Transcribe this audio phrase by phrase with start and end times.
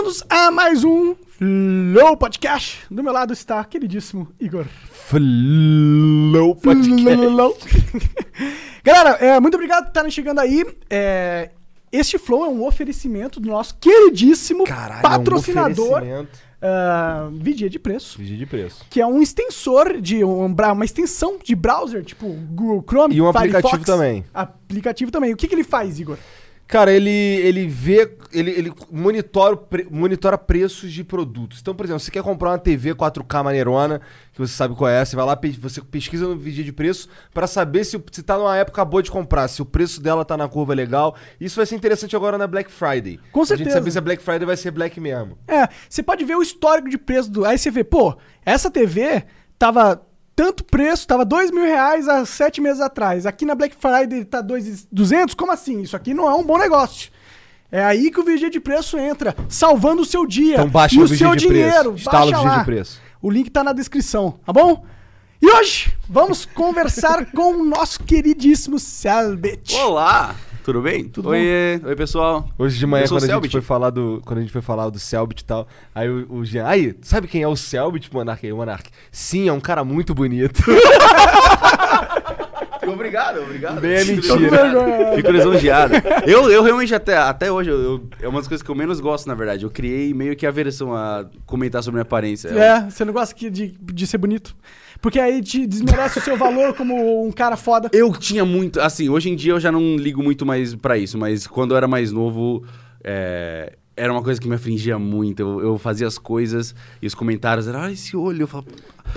[0.00, 2.78] Bem-vindos a mais um Flow Podcast.
[2.90, 4.64] Do meu lado está queridíssimo Igor.
[4.64, 7.58] Flow Flow.
[8.82, 10.64] Galera, é, muito obrigado por estarem chegando aí.
[10.88, 11.50] É,
[11.92, 17.78] este Flow é um oferecimento do nosso queridíssimo Caralho, patrocinador É um uh, Vigia de
[17.78, 18.18] Preço.
[18.18, 18.86] Vídeo de preço.
[18.88, 23.30] Que é um extensor de um, uma extensão de browser, tipo Google Chrome, E um
[23.30, 23.56] Firefox.
[23.56, 24.24] aplicativo também.
[24.32, 25.34] Aplicativo também.
[25.34, 26.16] O que, que ele faz, Igor?
[26.70, 31.58] Cara, ele, ele vê, ele, ele monitora, pre- monitora preços de produtos.
[31.60, 34.00] Então, por exemplo, você quer comprar uma TV 4K maneirona,
[34.32, 37.48] que você sabe qual é, você vai lá, você pesquisa no vídeo de preço pra
[37.48, 40.48] saber se, se tá numa época boa de comprar, se o preço dela tá na
[40.48, 41.16] curva legal.
[41.40, 43.18] Isso vai ser interessante agora na Black Friday.
[43.32, 43.76] Com A gente certeza.
[43.76, 45.36] saber se a Black Friday vai ser Black mesmo.
[45.48, 47.44] É, você pode ver o histórico de preço do.
[47.44, 49.24] Aí você vê, pô, essa TV
[49.58, 50.00] tava
[50.40, 53.26] tanto preço, tava dois mil reais há sete meses atrás.
[53.26, 55.34] Aqui na Black Friday tá 2,200?
[55.34, 55.82] Como assim?
[55.82, 57.10] Isso aqui não é um bom negócio.
[57.70, 60.54] É aí que o vigia de preço entra, salvando o seu dia.
[60.54, 61.92] Então baixa e o o seu de dinheiro.
[61.92, 62.08] Preço.
[62.08, 62.58] O baixa Vigia lá.
[62.58, 63.00] de Preço.
[63.20, 64.82] O link tá na descrição, tá bom?
[65.42, 69.76] E hoje vamos conversar com o nosso queridíssimo Selbit.
[69.76, 71.04] Olá, tudo bem?
[71.08, 72.48] Tudo Oi, oi pessoal.
[72.58, 74.88] Hoje de manhã, Eu quando a, gente foi falar do, quando a gente foi falar
[74.90, 78.44] do Selbit e tal, aí o, o Jean, aí, sabe quem é o Selbit, Monark?
[78.46, 80.62] Aí, o Monark, sim, é um cara muito bonito.
[82.92, 83.80] Obrigado, obrigado.
[83.80, 84.36] Bem é Fico mentira.
[84.66, 85.14] lisonjeado.
[85.16, 85.94] Fico lisonjeado.
[86.26, 88.98] Eu, eu realmente até, até hoje, eu- eu- é uma das coisas que eu menos
[89.00, 89.64] gosto, na verdade.
[89.64, 92.48] Eu criei meio que a versão a comentar sobre minha aparência.
[92.48, 94.56] É, você não gosta que- de, de ser bonito?
[95.00, 97.88] Porque aí te desmerece o seu valor como um cara foda.
[97.92, 98.80] Eu tinha muito.
[98.80, 101.76] Assim, hoje em dia eu já não ligo muito mais pra isso, mas quando eu
[101.76, 102.64] era mais novo,
[103.02, 105.40] é, era uma coisa que me afligia muito.
[105.40, 108.42] Eu, eu fazia as coisas e os comentários eram, ah, esse olho.
[108.42, 108.68] Eu falava,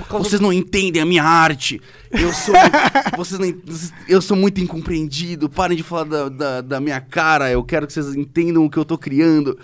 [0.09, 1.81] vocês não entendem a minha arte.
[2.11, 2.55] Eu sou.
[3.17, 3.61] vocês não,
[4.07, 5.49] eu sou muito incompreendido.
[5.49, 7.51] Parem de falar da, da, da minha cara.
[7.51, 9.57] Eu quero que vocês entendam o que eu tô criando.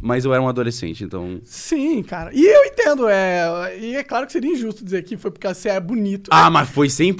[0.00, 1.40] Mas eu era um adolescente, então.
[1.44, 2.30] Sim, cara.
[2.32, 3.76] E eu entendo, é.
[3.78, 6.28] E é claro que seria injusto dizer que foi porque você é bonito.
[6.32, 7.16] Ah, mas foi 100%.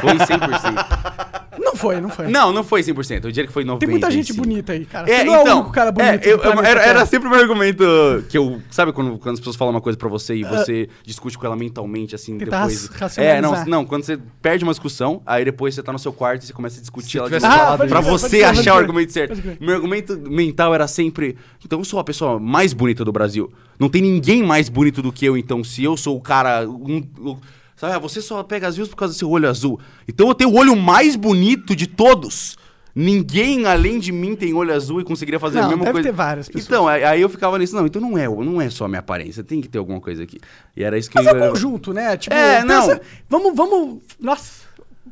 [0.00, 1.42] Foi 100%.
[1.58, 2.28] Não foi, não foi.
[2.28, 3.24] não, não foi 100%.
[3.24, 3.78] Eu diria que foi 90%.
[3.78, 5.08] Tem muita gente bonita aí, cara.
[5.10, 6.26] É, você não é então, o único cara bonito.
[6.26, 7.84] é, eu- do planeta era, era sempre o meu argumento
[8.28, 8.60] que eu.
[8.70, 11.56] Sabe quando, quando as pessoas falam uma coisa pra você e você discute com ela
[11.56, 12.90] mentalmente, assim, depois.
[13.16, 16.42] É, não, não, quando você perde uma discussão, aí depois você tá no seu quarto
[16.42, 19.40] e você começa a discutir ela de novo, pode pra você achar o argumento certo.
[19.60, 21.36] Meu argumento mental era sempre.
[21.64, 23.50] Então eu sou a pessoa mais bonita do Brasil.
[23.78, 26.68] Não tem ninguém mais bonito do que eu, então, se eu sou o cara.
[26.68, 27.38] um- o-
[27.76, 29.80] sabe, ah, você só pega as views por causa do seu olho azul.
[30.06, 32.56] Então eu tenho o olho mais bonito de todos.
[32.94, 36.08] Ninguém além de mim tem olho azul e conseguiria fazer Não, a mesma deve coisa.
[36.10, 36.66] ter várias pessoas.
[36.66, 39.42] Então, aí eu ficava nisso, não, então não é, não é só a minha aparência,
[39.42, 40.38] tem que ter alguma coisa aqui.
[40.76, 41.36] E era isso que Mas é eu.
[41.36, 42.16] um conjunto, né?
[42.18, 43.00] Tipo, É, não.
[43.30, 43.98] Vamos, vamos.
[44.20, 44.62] Nossa.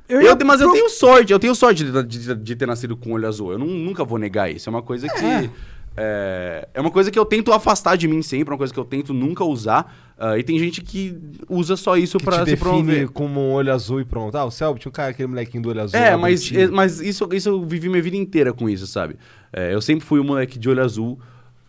[0.07, 3.13] Eu, ia mas eu tenho sorte, eu tenho sorte de, de- de ter nascido com
[3.13, 3.53] olho azul.
[3.53, 4.69] Eu não- nunca vou negar isso.
[4.69, 5.25] É uma coisa que.
[5.25, 5.49] É,
[5.97, 8.85] é uma coisa que eu tento afastar de mim sempre, é uma coisa que eu
[8.85, 9.95] tento nunca usar.
[10.19, 11.17] ah, e tem gente que
[11.49, 13.09] usa só isso Que pra te se promover.
[13.11, 14.37] como um olho azul e pronto.
[14.37, 15.99] Ah, o Selbit, o cara, aquele molequinho do olho azul.
[15.99, 19.17] É, lá, mas, é, mas isso, isso eu vivi minha vida inteira com isso, sabe?
[19.53, 21.19] É, eu sempre fui um moleque de olho azul.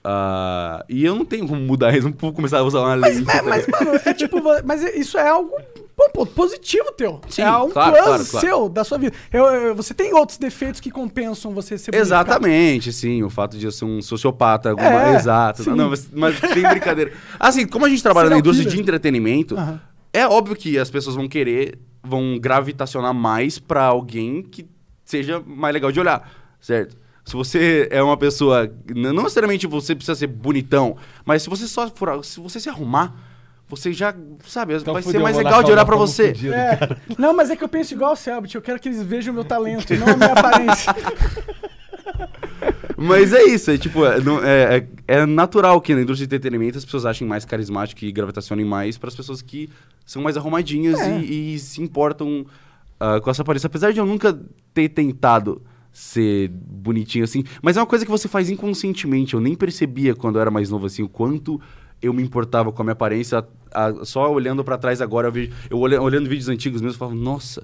[0.03, 3.17] ah, e eu não tenho como mudar isso, não vou começar a usar uma Mas,
[3.17, 3.29] lente.
[3.31, 3.85] é, tá mas, ligado?
[3.85, 4.37] mano, é tipo.
[4.65, 5.51] Mas isso é algo
[6.09, 7.19] pô, pô, positivo teu.
[7.29, 8.45] Sim, é um claro, plus claro, claro.
[8.47, 9.15] seu, da sua vida.
[9.31, 12.01] Eu- eu- você tem outros defeitos que compensam você ser bonito.
[12.05, 13.23] Exatamente, sim.
[13.23, 14.69] O fato de eu ser um sociopata.
[14.71, 14.87] Alguma...
[14.87, 15.63] É, Exato.
[15.63, 15.71] sim.
[15.71, 17.11] Não, mas, mas sem brincadeira.
[17.39, 19.81] Assim, como a gente trabalha Serial na indústria de entretenimento, Aham.
[20.13, 24.65] é óbvio que as pessoas vão querer, vão gravitacionar mais pra alguém que
[25.05, 26.29] seja mais legal de olhar,
[26.59, 26.97] certo?
[27.23, 28.71] Se você é uma pessoa.
[28.95, 32.25] Não necessariamente você precisa ser bonitão, mas se você só for.
[32.25, 33.13] Se você se arrumar,
[33.75, 34.13] você já.
[34.45, 36.27] Sabe, Então vai ser mais legal de olhar pra como você.
[36.27, 36.53] fudido.
[36.53, 36.77] É.
[37.17, 38.53] Não, mas é que eu penso igual o Selbit.
[38.55, 40.93] Eu quero que eles vejam o meu talento, não a minha aparência.
[42.97, 44.77] Mas é isso, é tipo, é, é-
[45.07, 48.63] é- é natural que na indústria de entretenimento as pessoas achem mais carismático e gravitacionem
[48.63, 49.69] mais para as pessoas que
[50.05, 51.19] são mais arrumadinhas É.
[51.19, 52.45] e, e se importam
[52.99, 53.65] ah, com essa aparência.
[53.65, 54.39] Apesar de eu nunca
[54.73, 59.33] ter tentado ser bonitinho assim, mas é uma coisa que você faz inconscientemente.
[59.33, 61.59] Eu nem percebia quando eu era mais novo assim o quanto
[62.01, 63.43] eu me importava com a minha aparência.
[63.73, 66.99] A- só olhando para trás agora, eu, vejo, eu olha- olhando vídeos antigos mesmo, eu
[66.99, 67.63] falava, nossa,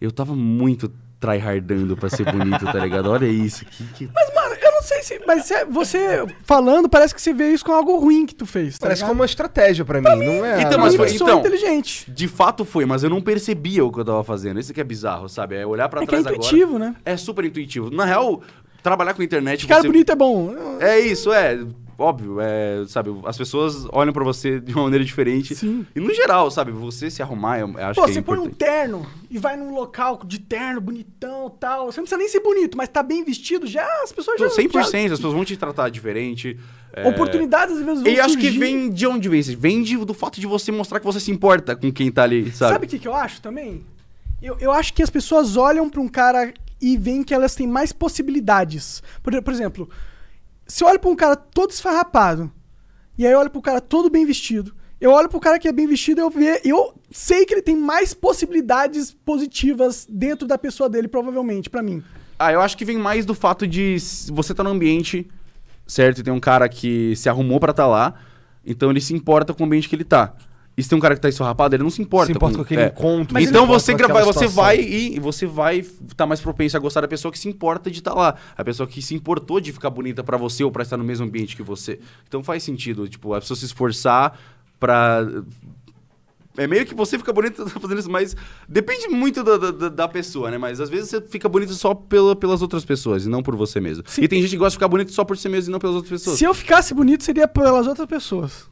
[0.00, 0.90] eu tava muito
[1.20, 3.08] tryhardando pra ser bonito, tá ligado?
[3.08, 5.20] Olha isso, que, que Mas, mano, eu não sei se.
[5.24, 8.76] Mas se- você falando, parece que você vê isso com algo ruim que tu fez.
[8.76, 9.10] Tá Parece ligado?
[9.10, 10.62] como uma estratégia pra mim, não é?
[10.62, 12.10] Então, mas mim, foi- isso é então- inteligente.
[12.10, 14.58] De fato foi, mas eu não percebia o que eu tava fazendo.
[14.58, 15.54] Isso que é bizarro, sabe?
[15.54, 16.90] É olhar pra É que é trás intuitivo, agora.
[16.90, 16.96] né?
[17.04, 17.88] É super intuitivo.
[17.88, 18.42] Na real,
[18.82, 19.64] trabalhar com internet.
[19.68, 20.52] Cara você- bonito é bom.
[20.80, 21.60] É isso, é.
[22.02, 25.54] Óbvio, é, sabe, as pessoas olham pra você de uma maneira diferente.
[25.54, 25.86] Sim.
[25.94, 28.50] E no geral, sabe, você se arrumar, eu, acho Pô, que é você põe um
[28.50, 31.86] terno e vai num local de terno, bonitão tal.
[31.86, 34.48] Você não precisa nem ser bonito, mas tá bem vestido, já as pessoas já.
[34.48, 34.72] 100%,
[35.08, 36.58] já- as pessoas vão te tratar diferente.
[36.92, 39.56] é, Oportunidades às vezes vão E acho que vem de onde vem isso?
[39.56, 42.50] Vem de- do fato de você mostrar que você se importa com quem tá ali,
[42.52, 42.72] sabe?
[42.74, 43.82] Sabe o que, que eu acho também?
[44.42, 47.66] Eu, eu acho que as pessoas olham pra um cara e veem que elas têm
[47.66, 49.02] mais possibilidades.
[49.22, 49.88] Por, por exemplo,
[50.66, 52.50] se eu olho pra um cara todo esfarrapado,
[53.16, 55.72] e aí eu olho pro cara todo bem vestido, eu olho pro cara que é
[55.72, 56.32] bem vestido eu
[56.64, 62.02] eu sei que ele tem mais possibilidades positivas dentro da pessoa dele, provavelmente, pra mim.
[62.38, 63.96] Ah, eu acho que vem mais do fato de
[64.32, 65.28] você tá no ambiente,
[65.86, 66.20] certo?
[66.20, 68.14] E tem um cara que se arrumou pra estar lá,
[68.64, 70.34] então ele se importa com o ambiente que ele tá.
[70.76, 72.26] E se tem um cara que tá esfarrapado, ele não se importa.
[72.26, 72.86] Se importa com aquele é.
[72.86, 73.34] encontro.
[73.34, 74.50] Mas então você, com grava, você situação.
[74.50, 77.98] vai e você vai estar mais propenso a gostar da pessoa que se importa de
[77.98, 78.36] estar lá.
[78.56, 81.26] A pessoa que se importou de ficar bonita pra você ou pra estar no mesmo
[81.26, 82.00] ambiente que você.
[82.26, 84.38] Então faz sentido, tipo, a pessoa se esforçar
[84.80, 85.26] pra.
[86.56, 88.36] É meio que você fica bonito fazendo isso, mas
[88.68, 90.56] depende muito da, da, da pessoa, né?
[90.56, 93.78] Mas às vezes você fica bonito só pela, pelas outras pessoas e não por você
[93.78, 94.04] mesmo.
[94.06, 94.22] Sim.
[94.22, 95.96] E tem gente que gosta de ficar bonito só por si mesmo e não pelas
[95.96, 96.38] outras pessoas.
[96.38, 98.71] Se eu ficasse bonito, seria pelas outras pessoas.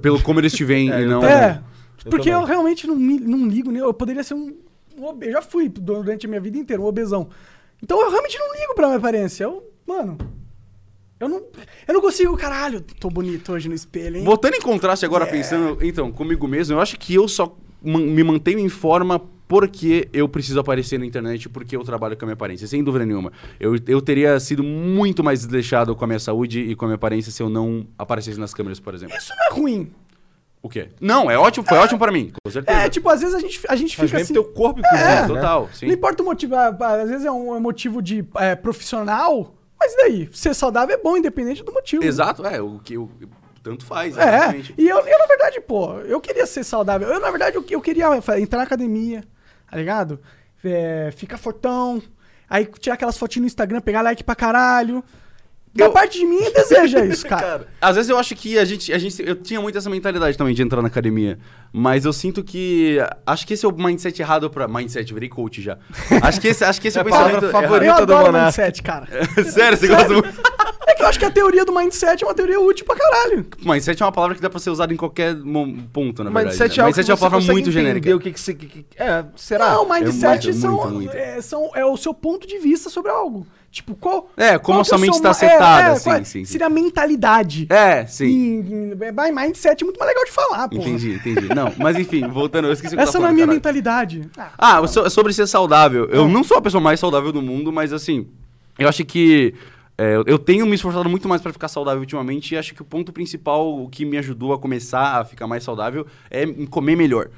[0.00, 1.24] Pelo como eles te veem É, e eu não.
[1.24, 1.62] É,
[2.04, 2.48] Eu porque eu também.
[2.48, 3.80] realmente não, me- não ligo, né?
[3.80, 4.54] Eu poderia ser um,
[4.98, 7.28] um Eu já fui durante a minha vida inteira um obesão.
[7.82, 9.44] Então eu realmente não ligo pra minha aparência.
[9.44, 10.16] Eu, mano.
[11.20, 11.42] Eu não,
[11.86, 14.24] eu não consigo, caralho, tô bonito hoje no espelho, hein?
[14.24, 15.30] Voltando em contraste agora, É.
[15.30, 20.28] pensando, então, comigo mesmo, eu acho que eu só me mantenho em forma porque eu
[20.28, 23.32] preciso aparecer na internet, porque eu trabalho com a minha aparência, sem dúvida nenhuma.
[23.60, 26.96] Eu, eu teria sido muito mais desleixado com a minha saúde e com a minha
[26.96, 29.16] aparência se eu não aparecesse nas câmeras, por exemplo.
[29.16, 29.90] Isso não é ruim.
[30.62, 30.88] O quê?
[30.98, 32.78] Não, é ótimo, foi ótimo pra mim, com certeza.
[32.78, 34.32] É, tipo, às vezes a gente, a gente Faz fica assim.
[34.32, 35.26] teu corpo, inclusive, É, né?
[35.26, 35.86] Total, sim.
[35.86, 39.54] Não importa o motivo, ah, ah, às vezes é um é motivo de é, profissional,
[39.78, 40.28] mas e daí?
[40.32, 42.02] Ser saudável é bom, independente do motivo.
[42.02, 43.10] Exato, é, o que eu,
[43.64, 44.74] tanto faz, É, exatamente.
[44.76, 47.08] e eu, eu, na verdade, pô, eu queria ser saudável.
[47.08, 48.06] Eu, na verdade, eu, eu queria
[48.38, 49.24] entrar na academia,
[49.68, 50.20] tá ligado?
[50.62, 52.00] É, ficar fortão,
[52.48, 55.02] aí tirar aquelas fotinhas no Instagram, pegar like pra caralho.
[55.74, 57.66] Da Eu- parte de mim, deseja isso, cara.
[57.80, 59.20] Às vezes eu acho que a gente, a gente.
[59.26, 61.38] Eu tinha muito essa mentalidade também de entrar na academia.
[61.72, 62.98] Mas eu sinto que.
[63.26, 64.68] Acho que esse é o mindset errado pra.
[64.68, 65.76] Mindset, virei coach já.
[66.22, 67.52] Acho que esse, acho que esse é o É a palavra pensamento.
[67.52, 67.84] favorita.
[67.86, 68.00] errado.
[68.02, 68.44] Eu do adoro Monark.
[68.58, 69.08] mindset, cara.
[69.50, 70.28] Sério, você gosta muito.
[70.86, 73.44] É que eu acho que a teoria do mindset é uma teoria útil pra caralho.
[73.64, 75.34] Mindset é uma palavra que dá pra ser usada em qualquer
[75.92, 76.46] ponto, na verdade.
[76.56, 76.82] Mindset né?
[76.82, 78.14] é mindset que é uma você palavra muito genérica.
[78.14, 78.54] O que que você...
[78.54, 79.72] que- que- é, será?
[79.72, 81.16] Não, mindset muito, são, muito, muito.
[81.16, 83.44] É, são, é o seu ponto de vista sobre algo.
[83.74, 84.30] Tipo, qual.
[84.36, 86.18] É, como qual a sua que é o mente seu tá ma- setada, sim, qual-
[86.18, 86.44] sim, sim.
[86.44, 87.66] Seria a mentalidade.
[87.68, 88.26] É, sim.
[88.26, 90.76] Em, vai, mindset é muito mais legal de falar, pô.
[90.76, 91.52] Entendi, entendi.
[91.52, 93.56] Não, mas enfim, voltando, eu esqueci o que eu Essa não é a minha caralho.
[93.56, 94.30] mentalidade.
[94.38, 96.06] Ah, Ah, so- sobre ser saudável.
[96.06, 98.28] Eu não sou a pessoa mais saudável do mundo, mas assim,
[98.78, 99.52] eu acho que
[99.98, 102.84] é, eu tenho me esforçado muito mais pra ficar saudável ultimamente e acho que o
[102.84, 107.28] ponto principal o que me ajudou a começar a ficar mais saudável é comer melhor.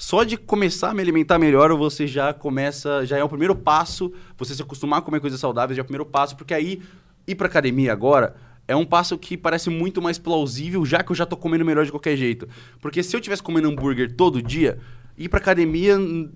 [0.00, 4.10] Só de começar a me alimentar melhor, você já começa, já é o primeiro passo,
[4.38, 6.80] você se acostumar a comer coisas saudáveis já é o primeiro passo, porque aí
[7.28, 8.34] ir pra academia agora
[8.66, 11.84] é um passo que parece muito mais plausível, já que eu já tô comendo melhor
[11.84, 12.48] de qualquer jeito.
[12.80, 14.78] Porque se eu tivesse comendo hambúrguer todo dia,
[15.18, 16.30] ir pra academia hum,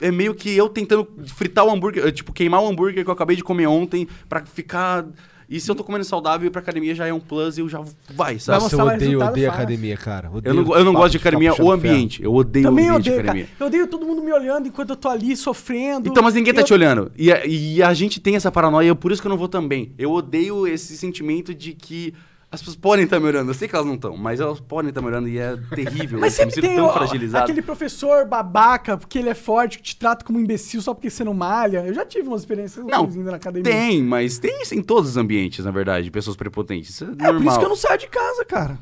[0.00, 3.34] é meio que eu tentando fritar o hambúrguer, tipo, queimar o hambúrguer que eu acabei
[3.34, 5.04] de comer ontem pra ficar.
[5.50, 7.68] E se eu tô comendo saudável, ir pra academia já é um plus e eu
[7.70, 7.80] já
[8.14, 8.62] vai, sabe?
[8.62, 9.50] Nossa, eu odeio, odeio fácil.
[9.50, 10.30] academia, cara.
[10.44, 12.22] Eu não, eu não gosto de academia, o ambiente.
[12.22, 13.38] Eu odeio Também o ambiente de odeio, cara.
[13.38, 13.48] academia.
[13.58, 16.08] Eu odeio todo mundo me olhando enquanto eu tô ali sofrendo.
[16.08, 17.10] Então, mas ninguém tá Eu- te olhando.
[17.16, 19.92] E a, e a gente tem essa paranoia, por isso que eu não vou também.
[19.98, 22.12] Eu odeio esse sentimento de que
[22.50, 23.50] as pessoas podem estar me olhando.
[23.50, 26.18] Eu sei que elas não estão, mas elas podem estar me olhando e é terrível.
[26.18, 27.44] Mas eu me sempre sinto tem tão fragilizado.
[27.44, 31.10] aquele professor babaca, porque ele é forte, que te trata como um imbecil só porque
[31.10, 31.84] você não malha.
[31.86, 33.70] Eu já tive umas experiências Não, na academia.
[33.70, 36.90] tem, mas tem isso em todos os ambientes, na verdade, pessoas prepotentes.
[36.90, 37.34] Isso é, É normal.
[37.42, 38.78] por isso que eu não saio de casa, cara.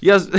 [0.00, 0.28] E às...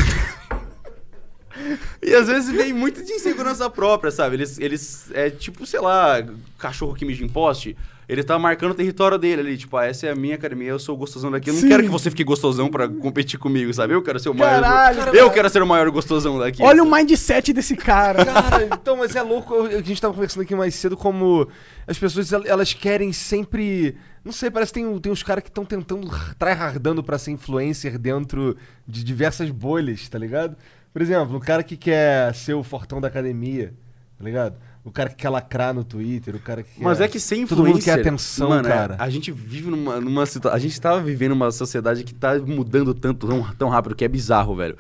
[2.02, 4.36] e às vezes vem muito de insegurança própria, sabe?
[4.38, 6.24] Eles, eles é tipo, sei lá,
[6.58, 7.76] cachorro que mija em poste.
[8.10, 10.80] Ele tá marcando o território dele ali, tipo, ah, essa é a minha academia, eu
[10.80, 11.52] sou o gostosão daqui.
[11.52, 11.68] Eu não Sim.
[11.70, 13.94] quero que você fique gostosão pra competir comigo, sabe?
[13.94, 14.64] Eu quero ser o maior.
[14.64, 16.64] Caralho, eu quero ser o maior gostosão daqui.
[16.64, 18.26] Olha o mindset desse cara.
[18.26, 21.48] Cara, então, mas é louco, eu- a gente tava conversando aqui mais cedo como
[21.86, 23.96] as pessoas, el- elas querem sempre...
[24.26, 28.00] Não sei, parece que tem, tem uns caras que estão tentando, tryhardando pra ser influencer
[28.00, 30.58] dentro de diversas bolhas, tá ligado?
[30.92, 33.72] Por exemplo, o cara que quer ser o fortão da academia,
[34.18, 34.56] tá ligado?
[34.84, 36.84] O cara que quer lacrar no Twitter, o cara que quer...
[36.84, 37.96] Mas é que sem Todo mundo influencer...
[37.96, 38.96] quer atenção, mano, é, cara.
[38.98, 40.56] A gente vive numa, numa situação...
[40.56, 44.08] A gente tava vivendo uma sociedade que tá mudando tanto, tão, tão rápido, que é
[44.08, 44.78] bizarro, velho.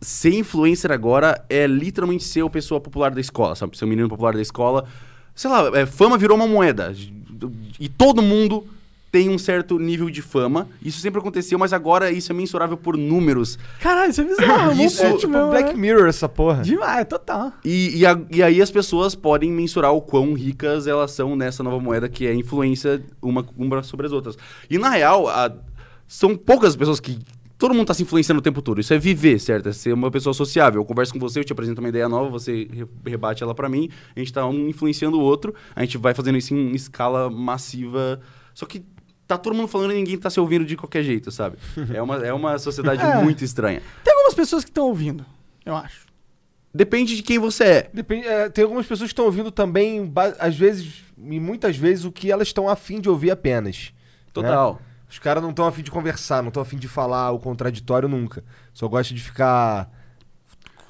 [0.00, 3.76] Ser influencer agora é literalmente ser o pessoa popular da escola, sabe?
[3.76, 4.84] Ser o menino popular da escola.
[5.34, 6.94] Sei lá, é, fama virou uma moeda.
[7.78, 8.66] E todo mundo
[9.10, 10.68] tem um certo nível de fama.
[10.80, 13.58] Isso sempre aconteceu, mas agora isso é mensurável por números.
[13.80, 14.72] Caralho, isso é bizarro.
[14.80, 16.62] Isso é tipo Black Mirror, essa porra.
[16.62, 17.52] Demais, total.
[17.64, 21.62] E, e, a- e aí as pessoas podem mensurar o quão ricas elas são nessa
[21.62, 24.36] nova moeda que é a influência uma, uma sobre as outras.
[24.70, 25.52] E na real, a-
[26.06, 27.18] são poucas pessoas que.
[27.58, 28.80] Todo mundo tá se influenciando o tempo todo.
[28.80, 29.68] Isso é viver, certo?
[29.68, 30.80] É ser uma pessoa sociável.
[30.80, 33.68] Eu converso com você, eu te apresento uma ideia nova, você re- rebate ela pra
[33.68, 37.28] mim, a gente tá um influenciando o outro, a gente vai fazendo isso em escala
[37.28, 38.18] massiva.
[38.54, 38.82] Só que
[39.36, 41.56] tá todo mundo falando e ninguém tá se ouvindo de qualquer jeito, sabe?
[41.94, 43.22] É uma, é uma sociedade É.
[43.22, 43.82] muito estranha.
[44.04, 45.24] Tem algumas pessoas que estão ouvindo,
[45.64, 46.06] eu acho.
[46.72, 47.90] Depende de quem você é.
[47.92, 52.12] Depende, é, tem algumas pessoas que estão ouvindo também, às vezes, e muitas vezes, o
[52.12, 53.92] que elas estão afim de ouvir apenas.
[54.32, 54.80] Total.
[55.08, 58.44] Os caras não estão afim de conversar, não estão afim de falar o contraditório nunca.
[58.72, 59.90] Só gosta de ficar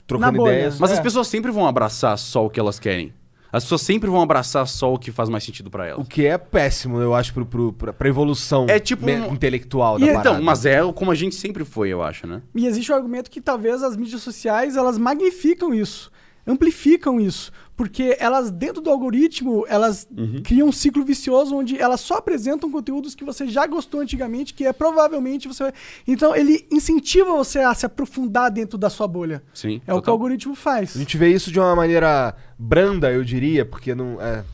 [0.07, 0.79] trocando ideias.
[0.79, 0.95] Mas É.
[0.95, 3.15] as pessoas sempre vão abraçar só o que elas querem.
[3.52, 6.09] As pessoas sempre vão abraçar só o que faz mais sentido pra O elas.
[6.09, 10.00] que é péssimo, eu acho, pro, pro, pra, pra evolução É tipo um- intelectual E
[10.00, 10.40] da então, parada.
[10.42, 12.42] Mas é como a gente sempre foi, eu acho, né?
[12.54, 16.11] E existe o argumento que talvez as mídias sociais elas magnificam isso,
[16.47, 20.07] amplificam isso, porque elas dentro do algoritmo elas
[20.45, 24.67] criam um ciclo vicioso onde elas só apresentam conteúdos que você já gostou antigamente, que
[24.67, 25.73] é provavelmente você vai...
[26.07, 29.43] então ele incentiva você a se aprofundar dentro da sua bolha.
[29.55, 29.81] Sim.
[29.87, 30.15] É o que o total.
[30.15, 30.97] algoritmo faz.
[30.97, 34.45] A gente vê isso de uma maneira branda, eu diria, porque não é,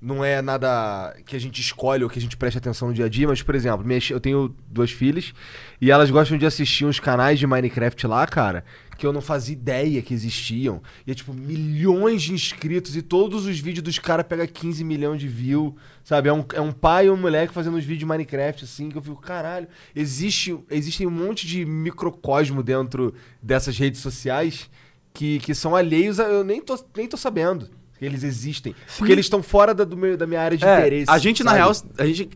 [0.00, 3.06] não é nada que a gente escolhe ou que a gente preste atenção no dia
[3.06, 5.32] a dia, mas, por exemplo, minhas- eu tenho duas filhas
[5.80, 8.64] e elas gostam de assistir uns canais de Minecraft lá, cara,
[8.96, 10.82] que eu não fazia ideia que existiam.
[11.06, 15.20] E é tipo milhões de inscritos e todos os vídeos dos caras pegam 15 milhões
[15.20, 16.28] de views, sabe?
[16.28, 18.96] É um, é um pai e um moleque fazendo uns vídeos de Minecraft assim, que
[18.98, 24.70] eu fico, caralho, existe, existem um monte de microcosmo dentro dessas redes sociais
[25.12, 28.74] que, que são alheios a, eu nem tô, nem tô sabendo eles existem.
[28.98, 31.10] Porque eles estão fora da, do meu, da minha área de É, interesse.
[31.10, 31.62] a gente, na sabe?
[31.62, 32.28] real, a gente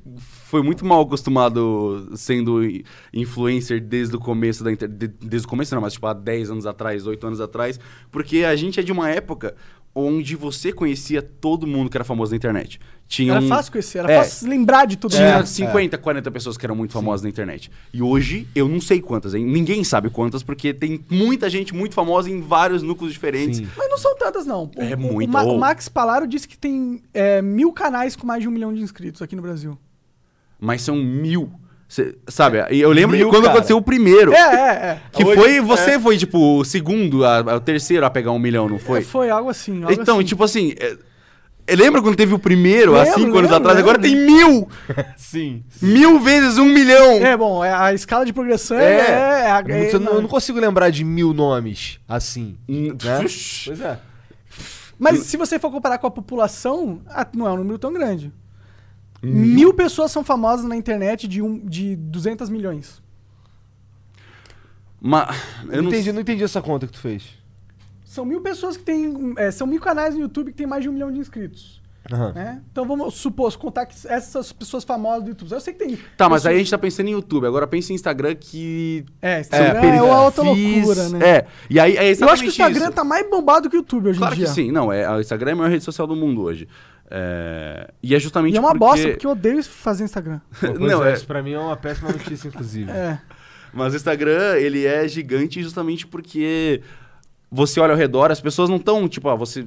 [0.46, 2.60] foi muito mal acostumado sendo
[3.12, 5.14] influencer desde o começo da internet.
[5.20, 7.78] Desde o começo não, mas tipo há 10 anos atrás, 8 anos atrás.
[8.10, 9.54] Porque a gente é de uma época
[9.94, 12.78] onde você conhecia todo mundo que era famoso na internet.
[13.08, 14.16] Tinha Era um- fácil conhecer, era É.
[14.18, 15.54] fácil lembrar de tudo Tinha isso.
[15.54, 17.68] 50, 40 pessoas que eram muito famosas na internet.
[17.92, 19.44] E hoje, eu não sei quantas, hein?
[19.44, 23.58] Ninguém sabe quantas, porque tem muita gente muito famosa em vários núcleos diferentes.
[23.58, 23.68] Sim.
[23.76, 24.70] Mas não são tantas, não.
[24.76, 25.28] O- É o- muito.
[25.28, 28.52] O, Ma- o Max Palaro disse que tem é, mil canais com mais de um
[28.52, 29.76] milhão de inscritos aqui no Brasil.
[30.60, 31.50] Mas são mil.
[31.90, 32.58] Cê- sabe?
[32.70, 33.54] E eu lembro Mil, de quando cara.
[33.54, 34.32] aconteceu o primeiro.
[34.32, 35.00] É, é, é.
[35.10, 38.38] Que Hoje- foi, você foi, tipo, o segundo, a- a- o terceiro a pegar um
[38.38, 39.00] milhão, não foi?
[39.00, 39.82] É, Foi algo assim.
[39.82, 40.24] algo então, assim.
[40.26, 40.96] tipo assim, é,
[41.66, 43.76] é, lembra quando teve o primeiro, há Lembro, cinco anos lembro, atrás?
[43.76, 43.90] lembro.
[43.90, 44.68] Agora tem mil!
[45.18, 45.64] Sim.
[45.82, 47.14] Mil vezes um milhão!
[47.26, 49.00] É, bom, é, a escala de progressão É, é.
[49.00, 52.56] é, a- Eu é- não, eu não consigo lembrar de mil nomes assim.
[52.68, 52.94] Né?
[52.94, 53.98] pois é.
[54.96, 57.00] Mas se você for comparar com a população,
[57.34, 58.30] não é um número tão grande.
[59.22, 63.02] Mil pessoas são famosas na internet de, um, de 200 milhões.
[65.00, 65.36] Mas,
[65.70, 67.38] eu não entendi, não entendi essa conta que tu fez.
[68.04, 69.34] São mil pessoas que têm.
[69.38, 71.80] é, são mil canais no YouTube que tem mais de um milhão de inscritos.
[72.12, 72.32] Aham.
[72.32, 72.60] né?
[72.72, 75.52] Então vamos supor, contar que essas pessoas famosas do YouTube.
[75.52, 75.98] Eu sei que tem.
[76.16, 77.46] Tá, mas aí a gente tá pensando em YouTube.
[77.46, 79.04] Agora pensa em Instagram que.
[79.22, 81.18] É, Instagram é, uma outra loucura, né?
[81.24, 82.92] É, e aí é Eu acho que o Instagram isso.
[82.92, 84.46] tá mais bombado que o YouTube hoje Claro em dia.
[84.46, 84.72] que sim.
[84.72, 86.66] Não, é, o Instagram é a maior rede social do mundo hoje.
[87.10, 88.78] É, e é justamente E é uma porque...
[88.78, 90.40] bosta, porque eu odeio fazer Instagram.
[90.78, 92.90] Não, é, Isso pra mim é uma péssima notícia, inclusive.
[92.90, 93.20] É.
[93.72, 96.82] Mas o Instagram, ele é gigante justamente porque
[97.50, 99.66] você olha ao redor, as pessoas não estão, tipo, ó, você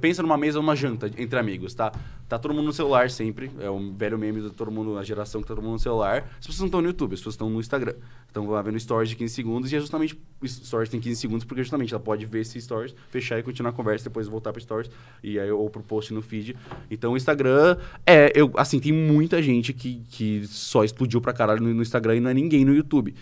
[0.00, 1.92] pensa numa mesa, uma janta entre amigos, tá?
[2.28, 5.40] Tá todo mundo no celular sempre, é um velho meme de todo mundo, a geração
[5.40, 6.28] que tá todo mundo no celular.
[6.38, 7.94] As pessoas não estão no YouTube, as pessoas estão no Instagram.
[8.26, 11.62] Estão lá vendo stories de 15 segundos e é justamente, stories tem 15 segundos porque
[11.62, 14.90] justamente ela pode ver esse stories, fechar e continuar a conversa, depois voltar pro stories
[15.22, 16.56] e aí ou pro post no feed.
[16.90, 21.62] Então o Instagram é, eu, assim, tem muita gente que, que só explodiu pra caralho
[21.62, 23.14] no, no Instagram e não é ninguém no YouTube.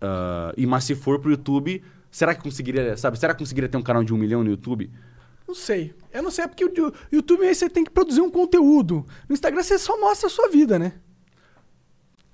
[0.00, 3.18] Ah, e mas se for pro YouTube, será que conseguiria, sabe?
[3.18, 4.90] Será que conseguiria ter um canal de um milhão no YouTube?
[5.46, 5.94] Não sei.
[6.12, 9.06] Eu não sei, é porque o YouTube aí você tem que produzir um conteúdo.
[9.28, 10.94] No Instagram você só mostra a sua vida, né?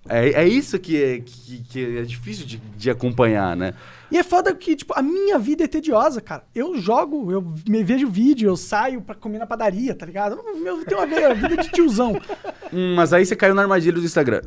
[0.08, 3.74] É, é isso que é, que, que é difícil de, de acompanhar, né?
[4.10, 6.44] E é foda que, tipo, a minha vida é tediosa, cara.
[6.54, 10.42] Eu jogo, eu me vejo vídeo, eu saio pra comer na padaria, tá ligado?
[10.64, 12.20] Eu tenho uma vida, vida de tiozão.
[12.74, 14.40] Hum, mas aí você caiu na armadilha do Instagram.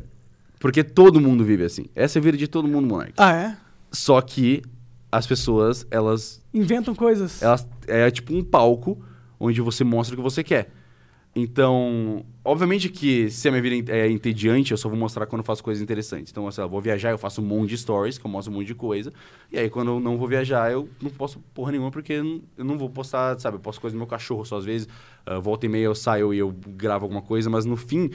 [0.58, 1.86] Porque todo mundo vive assim.
[1.94, 3.12] Essa é a vida de todo mundo, Monark.
[3.16, 3.56] Ah, é?
[3.92, 4.62] Só que
[5.12, 7.42] as pessoas, elas Inventam coisas.
[7.42, 8.98] elas é tipo um palco
[9.38, 10.70] onde você mostra o que você quer.
[11.38, 15.44] Então, obviamente que se a minha vida é entediante, eu só vou mostrar quando eu
[15.44, 16.32] faço coisas interessantes.
[16.32, 18.50] Então, sei lá, eu vou viajar, eu faço um monte de stories, que eu mostro
[18.50, 19.12] um monte de coisa.
[19.52, 22.78] E aí, quando eu não vou viajar, eu não posto porra nenhuma, porque eu não-
[22.78, 23.56] vou postar, sabe?
[23.56, 24.88] Eu posto coisas do meu cachorro só às vezes.
[25.26, 28.10] ah, volta e meia eu saio e eu gravo alguma coisa, mas no fim,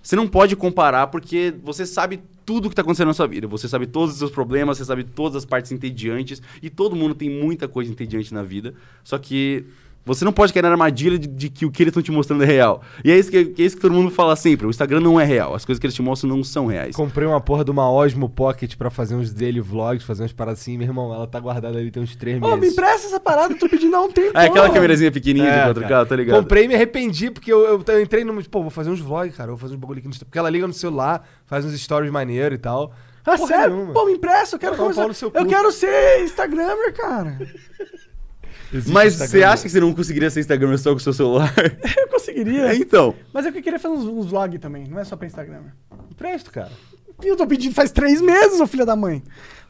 [0.00, 3.46] Você não pode comparar porque você sabe tudo que tá acontecendo na sua vida.
[3.46, 6.42] Você sabe todos os seus problemas, você sabe todas as partes entediantes.
[6.62, 8.74] E todo mundo tem muita coisa entediante na vida.
[9.04, 9.64] Só que
[10.04, 12.42] você não pode cair na armadilha de, de que o que eles estão te mostrando
[12.42, 12.82] é real.
[13.04, 14.66] E é isso, que, que é isso que todo mundo fala sempre.
[14.66, 15.54] O Instagram não é real.
[15.54, 16.94] As coisas que eles te mostram não são reais.
[16.96, 20.60] Comprei uma porra de uma Osmo Pocket pra fazer uns daily vlogs, fazer umas paradas
[20.60, 20.76] assim.
[20.76, 22.72] Meu irmão, ela tá guardada ali tem uns três Ô, me meses.
[22.72, 24.36] empresta essa parada, eu tô pedindo há um tempo.
[24.36, 26.06] É aquela câmerazinha pequenininha É, de 4K, cara.
[26.06, 26.42] tá ligado?
[26.42, 28.42] Comprei e me arrependi, porque eu, eu, eu entrei no.
[28.48, 29.50] Pô, vou fazer uns vlogs, cara.
[29.50, 30.28] Vou fazer uns bagulho aqui no Instagram.
[30.28, 32.92] Porque ela liga no celular, faz uns stories maneiro e tal.
[33.24, 33.74] Ah, Porra sério?
[33.76, 33.92] nenhuma.
[33.92, 35.06] Pô, me empresta, eu quero começar.
[35.34, 37.38] Eu quero ser Instagrammer, cara.
[38.72, 41.12] Existe Mas Instagram, você acha que você não conseguiria ser Instagram só com o seu
[41.12, 41.52] celular?
[41.96, 42.68] Eu conseguiria.
[42.72, 43.14] É, então.
[43.32, 45.72] Mas eu queria fazer uns, uns vlogs também, não é só pra Instagrammer.
[46.10, 46.70] Empresto, cara.
[47.22, 49.22] Eu tô pedindo faz três meses, ô filho da mãe.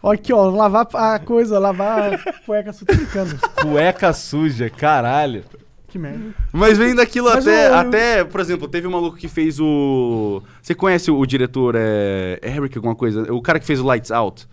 [0.03, 3.39] Ó, aqui, ó, lavar a coisa, lavar a cueca, brincando.
[3.61, 5.45] Cueca suja, caralho.
[5.89, 6.35] Que merda.
[6.51, 10.43] Mas vem daquilo Mas até, o- até, por exemplo, teve um maluco que fez o.
[10.63, 13.31] Você conhece o, o diretor é, Eric, alguma coisa?
[13.33, 14.49] O cara que fez o Lights Out.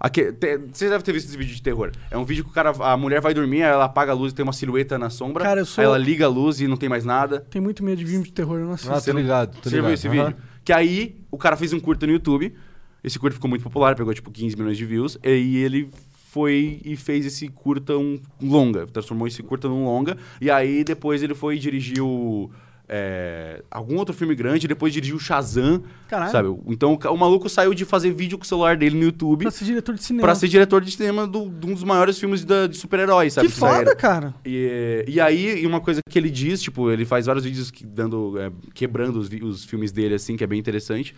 [0.00, 1.90] Aque- te- você deve ter visto esse vídeo de terror.
[2.10, 4.34] É um vídeo que o cara, a mulher vai dormir, ela apaga a luz e
[4.34, 5.42] tem uma silhueta na sombra.
[5.44, 7.40] Cara, eu sou- Aí ela liga a luz e não tem mais nada.
[7.40, 8.92] Tem muito medo de filme de terror, eu não assisto.
[8.92, 9.94] Ah, tô ligado, tô Você já viu ligado.
[9.94, 10.26] esse Aham.
[10.28, 10.36] vídeo?
[10.64, 12.54] Que aí o cara fez um curta no YouTube.
[13.02, 15.18] Esse curta ficou muito popular, pegou tipo 15 milhões de views.
[15.24, 15.88] E aí ele
[16.30, 18.86] foi e fez esse curta um longa.
[18.86, 20.16] Transformou esse curta num longa.
[20.40, 22.50] E aí depois ele foi e dirigiu.
[22.88, 26.32] É, algum outro filme grande, depois dirigiu o Shazam, Caralho.
[26.32, 26.48] sabe?
[26.68, 29.64] Então o maluco saiu de fazer vídeo com o celular dele no YouTube Pra ser
[29.66, 30.26] diretor de cinema.
[30.26, 33.48] pra ser diretor de cinema do- de um dos maiores filmes da- de super-heróis, sabe?
[33.48, 34.34] Que foda, cara.
[34.44, 37.84] E, e aí, e uma coisa que ele diz, tipo, ele faz vários vídeos que-
[37.84, 41.14] dando, é, quebrando os, os filmes dele, assim, que é bem interessante.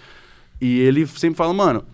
[0.61, 1.85] E ele sempre fala, mano,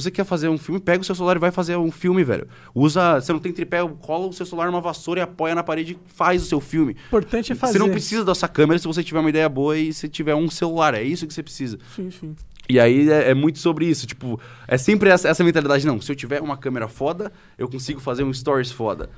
[0.00, 2.46] você quer fazer um filme, pega o seu celular e vai fazer um filme, velho.
[2.74, 5.92] Usa, você não tem tripé, cola o seu celular numa vassoura e apoia na parede
[5.92, 6.94] e faz o seu filme.
[6.94, 7.74] O importante é fazer.
[7.74, 10.34] Você não precisa da sua câmera se você tiver uma ideia boa e se tiver
[10.34, 11.78] um celular, é isso que você precisa.
[11.94, 12.36] Sim, sim.
[12.68, 16.12] E aí é, é muito sobre isso, tipo, é sempre essa, essa mentalidade, não, se
[16.12, 19.08] eu tiver uma câmera foda, eu consigo fazer um stories foda.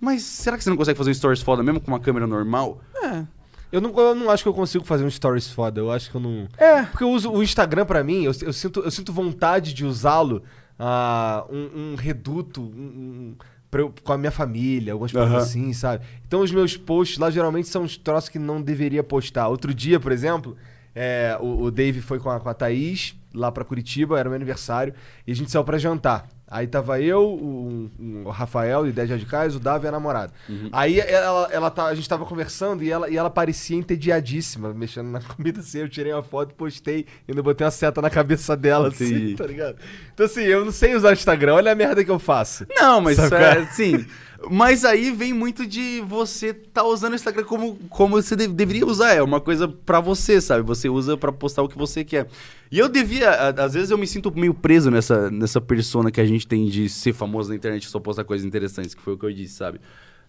[0.00, 2.80] Mas será que você não consegue fazer um stories foda mesmo com uma câmera normal?
[3.02, 3.24] É.
[3.74, 5.80] Eu não, eu não acho que eu consigo fazer um stories foda.
[5.80, 6.46] Eu acho que eu não.
[6.56, 6.84] É.
[6.84, 10.44] Porque eu uso o Instagram pra mim, eu, eu sinto, eu sinto vontade de usá-lo
[10.78, 13.36] ah, um, um reduto um- um-
[13.72, 15.38] eu- com a minha família, algumas coisas Aham.
[15.40, 16.04] assim, sabe?
[16.24, 19.48] Então os meus posts lá geralmente são uns troços que não deveria postar.
[19.48, 20.56] Outro dia, por exemplo,
[20.94, 24.36] é, o, o Dave foi com a, com a Thaís lá pra Curitiba, era meu
[24.36, 24.94] aniversário,
[25.26, 26.28] e a gente saiu pra jantar.
[26.46, 27.90] Aí tava eu, o,
[28.26, 30.32] o Rafael, de 10 radicais, o Davi e a namorada.
[30.72, 35.08] Aí ela, ela tá, a gente tava conversando e ela, e ela parecia entediadíssima, mexendo
[35.08, 35.78] na comida assim.
[35.78, 39.46] Eu tirei uma foto, postei e ainda botei uma seta na cabeça dela, assim, tá
[39.46, 39.78] ligado?
[40.12, 42.66] Então assim, eu não sei usar o Instagram, olha a merda que eu faço.
[42.76, 43.66] Não, mas Sabe é, é?
[43.66, 44.06] sim.
[44.50, 48.86] Mas aí vem muito de você tá usando o Instagram como, como você de- deveria
[48.86, 49.12] usar.
[49.14, 50.62] É uma coisa pra você, sabe?
[50.62, 52.28] Você usa pra postar o que você quer.
[52.70, 56.26] E eu devia, às vezes eu me sinto meio preso nessa, nessa persona que a
[56.26, 59.18] gente tem de ser famoso na internet e só postar coisas interessantes, que foi o
[59.18, 59.80] que eu disse, sabe?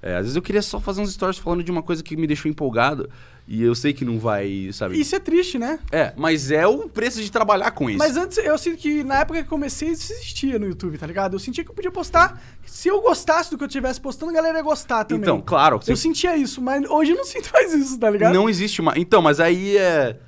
[0.06, 2.28] É, às vezes eu queria só fazer uns stories falando de uma coisa que me
[2.28, 3.10] deixou empolgado
[3.48, 5.00] e eu sei que não vai, sabe?
[5.00, 5.80] Isso é triste, né?
[5.92, 7.98] É, mas é o preço de trabalhar com isso.
[7.98, 11.34] Mas antes, eu sinto que na época que comecei, isso existia no YouTube, tá ligado?
[11.34, 12.40] Eu sentia que eu podia postar.
[12.68, 15.24] Se eu gostasse do que eu estivesse postando, a galera ia gostar também.
[15.24, 18.32] Então, claro, Eu sentia isso, mas hoje eu não sinto mais isso, tá ligado?
[18.32, 18.94] Não existe uma.
[18.96, 20.20] Então, mas aí é.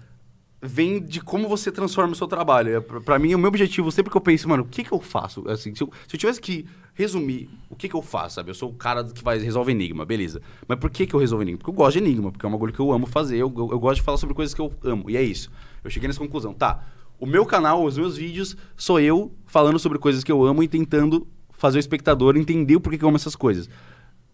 [0.61, 2.77] Vem de como você transforma o seu trabalho.
[2.77, 4.99] É, pra mim, o meu objetivo, sempre que eu penso, mano, o que que eu
[4.99, 5.47] faço?
[5.47, 6.65] Assim, se eu, se eu tivesse que
[6.95, 8.49] resumir o que que eu faço, sabe?
[8.49, 10.41] Eu sou o cara que vai resolve enigma, beleza.
[10.67, 11.59] Mas por que que eu resolvo enigma?
[11.59, 13.37] Porque eu gosto de enigma, porque é um bagulho que eu amo fazer.
[13.37, 15.09] Eu, eu, eu gosto de falar sobre coisas que eu amo.
[15.09, 15.51] E é isso.
[15.83, 16.53] Eu cheguei nessa conclusão.
[16.55, 16.83] Tá,
[17.19, 20.67] o meu canal, os meus vídeos, sou eu falando sobre coisas que eu amo e
[20.67, 23.69] tentando fazer o espectador entender o porquê que eu amo essas coisas.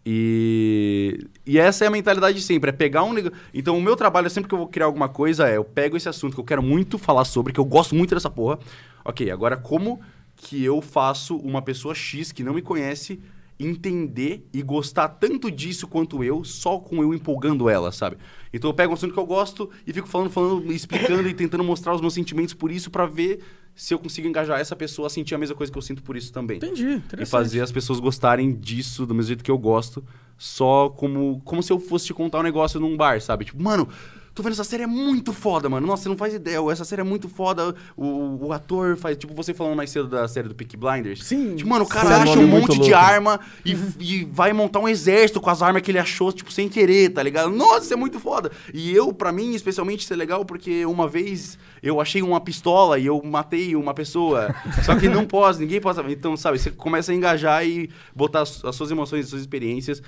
[0.06, 3.14] E, e essa é a mentalidade de sempre, é pegar um.
[3.54, 6.10] Então, o meu trabalho, sempre que eu vou criar alguma coisa, é eu pego esse
[6.10, 8.60] assunto que eu quero muito falar sobre, que eu gosto muito dessa porra.
[9.06, 10.02] Ok, agora como
[10.36, 13.20] que eu faço uma pessoa X que não me conhece
[13.60, 18.18] entender e gostar tanto disso quanto eu, só com eu empolgando ela, sabe?
[18.52, 21.64] Então eu pego um assunto que eu gosto e fico falando, falando, explicando e tentando
[21.64, 23.42] mostrar os meus sentimentos por isso pra ver
[23.76, 26.16] se eu consigo engajar essa pessoa a sentir a mesma coisa que eu sinto por
[26.16, 30.04] isso também Entendi, e fazer as pessoas gostarem disso do mesmo jeito que eu gosto,
[30.38, 33.46] só como, como se eu fosse te contar um negócio num bar, sabe?
[33.46, 33.88] Tipo, mano,
[34.34, 35.86] tô vendo essa série é muito foda, mano.
[35.86, 37.76] Nossa, você não faz ideia, essa série é muito foda.
[37.96, 41.24] O, o ator faz, tipo, você falando mais cedo da série do Peaky Blinders.
[41.24, 41.56] Sim.
[41.56, 42.96] Tipo, mano, o cara Sim, é acha um monte de louco.
[42.96, 46.68] arma e, e vai montar um exército com as armas que ele achou, tipo, sem
[46.68, 47.52] querer, tá ligado?
[47.52, 48.52] Nossa, isso é muito foda.
[48.74, 52.98] E eu, pra mim, especialmente, isso é legal porque uma vez eu achei uma pistola
[52.98, 54.54] e eu matei uma pessoa.
[54.84, 56.00] Só que não posso, ninguém pode.
[56.12, 60.02] Então, sabe, você começa a engajar e botar as, as suas emoções, as suas experiências.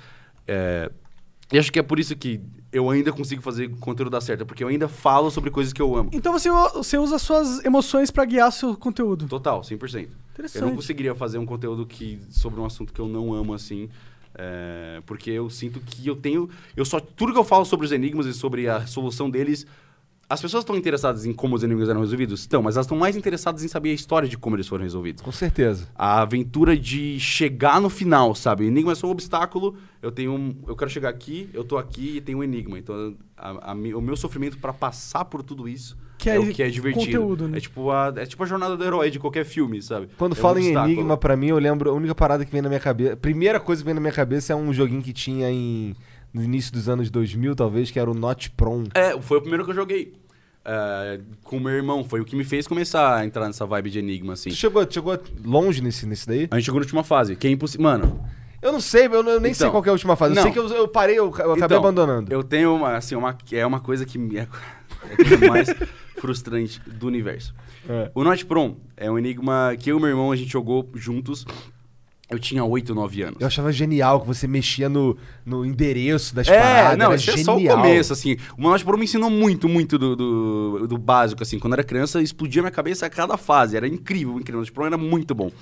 [0.48, 0.90] É,
[1.52, 2.40] E acho que é por isso que
[2.72, 5.94] eu ainda consigo fazer conteúdo dar certo, porque eu ainda falo sobre coisas que eu
[5.96, 6.10] amo.
[6.12, 9.26] Então você, você usa suas emoções pra guiar seu conteúdo.
[9.28, 10.08] Total, 100%.
[10.32, 10.62] Interessante.
[10.62, 13.88] Eu não conseguiria fazer um conteúdo que sobre um assunto que eu não amo assim,
[14.34, 17.92] é, porque eu sinto que eu tenho, eu só tudo que eu falo sobre os
[17.92, 19.66] enigmas e sobre a solução deles,
[20.28, 23.16] as pessoas estão interessadas em como os enigmas eram resolvidos, estão, mas elas estão mais
[23.16, 25.22] interessadas em saber a história de como eles foram resolvidos.
[25.22, 25.88] Com certeza.
[25.94, 28.64] A aventura de chegar no final, sabe?
[28.64, 29.76] O enigma é só um obstáculo.
[30.02, 32.78] Eu tenho, um, eu quero chegar aqui, eu tô aqui e tem um enigma.
[32.78, 36.52] Então, a- a o meu sofrimento pra passar por tudo isso Que é, é o
[36.52, 37.04] que é divertido.
[37.06, 37.58] conteúdo, né?
[37.58, 40.08] É tipo a, é tipo a jornada do herói de qualquer filme, sabe?
[40.18, 40.92] Quando É um em obstáculo.
[40.92, 41.90] enigma, pra mim, eu lembro.
[41.90, 43.16] A única parada que vem na minha cabeça.
[43.16, 45.94] Primeira coisa que vem na minha cabeça é um joguinho que tinha em.
[46.36, 48.84] No início dos anos 2000, talvez, que era o Not Prom.
[48.94, 50.12] É, foi o primeiro que eu joguei.
[50.62, 52.04] É, com o meu irmão.
[52.04, 54.50] Foi o que me fez começar a entrar nessa vibe de enigma, assim.
[54.50, 56.46] Tu chegou, chegou longe nesse, nesse daí?
[56.50, 57.84] A gente chegou na última fase, que é impossível.
[57.84, 58.20] Mano,
[58.60, 60.32] Eu não sei, eu, nem sei Então, qual que é a última fase.
[60.32, 60.42] Eu não.
[60.42, 62.30] sei que eu, eu parei, eu, eu acabei Então, abandonando.
[62.30, 64.40] Eu tenho uma, assim, uma, é uma coisa que me- é,
[65.08, 65.68] é a coisa mais
[66.18, 67.54] frustrante do universo.
[67.88, 68.10] É.
[68.14, 71.46] O Not Prom é um enigma que eu e meu irmão a gente jogou juntos.
[72.28, 73.40] Eu tinha 8, 9 anos.
[73.40, 76.98] Eu achava genial que você mexia no, no endereço das É, paradas.
[76.98, 78.36] não, isso é só o começo, assim.
[78.58, 81.58] O Prom me ensinou muito, muito do, do, do básico, assim.
[81.60, 83.76] Quando eu era criança, explodia minha cabeça a cada fase.
[83.76, 84.60] Era incrível, incrível.
[84.60, 85.52] O Prom era muito bom.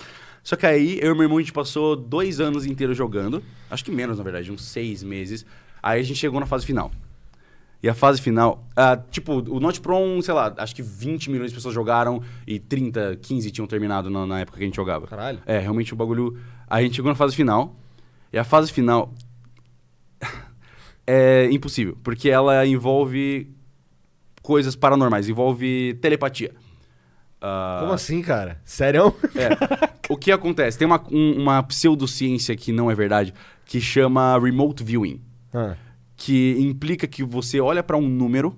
[0.43, 3.43] Só que aí, eu e meu irmão, a gente passou dois anos inteiros jogando.
[3.71, 5.45] Acho que menos, na verdade, uns seis meses.
[5.83, 6.91] Aí a gente chegou na fase final.
[7.83, 11.51] E a fase final, ah, tipo, o Not Prom, sei lá, acho que 20 milhões
[11.51, 15.07] de pessoas jogaram e 30, 15 tinham terminado na, na época que a gente jogava.
[15.07, 15.41] Caralho.
[15.45, 16.39] É, realmente o bagulho.
[16.69, 17.77] A gente chegou na fase final.
[18.33, 19.13] E a fase final
[21.07, 23.51] é impossível, porque ela envolve
[24.43, 26.53] coisas paranormais, envolve telepatia.
[27.41, 28.61] Ah, Como assim, cara?
[28.65, 29.15] Sério?
[29.35, 29.95] é.
[30.11, 30.77] O que acontece?
[30.79, 33.33] Tem uma, um- uma pseudociência que não é verdade,
[33.65, 35.19] que chama remote viewing
[35.53, 35.77] Ah,
[36.15, 38.55] que implica que você olha para um número,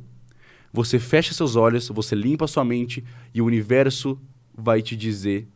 [0.72, 4.20] você fecha seus olhos, você limpa sua mente e o universo
[4.52, 5.46] vai te dizer,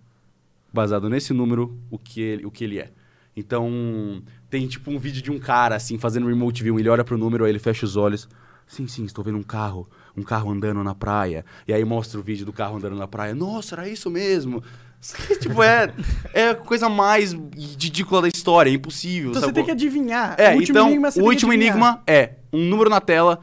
[0.73, 2.91] baseado nesse número, o que ele, o que ele é.
[3.37, 7.17] Então, tem tipo um vídeo de um cara assim fazendo remote view, ele olha pro
[7.17, 8.29] número, aí ele fecha os olhos.
[8.67, 11.45] Sim, sim, estou vendo um carro, um carro andando na praia.
[11.67, 13.35] E aí mostra o vídeo do carro andando na praia.
[13.35, 14.63] Nossa, era isso mesmo.
[15.41, 15.93] tipo, é,
[16.33, 19.31] é a coisa mais ridícula da história, é impossível.
[19.31, 19.53] Então sabe?
[19.53, 20.37] você tem que adivinhar.
[20.39, 23.41] É, o último então, enigma o último enigma é um número na tela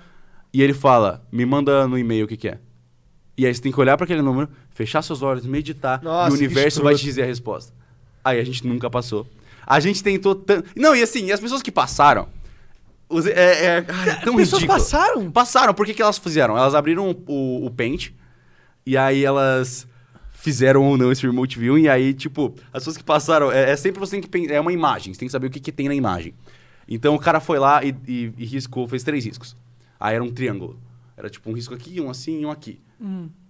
[0.53, 2.59] e ele fala, me manda no e-mail o que, que é.
[3.37, 6.31] E aí você tem que olhar para aquele número, fechar seus olhos, meditar Nossa, e
[6.31, 7.73] o universo vai te dizer a resposta.
[8.23, 9.25] Aí a gente nunca passou.
[9.65, 10.69] A gente tentou tanto...
[10.75, 12.29] Não, e assim, e as pessoas que passaram...
[13.09, 13.31] os- É,
[13.79, 14.67] é, ai, é tão Pessoas ridículo.
[14.79, 15.31] passaram?
[15.31, 16.55] Passaram, por que, que elas fizeram?
[16.55, 18.11] Elas abriram o, o, o Paint
[18.85, 19.87] e aí elas
[20.31, 23.75] fizeram ou não esse remote viewing e aí, tipo, as pessoas que passaram, é, é
[23.75, 25.71] sempre você tem que pen- é uma imagem, você tem que saber o que, que
[25.71, 26.33] tem na imagem.
[26.87, 29.55] Então o cara foi lá e, e- e riscou, fez três riscos.
[29.99, 30.79] Aí era um triângulo.
[31.17, 32.79] Era tipo um risco aqui, um assim e um aqui.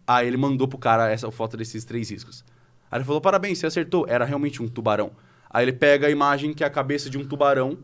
[0.07, 2.43] Aí ele mandou pro cara essa foto desses três riscos.
[2.89, 4.05] Aí ele falou: parabéns, você acertou.
[4.07, 5.11] Era realmente um tubarão.
[5.49, 7.77] Aí ele pega a imagem que é a cabeça de um tubarão,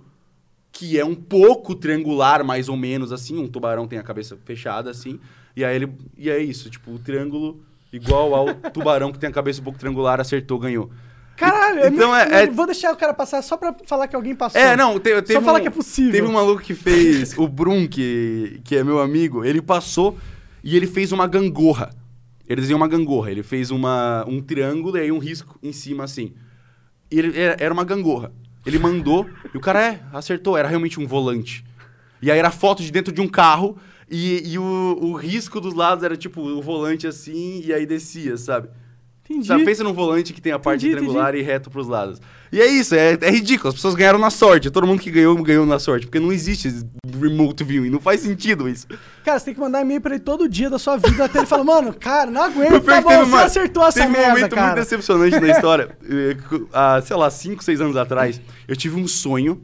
[0.72, 3.38] que é um pouco triangular, mais ou menos assim.
[3.38, 5.20] Um tubarão tem a cabeça fechada assim.
[5.56, 5.92] E aí ele.
[6.18, 9.78] E é isso, tipo, o triângulo igual ao tubarão que tem a cabeça um pouco
[9.78, 10.90] triangular, acertou, ganhou.
[11.36, 14.36] Caralho, Então meio- é- é- Vou deixar o cara passar só pra falar que alguém
[14.36, 14.62] passou.
[14.62, 16.12] É, não, te, Só falar um- que é possível.
[16.12, 20.18] Teve um maluco que fez, o Brum, que, que é meu amigo, ele passou
[20.64, 21.90] e ele fez uma gangorra.
[22.48, 26.04] Ele desenhou uma gangorra, ele fez uma, um triângulo e aí um risco em cima
[26.04, 26.34] assim.
[27.10, 28.32] E ele era, uma gangorra.
[28.66, 31.64] Ele mandou e o cara é, acertou, era realmente um volante.
[32.22, 33.78] E aí era foto de dentro de um carro
[34.10, 38.38] e, e o, o risco dos lados era tipo o volante assim e aí descia,
[38.38, 38.70] sabe?
[39.34, 39.48] Entendi.
[39.48, 42.22] Sabe, pensa num volante que tem a parte Entendi, triangular e reto pros lados.
[42.52, 43.70] E é isso, é, é ridículo.
[43.70, 44.70] As pessoas ganharam na sorte.
[44.70, 46.06] Todo mundo que ganhou, ganhou na sorte.
[46.06, 46.72] Porque não existe
[47.20, 47.90] remote viewing.
[47.90, 48.86] Não faz sentido isso.
[49.26, 51.48] Cara, você tem que mandar e-mail pra ele todo dia da sua vida até ele
[51.48, 54.12] falar, mano, cara, não aguento, tá que bom, teve você uma- acertou essa teve um
[54.12, 54.76] merda, momento muito cara.
[54.80, 55.98] decepcionante na história.
[56.08, 56.38] Eh,
[56.72, 59.60] Há, sei lá, 5, 6 anos atrás, eu tive um sonho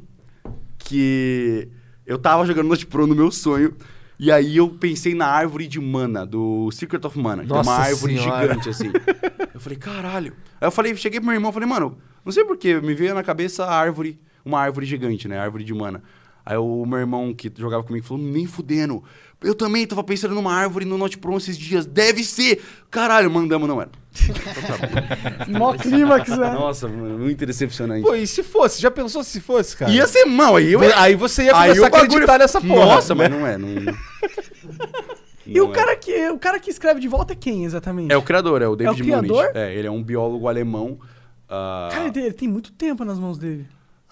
[0.78, 1.68] que
[2.08, 3.74] eu tava jogando Note Pro no meu sonho.
[4.20, 7.46] E aí eu pensei na árvore de mana, do Secret of Mana.
[7.46, 8.48] Que é uma árvore senhora.
[8.48, 8.92] gigante, assim.
[9.54, 10.34] Eu falei, caralho.
[10.62, 13.22] Aí eu falei, cheguei pro meu irmão, falei, mano, não sei porquê, me veio na
[13.22, 15.38] cabeça a árvore, uma árvore gigante, né?
[15.38, 16.02] Árvore de mana.
[16.50, 19.04] Aí o meu irmão que jogava comigo falou, nem fudendo.
[19.40, 21.86] Eu também tava pensando numa árvore no Note Pro esses dias.
[21.86, 22.60] Deve ser!
[22.90, 23.92] Caralho, mandamos, não era.
[25.48, 26.52] Mó clímax, né?
[26.52, 28.02] Nossa, muito decepcionante.
[28.02, 28.82] Pô, e se fosse?
[28.82, 29.92] Já pensou se fosse, cara?
[29.92, 30.80] Ia ser mal, aí eu...
[30.96, 32.86] Aí você ia aí começar a o bagulho- acreditar nessa porra.
[32.88, 33.30] Nossa, né?
[33.30, 33.70] mas não é, não...
[35.46, 35.76] E não o é.
[35.76, 38.12] cara, que, o cara que escreve de volta é quem, exatamente?
[38.12, 39.44] É o criador, é o David criador?
[39.46, 39.58] Munich.
[39.58, 41.00] É, ele é um biólogo alemão.
[41.48, 43.68] ah, Cara, ele tem muito tempo nas mãos dele.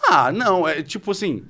[0.09, 1.43] Ah, não, é tipo assim.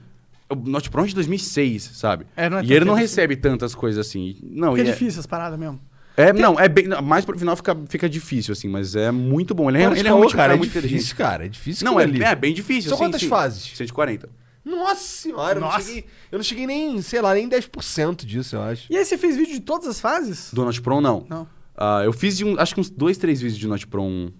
[0.49, 2.25] O Note Pro é de 2006, sabe?
[2.35, 4.37] É, não é e ele não tempo recebe tantas coisas assim.
[4.43, 5.79] Não, Porque é é, difícil as paradas mesmo.
[6.15, 6.87] é, não, é bem.
[7.03, 9.69] Mais pro final fica, fica difícil, assim, mas é muito bom.
[9.69, 11.45] Ele, é- ele é realmente um cara, cara é muito difícil, cara.
[11.45, 12.89] É difícil Não, é, é bem difícil.
[12.89, 13.27] São sim, quantas sim.
[13.27, 13.71] fases?
[13.75, 14.29] 140.
[14.63, 15.85] Nossa senhora, Eu, não Nossa.
[15.85, 18.91] cheguei, eu não cheguei nem, sei lá, nem 10% disso, eu acho.
[18.91, 20.53] E aí você fez vídeo de todas as fases?
[20.53, 21.25] Do Note Pro, não.
[21.29, 21.47] Não.
[21.75, 24.31] Ah, eu fiz um- acho que uns dois, três vídeos de Note Pro 1,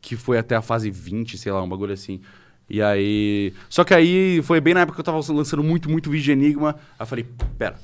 [0.00, 2.20] que foi até a fase 20, sei lá, um bagulho assim.
[2.68, 3.52] E aí.
[3.68, 6.32] Só que aí foi bem na época que eu tava lançando muito, muito vídeo de
[6.32, 6.74] Enigma.
[6.98, 7.26] Aí eu falei,
[7.56, 7.76] pera,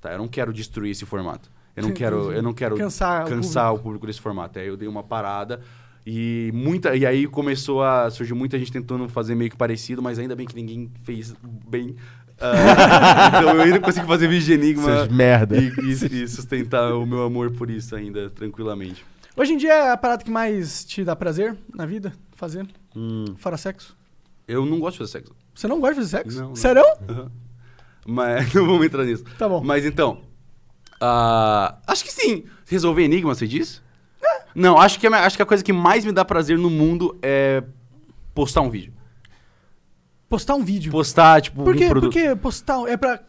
[0.00, 1.50] tá, eu não quero destruir esse formato.
[1.74, 4.58] Eu não quero, eu não quero Cansar o cansar o público desse formato.
[4.58, 5.60] Aí eu dei uma parada.
[6.06, 10.18] E muita e aí começou a surgir muita gente tentando fazer meio que parecido, mas
[10.18, 11.32] ainda bem que ninguém fez
[11.68, 11.94] bem.
[12.40, 15.56] Ah, então eu ainda consigo fazer vídeo de Enigma Seus merda.
[15.56, 19.04] e, e- e sustentar o meu amor por isso ainda, tranquilamente.
[19.36, 22.66] Hoje em dia é a parada que mais te dá prazer na vida fazer?
[22.96, 23.96] Hum, Fora sexo?
[24.52, 25.34] Eu não gosto de fazer sexo.
[25.54, 26.40] Você não gosta de fazer sexo?
[26.40, 26.56] Não, não.
[26.56, 27.30] Serão?
[28.06, 29.24] Mas não vamos entrar nisso.
[29.38, 29.62] Tá bom.
[29.64, 30.20] Mas então.
[31.00, 32.44] ah, acho que sim.
[32.66, 33.82] Resolver enigma, você diz?
[34.54, 37.18] Não, acho que, a, acho que a coisa que mais me dá prazer no mundo
[37.22, 37.62] é
[38.34, 38.92] postar um vídeo.
[40.28, 40.92] Postar um vídeo.
[40.92, 41.86] Postar, tipo, Por quê?
[41.86, 42.12] um produto.
[42.12, 43.20] Porque postar é pra.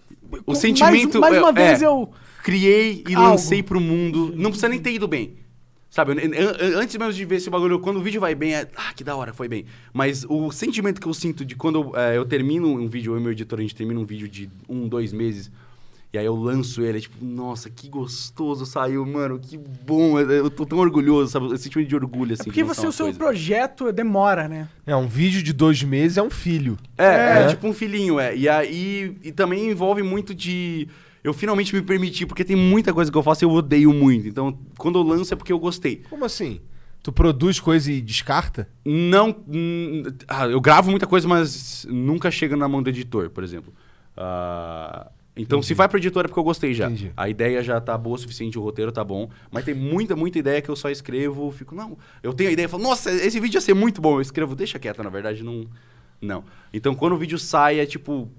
[0.46, 1.86] O sentimento Mais, mais uma é- vez é.
[1.86, 2.12] eu.
[2.44, 3.30] Criei e Algo.
[3.30, 4.34] lancei pro mundo.
[4.36, 5.38] Não precisa nem ter ido bem.
[5.94, 6.14] Sabe,
[6.76, 8.68] antes mesmo de ver esse bagulho, quando o vídeo vai bem, é.
[8.76, 9.64] Ah, que da hora, foi bem.
[9.94, 13.20] Mas o sentimento que eu sinto de quando eu, é, eu termino um vídeo, eu
[13.20, 15.52] e meu editor, a gente termina um vídeo de um, dois meses.
[16.12, 20.20] E aí eu lanço ele, é tipo, nossa, que gostoso saiu, mano, que bom.
[20.20, 21.54] Eu, tô tão orgulhoso, sabe?
[21.54, 22.42] Esse sentimento de orgulho, assim.
[22.42, 23.20] É porque você, o seu coisa.
[23.20, 24.68] projeto demora, né?
[24.88, 26.76] É, um vídeo de dois meses é um filho.
[26.98, 27.48] É, é, É.
[27.50, 28.36] tipo um filhinho, é.
[28.36, 30.88] E aí e também envolve muito de
[31.24, 34.28] eu finalmente me permitir, porque tem muita coisa que eu faço e eu odeio muito.
[34.28, 36.04] Então, quando eu lanço é porque eu gostei.
[36.10, 36.60] Como assim?
[37.02, 38.68] Tu produz coisa e descarta?
[38.86, 39.36] Não.
[39.48, 43.74] hum, ah, eu gravo muita coisa, mas nunca chega na mão do editor, por exemplo.
[44.16, 46.86] Ah, então, se vai pro editor é porque eu gostei já.
[46.86, 47.12] Entendi.
[47.18, 49.30] A ideia já tá boa o suficiente, o roteiro tá bom.
[49.52, 51.98] Mas tem muita, muita ideia que eu só escrevo, fico, não.
[52.22, 54.16] Eu tenho a ideia e falo, nossa, esse vídeo ia ser muito bom.
[54.18, 55.68] Eu escrevo, deixa quieto, na verdade, não.
[56.22, 56.44] Não.
[56.72, 58.30] Então, quando o vídeo sai, é tipo.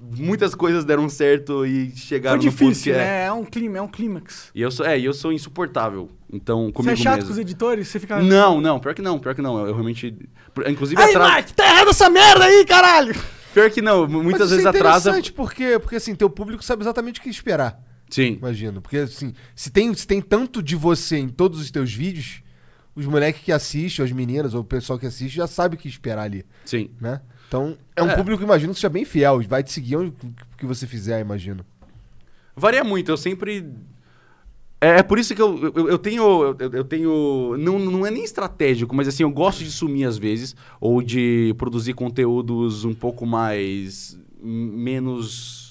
[0.00, 3.02] Muitas coisas deram certo e chegaram Foi no ponto difícil, que é.
[3.02, 3.24] né?
[3.24, 4.50] É um clima, é um clímax.
[4.54, 6.08] E eu sou, é, e eu sou insuportável.
[6.32, 7.26] Então, Você comigo é chato mesmo.
[7.28, 7.88] com os editores?
[7.88, 8.22] Você fica.
[8.22, 9.58] Não, não, pior que não, pior que não.
[9.58, 10.16] Eu, eu realmente.
[10.68, 13.14] Inclusive, Aí, atrasa- Mark, tá errado essa merda aí, caralho!
[13.52, 15.10] Pior que não, mu- Mas muitas isso vezes é atrasa.
[15.10, 17.80] interessante porque, porque assim, teu público sabe exatamente o que esperar.
[18.10, 18.34] Sim.
[18.38, 18.80] Imagino.
[18.80, 22.42] Porque assim, se tem, se tem tanto de você em todos os teus vídeos,
[22.94, 25.88] os moleques que assistem, as meninas ou o pessoal que assiste já sabe o que
[25.88, 26.90] esperar ali, Sim.
[27.00, 27.20] né?
[27.54, 28.16] Então, é um É.
[28.16, 29.40] público, imagino, que seja bem fiel.
[29.48, 30.12] Vai te seguir o
[30.58, 31.64] que você fizer, imagino.
[32.56, 33.64] Varia muito, eu sempre.
[34.80, 36.56] É, é por isso que eu, eu, eu tenho.
[36.58, 37.56] Eu, eu tenho.
[37.56, 41.54] Não, não é nem estratégico, mas assim, eu gosto de sumir às vezes, ou de
[41.56, 44.18] produzir conteúdos um pouco mais.
[44.42, 45.63] menos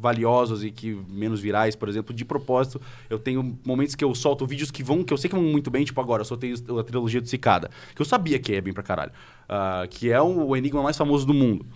[0.00, 2.80] valiosos e que menos virais, por exemplo, de propósito.
[3.08, 5.70] Eu tenho momentos que eu solto vídeos que vão, que eu sei que vão muito
[5.70, 8.72] bem, tipo agora, eu soltei a trilogia do Cicada, que eu sabia que ia bem
[8.72, 9.12] pra caralho.
[9.48, 11.66] Ah, que é o, o enigma mais famoso do mundo.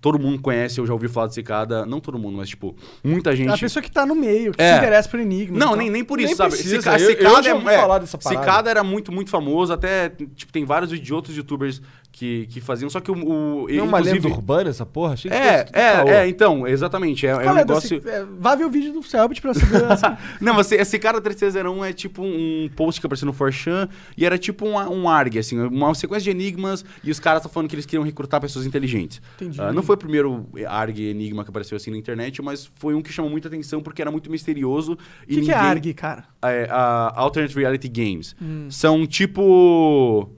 [0.00, 3.36] Todo mundo conhece, eu já ouvi falar de Cicada, não todo mundo, mas tipo, muita
[3.36, 3.50] gente.
[3.50, 4.72] A pessoa que tá no meio, que É.
[4.72, 5.56] se interessa por enigma.
[5.56, 5.76] Não, então.
[5.76, 6.50] nem, nem por Nem isso, sabe?
[6.54, 8.40] precisa, Cica- eu- eu Cicada já é- ouvi é, falar dessa parada.
[8.44, 11.80] Cicada era muito, muito famoso, até, tipo, tem vários de outros youtubers
[12.12, 13.14] que, que faziam, só que o...
[13.14, 15.14] o Não é uma lenda inclusive- urbana essa porra?
[15.14, 16.08] Achei que É, caô.
[16.08, 17.88] é, é, então, exatamente, é, é um negócio...
[17.88, 19.82] Cic- é, Vá ver o vídeo do Selbit pra saber.
[19.90, 20.06] assim.
[20.40, 24.36] Não, mas esse cara 3301 é tipo um post que apareceu no Forchan e era
[24.36, 27.74] tipo um, um ARG, assim, uma sequência de enigmas e os caras estão falando que
[27.74, 29.20] eles queriam recrutar pessoas inteligentes.
[29.36, 29.60] Entendi.
[29.60, 33.00] Ah, não foi o primeiro ARG enigma que apareceu assim na internet, mas foi um
[33.00, 34.92] que chamou muita atenção porque era muito misterioso.
[34.92, 36.24] O que, que é ninguém- ARG, cara?
[36.42, 38.36] é, a Alternate Reality Games.
[38.40, 38.66] Hum.
[38.70, 40.30] São tipo.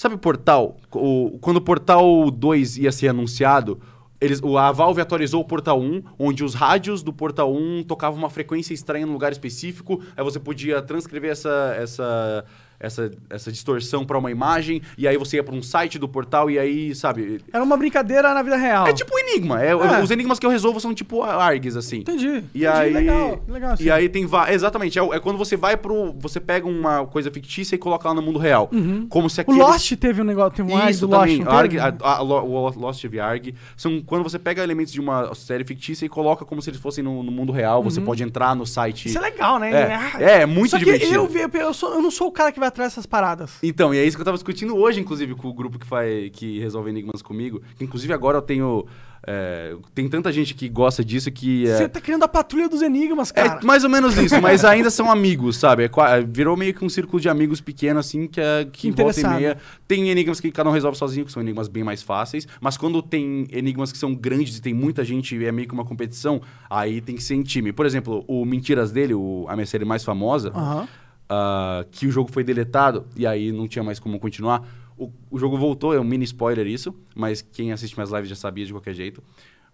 [0.00, 0.78] Sabe o Portal?
[0.94, 3.78] O, quando o Portal 2 ia ser anunciado,
[4.18, 8.30] eles, a Valve atualizou o Portal 1, onde os rádios do Portal 1 tocavam uma
[8.30, 12.46] frequência estranha num lugar específico, aí você podia transcrever essa, essa,
[12.80, 16.50] essa, essa distorção para uma imagem, e aí você ia para um site do portal,
[16.50, 17.40] e aí, sabe.
[17.52, 18.86] Era uma brincadeira na vida real.
[18.86, 19.62] É tipo enigma.
[19.62, 20.02] É, É.
[20.02, 21.98] Os enigmas que eu resolvo são tipo ARGs, assim.
[21.98, 22.26] Entendi.
[22.26, 23.72] E entendi, aí, Legal, legal.
[23.72, 23.84] assim.
[23.84, 27.74] e aí tem exatamente, é, é quando você vai pro, você pega uma coisa fictícia
[27.74, 28.70] e coloca ela no mundo real,
[29.08, 29.54] como se Uhum.
[29.54, 31.22] O Lost teve um negócio, teve um ARG isso do Lost.
[31.30, 34.92] também, não ARG, a, a, Lo- o Lost teve ARG, são quando você pega elementos
[34.92, 38.00] de uma série fictícia e coloca como se eles fossem no, no mundo real, você
[38.00, 39.08] pode entrar no site.
[39.08, 39.70] Isso é legal, né?
[39.72, 41.14] É, Ah, é, muito Só que divertido.
[41.14, 43.52] eu, vi- eu, sou- eu não sou o cara que vai atrás dessas paradas?
[43.62, 46.30] Então, e é isso que eu tava discutindo hoje, inclusive, com o grupo que faz,
[46.32, 47.60] que resolve enigmas comigo.
[47.80, 48.86] Inclusive, agora eu tenho.
[49.26, 51.68] é, tem tanta gente que gosta disso que.
[51.68, 53.58] é- Você tá criando a patrulha dos enigmas, cara.
[53.60, 55.84] É mais ou menos isso, mas ainda são amigos, sabe?
[55.84, 59.20] É qua- virou meio que um círculo de amigos pequeno, assim, que, é, que volta
[59.20, 59.58] e meia.
[59.86, 62.46] Tem enigmas que cada um resolve sozinho, que são enigmas bem mais fáceis.
[62.60, 65.74] Mas quando tem enigmas que são grandes e tem muita gente e é meio que
[65.74, 67.72] uma competição, aí tem que ser em time.
[67.72, 70.88] Por exemplo, o Mentiras dele, o, a minha série mais famosa, Aham.
[71.30, 74.66] Ah, que o jogo foi deletado e aí não tinha mais como continuar.
[74.98, 78.34] O, o jogo voltou, é um mini spoiler isso, mas quem assiste minhas lives já
[78.36, 79.22] sabia de qualquer jeito.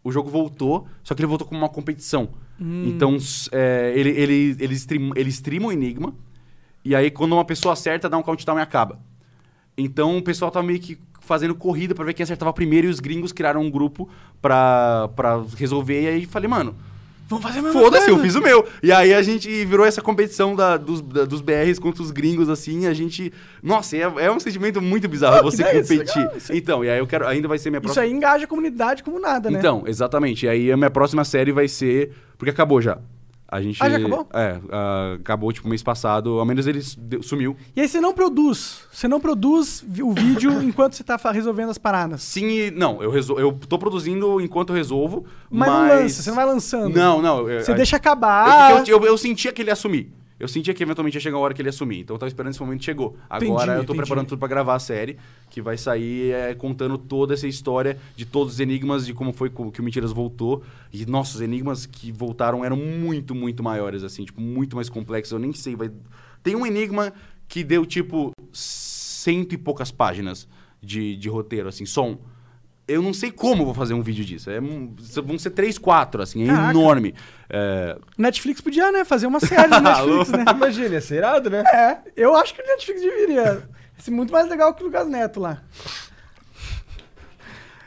[0.04, 2.28] O jogo voltou, só que ele voltou como uma competição.
[2.60, 6.14] Então, s- é, ele, ele, ele, stream, ele streama o Enigma,
[6.84, 9.00] e aí quando uma pessoa acerta, dá um countdown e acaba.
[9.76, 13.00] Então o pessoal tá meio que fazendo corrida pra ver quem acertava primeiro, e os
[13.00, 14.08] gringos criaram um grupo
[14.40, 16.76] pra, pra resolver, e aí falei, mano,
[17.28, 18.66] Vamos fazer mesma Foda-se, eu fiz o meu.
[18.82, 22.48] E aí a gente virou essa competição da- dos, da- dos BRs contra os gringos,
[22.48, 23.32] assim, a gente.
[23.62, 26.18] Nossa, é, é um sentimento muito bizarro que você ideia, isso é competir.
[26.20, 27.26] legal, isso é- Então, e aí eu quero.
[27.26, 28.04] Ainda vai ser minha Isso próxima.
[28.04, 29.58] aí engaja a comunidade como nada, né?
[29.58, 30.46] Então, exatamente.
[30.46, 32.12] E aí a minha próxima série vai ser.
[32.38, 32.98] Porque acabou já.
[33.48, 33.80] A gente.
[33.82, 34.28] Ah, já acabou?
[34.34, 36.38] É, ah, acabou tipo mês passado.
[36.38, 36.80] Ao menos ele
[37.22, 37.56] sumiu.
[37.76, 38.80] E aí você não produz.
[38.92, 42.22] Você não produz o vídeo enquanto você tá resolvendo as paradas.
[42.22, 42.70] Sim e.
[42.70, 43.38] Não, eu, resol...
[43.38, 45.24] eu tô produzindo enquanto eu resolvo.
[45.50, 46.94] Mas, Mas, não lança, você não vai lançando.
[46.96, 47.48] Não, não.
[47.48, 48.74] eu- Você a- deixa É acabar.
[48.76, 50.12] porque eu, eu, eu sentia que ele ia sumir.
[50.38, 52.00] Eu sentia que eventualmente ia chegar a hora que ele ia sumir.
[52.00, 53.16] Então eu tava esperando esse momento chegou.
[53.28, 53.98] Agora Entendi, eu tô entendi.
[53.98, 55.16] preparando tudo pra gravar a série,
[55.48, 59.48] que vai sair é, contando toda essa história de todos os enigmas, de como foi
[59.48, 60.62] que o Mentiras voltou.
[60.92, 65.32] E, nossa, os enigmas que voltaram eram muito, muito maiores, assim, tipo, muito mais complexos.
[65.32, 65.90] Eu nem sei, vai...
[66.42, 67.12] Tem um enigma
[67.48, 70.46] que deu, tipo, cento e poucas páginas
[70.82, 72.18] de, de roteiro, assim, som.
[72.88, 74.48] Eu não sei como eu vou fazer um vídeo disso.
[74.48, 76.70] É, vão ser três, quatro, assim, é Caraca.
[76.70, 77.14] enorme.
[77.50, 79.04] É, Netflix podia, né?
[79.04, 80.44] Fazer uma série no Netflix, né?
[80.52, 81.64] Imagina, ia ser irado, né?
[81.72, 83.68] É, eu acho que o Netflix deveria.
[83.98, 85.62] ser muito mais legal que o Lucas Neto lá.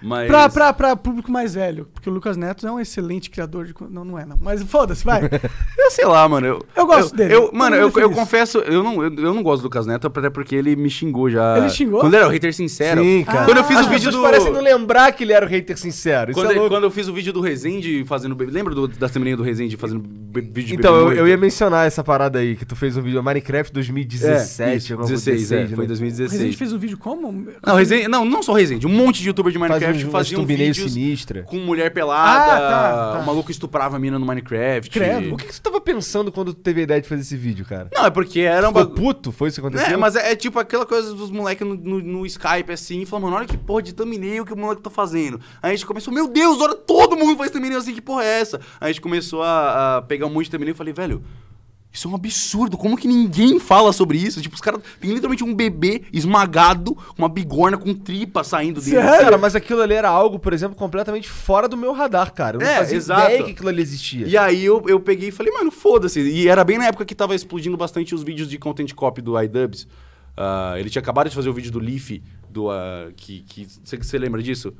[0.01, 0.27] mas...
[0.27, 1.89] Pra, pra, pra público mais velho.
[1.99, 3.73] Porque o Lucas Neto é um excelente criador de.
[3.89, 4.37] Não, não é, não.
[4.41, 5.21] Mas foda-se, vai.
[5.77, 6.47] Eu sei lá, mano.
[6.47, 7.33] Eu, Eu gosto dele.
[7.33, 8.19] Eu, mano, Todo eu, mundo é eu feliz.
[8.19, 11.29] confesso, eu não, eu, eu não gosto do Lucas Neto, até porque ele me xingou
[11.29, 11.57] já.
[11.57, 11.99] Ele xingou?
[11.99, 13.01] Quando ele era o hater sincero.
[13.01, 13.45] Sim, cara.
[13.45, 14.21] Quando eu fiz As o vídeo do.
[14.21, 16.31] parecem não lembrar que ele era o hater sincero.
[16.31, 18.37] Isso Quando, é quando eu fiz o vídeo do Rezende fazendo.
[18.39, 22.03] Lembra do, da semaninha do Rezende fazendo vídeo de Então, eu, eu ia mencionar essa
[22.03, 24.61] parada aí, que tu fez um vídeo Minecraft 2017.
[24.61, 25.83] É, isso, alguma coisa 16, é, foi né?
[25.83, 26.55] O 2016.
[26.55, 27.47] fez um vídeo como?
[27.65, 30.41] Não, Rezende, não, não só Rezende, um monte de youtuber de Minecraft Faz um, faziam
[30.41, 31.43] thumbnail vídeos sinistra.
[31.43, 33.19] com mulher pelada, Ah, tá, tá.
[33.19, 34.89] o maluco estuprava a mina no Minecraft.
[34.89, 35.33] Credo.
[35.33, 37.89] O que, que você tava pensando quando teve a ideia de fazer esse vídeo, cara?
[37.93, 39.31] Não, é porque era um Ficou puto?
[39.31, 39.93] Foi isso que aconteceu?
[39.93, 43.25] É, mas é, é tipo aquela coisa dos moleques no, no- no Skype assim, falando,
[43.25, 45.39] mano, olha que porra de thumbnail que o moleque tá fazendo.
[45.61, 48.41] Aí a gente começou, meu Deus, olha, todo mundo faz thumbnail assim, que porra é
[48.41, 48.57] essa?
[48.79, 51.23] Aí a gente começou a, a pegar um monte de thumbnail e falei, velho,
[51.91, 54.39] isso é um absurdo, como que ninguém fala sobre isso?
[54.41, 58.97] Tipo, os caras tem literalmente um bebê esmagado, com uma bigorna com tripa saindo dele.
[58.97, 59.23] Sério?
[59.25, 62.57] Cara, mas aquilo ali era algo, por exemplo, completamente fora do meu radar, cara.
[62.57, 63.25] Eu não É, fazia exato.
[63.31, 64.27] ideia que aquilo ali existia.
[64.27, 66.19] E aí eu, eu peguei e falei, mano, foda-se.
[66.21, 69.39] E era bem na época que tava explodindo bastante os vídeos de content copy do
[69.41, 69.87] iDubbbz.
[70.37, 72.69] Ah, ele tinha acabado de fazer o vídeo do Leaf, do.
[72.69, 74.73] ah, que que Você você lembra disso?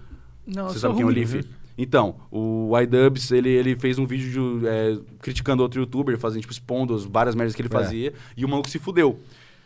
[0.47, 1.09] Não, Você sabe quem é o.
[1.09, 1.43] Leaf?
[1.81, 6.51] Então, o iDubbbz, ele, ele fez um vídeo de, é, criticando outro youtuber, fazendo, tipo,
[6.51, 7.71] expondo as várias merdas que ele É.
[7.71, 9.17] fazia, e o maluco se fudeu.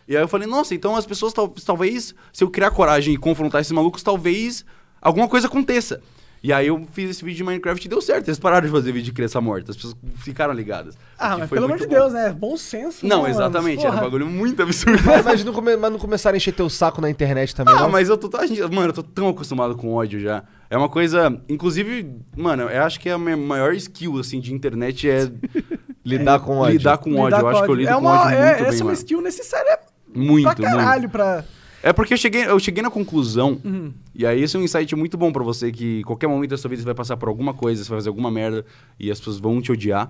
[0.08, 3.17] E aí eu falei, nossa, então as pessoas, tal- talvez, se eu criar coragem e
[3.17, 4.63] confrontar esses malucos, talvez
[5.02, 6.02] alguma coisa aconteça.
[6.43, 8.27] E aí eu fiz esse vídeo de Minecraft e deu certo.
[8.27, 9.71] Eles pararam de fazer vídeo de criança morta.
[9.71, 10.97] As pessoas ficaram ligadas.
[11.17, 12.01] Ah, mas foi pelo amor muito de bom.
[12.01, 12.36] Deus, né?
[12.38, 13.08] Bom senso.
[13.08, 13.34] Não, né, mano?
[13.36, 13.79] exatamente.
[13.79, 14.03] Era um Porra.
[14.03, 15.01] bagulho muito absurdo.
[15.23, 17.89] Mas, não, come- mas não começaram a encher teu saco na internet também, Ah, não?
[17.89, 18.36] mas eu tô.
[18.38, 20.43] a gente- Mano, eu tô tão acostumado com ódio já.
[20.69, 21.39] É uma coisa.
[21.47, 25.32] Inclusive, mano, eu acho que a minha maior skill, assim, de internet é.
[26.03, 26.77] Lidar com ódio.
[26.77, 27.25] Lidar com ódio.
[27.38, 28.75] Lidar eu acho que eu lido é com uma, ódio é, muito Essa bem, é
[28.75, 28.93] uma mano.
[28.97, 29.79] skill necessária
[30.13, 31.45] Muito, pra caralho, pra...
[31.86, 33.91] É porque eu cheguei, eu cheguei na conclusão, Uhum.
[34.15, 36.69] e aí esse é um insight muito bom pra você, que qualquer momento da sua
[36.69, 38.65] vida você vai passar por alguma coisa, você vai fazer alguma merda,
[38.98, 40.10] e as pessoas vão te odiar.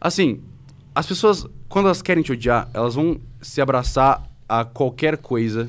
[0.00, 0.40] Assim,
[0.94, 5.68] as pessoas, quando elas querem te odiar, elas vão se abraçar a qualquer coisa,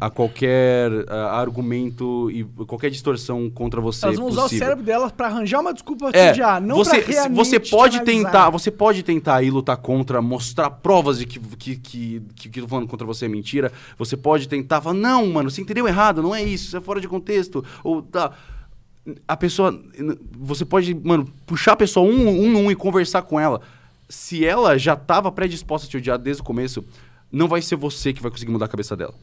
[0.00, 4.64] a qualquer ah, argumento e qualquer distorção contra você Elas vão usar o possível.
[4.66, 7.70] cérebro delas pra arranjar uma desculpa pra É, te odiar, não você, pra você te
[7.70, 8.24] pode analisar.
[8.26, 12.60] tentar, você pode tentar ir lutar contra, mostrar provas de que que que que, que
[12.60, 13.72] eu tô falando contra você é mentira.
[13.98, 17.00] Você pode tentar falar não, mano, você entendeu errado, não é isso, isso é fora
[17.00, 18.32] de contexto ou tá.
[19.26, 19.76] A pessoa,
[20.38, 23.62] você pode, mano, puxar a pessoa um, um, um e conversar com ela.
[24.06, 26.84] Se ela já estava predisposta a te odiar desde o começo,
[27.32, 29.14] não vai ser você que vai conseguir mudar a cabeça dela.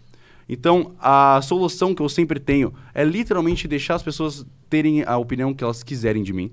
[0.48, 5.54] Então, a solução que eu sempre tenho é literalmente deixar as pessoas terem a opinião
[5.54, 6.52] que elas quiserem de mim.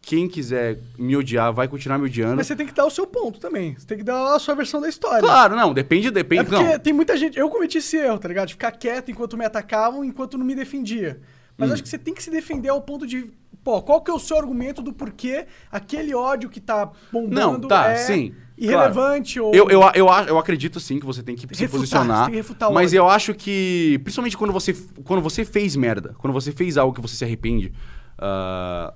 [0.00, 2.36] quem quiser me odiar vai continuar me odiando.
[2.36, 3.74] Mas você tem que dar o seu ponto também.
[3.76, 5.20] Você tem que dar a sua versão da história.
[5.20, 6.42] Claro, não, depende, depende.
[6.42, 6.78] É porque não.
[6.78, 7.38] tem muita gente.
[7.38, 8.46] Eu cometi esse erro, tá ligado?
[8.48, 11.20] De ficar quieto enquanto me atacavam, enquanto não me defendia.
[11.58, 11.72] Mas Hum.
[11.74, 13.30] acho que você tem que se defender ao ponto de.
[13.62, 17.60] Pô, qual que é o seu argumento do porquê aquele ódio que tá bombando Não,
[17.68, 19.54] tá, é sim, irrelevante ou.
[19.54, 22.24] Eu, eu, eu, eu acredito sim que você tem que se Refutar, posicionar.
[22.24, 26.32] tem que refutar mas eu acho que, principalmente quando você, quando você fez merda, quando
[26.32, 27.72] você fez algo que você se arrepende,
[28.18, 28.92] ah,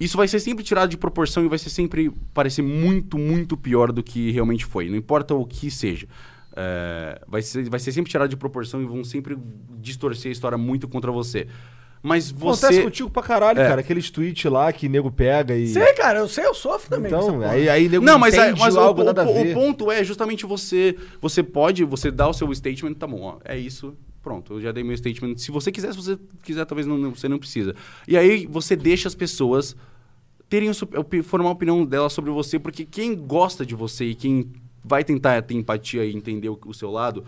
[0.00, 3.92] isso vai ser sempre tirado de proporção e vai ser sempre parecer muito, muito pior
[3.92, 4.88] do que realmente foi.
[4.88, 6.06] Não importa o que seja.
[6.54, 9.36] É, vai, ser, vai ser sempre tirado de proporção e vão sempre
[9.80, 11.46] distorcer a história muito contra você.
[12.02, 12.82] Mas Acontece você.
[12.82, 13.68] contigo pra caralho, É.
[13.68, 13.80] cara.
[13.80, 15.68] Aqueles tweets lá que nego pega e.
[15.68, 17.12] Sei, cara, eu sei, eu sofro também.
[17.12, 19.34] Então, aí, aí nego Não, mas, é, entende mas o, algo o- nada a o
[19.34, 19.54] ver.
[19.54, 20.96] ponto é justamente você.
[21.20, 23.94] Você pode, você dá o seu statement, tá bom, ó, é isso.
[24.20, 25.36] Pronto, eu já dei meu statement.
[25.38, 27.74] Se você quiser, se você quiser, talvez não, você não precisa.
[28.06, 29.76] E aí você deixa as pessoas
[30.48, 34.50] terem o formar a opinião delas sobre você, porque quem gosta de você e quem
[34.84, 37.24] vai tentar ter empatia e entender o, o seu lado,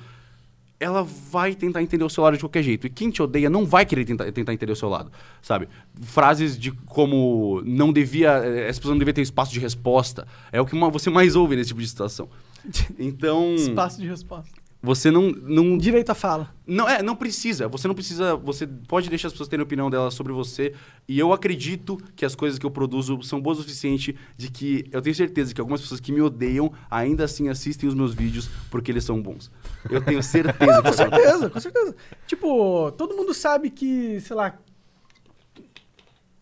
[0.80, 2.86] ela vai tentar entender o seu lado de qualquer jeito.
[2.86, 5.10] E quem te odeia não vai querer tentar, tentar entender o seu lado,
[5.40, 5.68] sabe?
[6.02, 10.60] Frases de como não devia, eh, essa pessoa não devia ter espaço de resposta, é
[10.60, 12.28] o que ma- você mais ouve nesse tipo de situação.
[12.98, 14.50] Então, Espaço de resposta.
[14.82, 16.50] você não, não Direito à fala.
[16.66, 17.68] não, é, não precisa.
[17.68, 18.36] Você não precisa.
[18.36, 20.72] Você pode deixar as pessoas terem opinião delas sobre você.
[21.08, 24.86] E eu acredito que as coisas que eu produzo são boas o suficiente de que
[24.92, 28.48] eu tenho certeza que algumas pessoas que me odeiam ainda assim assistem os meus vídeos
[28.70, 29.50] porque eles são bons.
[29.90, 31.96] Eu tenho certeza Com certeza, com certeza.
[32.26, 34.58] Tipo, todo mundo sabe que, sei lá.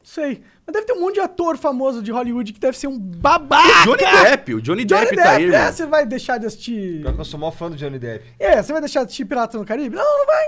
[0.02, 0.42] Sei.
[0.66, 3.82] Mas deve ter um monte de ator famoso de Hollywood que deve ser um babaca.
[3.84, 5.72] Johnny Depp, o Johnny, Johnny Depp, tá aí, Depp, é, irmão.
[5.72, 7.00] você vai deixar de assistir.
[7.00, 8.24] Pior que eu sou maior fã do Johnny Depp.
[8.38, 9.96] É, você vai deixar de assistir Pirata no Caribe?
[9.96, 10.44] Não, não vai.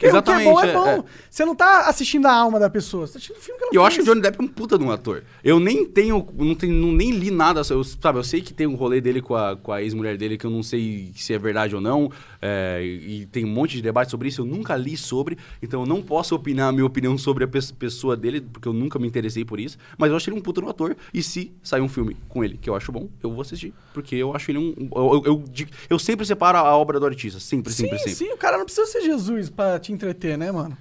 [0.00, 0.86] Porque o que é Exatamente, bom é é, bom.
[0.88, 1.04] é.
[1.30, 3.74] Você não tá assistindo a alma da pessoa, você tá assistindo o filme que ela
[3.74, 3.92] eu fez.
[3.94, 5.22] acho o Johnny Depp um puta de um ator.
[5.44, 8.18] Eu nem tenho, não tenho, não- nem li nada, eu, sabe?
[8.18, 10.50] Eu sei que tem um rolê dele com a, com a ex-mulher dele que eu
[10.50, 14.28] não sei se é verdade ou não, é, e tem um monte de debate sobre
[14.28, 17.48] isso, eu nunca li sobre, então eu não posso opinar a minha opinião sobre a
[17.48, 20.40] pes- pessoa dele, porque eu nunca me interessei por isso, mas eu acho ele um
[20.40, 23.08] puta de um ator, e se sair um filme com ele que eu acho bom,
[23.22, 24.74] eu vou assistir, porque eu acho ele um...
[24.96, 28.14] Eu, eu, eu, di- eu sempre separo a obra do artista, sempre, Sim, sempre, sempre.
[28.14, 30.76] sim, o cara não precisa ser Jesus pra te entreter, né, mano?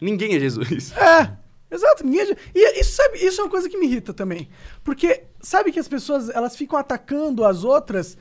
[0.00, 0.92] Ninguém é Jesus.
[0.98, 2.04] É, exato.
[2.04, 2.22] Ninguém...
[2.32, 4.48] é- E isso, sabe, isso é uma coisa que me irrita também.
[4.84, 8.16] Porque sabe que as pessoas elas ficam atacando as outras.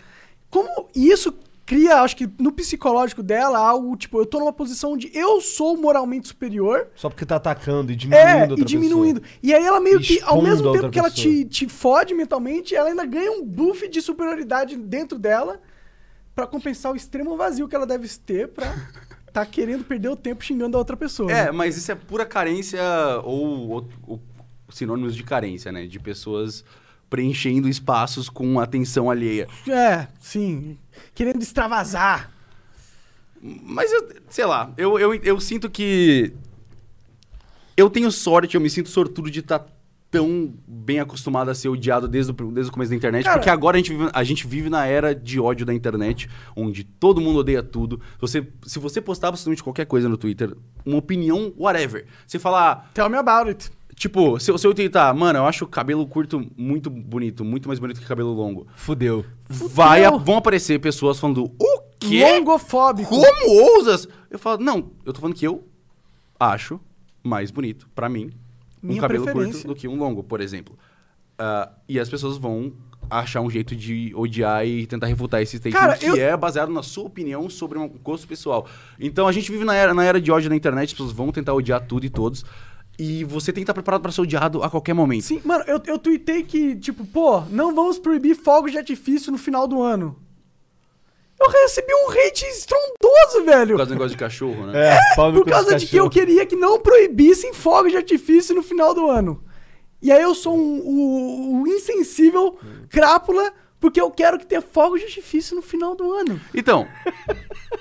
[0.49, 1.33] Como e isso
[1.65, 5.75] cria, acho que no psicológico dela, algo tipo, eu tô numa posição de eu sou
[5.75, 6.87] moralmente superior.
[6.95, 9.19] Só porque tá atacando e diminuindo É, outra e diminuindo.
[9.21, 9.39] pessoa.
[9.43, 11.33] E aí ela meio que, ao mesmo tempo que ela pessoa.
[11.33, 15.59] te, te fode mentalmente, ela ainda ganha um buff de superioridade dentro dela
[16.33, 18.73] pra compensar o extremo vazio que ela deve ter pra
[19.39, 21.31] tá querendo perder o tempo xingando a outra pessoa.
[21.31, 21.51] É, né?
[21.51, 22.81] mas isso é pura carência
[23.23, 24.21] ou, ou- ou
[24.69, 25.85] sinônimos de carência, né?
[25.85, 26.63] De pessoas
[27.09, 29.47] preenchendo espaços com atenção alheia.
[29.67, 30.77] É, sim.
[31.15, 32.31] Querendo extravasar.
[33.41, 36.33] Mas, eu, sei lá, eu, eu, eu sinto que.
[37.75, 39.65] Eu tenho sorte, eu me sinto sortudo de estar
[40.09, 43.49] tão bem acostumado a ser odiado desde o, desde o começo da internet, Cara- porque
[43.49, 47.19] agora a gente, vive, a gente vive na era de ódio da internet, onde todo
[47.19, 47.99] mundo odeia tudo.
[48.19, 50.55] Você, se você postar absolutamente qualquer coisa no Twitter,
[50.85, 53.69] uma opinião, whatever, você falar, Tell me about it.
[53.95, 57.67] Tipo, se, eu- se eu tentar, mano, eu acho o cabelo curto muito bonito, muito
[57.67, 58.67] mais bonito que cabelo longo.
[58.75, 59.25] Fudeu.
[59.49, 62.23] Vai, a- vão aparecer pessoas falando, o quê?
[62.23, 63.09] Longofóbico.
[63.09, 64.07] Como ousas?
[64.29, 65.67] Eu falo, não, eu tô falando que eu
[66.39, 66.79] acho
[67.23, 68.29] mais bonito, pra mim,
[68.83, 69.53] um Minha cabelo preferência.
[69.61, 70.77] curto do que um longo, por exemplo.
[71.37, 72.73] Ah, e as pessoas vão
[73.09, 76.71] achar um jeito de odiar e tentar refutar esse statement Cara, que eu- é baseado
[76.71, 78.67] na sua opinião sobre um gosto pessoal.
[78.99, 81.31] Então a gente vive na era, na era de ódio na internet, as pessoas vão
[81.31, 82.43] tentar odiar tudo e todos.
[82.99, 85.21] E você tem que estar preparado pra ser odiado a qualquer momento.
[85.21, 89.37] Sim, mano, eu, eu tuitei que, tipo, pô, não vamos proibir fogos de artifício no
[89.37, 90.17] final do ano.
[91.39, 93.71] Eu recebi um hate estrondoso, velho.
[93.71, 94.95] Por causa do negócio de cachorro, né?
[94.95, 98.55] É, no Por causa dos de que eu queria que não proibissem fogos de artifício
[98.55, 99.43] no final do ano.
[100.01, 102.57] E aí eu sou um, um- um insensível
[102.89, 106.39] crápula porque eu quero que tenha fogos de artifício no final do ano.
[106.53, 106.87] Então,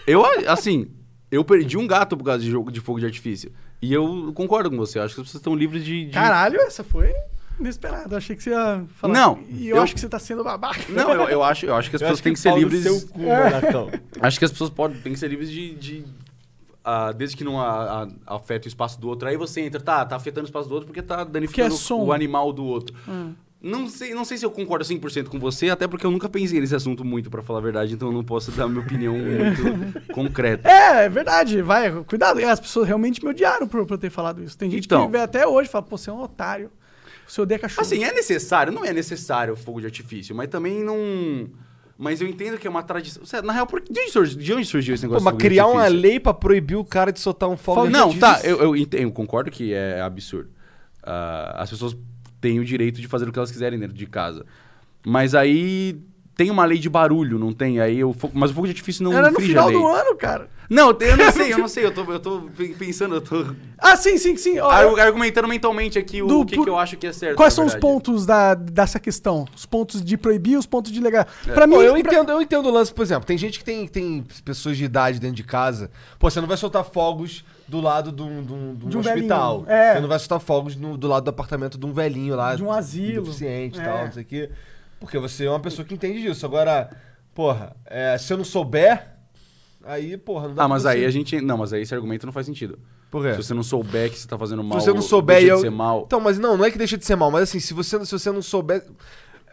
[0.07, 0.90] eu, assim,
[1.30, 3.52] eu perdi um gato por causa de jogo de fogo de artifício.
[3.80, 6.07] E eu concordo com você, acho que as pessoas estão livres de.
[6.07, 7.12] de- Caralho, essa foi
[7.61, 8.14] inesperada.
[8.14, 9.12] Eu achei que você ia falar.
[9.14, 10.80] Não, E eu, eu- acho que você tá sendo babaca.
[10.88, 12.68] Não, eu, eu acho, eu acho que as Eu pessoas têm que ser pau no
[12.68, 12.82] livres.
[12.82, 13.90] Seu cu, Monarcão.
[14.20, 15.74] Acho que as pessoas podem, têm que ser livres de.
[15.74, 16.04] de
[16.84, 19.28] ah, desde que não a- a- afete o espaço do outro.
[19.28, 21.96] Aí você entra, tá, tá afetando o espaço do outro porque tá danificando Porque é
[21.96, 22.94] o animal do outro.
[23.09, 23.32] Hum.
[23.61, 26.61] Não sei, não sei se eu concordo 100% com você, até porque eu nunca pensei
[26.61, 29.62] nesse assunto muito, pra falar a verdade, então eu não posso dar minha opinião muito
[30.14, 30.68] concreta.
[30.70, 31.61] É, é verdade.
[31.62, 32.38] Vai, cuidado.
[32.46, 34.57] As pessoas realmente me odiaram por, por eu ter falado isso.
[34.57, 35.07] Tem gente Então.
[35.07, 36.70] que vê até hoje e fala, pô, você é um otário.
[37.27, 37.83] Você odeia cachorro.
[37.87, 41.49] Assim, é necessário, não é necessário o fogo de artifício, mas também não.
[41.99, 43.22] Mas eu entendo que é uma tradição.
[43.43, 43.81] Na real, por...
[43.81, 46.20] de, onde surgiu, de onde surgiu esse Pô, negócio mas fogo de criar uma lei
[46.20, 48.20] pra proibir o cara de soltar um fogo de Não, artifício?
[48.20, 50.51] tá, eu, eu, eu concordo que é absurdo.
[51.03, 51.97] Ah, as pessoas
[52.41, 54.45] têm o direito de fazer o que elas quiserem dentro de casa.
[55.07, 55.99] Mas aí
[56.37, 57.81] tem uma lei de barulho, não tem?
[57.81, 60.51] Aí fo- Mas o fogo de artifício não Era no final do ano, cara.
[60.69, 61.85] Não, eu não sei, eu não sei.
[61.87, 62.43] Eu tô, eu tô
[62.79, 64.59] pensando, eu tô Ah, sim, sim, sim.
[64.59, 67.37] Ó, argu- argumentando mentalmente aqui o Do- que, por- que eu acho que é certo.
[67.37, 69.47] Quais são os pontos da, dessa questão?
[69.55, 71.27] Os pontos de proibir, os pontos de legal.
[71.47, 71.53] É.
[71.53, 73.64] Pra mim, Pô, eu pra- entendo, eu entendo o lance, por exemplo, tem gente que
[73.64, 75.91] tem, tem pessoas de idade dentro de casa.
[76.19, 78.97] Pô, você não vai soltar fogos do lado de um, de um- de um De
[78.97, 79.62] um hospital.
[79.62, 79.95] velhinho, é.
[79.95, 82.55] Você não vai soltar fogos no- do lado do apartamento de um velhinho lá.
[82.55, 83.25] De um asilo.
[83.25, 83.85] Deficiente e É.
[83.85, 84.51] tal, não sei o quê.
[84.99, 86.47] Porque você é uma pessoa que entende disso.
[86.47, 86.89] Agora,
[87.35, 89.16] porra, é, se eu não souber,
[89.87, 91.41] aí, porra, não dá Ah, pra mas você- aí a gente.
[91.41, 92.78] Não, mas aí esse argumento não faz sentido.
[93.11, 93.32] Por quê?
[93.32, 94.78] Se você não souber que você tá fazendo mal.
[94.80, 95.57] Se você não souber deixa eu...
[95.57, 96.03] de ser mal.
[96.07, 98.12] Então, mas não, não é que deixa de ser mal, mas assim, se você, se
[98.12, 98.84] você não souber.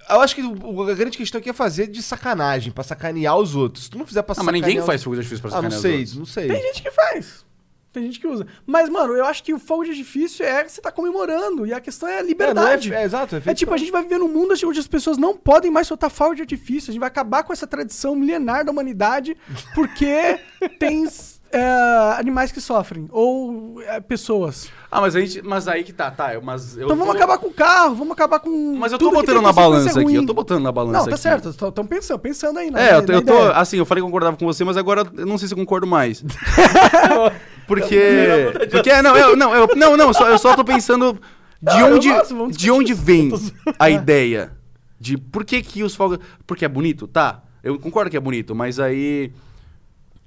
[0.10, 3.56] Eu acho que o- a grande questão aqui é fazer de sacanagem, pra sacanear os
[3.56, 3.86] outros.
[3.86, 5.58] Se tu não fizer pra Ah, mas ninguém sacanear faz os- fogo de artifício pra
[5.58, 6.18] Ah, não sacanear os sei, outros.
[6.18, 6.48] não sei.
[6.50, 7.46] Tem gente que faz.
[7.94, 8.48] Tem gente que usa.
[8.66, 11.66] Mas, mano, eu acho que o fogo de artifício é que você tá comemorando.
[11.68, 12.92] E a questão é a É, é, liberdade.
[12.94, 15.16] é, exato, é, É feito tipo, a gente vai viver num mundo onde as pessoas
[15.18, 16.90] não podem mais soltar fogo de artifício.
[16.90, 19.38] A gente vai acabar com essa tradição milenar da humanidade
[19.76, 20.40] porque
[20.80, 21.06] tem
[21.54, 23.08] é, animais que sofrem.
[23.12, 24.70] Ou é, pessoas.
[24.92, 26.34] Ah, mas, a gente, mas aí que tá, tá.
[26.34, 28.76] eu- Mas eu então vamos tô- acabar com o carro, vamos acabar com.
[28.78, 30.04] Mas eu tô tudo que botando tem na consequência balança aqui.
[30.04, 30.16] ruim.
[30.16, 31.22] Eu tô botando na balança Não, tá aqui.
[31.22, 31.50] certo.
[31.50, 32.70] Estão pensando, pensando aí.
[32.72, 33.38] na- É, eu, tô- eu tô.
[33.54, 35.88] Assim, eu falei que concordava com você, mas agora eu não sei se eu concordo
[35.88, 36.24] mais.
[37.68, 38.52] Porque.
[38.72, 41.14] Porque, não, eu, não, eu, não, não, só, eu só tô pensando
[41.62, 43.32] de Não, eu onde, gosto, vamos de onde vem
[43.80, 44.52] a ideia
[45.00, 46.20] de por que que os fogos.
[46.46, 47.08] Porque é bonito?
[47.08, 47.42] Tá.
[47.64, 49.32] Eu concordo que é bonito, mas aí.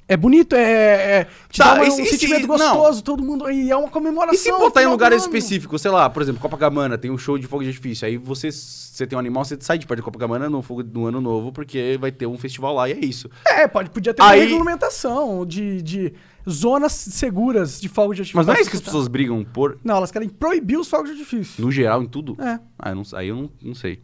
[0.09, 1.21] É bonito, é.
[1.21, 2.57] é te Tá, dá uma- e se- um e se- sentimento não.
[2.59, 3.51] gostoso, todo mundo.
[3.51, 4.35] E é uma comemoração.
[4.35, 5.27] E se botar em final do lugares ano.
[5.37, 8.07] específicos, sei lá, por exemplo, Copacabana, tem um show de fogo de artifício.
[8.07, 11.07] Aí você, você tem um animal, você sai de perto de Copacabana no, fogo, no
[11.07, 13.29] ano novo, porque vai ter um festival lá e é isso.
[13.45, 16.13] É, pode, podia ter uma Aí- regulamentação de, de
[16.49, 18.37] zonas seguras de fogo de artifício.
[18.37, 21.07] Mas não é isso que as pessoas brigam por, Não, elas querem proibir os fogos
[21.11, 21.65] de artifício.
[21.65, 22.37] no geral, em tudo?
[22.41, 22.61] É.
[22.79, 23.99] Ah, eu não, aí eu não, não sei.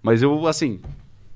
[0.00, 0.80] Mas eu, assim.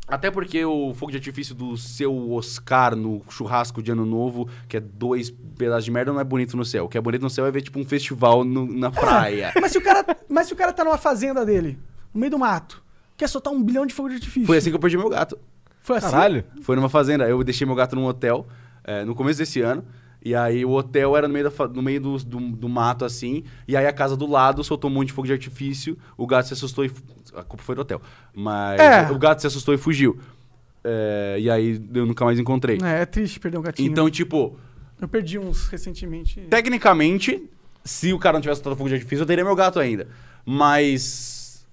[0.06, 4.76] Até porque o fogo de artifício do seu Oscar no churrasco de ano novo, que
[4.76, 6.84] é dois pedaços de merda, não é bonito no céu.
[6.84, 9.52] O que é bonito no céu é ver, tipo, um festival no- na praia.
[9.60, 11.78] Mas se, o cara, mas se o cara tá numa fazenda dele,
[12.12, 12.82] no meio do mato,
[13.16, 14.46] quer soltar um bilhão de fogo de artifício.
[14.46, 15.38] Foi assim que eu perdi meu gato.
[15.80, 16.10] Foi assim?
[16.10, 16.44] Caralho.
[16.62, 17.26] Foi numa fazenda.
[17.28, 18.46] Eu deixei meu gato num hotel
[18.84, 19.84] é, no começo desse ano.
[20.22, 23.44] E aí o hotel era no meio, da no meio do, do, do mato, assim.
[23.68, 25.98] E aí a casa do lado soltou um monte de fogo de artifício.
[26.16, 26.90] O gato se assustou e.
[27.36, 28.00] A culpa foi do hotel.
[28.34, 29.10] Mas É.
[29.10, 30.18] o gato se assustou e fugiu.
[30.82, 32.78] É, e aí eu nunca mais encontrei.
[32.82, 33.90] É, é triste perder um gatinho.
[33.90, 34.56] Então, tipo,
[35.00, 36.40] Eu perdi uns recentemente.
[36.50, 37.42] tecnicamente,
[37.84, 40.06] se o cara não tivesse soltado fogo de artifício, eu teria meu gato ainda.
[40.44, 41.64] Mas.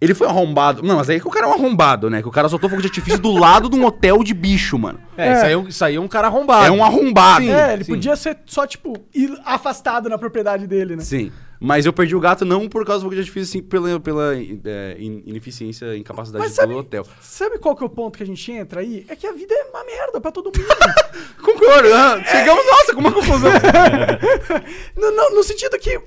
[0.00, 0.82] Ele foi arrombado.
[0.82, 2.20] Não, mas aí que o cara é um arrombado, né?
[2.20, 4.98] Que o cara soltou fogo de artifício do lado de um hotel de bicho, mano.
[5.16, 5.32] É, É.
[5.34, 6.66] Isso, aí é um, isso aí é um cara arrombado.
[6.66, 7.48] É um arrombado.
[7.48, 7.92] é, ele sim.
[7.92, 11.02] podia ser só, tipo, ir afastado na propriedade dele, né?
[11.04, 11.30] Sim.
[11.64, 14.34] Mas eu perdi o gato não por causa do fogo de artifício, sim pela, pela
[14.34, 17.06] é, in- ineficiência, incapacidade Mas do sabe- hotel.
[17.20, 19.06] Sabe qual que é o ponto que a gente entra aí?
[19.08, 20.68] É que a vida é uma merda pra todo mundo.
[21.40, 21.94] Concordo.
[21.94, 23.50] ah, Chegamos, nossa, com uma confusão.
[24.96, 26.00] no, no- no sentido que,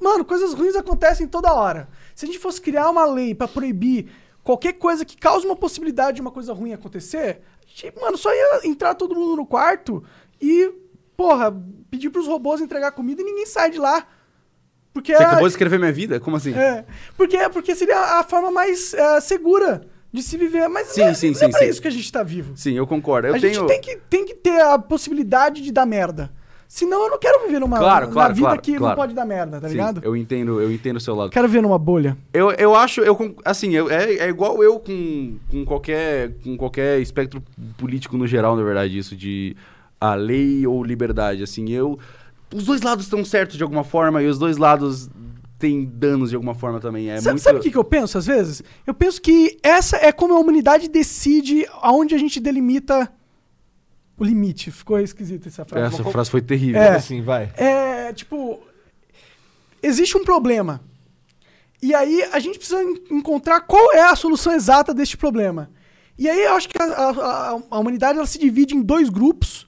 [0.00, 1.88] mano, coisas ruins acontecem toda hora.
[2.14, 4.08] Se a gente fosse criar uma lei pra proibir
[4.42, 8.32] qualquer coisa que cause uma possibilidade de uma coisa ruim acontecer, a gente, mano, só
[8.32, 10.02] ia entrar todo mundo no quarto
[10.40, 10.72] e,
[11.16, 11.54] porra,
[11.90, 14.06] pedir pros robôs entregar comida e ninguém sai de lá.
[14.94, 16.18] Porque Você a- acabou de escrever minha vida?
[16.20, 16.54] Como assim?
[16.54, 16.84] É,
[17.16, 19.82] porque, porque seria a forma mais é, segura
[20.12, 20.68] de se viver.
[20.68, 21.66] Mas Sim, não é, sim, não sim, é pra sim.
[21.68, 22.52] isso que a gente tá vivo.
[22.56, 23.26] Sim, eu concordo.
[23.28, 23.54] Eu a tenho...
[23.54, 26.30] gente tem que, tem que ter a possibilidade de dar merda.
[26.68, 28.96] Senão eu não quero viver numa Claro, claro, vida claro, que não claro.
[28.96, 30.00] pode dar merda, tá Sim, ligado?
[30.02, 31.30] eu entendo, eu entendo o seu lado.
[31.30, 32.16] Quero ver numa bolha.
[32.32, 36.98] Eu, eu acho, eu, assim, eu- é, é igual eu com, com, qualquer, com qualquer
[37.00, 37.40] espectro
[37.76, 39.56] político no geral, na verdade, isso de
[40.00, 41.98] a lei ou liberdade, assim, eu...
[42.54, 45.08] Os dois lados estão certos de alguma forma e os dois lados
[45.58, 47.42] têm danos de alguma forma também, é sabe, muito...
[47.42, 48.62] sabe o que, que eu penso às vezes?
[48.86, 53.10] Eu penso que essa é como a humanidade decide aonde a gente delimita
[54.18, 54.70] o limite.
[54.70, 55.94] Ficou esquisito essa frase.
[55.94, 56.80] Essa frase foi terrível.
[56.80, 56.96] É.
[56.96, 57.50] Assim, vai.
[57.56, 58.60] É, tipo,
[59.82, 60.80] existe um problema.
[61.82, 65.70] E aí a gente precisa en- encontrar qual é a solução exata deste problema.
[66.18, 69.08] E aí eu acho que a, a- a- a humanidade ela se divide em dois
[69.08, 69.66] grupos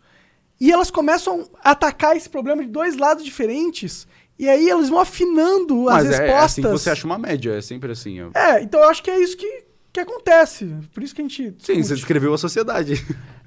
[0.60, 4.06] e elas começam a atacar esse problema de dois lados diferentes.
[4.38, 6.44] E aí elas vão afinando as Mas é, é respostas.
[6.44, 8.20] assim que você acha uma média, é sempre assim.
[8.20, 8.30] ó.
[8.38, 10.66] É, então eu acho que é isso que, que acontece.
[10.92, 11.42] Por isso que a gente.
[11.42, 11.84] Sim, discute.
[11.84, 12.94] você descreveu a sociedade.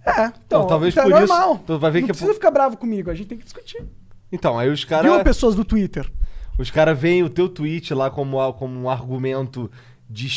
[0.05, 1.63] É, então, Não, talvez então por é isso- normal.
[1.67, 3.43] tu vai ver Não que é precisa por- ficar bravo comigo, a gente tem que
[3.43, 3.83] discutir.
[4.31, 5.23] Então, aí os Viu, caras.
[5.23, 6.09] pessoas do Twitter?
[6.57, 9.69] Os caras veem o teu tweet lá como, como um argumento
[10.09, 10.27] de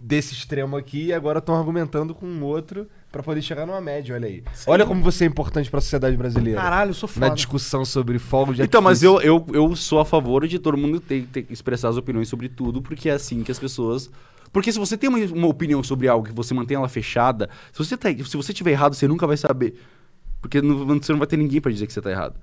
[0.00, 4.14] desse extremo aqui e agora estão argumentando com um outro pra poder chegar numa média,
[4.14, 4.42] olha aí.
[4.66, 6.60] Olha como você é importante pra sociedade brasileira.
[6.60, 7.34] Caralho, eu sou na foda.
[7.34, 11.00] discussão sobre fogo de Então, mas eu, eu, eu sou a favor de todo mundo
[11.00, 14.10] ter, ter que expressar as opiniões sobre tudo, porque é assim que as pessoas.
[14.52, 17.78] Porque se você tem uma, uma opinião sobre algo que você mantém ela fechada, se
[17.78, 19.80] você, tá, se você tiver errado, você nunca vai saber.
[20.40, 22.34] Porque não- você não vai ter ninguém pra dizer que você tá errado.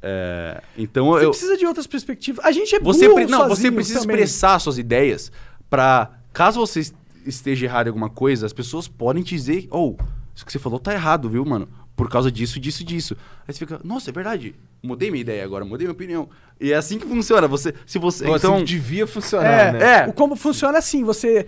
[0.00, 1.30] É, então Você eu.
[1.30, 2.44] precisa de outras perspectivas.
[2.44, 4.14] A gente é Você, burro pre- não, você precisa também.
[4.16, 5.32] expressar suas ideias
[5.68, 6.10] pra.
[6.32, 6.92] Caso você
[7.28, 9.98] esteja errado em alguma coisa, as pessoas podem te dizer, ou,
[10.34, 11.68] isso que você falou tá errado, viu, mano?
[11.96, 13.16] Por causa disso, disso, disso.
[13.46, 14.54] Aí você fica, nossa, é verdade.
[14.82, 16.28] Mudei minha ideia agora, mudei minha opinião.
[16.60, 17.48] E é assim que funciona.
[17.48, 18.24] Você, se você.
[18.24, 20.04] Assim então, que devia funcionar, É, né?
[20.04, 20.06] É.
[20.06, 21.46] O como funciona assim, você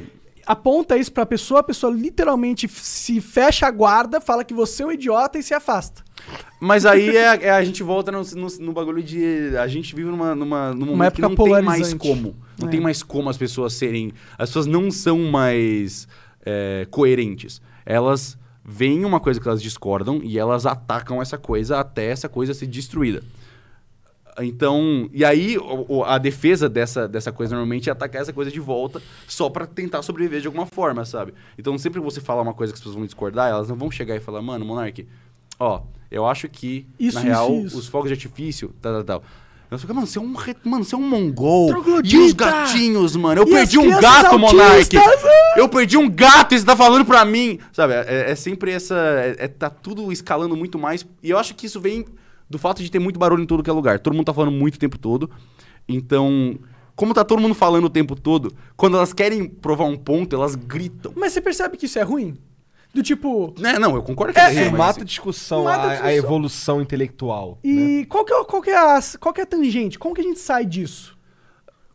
[0.50, 4.86] aponta isso pra pessoa, a pessoa literalmente se fecha a guarda, fala que você é
[4.86, 6.02] um idiota e se afasta.
[6.58, 9.56] Mas aí é, é a gente volta no, no, no bagulho de.
[9.56, 12.34] A gente vive numa, numa, num momento que não tem mais como.
[12.58, 12.70] Não É.
[12.70, 14.12] tem mais como as pessoas serem.
[14.36, 16.08] As pessoas não são mais
[16.44, 17.62] é, coerentes.
[17.86, 22.52] Elas veem uma coisa que elas discordam e elas atacam essa coisa até essa coisa
[22.54, 23.22] ser destruída.
[24.44, 25.56] Então, e aí
[26.06, 30.02] a defesa dessa, dessa coisa normalmente é atacar essa coisa de volta só pra tentar
[30.02, 31.34] sobreviver de alguma forma, sabe?
[31.58, 33.90] Então, sempre que você fala uma coisa que as pessoas vão discordar, elas não vão
[33.90, 35.06] chegar e falar, mano, Monark,
[35.58, 37.78] ó, eu acho que, Isso, na isso, real, isso.
[37.78, 39.24] os fogos de artifício, tal, tal, tal.
[39.70, 40.56] Elas ficam, mano, você é um, re...
[40.64, 41.70] mano, você é um mongol.
[42.02, 43.40] E os gatinhos, mano.
[43.42, 44.72] Eu E perdi um gato, Monark.
[44.72, 45.00] autistas!
[45.56, 47.56] Eu perdi um gato e você tá falando pra mim.
[47.72, 48.96] Sabe, é, é sempre essa.
[48.96, 51.06] É, é- tá tudo escalando muito mais.
[51.22, 52.04] E eu acho que isso vem
[52.50, 53.98] do fato de ter muito barulho em todo que é lugar.
[54.00, 55.30] Todo mundo tá falando muito o tempo todo.
[55.88, 56.58] Então,
[56.96, 60.54] como tá todo mundo falando o tempo todo, quando elas querem provar um ponto, elas
[60.54, 61.12] gritam.
[61.16, 62.36] Mas você percebe que isso é ruim?
[62.92, 63.54] Do tipo.
[63.56, 63.78] Né?
[63.78, 65.90] Não, eu concordo que É, é, mas mata assim- a discussão, Mata a a, a
[65.92, 66.10] discussão.
[66.16, 67.58] evolução intelectual.
[67.62, 67.70] né?
[67.70, 69.96] E qual, que é, qual, que é a, qual que é a tangente?
[69.98, 71.16] Como que a gente sai disso?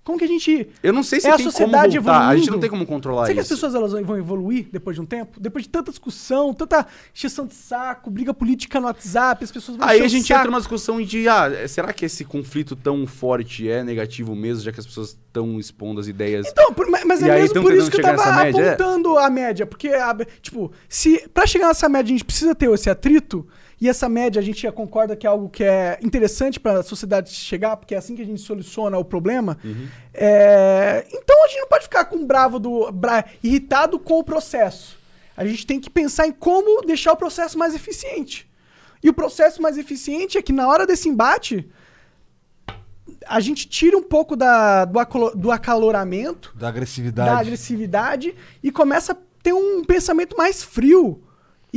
[0.06, 0.70] Como que a gente.
[0.84, 2.28] Eu não sei se É a como sociedade voltar.
[2.28, 3.54] A gente não tem como controlar Será que isso.
[3.56, 5.40] as pessoas elas vão evoluir depois de um tempo?
[5.40, 9.88] Depois de tanta discussão, tanta exceção de saco, briga política no WhatsApp, as pessoas vão
[9.88, 10.40] Aí a gente saco.
[10.42, 14.72] entra numa discussão de, ah, será que esse conflito tão forte é negativo mesmo, já
[14.72, 16.46] que as pessoas estão expondo as ideias?
[16.48, 18.70] Então, por- mas mas é aí mesmo por isso que eu tava média, é?
[18.74, 19.66] apontando a média.
[19.66, 23.48] Porque, a- tipo, se pra chegar nessa média a gente precisa ter esse atrito,
[23.80, 27.30] e essa média a gente já concorda que é algo que é interessante pra sociedade
[27.32, 29.58] chegar, porque é assim que a gente soluciona o problema.
[29.64, 29.88] Uhum.
[30.14, 32.92] é, Então a gente não pode ficar com bravo do.
[32.92, 34.98] bra- irritado com o processo.
[35.38, 38.50] A gente tem que pensar em como deixar o processo mais eficiente.
[39.04, 41.70] E o processo mais eficiente é que na hora desse embate,
[43.28, 47.30] a gente tira um pouco da, do, acolo- do acaloramento, Da agressividade.
[47.30, 51.22] da agressividade e começa a ter um pensamento mais frio.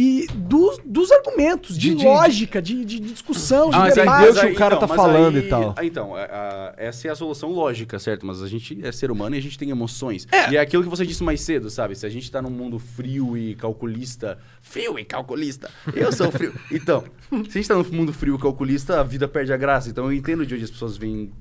[0.01, 4.05] E dos, dos argumentos, de, De- de- lógica, de, de discussão, de Ah, mas aí
[4.05, 4.23] debate.
[4.23, 5.75] Deus que o cara tá mas falando e tal.
[5.77, 8.25] ah, Então, a- a- essa é a solução lógica, certo?
[8.25, 10.29] Mas a gente é ser humano e a gente tem emoções.
[10.31, 10.53] É.
[10.53, 11.97] E é aquilo que você disse mais cedo, sabe?
[11.97, 14.39] Se a gente tá num mundo frio e calculista.
[14.61, 15.69] Frio e calculista.
[15.93, 16.55] Eu sou frio.
[16.71, 19.91] Então, se a gente tá num mundo frio e calculista, a vida perde a graça.
[19.91, 21.33] Então eu entendo de onde as pessoas vêm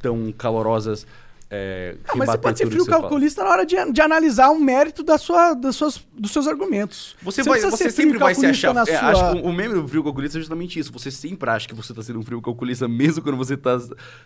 [0.00, 1.06] tão calorosas.
[1.48, 3.02] É, Ah, mas você pode ser frio você fala.
[3.02, 7.14] calculista na hora de, de analisar o mérito da sua, das suas, dos seus argumentos.
[7.22, 8.74] Você, não vai, você sempre vai se calculista achar.
[8.74, 10.92] na é, sua- acho o, o meme do frio calculista é justamente isso.
[10.92, 13.78] Você sempre acha que você tá sendo um frio calculista, mesmo quando você tá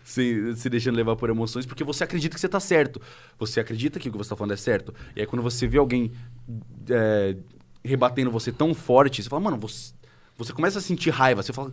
[0.03, 3.01] se, se deixando levar por emoções, porque você acredita que você tá certo.
[3.39, 4.95] Você acredita que o que você tá falando é certo.
[5.14, 6.11] E aí quando você vê alguém
[6.89, 7.37] é,
[7.85, 9.93] rebatendo você tão forte, você fala, mano, você,
[10.39, 11.43] você começa a sentir raiva.
[11.43, 11.71] Você fala.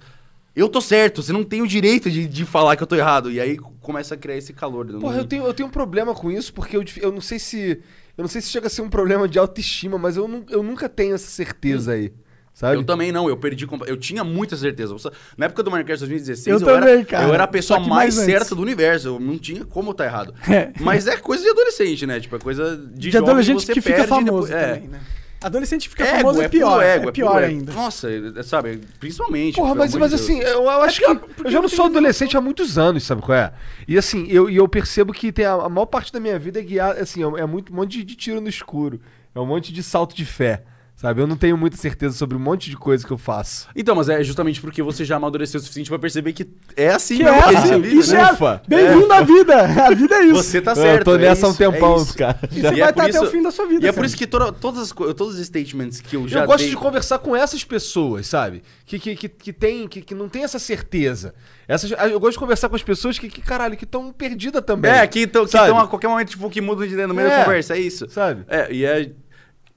[0.58, 3.32] Eu tô certo, você não tem o direito de, de falar que eu tô errado.
[3.32, 4.86] E aí começa a criar esse calor.
[5.00, 7.80] Porra, eu tenho, eu tenho um problema com isso, porque eu, eu não sei se.
[8.18, 10.64] Eu não sei se chega a ser um problema de autoestima, mas eu, nu- eu
[10.64, 12.12] nunca tenho essa certeza aí.
[12.52, 12.76] Sabe?
[12.78, 13.68] Eu também não, eu perdi.
[13.86, 14.96] Eu tinha muita certeza.
[15.38, 17.28] Na época do Minecraft 2016, Eu eu, também, era, cara.
[17.28, 19.10] eu era a pessoa mais, mais certa do universo.
[19.10, 20.34] Eu não tinha como estar errado.
[20.50, 20.72] É.
[20.82, 22.20] Mas é coisa de adolescente, né?
[22.20, 24.74] Tipo, é coisa de, de adolescente você que fica famoso depois- é.
[24.74, 25.00] também, né?
[25.42, 27.46] Adolescente fica Ego, famoso é é pior, puro ego, é é pior ego.
[27.52, 27.72] ainda.
[27.74, 28.82] Nossa, é- sabe?
[29.00, 29.56] Principalmente.
[29.56, 31.34] Porra, mas, mas de assim, eu, eu acho porque- que.
[31.34, 33.54] porque eu já não sou adolescente há muitos anos, sabe qual é?
[33.88, 36.60] E assim, eu, e eu percebo que tem a, a maior parte da minha vida
[36.60, 39.00] é guiada, assim, é, é muito, um monte de, de tiro no escuro.
[39.36, 40.64] É um monte de salto de fé.
[40.98, 41.22] Sabe?
[41.22, 43.68] Eu não tenho muita certeza sobre um monte de coisa que eu faço.
[43.76, 47.18] Então, mas é justamente porque você já amadureceu o suficiente pra perceber que é assim
[47.18, 48.22] Que mesmo é assim, vida, isso né?
[48.22, 48.62] é Ufa.
[48.68, 49.62] bem-vindo à vida.
[49.86, 50.36] A vida é isso.
[50.44, 51.02] Você tá certo.
[51.02, 52.18] eu tô é nessa há um é tempão, isso.
[52.18, 52.40] cara.
[52.52, 53.86] E você E vai é estar até isso- o fim da sua vida.
[53.86, 56.62] E é por isso que toda- todas todos os statements que eu já eu gosto
[56.62, 56.70] dei...
[56.72, 58.64] de conversar com essas pessoas, sabe?
[58.84, 61.36] Que, que, que, que, tem, que, que não tem essa certeza.
[61.68, 64.90] Essas, eu gosto de conversar com as pessoas que, que caralho, que estão perdidas também.
[64.90, 67.38] É, que estão a qualquer momento, tipo, que mudam de ideia no meio É.
[67.38, 68.10] da conversa, é isso.
[68.10, 68.44] Sabe?
[68.48, 69.12] É, e é,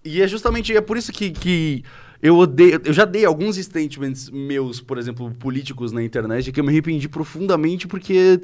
[0.04, 1.82] e é justamente, é por isso que, que
[2.22, 6.64] eu odeio, eu já dei alguns statements meus, por exemplo, políticos na internet, que eu
[6.64, 8.40] me arrependi profundamente porque,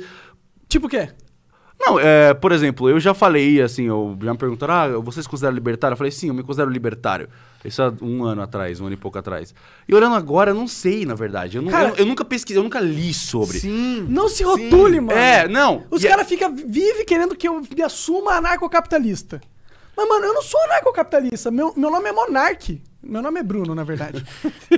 [0.68, 1.08] Tipo o quê?
[1.78, 5.28] Não, é, por exemplo, eu já falei, assim, eu, já me perguntaram, ah, você se
[5.28, 5.92] considera libertário?
[5.92, 7.28] Eu falei, sim, eu me considero libertário.
[7.64, 9.54] Isso há um ano atrás, um ano e pouco atrás.
[9.86, 11.58] E olhando agora, eu não sei, na verdade.
[11.58, 13.58] Eu, não- Cara- eu- eu nunca pesquisei, eu nunca li sobre.
[13.60, 14.06] Sim.
[14.08, 15.18] Não se rotule, mano.
[15.18, 15.84] É, não.
[15.90, 19.40] Os é- caras ficam vivem querendo que eu me assuma anarcocapitalista.
[19.96, 21.50] Mas, mano, eu não sou anarcocapitalista.
[21.50, 22.82] Meu, meu nome é Monark.
[23.02, 24.24] Meu nome é Bruno, na verdade.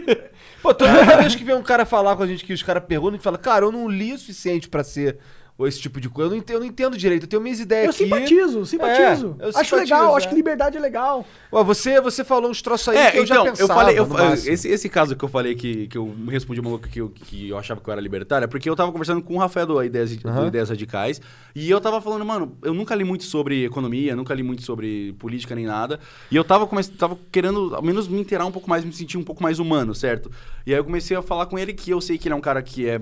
[0.62, 3.14] Pô, toda vez que vem um cara falar com a gente que os caras perguntam,
[3.14, 5.18] a gente fala, cara, eu não li o suficiente pra ser
[5.58, 6.28] ou esse tipo de coisa.
[6.28, 7.24] Eu não entendo, eu não entendo direito.
[7.24, 8.04] Eu tenho minhas ideias eu aqui.
[8.04, 9.36] simpatizo, simpatizo.
[9.40, 10.16] É, eu acho simpatizo, legal, é.
[10.16, 11.26] acho que liberdade é legal.
[11.50, 13.92] Ó, você, você falou uns troços aí É, que eu então, já pensava.
[13.92, 16.88] eu falei, eu, esse, esse caso que eu falei que, que eu respondi uma louca
[16.88, 19.34] que eu, que eu achava que eu era libertário, é porque eu tava conversando com
[19.34, 20.46] o Rafael do Ideias, do Aham.
[20.46, 21.20] Ideias Radicais,
[21.56, 25.12] e eu tava falando, mano, eu nunca li muito sobre economia, nunca li muito sobre
[25.18, 25.98] política nem nada,
[26.30, 29.18] e eu tava, come- tava querendo, ao menos, me inteirar um pouco mais, me sentir
[29.18, 30.30] um pouco mais humano, certo?
[30.64, 32.40] E aí eu comecei a falar com ele que eu sei que ele é um
[32.40, 33.00] cara que é,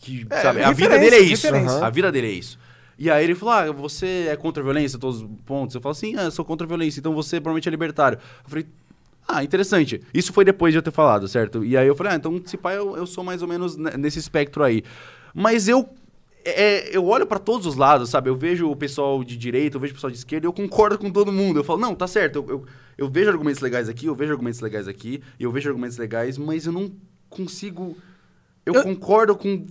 [0.00, 1.84] que, É, sabe, a vida dele é isso, referência.
[1.84, 2.58] a vida dele é isso.
[2.98, 5.74] E aí ele falou: Ah, você é contra a violência, todos os pontos.
[5.74, 8.18] Eu falo assim, ah, eu sou contra a violência, então você provavelmente é libertário.
[8.44, 8.66] Eu falei,
[9.28, 10.00] ah, interessante.
[10.14, 11.64] Isso foi depois de eu ter falado, certo?
[11.64, 13.96] E aí eu falei, ah, então se pá, eu, eu sou mais ou menos ne-
[13.98, 14.82] nesse espectro aí.
[15.34, 15.86] Mas eu.
[16.44, 18.30] é, eu olho pra todos os lados, sabe?
[18.30, 21.10] Eu vejo o pessoal de direita, eu vejo o pessoal de esquerda eu concordo com
[21.10, 21.58] todo mundo.
[21.58, 22.64] Eu falo, não, tá certo, eu, eu,
[22.96, 26.64] eu vejo argumentos legais aqui, eu vejo argumentos legais aqui, eu vejo argumentos legais, mas
[26.64, 26.90] eu não
[27.28, 27.94] consigo.
[28.66, 29.64] Eu, Eu- concordo com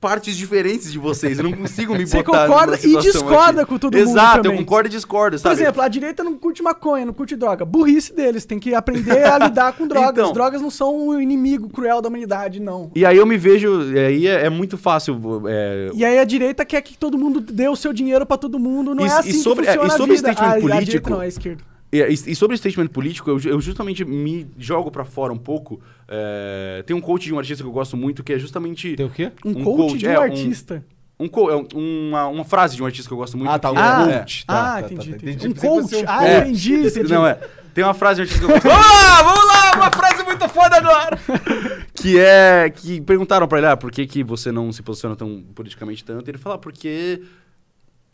[0.00, 1.38] partes diferentes de vocês.
[1.38, 3.68] Eu não consigo me Você botar concorda numa e discorda aqui.
[3.70, 5.54] com todo mundo Exato, eu concordo e discordo, Por sabe?
[5.60, 7.64] exemplo, a direita não curte maconha, não curte droga.
[7.64, 10.10] Burrice deles, tem que aprender a lidar com drogas.
[10.12, 10.32] Então.
[10.32, 12.92] drogas não são o inimigo cruel da humanidade, não.
[12.94, 15.20] E aí eu me vejo, e aí é, é muito fácil.
[15.48, 18.56] é, E aí a direita quer que todo mundo dê o seu dinheiro pra todo
[18.56, 18.94] mundo.
[18.94, 20.32] Não E- é e assim sobre- que é, funciona e sobre a vida.
[20.32, 21.62] statement a, a direita político- não, é a esquerda.
[21.90, 25.80] E, e sobre o statement político, eu, eu justamente me jogo pra fora um pouco.
[26.08, 28.96] É, tem um coach de um artista que eu gosto muito, que é justamente.
[28.96, 29.30] Tem o quê?
[29.44, 30.84] Um, Um coach, coach, de um é, um- artista.
[31.20, 31.66] Um, co- é um-
[32.08, 33.50] uma, uma frase de um artista que eu gosto muito.
[33.50, 33.76] Ah, tá, um
[34.10, 34.44] é- coach.
[34.46, 35.32] ah, Tá, tá, entendi, tá, entendi.
[35.46, 35.48] entendi.
[35.48, 35.96] Um coach.
[35.96, 36.38] um Ah, É.
[36.40, 37.12] entendi, entendi.
[37.12, 37.34] Não, é.
[37.74, 38.78] Tem uma frase de um artista que eu gosto.
[39.18, 41.18] ah, vamos lá, uma frase muito foda agora!
[41.94, 42.70] que é.
[42.70, 46.28] Que perguntaram pra ele, ah, por que, que você não se posiciona tão politicamente tanto?
[46.30, 47.20] Ele fala, ah, porque.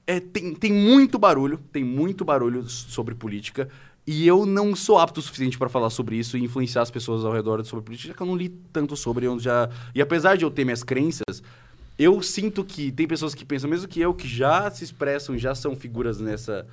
[0.06, 3.68] É, tem, tem muito barulho, tem muito barulho sobre política.
[4.06, 7.24] E eu não sou apto o suficiente pra falar sobre isso e influenciar as pessoas
[7.24, 9.26] ao redor sobre política, já que eu não li tanto sobre.
[9.26, 11.42] Eu já, e apesar de eu ter minhas crenças,
[11.98, 15.54] eu sinto que tem pessoas que pensam mesmo que eu, que já se expressam, já
[15.54, 16.66] são figuras nessa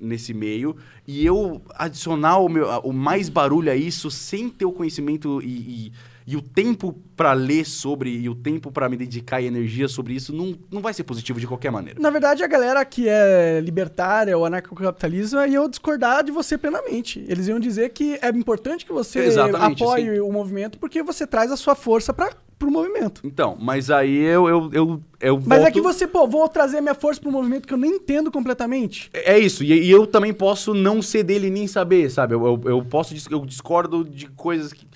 [0.00, 0.76] nesse meio,
[1.06, 5.46] e eu adicionar o, meu, o mais barulho a isso sem ter o conhecimento e,
[5.46, 5.92] e,
[6.30, 10.12] e o tempo pra ler sobre, e o tempo pra me dedicar e energia sobre
[10.12, 11.98] isso, não, não vai ser positivo de qualquer maneira.
[11.98, 17.24] Na verdade, a galera que é libertária ou anarcocapitalismo ia discordar de você plenamente.
[17.28, 20.20] Eles iam dizer que é importante que você Exatamente, apoie sim.
[20.20, 23.20] o movimento porque você traz a sua força para pro movimento.
[23.24, 26.80] Então, mas aí eu, eu, eu, eu Mas é volto- que você, pô, vou trazer
[26.80, 29.08] minha força pro movimento que eu nem entendo completamente.
[29.14, 32.34] É é isso, e, e eu também posso não ser dele nem saber, sabe?
[32.34, 34.87] Eu, eu, eu posso, eu discordo de coisas que...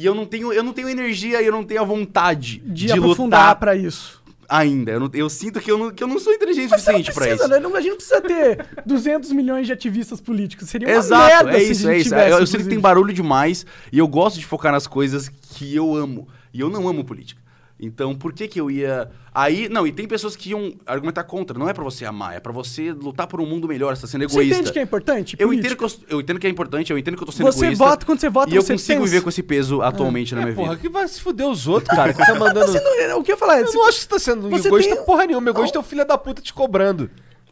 [0.00, 2.86] E eu não tenho, eu não tenho energia e eu não tenho a vontade De,
[2.86, 4.22] de, aprofundar pra isso.
[4.48, 4.92] ainda.
[4.92, 7.12] Eu, não- eu sinto que eu, não, que eu não sou inteligente o Mas suficiente
[7.12, 7.52] pra precisa, isso.
[7.52, 7.58] né?
[7.58, 10.68] Não- a gente não precisa ter 200 milhões de ativistas políticos.
[10.68, 12.10] Seria uma Exato, merda é se isso, a é gente isso.
[12.14, 15.28] tivesse, eu, eu sei que tem barulho demais e eu gosto de focar nas coisas
[15.28, 16.28] que eu amo.
[16.54, 17.42] E eu não amo política.
[17.80, 19.08] Então, por que que eu ia...
[19.32, 21.56] Aí, não, e tem pessoas que iam argumentar contra.
[21.56, 24.08] Não é pra você amar, é pra você lutar por um mundo melhor, você tá
[24.08, 24.54] sendo Você egoísta.
[24.56, 25.36] entende que é importante?
[25.38, 27.46] Eu entendo, que eu, eu entendo que é importante, eu entendo que eu tô sendo
[27.46, 27.84] Você egoísta.
[27.84, 29.10] vota, quando você vota, E eu você consigo pensa.
[29.12, 30.80] viver com esse peso atualmente na É, minha porra, vida.
[30.82, 32.12] que vai se fuder os outros, cara.
[32.12, 32.66] Que tá mandando.
[32.72, 33.60] Você não- o que eu ia falar?
[33.60, 35.48] Eu não acho que você tá sendo Você egoísta tem- porra nenhuma.
[35.50, 37.08] Egoísta é o filho da puta te cobrando.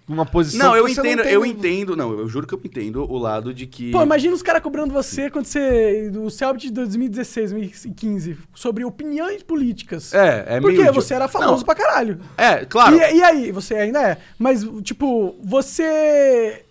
[0.09, 0.69] Uma posição.
[0.69, 3.67] Não, eu entendo, tem eu entendo, não, eu juro que eu entendo o lado de
[3.67, 3.91] que...
[3.91, 6.13] Pô, imagina os caras cobrando você quando você.
[6.17, 10.15] O Cellbit de 2016, 2015, sobre opiniões políticas.
[10.15, 10.93] É, é Porque meio...
[10.93, 12.21] você era famoso Não, pra caralho.
[12.37, 12.95] É, claro.
[12.97, 14.19] E, e aí, você ainda é.
[14.39, 16.65] Mas, tipo, você.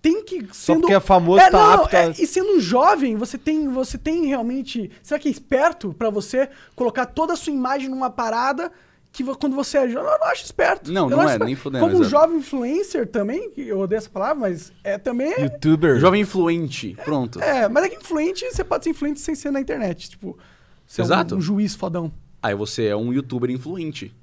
[0.00, 0.46] Tem que.
[0.52, 0.82] Só Sendo...
[0.82, 3.98] porque é famoso, É, tá não, apto é, E sendo um jovem, você tem, você
[3.98, 4.88] tem realmente.
[5.02, 8.70] Será que é esperto pra você colocar toda a sua imagem numa parada
[9.12, 10.10] que quando você é jovem.
[10.10, 10.90] Eu não acho esperto.
[10.90, 11.44] Não, Eu não acho é, esperto.
[11.46, 12.10] nem fudendo, Como um exato.
[12.10, 15.32] jovem influencer também, que eu odeio essa palavra, mas é também.
[15.34, 15.98] É, Youtuber.
[15.98, 17.40] Jovem influente, pronto.
[17.40, 20.08] é, mas é que influente, você pode ser influente sem ser na internet.
[20.10, 20.38] Tipo,
[20.86, 21.36] ser um- Exato.
[21.36, 22.10] um juiz fodão.
[22.42, 24.14] Aí você é um youtuber influente.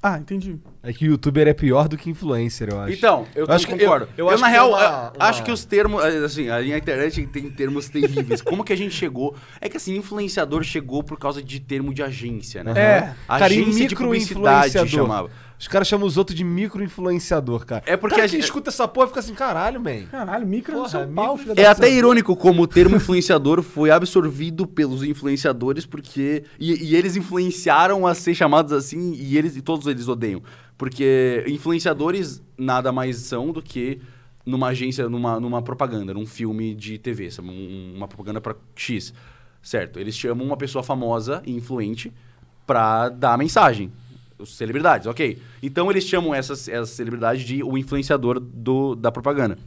[0.00, 0.56] Ah, entendi.
[0.80, 2.92] É que youtuber é pior do que influencer, eu acho.
[2.94, 4.08] Então, eu, Eu acho que- eu- concordo.
[4.16, 6.62] eu Eu, acho na que real, uma- eu uma- acho que os termos, assim, a
[6.78, 8.40] internet tem termos terríveis.
[8.40, 9.34] Como que a gente chegou?
[9.60, 12.70] É que assim, influenciador chegou por causa de termo de agência, né?
[12.76, 13.14] É.
[13.26, 14.88] Cara, e Agência de publicidade micro-influenciador?
[14.88, 15.30] chamava.
[15.58, 17.82] Os caras chamam os outros de micro-influenciador, cara.
[17.84, 20.04] É porque cara a gente- escuta essa porra fica assim, caralho, man.
[20.10, 22.94] Caralho, micro no Porra, São Paulo, micro- filho da É até irônico como o termo
[22.96, 29.36] influenciador foi absorvido pelos influenciadores porque e, e eles influenciaram a ser chamados assim e
[29.36, 30.42] eles e todos eles odeiam
[30.76, 34.00] Porque influenciadores nada mais são do que
[34.46, 37.48] numa agência, numa, numa propaganda, num filme de TV, sabe?
[37.50, 39.12] Um- uma propaganda pra X.
[39.60, 39.98] Certo?
[39.98, 42.12] Eles chamam uma pessoa famosa e influente
[42.66, 43.92] pra dar a mensagem.
[44.38, 45.38] Os celebridades, ok.
[45.62, 49.58] Então eles chamam essas, essas celebridades de o influenciador do, da propaganda.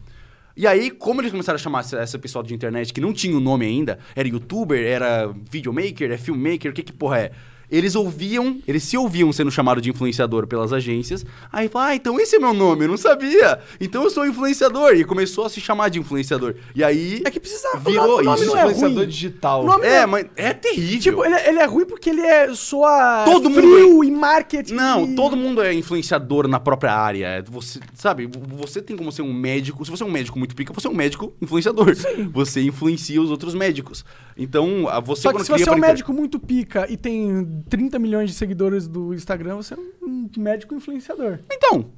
[0.56, 3.36] E aí, como eles começaram a chamar essa, essa pessoal de internet que não tinha
[3.36, 7.32] o nome ainda, era youtuber, era videomaker, é filmmaker, o que que porra é?
[7.72, 11.26] Eles ouviam, eles se ouviam sendo chamados de influenciador pelas agências.
[11.52, 13.60] Aí falaram, ah, então esse é meu nome, eu não sabia.
[13.80, 14.94] Então eu sou influenciador.
[14.96, 16.56] E começou a se chamar de influenciador.
[16.76, 17.22] E aí.
[17.26, 17.70] É que precisa.
[17.76, 19.08] o Virou o nome isso, não é Influenciador ruim.
[19.08, 19.64] digital.
[19.64, 21.00] O nome É, mas é terrível.
[21.00, 24.74] Tipo, ele, ele é ruim porque ele é soa Todo mundo frio e marketing.
[24.74, 27.26] Não, e- todo mundo é influenciador na própria área.
[27.26, 29.86] É, Você, sabe, você tem como ser um médico.
[29.86, 31.96] Se você é um médico muito pica, você é um médico influenciador.
[32.34, 34.04] Você influencia os outros médicos.
[34.38, 37.98] Então, a- você Só que se você é um médico muito pica e tem 30
[38.00, 41.40] milhões de seguidores do Instagram, você é um médico influenciador.
[41.52, 41.92] Então.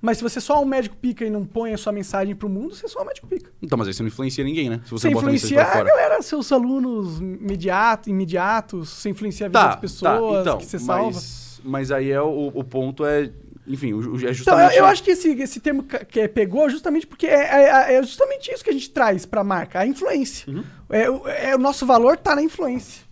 [0.00, 2.48] Mas se você só é um médico pica e não põe a sua mensagem pro
[2.48, 3.50] mundo, você é só um médico pica.
[3.60, 4.80] Então, mas aí você não influencia ninguém, né?
[4.84, 5.84] Se Você, você, bota a influencia a fora.
[5.88, 10.66] galera, seus alunos imediato, imediatos, você influencia a vida Tá, das pessoas tá, então, que
[10.66, 11.06] você salva.
[11.06, 13.32] mas, mas aí é o, o ponto é,
[13.66, 17.04] enfim, é Então, justamente eu, eu acho que esse, esse termo que é pegou justamente
[17.04, 20.48] porque é, é- é justamente isso que a gente traz pra marca, a influência.
[20.52, 20.62] Uhum.
[20.90, 23.02] É, o- é, o nosso valor tá na influência.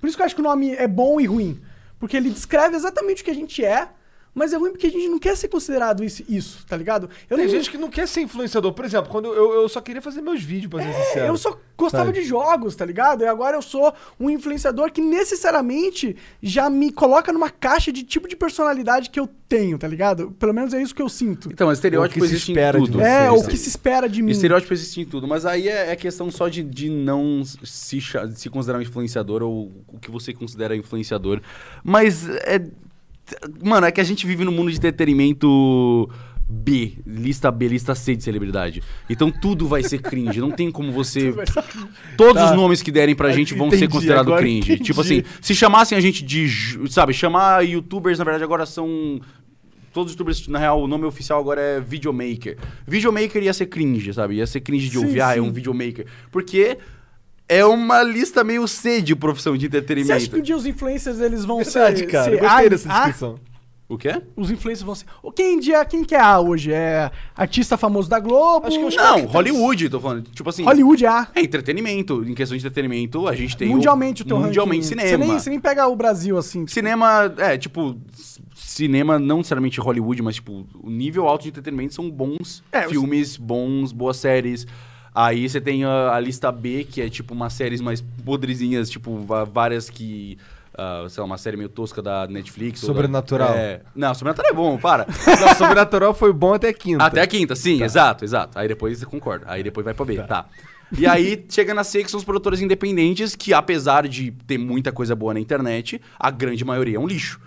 [0.00, 1.60] Por isso que eu acho que o nome é bom e ruim.
[1.98, 3.88] Porque ele descreve exatamente o que a gente é,
[4.34, 7.08] mas é ruim porque a gente não quer ser considerado isso, isso tá ligado?
[7.28, 8.72] Eu Tem não- gente que não quer ser influenciador.
[8.72, 11.26] Por exemplo, quando eu, eu só queria fazer meus vídeos, pra ser sincero.
[11.26, 12.20] É, Eu só gostava Sabe?
[12.20, 13.22] de jogos, tá ligado?
[13.22, 18.28] E agora eu sou um influenciador que necessariamente já me coloca numa caixa de tipo
[18.28, 20.32] de personalidade que eu tenho, tá ligado?
[20.38, 21.50] Pelo menos é isso que eu sinto.
[21.50, 23.00] Então, estereótipo O que se existe espera em de tudo.
[23.02, 24.30] é, o que se espera de mim.
[24.32, 27.98] Estereótipo existe em tudo, mas aí é, é questão só de, de não se,
[28.34, 31.40] se considerar um influenciador ou o que você considera influenciador.
[31.82, 32.60] Mas é.
[33.62, 36.08] Mano, é que a gente vive num mundo de entretenimento
[36.50, 38.82] B, lista B, lista C de celebridade.
[39.08, 40.40] Então tudo vai ser cringe.
[40.40, 41.34] Não tem como você.
[42.16, 42.50] Todos Tá.
[42.50, 44.72] os nomes que derem pra gente vão Entendi, ser considerados cringe.
[44.72, 44.82] entendi.
[44.84, 46.48] Tipo assim, se chamassem a gente de.
[46.90, 49.20] Sabe, chamar youtubers, na verdade, agora são.
[49.92, 52.56] Todos os youtubers, na real, o nome oficial agora é videomaker.
[52.86, 54.34] Videomaker ia ser cringe, sabe?
[54.36, 55.40] Ia ser cringe de Sim, ouvir, ah, é sim.
[55.40, 56.06] um videomaker.
[56.30, 56.78] Porque
[57.48, 60.36] é uma lista meio C de profissão de Você acha que entretenimento.
[60.36, 62.06] um dia os influencers eles vão Verdade, ser.
[62.06, 62.24] cara.
[62.24, 62.96] ser eu gostei A- dessa A?
[63.04, 63.40] descrição.
[63.90, 64.20] O quê?
[64.36, 65.06] Os influencers vão ser.
[65.34, 66.70] Quem, dia, quem que é A hoje?
[66.70, 68.66] É artista famoso da Globo?
[68.66, 70.28] Acho que os Não, Hollywood, tô falando.
[70.30, 70.62] Tipo assim.
[70.62, 71.28] Hollywood é A.
[71.34, 72.22] É entretenimento.
[72.22, 73.70] Em questão de entretenimento, a gente tem.
[73.70, 75.00] Mundialmente o teu Mundialmente, ranking.
[75.00, 75.08] cinema.
[75.08, 76.66] Você nem, você nem pega o Brasil assim.
[76.66, 77.96] tipo, Cinema, é, tipo,
[78.54, 82.92] cinema, não necessariamente Hollywood, mas, tipo, o nível alto de entretenimento são bons É, os-
[82.92, 84.66] filmes, bons, boas séries.
[85.20, 89.18] Aí você tem a, a lista B, que é, tipo, umas séries mais podrezinhas, tipo,
[89.52, 90.38] várias que...
[90.76, 92.82] ah, sei lá, uma série meio tosca da Netflix.
[92.84, 93.52] ou da- Sobrenatural.
[93.54, 95.06] é, não, Sobrenatural é bom, para.
[95.40, 97.04] Não, Sobrenatural foi bom até quinta.
[97.04, 98.56] Até a quinta, sim, exato, exato.
[98.58, 99.44] Aí depois você concorda.
[99.48, 100.46] Aí depois vai pra B, tá.
[100.96, 104.90] E aí chega na C, que são os produtores independentes, que apesar de ter muita
[104.92, 107.40] coisa boa na internet, a grande maioria é um lixo.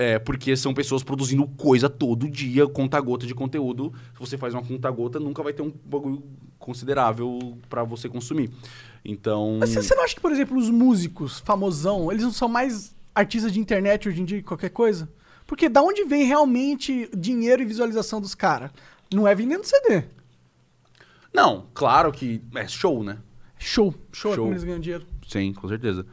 [0.00, 3.92] É, porque são pessoas produzindo coisa todo dia, conta-gota de conteúdo.
[4.14, 6.22] Se você faz uma conta-gota, nunca vai ter um bagulho
[6.58, 8.50] considerável pra você consumir.
[9.04, 9.58] Então.
[9.60, 13.52] Mas você não acha que, por exemplo, os músicos, famosão, eles não são mais artistas
[13.52, 15.06] de internet hoje em dia que qualquer coisa?
[15.46, 18.70] Porque da onde vem realmente dinheiro e visualização dos caras?
[19.12, 20.04] Não é vendendo CD.
[21.30, 22.40] Não, claro que.
[22.54, 23.18] É show, né?
[23.58, 23.94] Show.
[24.12, 24.44] Show, é Show.
[24.44, 25.06] como eles ganham dinheiro.
[25.28, 26.06] Sim, com certeza.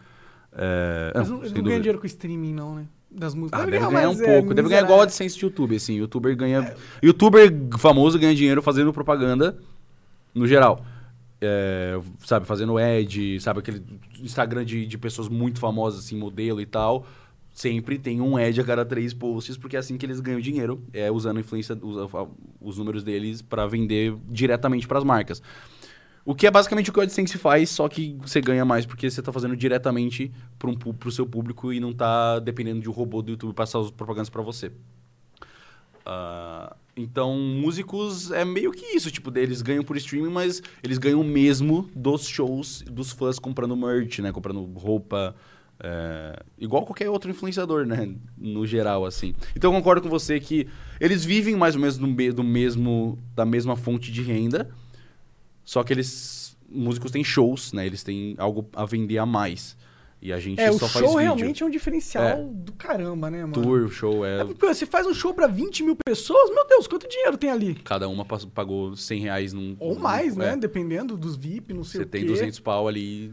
[0.51, 2.85] É, Eles não, não, eles não ganham dinheiro com streaming, não, né?
[3.18, 3.59] Das músicas.
[3.59, 4.53] Ah, Deve deve ganhar um é pouco.
[4.53, 5.03] deve ganhar igual a.
[5.03, 5.95] AdSense de YouTube, assim.
[5.95, 6.76] Youtuber ganha...
[7.01, 9.57] Youtuber famoso ganha dinheiro fazendo propaganda,
[10.36, 10.86] no geral.
[11.41, 13.84] É, sabe, fazendo ad, sabe, aquele
[14.22, 17.07] Instagram de, de pessoas muito famosas, assim, modelo e tal.
[17.51, 20.80] Sempre tem um ad a cada três posts, porque é assim que eles ganham dinheiro,
[20.93, 21.97] é usando a influência, os,
[22.61, 25.41] os números deles para vender diretamente para as marcas.
[26.28, 29.09] O que é basicamente o que o AdSense faz, só que você ganha mais porque
[29.09, 32.91] você tá fazendo diretamente para um, pro seu público e não tá dependendo de um
[32.91, 34.69] robô do YouTube passar as propagandas para você.
[36.05, 41.23] Ah, então, músicos é meio que isso, tipo, eles ganham por streaming, mas eles ganham
[41.23, 44.34] mesmo dos shows dos fãs comprando merch, né?
[44.34, 45.34] Comprando roupa.
[45.80, 48.13] é, igual qualquer outro influenciador, né?
[48.38, 49.34] No geral, assim.
[49.55, 50.67] Então eu concordo com você que
[50.99, 54.69] eles vivem mais ou menos do, do mesmo, da mesma fonte de renda,
[55.68, 56.55] só que eles.
[56.70, 57.86] Músicos têm shows, né?
[57.86, 59.78] Eles têm algo a vender a mais.
[60.22, 61.20] E a gente É, o só show faz vídeo.
[61.20, 62.43] realmente é um diferencial É.
[62.43, 63.53] do caramba, né, mano?
[63.53, 64.41] Tour, show, é.
[64.41, 67.49] É porque você faz um show pra 20 mil pessoas, meu Deus, quanto dinheiro tem
[67.51, 67.76] ali?
[67.76, 69.76] Cada uma pagou 100 reais num.
[69.80, 70.53] Ou num- mais, né?
[70.53, 70.57] é.
[70.57, 72.28] Dependendo dos VIP, não sei Você o tem quê.
[72.28, 73.32] 200 pau ali.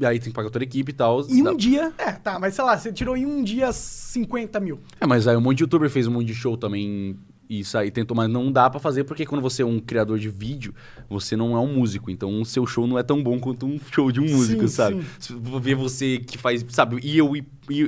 [0.00, 1.22] E aí tem que pagar toda a equipe e tal.
[1.28, 1.92] E Dá- um dia.
[1.98, 4.78] É, tá, mas sei lá, você tirou em um dia 50 mil.
[5.00, 7.90] É, mas aí um monte de youtuber fez um monte de show também e aí
[7.90, 10.74] tentou, mas não dá pra fazer porque quando você é um criador de vídeo,
[11.08, 12.10] você não é um músico.
[12.10, 14.68] Então o seu show não é tão bom quanto um show de um músico, Sim,
[14.68, 15.02] sabe?
[15.18, 17.32] Se eu ver você que faz, sabe, e eu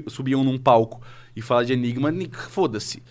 [0.06, 1.02] subiam num palco
[1.36, 3.02] e falar de Enigma, ni- foda-se.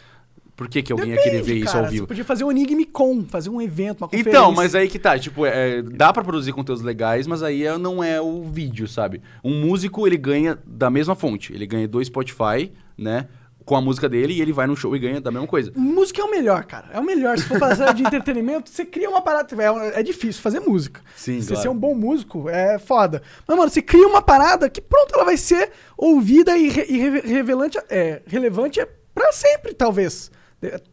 [0.55, 2.03] Por que, que alguém ia querer ver Depende, isso cara, ao vivo?
[2.03, 4.29] Você podia fazer um Enigma Com, fazer um evento, uma conferência.
[4.29, 7.77] Então, mas aí que tá, tipo, é, dá pra produzir conteúdos legais, mas aí é-
[7.77, 9.21] não é o vídeo, sabe?
[9.41, 11.53] Um músico, ele ganha da mesma fonte.
[11.53, 13.27] Ele ganha do Spotify, né?
[13.69, 15.71] Com a música dele e ele vai no show e ganha da mesma coisa.
[15.75, 16.87] Música é o melhor, cara.
[16.91, 17.37] É o melhor.
[17.37, 19.47] Se for fazer de entretenimento, você cria uma parada.
[19.95, 21.01] É, é difícil fazer música.
[21.15, 21.61] Sim, Você claro.
[21.61, 23.21] ser um bom músico é foda.
[23.47, 26.97] Mas, mano, você cria uma parada que pronto, ela vai ser ouvida e, re- e
[26.97, 30.31] re- revelante, é, relevante pra sempre, talvez.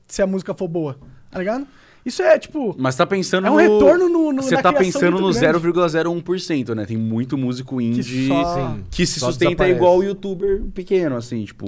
[0.06, 0.98] Se a música for boa.
[1.30, 1.66] Tá ligado?
[2.06, 2.72] Isso é, tipo.
[2.78, 3.58] Mas tá pensando É um no...
[3.58, 5.58] retorno no- no- Você tá pensando no grande.
[5.58, 6.86] 0,01%, né?
[6.86, 8.84] Tem muito músico indie só- Sim.
[8.90, 9.76] que se Só sustenta desaparece.
[9.76, 11.66] igual o youtuber pequeno, assim, tipo...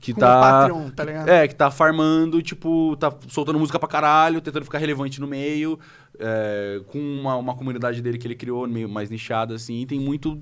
[0.00, 0.40] que com tá...
[0.40, 1.28] Patreon, tá ligado?
[1.28, 5.76] É, que tá farmando, tipo, tá soltando música pra caralho, tentando ficar relevante no meio,
[6.18, 9.98] é, com uma, uma comunidade dele que ele criou, meio mais nichada, assim, e tem
[9.98, 10.40] muito...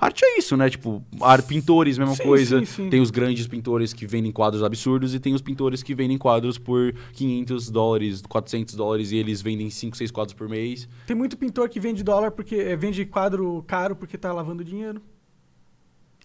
[0.00, 0.68] Arte é isso, né?
[0.70, 2.58] Tipo, ar, pintores, mesma Sim, coisa.
[2.60, 2.90] sim, sim.
[2.90, 6.56] Tem os grandes pintores que vendem quadros absurdos e tem os pintores que vendem quadros
[6.58, 10.88] por 500 dólares, 400 dólares e eles vendem 5, 6 quadros por mês.
[11.06, 12.56] Tem muito pintor que vende dólar porque.
[12.56, 15.00] é, vende quadro caro porque tá lavando dinheiro.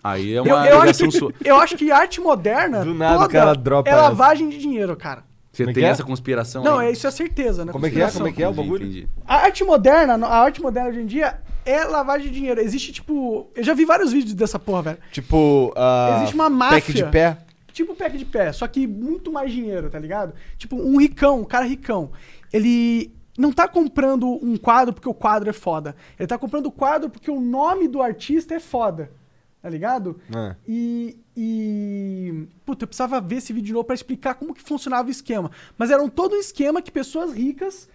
[0.03, 1.33] Aí é Eu, uma eu acho ligação que, sua.
[1.45, 2.83] eu acho que arte moderna.
[2.83, 4.01] Do nada o toda cara dropa É essa.
[4.01, 5.23] lavagem de dinheiro, cara.
[5.51, 5.87] Você Como é tem é?
[5.87, 6.87] essa conspiração Não, aí?
[6.87, 7.71] é, isso é certeza, né?
[7.71, 8.09] Como é que é?
[8.11, 8.83] Como é que é o Entendi, bagulho?
[8.85, 9.07] entendi.
[9.25, 12.61] A arte moderna, a arte moderna hoje em dia é lavagem de dinheiro.
[12.61, 13.49] Existe, tipo.
[13.55, 14.97] Eu já vi vários vídeos dessa porra, velho.
[15.11, 16.93] Tipo, ah, Existe uma pack máfia.
[16.93, 17.37] de pé.
[17.71, 20.33] Tipo pack de pé, só que muito mais dinheiro, tá ligado?
[20.57, 22.11] Tipo, um ricão, um cara ricão.
[22.51, 25.95] Ele não tá comprando um quadro porque o quadro é foda.
[26.19, 29.11] Ele tá comprando o quadro porque o nome do artista é foda.
[29.59, 30.19] Tá ligado?
[30.35, 30.55] Ah.
[30.67, 32.47] E, e.
[32.65, 35.49] Puta, eu precisava ver esse vídeo de novo pra explicar como que funcionava o esquema.
[35.77, 37.89] Mas era um todo um esquema que pessoas ricas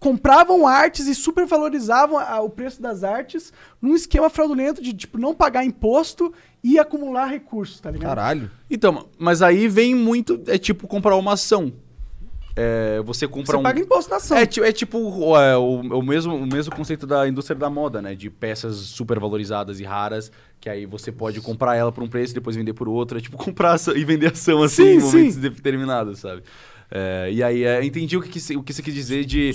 [0.00, 5.34] compravam artes e supervalorizavam a- o preço das artes num esquema fraudulento de, tipo, não
[5.34, 6.32] pagar imposto
[6.64, 8.08] e acumular recursos, tá ligado?
[8.08, 8.50] Caralho.
[8.70, 10.42] Então, mas aí vem muito.
[10.46, 11.72] É tipo comprar uma ação.
[12.56, 13.62] É, você compra Você um.
[13.62, 14.36] paga imposto na ação.
[14.36, 18.02] É, é tipo o, é, o, o mesmo, o mesmo conceito da indústria da moda,
[18.02, 18.14] né?
[18.14, 22.32] De peças super valorizadas e raras, que aí você pode comprar ela por um preço
[22.32, 23.18] e depois vender por outro.
[23.18, 25.40] É tipo comprar ação e vender ação assim Sim, em momentos sim.
[25.40, 26.42] determinados, sabe?
[26.90, 29.54] É, e aí é, entendi o que, o que você quis dizer de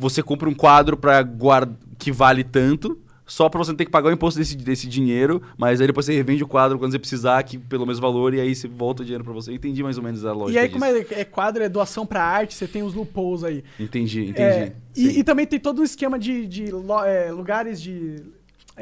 [0.00, 2.98] você compra um quadro para guarda que vale tanto.
[3.26, 6.04] Só pra você não ter que pagar o imposto desse, desse dinheiro, mas aí depois
[6.04, 9.02] você revende o quadro quando você precisar, que pelo mesmo valor, e aí você volta
[9.02, 9.52] o dinheiro pra você.
[9.52, 10.80] Entendi mais ou menos a lógica E aí, disso.
[10.80, 13.62] como é, é quadro, é doação pra arte, você tem os loopholes aí.
[13.78, 14.40] Entendi, entendi.
[14.42, 18.16] É, e, e também tem todo um esquema de, de lo- é, lugares de.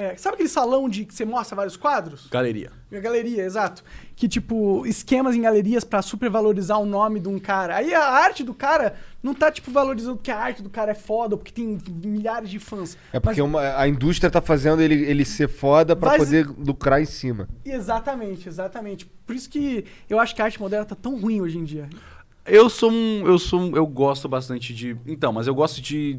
[0.01, 2.29] É, sabe aquele salão de que você mostra vários quadros?
[2.31, 2.71] Galeria.
[2.93, 3.83] A galeria, exato.
[4.15, 7.75] Que, tipo, esquemas em galerias pra supervalorizar o nome de um cara.
[7.77, 10.95] Aí a arte do cara não tá, tipo, valorizando porque a arte do cara é
[10.95, 12.97] foda ou porque tem milhares de fãs.
[13.13, 16.47] É porque Mas- uma- a indústria tá fazendo ele, ele ser foda pra Vai- poder
[16.47, 17.49] lucrar em cima.
[17.65, 19.05] Exatamente, exatamente.
[19.27, 21.89] Por isso que eu acho que a arte moderna tá tão ruim hoje em dia.
[22.47, 23.27] Eu sou um.
[23.27, 24.97] Eu sou um, Eu gosto bastante de.
[25.07, 26.19] Então, mas eu gosto de.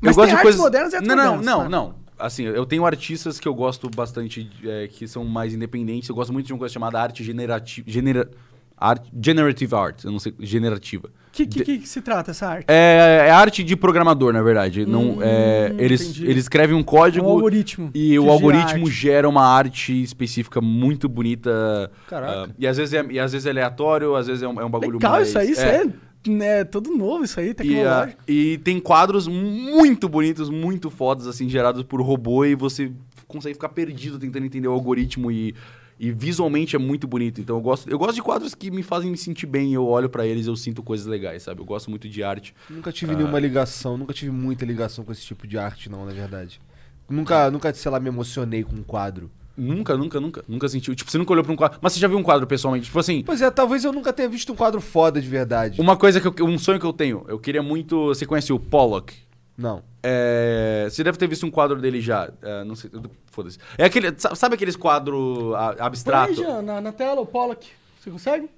[0.00, 1.70] Mas eu gosto tem artes modernas e artes Não, não, não, claro.
[1.70, 2.03] não.
[2.18, 6.08] Assim, eu tenho artistas que eu gosto bastante, é, que são mais independentes.
[6.08, 7.90] Eu gosto muito de uma coisa chamada arte generativa.
[7.90, 8.30] Genera,
[8.76, 10.34] art, generative art, eu não sei.
[10.38, 11.10] Generativa.
[11.32, 12.66] Que que, que se trata essa arte?
[12.68, 14.86] É, é arte de programador, na verdade.
[14.86, 16.26] não, é, Hum, eles, entendi.
[16.26, 17.26] eles escrevem um código.
[17.26, 17.90] um algoritmo.
[17.92, 21.90] E que o algoritmo gera uma arte específica muito bonita.
[22.08, 22.44] Caraca.
[22.44, 24.64] ah, e, às vezes é, e às vezes é aleatório, às vezes é um, é
[24.64, 25.28] um bagulho Legal mais...
[25.28, 25.86] isso aí, isso é,
[26.30, 28.22] né, todo novo isso aí, E, ah, tecnológico.
[28.28, 32.92] e tem quadros muito bonitos, muito fodas, assim, gerados por robô e você
[33.26, 35.54] consegue ficar perdido tentando entender o algoritmo e,
[35.98, 37.40] e visualmente é muito bonito.
[37.40, 40.08] Então eu gosto, eu gosto de quadros que me fazem me sentir bem, eu olho
[40.08, 41.60] pra eles eu sinto coisas legais, sabe?
[41.60, 42.54] Eu gosto muito de arte.
[42.70, 46.12] Nunca tive nenhuma ligação, nunca tive muita ligação com esse tipo de arte, não, na
[46.12, 46.60] verdade.
[47.08, 49.30] Nunca, nunca, sei lá, me emocionei com um quadro.
[49.56, 50.94] Nunca, nunca, nunca, nunca sentiu.
[50.94, 51.78] Tipo, você nunca olhou pra um quadro.
[51.80, 52.86] Mas você já viu um quadro pessoalmente?
[52.86, 55.80] Tipo assim, Pois é, talvez eu nunca tenha visto um quadro foda de verdade.
[55.80, 58.06] uma coisa que eu, um sonho que eu tenho, eu queria muito.
[58.08, 59.14] Você conhece o Pollock?
[59.56, 59.82] Não.
[60.02, 62.28] É, você deve ter visto um quadro dele já.
[62.42, 62.90] é, não sei.
[63.30, 63.58] Foda-se.
[63.78, 64.12] É aquele.
[64.18, 66.34] sa- Sabe aqueles quadros a- Põe aí, abstrato?
[66.34, 67.68] Jean, na, na tela, o Pollock.
[68.00, 68.48] Você consegue?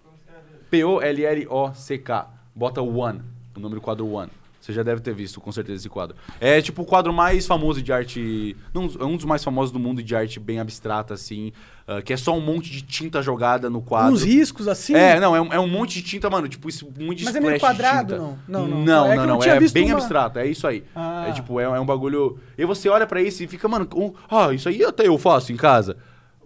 [0.70, 2.26] P-O-L-L-O-C-K.
[2.55, 3.20] Bota One.
[3.57, 4.30] O nome do quadro One.
[4.66, 6.16] Você já deve ter visto, com certeza, esse quadro.
[6.40, 8.56] É tipo o quadro mais famoso de arte.
[8.74, 11.52] Não, é um dos mais famosos do mundo de arte bem abstrata, assim.
[11.86, 14.12] ah, que é só um monte de tinta jogada no quadro.
[14.14, 14.92] Uns riscos assim.
[14.96, 16.48] É, não, é um, é um monte de tinta, mano.
[16.48, 18.38] Tipo, isso, muito Mas é meio quadrado, não?
[18.48, 18.84] Não, não.
[18.84, 19.38] Não, É não, não.
[19.38, 20.82] tinha É bem uma- abstrato, é isso aí.
[20.96, 21.26] Ah.
[21.28, 22.40] É tipo, é, é um bagulho.
[22.58, 25.52] E você olha pra isso e fica, mano, um, ah, isso aí até eu faço
[25.52, 25.96] em casa.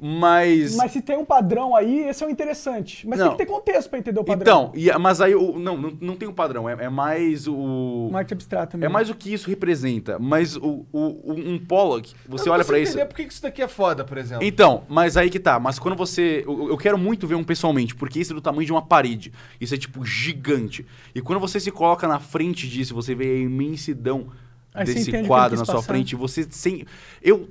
[0.00, 0.76] Mas.
[0.76, 3.06] Mas se tem um padrão aí, esse é o interessante.
[3.06, 3.28] Mas Não.
[3.28, 4.70] tem que ter contexto pra entender o padrão.
[4.72, 6.68] Então, e- mas aí, o, não, não, não tem um padrão.
[6.68, 8.06] É, é mais o.
[8.08, 8.90] Uma arte abstrata mesmo.
[8.90, 10.18] É mais o que isso representa.
[10.18, 11.00] Mas o, o,
[11.32, 12.92] o- um Pollock, você Eu olha pra isso.
[12.92, 14.44] entender por que isso daqui é foda, por exemplo.
[14.44, 15.60] Então, mas aí que tá.
[15.60, 16.42] Mas quando você.
[16.46, 19.32] Eu, eu quero muito ver um pessoalmente, porque isso é do tamanho de uma parede.
[19.60, 20.86] Isso é, tipo, gigante.
[21.14, 24.28] E quando você se coloca na frente disso, você vê a imensidão
[24.72, 25.86] Aí desse quadro na sua passar.
[25.86, 26.14] frente.
[26.16, 26.86] Você sem.
[27.22, 27.48] Eu.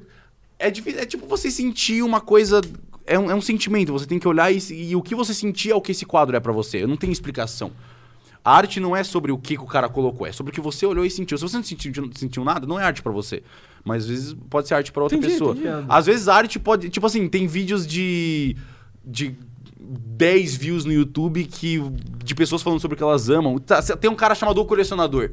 [0.59, 2.61] É, difícil, é tipo você sentir uma coisa.
[3.07, 3.93] É um, é um sentimento.
[3.93, 6.35] Você tem que olhar e, e o que você sentir é o que esse quadro
[6.35, 6.85] é pra você.
[6.85, 7.71] Não tem explicação.
[8.43, 10.61] A arte não é sobre o que, que o cara colocou, é sobre o que
[10.61, 11.37] você olhou e sentiu.
[11.37, 13.41] Se você não sentiu, sentiu nada, não é arte pra você.
[13.83, 15.53] Mas às vezes pode ser arte pra outra Entendi, pessoa.
[15.53, 15.85] entendi.
[15.87, 16.89] Às vezes a arte pode.
[16.89, 18.55] Tipo assim, tem vídeos de.
[19.05, 19.35] de
[19.81, 21.81] 10 views no YouTube que,
[22.23, 23.57] de pessoas falando sobre o que elas amam.
[23.57, 25.31] Tá, Tem um cara chamado O Colecionador,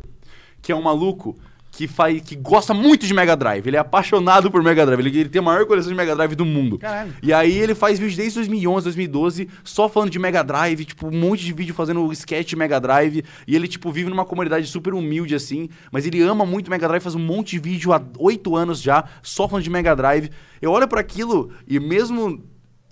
[0.63, 1.37] que é um maluco
[1.77, 3.67] que, faz, que gosta muito de Mega Drive.
[3.67, 4.99] Ele é apaixonado por Mega Drive.
[4.99, 6.79] Ele, ele tem a maior coleção de Mega Drive do mundo.
[6.79, 7.13] Caralho.
[7.23, 11.19] E aí ele faz vídeos desde 2011, 2012, só falando de Mega Drive, tipo, um
[11.19, 13.23] monte de vídeo fazendo sketch de Mega Drive.
[13.47, 15.69] E ele, tipo, vive numa comunidade super humilde, assim.
[15.93, 19.05] Mas ele ama muito Mega Drive, faz um monte de vídeo há oito anos já,
[19.23, 20.31] só falando de Mega Drive.
[20.63, 22.43] Eu olho pra aquilo e mesmo...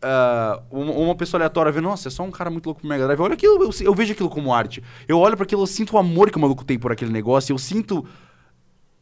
[0.03, 3.21] ah, uma, pessoa aleatória vê, nossa, é só um cara muito louco pro Mega Drive.
[3.21, 4.83] Olha aquilo, eu, eu vejo aquilo como arte.
[5.09, 7.55] Eu olho pra aquilo, eu sinto o amor que o maluco tem por aquele negócio.
[7.55, 8.05] Eu sinto.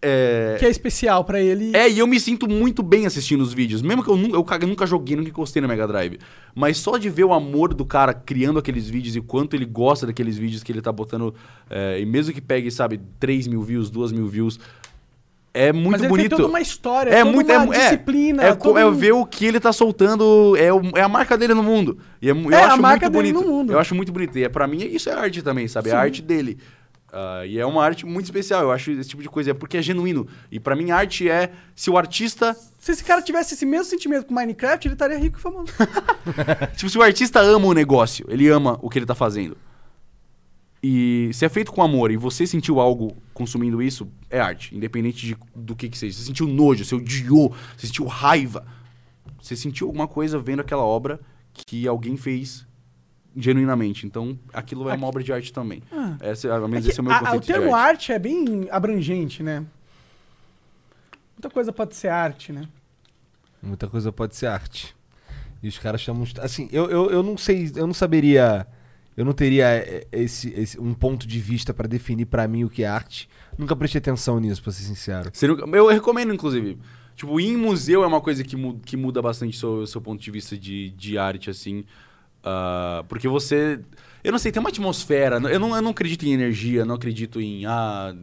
[0.03, 1.71] É, Que é especial pra ele.
[1.77, 3.81] é, e eu me sinto muito bem assistindo os vídeos.
[3.83, 6.19] Mesmo que eu, eu, ca- nunca joguei, nunca encostei no Mega Drive.
[6.55, 10.07] Mas só de ver o amor do cara criando aqueles vídeos e quanto ele gosta
[10.07, 11.35] daqueles vídeos que ele tá botando.
[11.71, 14.59] é, e mesmo que pegue, sabe, 3 mil views, 2 mil views.
[15.55, 16.29] É muito Mas ele bonito.
[16.31, 18.43] tem toda uma história, é toda muito uma é, disciplina.
[18.43, 20.57] É, co- todo é ver o que ele tá soltando.
[20.57, 21.99] É, o- é a marca dele no mundo.
[22.23, 23.51] E é, eu É, a acho marca muito dele bonito.
[23.51, 23.73] no mundo.
[23.75, 24.39] Eu acho muito bonito.
[24.39, 25.91] E é, pra mim, isso é arte também, sabe?
[25.91, 26.01] É a Sim.
[26.01, 26.57] arte dele.
[27.13, 28.63] Ah, e é uma arte muito especial.
[28.63, 29.51] Eu acho esse tipo de coisa.
[29.51, 30.27] É porque é genuíno.
[30.51, 32.57] E pra mim, arte é se o artista.
[32.79, 35.71] Se esse cara tivesse esse mesmo sentimento com Minecraft, ele estaria rico e famoso.
[36.75, 39.57] Tipo, se o artista ama o negócio, ele ama o que ele tá fazendo.
[40.83, 44.75] E se é feito com amor e você sentiu algo consumindo isso, é arte.
[44.75, 46.17] Independente de, do que que seja.
[46.17, 48.67] Você sentiu nojo, você odiou, você sentiu raiva.
[49.41, 51.21] Você sentiu alguma coisa vendo aquela obra
[51.53, 52.67] que alguém fez
[53.37, 54.07] genuinamente.
[54.07, 55.83] Então, aquilo é uma obra de arte também.
[55.93, 56.17] Ah.
[56.23, 57.89] Esse, ao menos É esse é o meu a- conceito o termo de arte.
[57.89, 59.65] arte é bem abrangente, né?
[61.37, 62.69] Muita coisa pode ser arte, né?
[63.63, 64.95] Muita coisa pode ser arte.
[65.63, 66.25] E os caras chamam.
[66.41, 68.67] Assim, eu, eu, eu não sei, eu não saberia.
[69.17, 72.71] Eu não teria eh, esse, esse- um ponto de vista pra definir pra mim o
[72.71, 73.29] que é arte.
[73.59, 75.31] Nunca prestei atenção nisso, pra ser sincero.
[75.75, 76.79] Eu recomendo, inclusive.
[77.15, 80.01] Tipo, ir em museu é uma coisa que, mu- que muda bastante o seu, seu
[80.01, 81.85] ponto de vista de, de arte, assim.
[82.43, 83.81] Ah, porque você.
[84.23, 85.37] Eu não sei, tem uma atmosfera.
[85.37, 88.15] Eu não, eu não acredito em energia, não acredito em ah,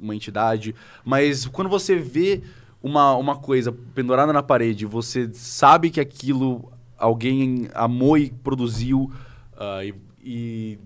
[0.00, 0.74] uma entidade.
[1.04, 2.42] Mas quando você vê
[2.82, 9.10] uma, uma coisa pendurada na parede, você sabe que aquilo alguém amou e produziu.
[9.56, 9.94] ah, e.
[10.22, 10.78] e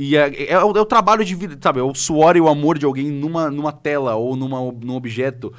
[0.00, 1.80] e é, é o, é o trabalho de vida, sabe?
[1.80, 5.52] É o suor e o amor de alguém numa, numa tela ou numa, num objeto.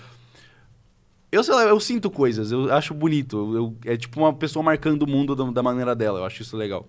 [1.32, 3.38] Eu sei lá, eu sinto coisas, eu acho bonito.
[3.38, 3.56] Eu,
[3.86, 6.58] eu- é tipo uma pessoa marcando o mundo da, da maneira dela, eu acho isso
[6.58, 6.88] legal.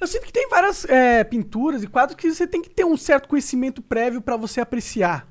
[0.00, 2.96] Eu sinto que tem várias é, pinturas e quadros que você tem que ter um
[2.96, 5.26] certo conhecimento prévio pra você apreciar.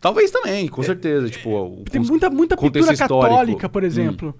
[0.00, 1.28] Talvez também, com certeza.
[1.28, 3.18] Tipo, o, Tem muita, muita pintura histórico.
[3.18, 4.34] católica, por exemplo.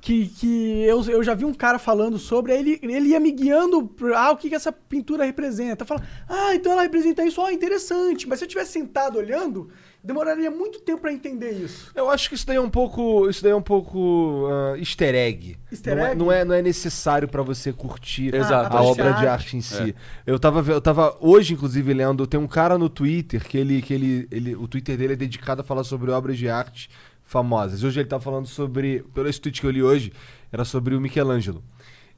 [0.00, 3.30] Que, que eu, eu já vi um cara falando sobre, aí ele, ele ia me
[3.30, 5.84] guiando, pra, ah, o que, que essa pintura representa.
[5.84, 8.28] Fala, ah, então ela representa isso, ó, interessante.
[8.28, 9.70] Mas se eu tivesse sentado olhando,
[10.04, 11.90] demoraria muito tempo pra entender isso.
[11.94, 13.28] Eu acho que isso daí é um pouco.
[13.28, 15.56] Isso daí é um pouco ah, easter egg.
[15.70, 16.18] Easter não, É, egg?
[16.18, 18.74] não, é, não é necessário pra você curtir Exato.
[18.76, 19.94] a Ah, obra de arte em si.
[20.26, 22.26] Eu, tava, eu tava hoje, inclusive, lendo.
[22.26, 23.80] Tem um cara no Twitter que ele.
[23.82, 26.90] Que ele, ele o Twitter dele é dedicado a falar sobre obras de arte
[27.24, 27.82] famosas.
[27.84, 29.04] Hoje ele tá falando sobre.
[29.14, 30.12] Pelo esse tweet que eu li hoje,
[30.52, 31.62] era sobre o Michelangelo.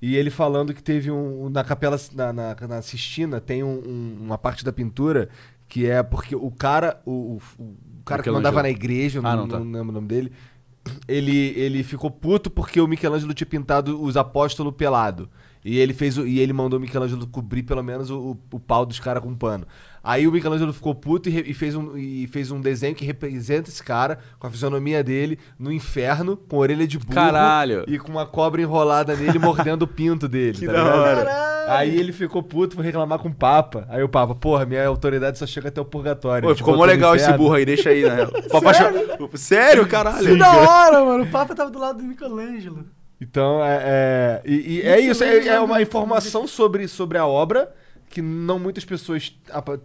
[0.02, 1.48] E ele falando que teve um.
[1.48, 1.98] Na capela.
[2.12, 5.28] Na, na, na Sistina tem um- um- uma parte da pintura
[5.74, 7.00] que é porque o cara.
[7.04, 9.58] O, o, o cara que mandava na igreja, eu Ah, não, não, tá.
[9.58, 10.30] não lembro o nome dele.
[11.08, 15.28] Ele, ele ficou puto porque o Michelangelo tinha pintado os apóstolos pelado.
[15.64, 18.86] E ele fez o- e ele mandou o Michelangelo cobrir pelo menos o, o, pau
[18.86, 19.66] dos caras com pano.
[20.02, 23.04] Aí o Michelangelo ficou puto e, re- e fez um, e fez um desenho que
[23.04, 27.84] representa esse cara com a fisionomia dele no inferno, com orelha de burro Caralho.
[27.88, 30.58] e com uma cobra enrolada nele mordendo o pinto dele.
[30.58, 30.98] Que tá da ligado?
[31.00, 31.24] hora.
[31.24, 31.53] Caralho!
[31.68, 33.86] Aí ele ficou puto, foi reclamar com o Papa.
[33.88, 36.48] Aí o Papa, porra, minha autoridade só chega até o purgatório.
[36.48, 38.26] Pô, ficou mó legal esse burro aí, deixa aí, né?
[38.74, 39.30] Sério?
[39.34, 40.32] Sério, caralho?
[40.32, 41.24] Que da hora, mano.
[41.24, 42.84] O Papa tava do lado do Michelangelo.
[43.20, 47.72] Então, é, é, e, e é isso, é, é uma informação sobre, sobre a obra
[48.14, 49.36] que não muitas pessoas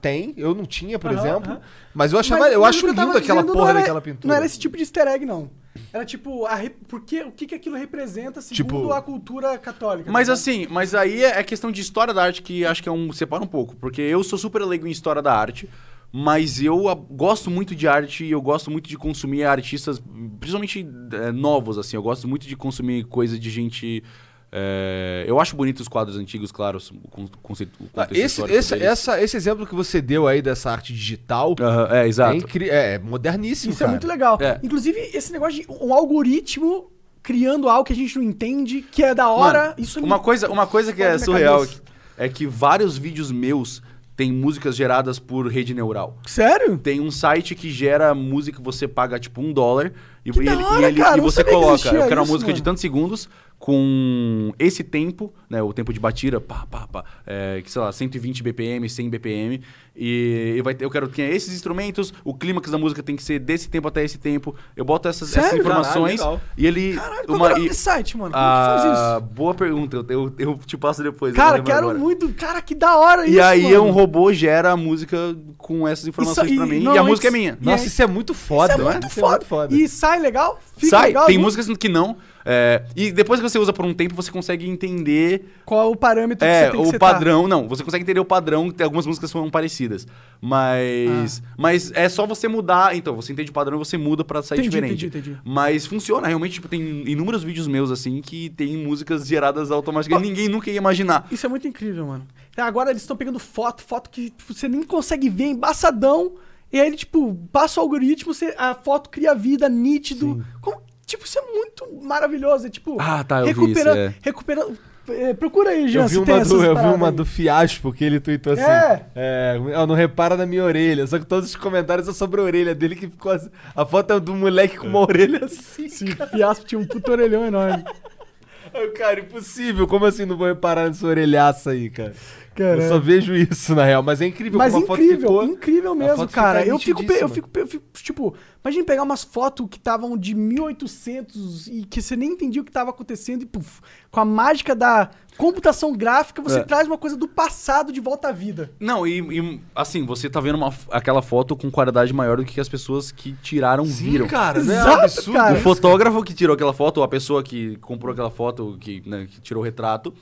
[0.01, 0.33] têm.
[0.37, 1.51] Eu não tinha, por Aham, exemplo.
[1.53, 1.61] aham.
[1.93, 4.27] Mas eu achava, Mas eu acho lindo aquela dizendo porra era- daquela pintura.
[4.27, 5.49] Não era esse tipo de easter egg, não.
[5.91, 6.69] Era tipo, a re...
[6.87, 10.11] porque, o que, que aquilo representa segundo Tipo- a cultura católica.
[10.11, 12.91] Mas tá assim, mas aí é questão de história da arte que acho que é
[12.91, 15.69] um separa um pouco, porque eu sou super leigo em história da arte,
[16.11, 20.01] mas eu gosto muito de arte e eu gosto muito de consumir artistas,
[20.39, 21.95] principalmente eh, novos assim.
[21.95, 24.03] Eu gosto muito de consumir coisa de gente
[24.51, 28.53] eh, eu acho bonito os quadros antigos, claro, o con- conceito, o Ah, contexto Esse,
[28.73, 32.33] esse, essa, esse exemplo que você deu aí dessa arte digital Aham, é, exato.
[32.33, 33.91] é, incri- é moderníssimo, Isso é cara.
[33.91, 34.37] muito legal.
[34.41, 34.59] É.
[34.63, 39.13] Inclusive, esse negócio de um algoritmo criando algo que a gente não entende, que é
[39.13, 39.59] da hora.
[39.69, 41.81] Mano, isso uma me- coisa, uma coisa que é minha surreal cabeça.
[42.17, 43.81] é que vários vídeos meus
[44.15, 46.17] têm músicas geradas por rede neural.
[46.25, 46.77] Sério?
[46.77, 49.93] Tem um site que gera música, você paga tipo um dólar
[50.25, 52.31] e, Que e ele, hora, e, ele- cara, e você coloca, eu quero uma isso,
[52.33, 52.65] música de mano.
[52.65, 53.29] tantos segundos
[53.59, 57.91] com esse tempo, né, o tempo de batida, pá, pá, pá, é, que sei lá,
[57.91, 59.61] 120 BPM, 100 BPM,
[59.93, 63.17] e, e vai ter, eu quero que tenha esses instrumentos, o clímax da música tem
[63.17, 65.59] que ser desse tempo até esse tempo, eu boto essas, essas Sério?
[65.59, 66.93] informações Caralho, e ele...
[66.95, 68.31] Caralho, qual uma, é o nome e- site, mano?
[68.31, 69.33] Como que faz ah, isso?
[69.33, 71.33] boa pergunta, eu, eu, eu te passo depois.
[71.33, 71.99] não Cara, quero agora.
[71.99, 72.29] muito.
[72.29, 73.35] Cara, que da hora isso.
[73.35, 73.83] E aí mano.
[73.87, 75.17] um robô gera a música
[75.57, 77.57] com essas informações Isso- pra e mim, e a música é minha.
[77.59, 78.91] Nossa, E aí- isso é muito foda, Isso é né?
[78.93, 79.45] muito Isso foda.
[79.51, 80.59] é muito E sai legal?
[80.77, 81.43] Fica Sai, legal, tem não?
[81.43, 82.15] músicas que não.
[82.51, 86.43] É, e depois que você usa por um tempo, você consegue entender Qual o parâmetro
[86.47, 87.13] que é, você tem que o setar?
[87.13, 87.47] padrão.
[87.47, 90.07] Não, você consegue entender o padrão, tem algumas músicas são parecidas.
[90.41, 91.43] Mas.
[91.45, 91.53] Ah.
[91.57, 92.95] Mas é só você mudar.
[92.95, 95.05] Então, você entende o padrão e você muda pra sair Entendi, diferente.
[95.05, 95.41] entendi, entendi.
[95.45, 100.27] Mas funciona, realmente, tipo, tem inúmeros vídeos meus assim que tem músicas geradas automaticamente.
[100.29, 101.27] Ninguém nunca ia imaginar.
[101.31, 102.25] Isso é muito incrível, mano.
[102.57, 106.33] Agora eles estão pegando foto, foto que tipo, você nem consegue ver, embaçadão.
[106.71, 110.43] E aí ele, tipo, passa o algoritmo, você, a foto cria vida, nítido.
[110.61, 112.67] Como- tipo, isso é muito maravilhoso.
[112.67, 112.97] É tipo.
[112.99, 114.13] Ah, tá, eu vi recuperando, isso, é.
[114.21, 114.77] recuperando.
[115.09, 117.13] é, procura aí, Jean, Eu vi, se tem uma essas do, eu vi uma aí.
[117.15, 119.05] do Fiaspo que ele tweetou assim: É.
[119.15, 121.05] é, "Ó, não repara na minha orelha.
[121.07, 123.49] Só que todos os comentários são sobre a orelha dele que ficou assim.
[123.75, 125.85] A foto é do moleque com uma orelha assim.
[125.85, 127.83] Esse fiasco tinha um puto orelhão enorme.
[128.97, 129.87] Cara, impossível.
[129.87, 132.13] Como assim não vou reparar nessa orelhaça aí, cara?
[132.59, 134.03] Cara, Eu só vejo isso, na real.
[134.03, 135.43] Mas é incrível Mas como a foto incrível, ficou.
[135.45, 136.65] incrível mesmo, cara.
[136.65, 141.67] Eu fico, eu, fico, eu fico, tipo, imagina pegar umas fotos que estavam de 1800
[141.67, 143.81] e que você nem entendia o que estava acontecendo e, puf,
[144.11, 146.63] com a mágica da computação gráfica, você É.
[146.63, 148.71] traz uma coisa do passado de volta à vida.
[148.77, 152.59] Não, e, e, assim, você tá vendo uma, aquela foto com qualidade maior do que
[152.59, 154.27] as pessoas que tiraram viram.
[154.27, 154.73] cara, né?
[154.75, 155.33] Exato, É um absurdo.
[155.37, 155.57] cara.
[155.57, 159.27] O fotógrafo que tirou aquela foto, ou a pessoa que comprou aquela foto, que, né,
[159.31, 160.13] que tirou o retrato,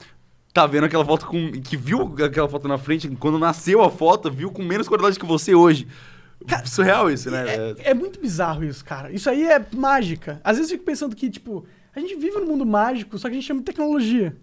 [0.62, 1.52] tá vendo aquela foto com.
[1.52, 5.26] que viu aquela foto na frente, quando nasceu a foto, viu com menos qualidade que
[5.26, 5.88] você hoje.
[6.66, 7.46] Surreal isso, né?
[7.48, 9.12] É- É, muito bizarro isso, cara.
[9.12, 10.40] Isso aí é mágica.
[10.44, 11.66] Às vezes eu fico pensando que, tipo,
[11.96, 14.36] a gente vive num mundo mágico, só que a gente chama de tecnologia.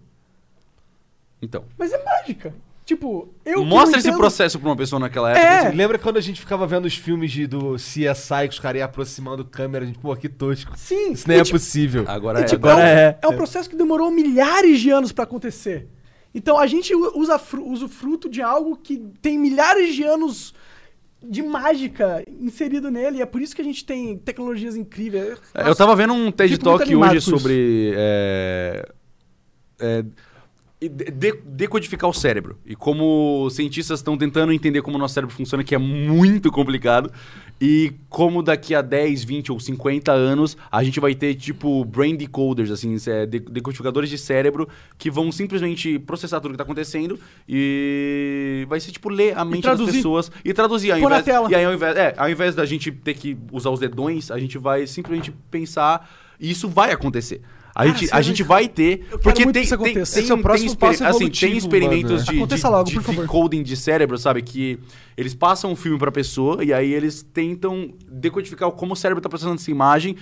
[1.41, 1.65] Então.
[1.77, 2.53] Mas é mágica.
[2.85, 3.65] Tipo, eu.
[3.65, 5.45] Mostra esse entendo- processo pra uma pessoa naquela época.
[5.45, 5.67] É.
[5.67, 8.77] assim, Lembra quando a gente ficava vendo os filmes de, do CSI, que os caras
[8.79, 9.83] iam aproximando câmera?
[9.83, 10.73] A gente, pô, que tosco.
[10.77, 11.13] Sim.
[11.13, 12.05] Isso nem é tipo, possível.
[12.07, 12.45] Agora E, é.
[12.45, 13.19] tipo, agora é, é.
[13.21, 15.87] é um processo que demorou milhares de anos pra acontecer.
[16.35, 20.53] Então a gente usa, usa o fruto de algo que tem milhares de anos
[21.23, 23.19] de mágica inserido nele.
[23.19, 25.39] E é por isso que a gente tem tecnologias incríveis.
[25.53, 28.85] É, Eu tava vendo um TED Talk hoje sobre é,
[29.79, 30.03] é,
[31.45, 32.57] decodificar o cérebro.
[32.65, 37.11] E como cientistas estão tentando entender como o nosso cérebro funciona, que é muito complicado.
[37.59, 42.15] E como daqui a 10, 20 ou 50 anos a gente vai ter, tipo, brain
[42.15, 48.65] decoders, assim, de- decodificadores de cérebro que vão simplesmente processar tudo que tá acontecendo e
[48.67, 50.91] vai ser, tipo, ler a mente das pessoas e traduzir.
[50.91, 51.49] Ao Pôr na invés, tela.
[51.49, 54.37] E aí, ao invés, é, ao invés da gente ter que usar os dedões, a
[54.37, 57.41] gente vai simplesmente pensar e isso vai acontecer.
[57.75, 58.47] A Cara, gente, a sério, gente cara.
[58.47, 59.05] vai ter.
[59.21, 62.23] Porque tem, tem, tem, Esse é o próximo tem, assim, tem experimentos mano.
[62.23, 63.21] de, Aconteça de, logo, de por favor.
[63.23, 64.41] decoding de cérebro, sabe?
[64.41, 64.79] Que
[65.17, 69.27] eles passam um filme pra pessoa e aí eles tentam decodificar como o cérebro tá
[69.27, 70.15] processando essa imagem.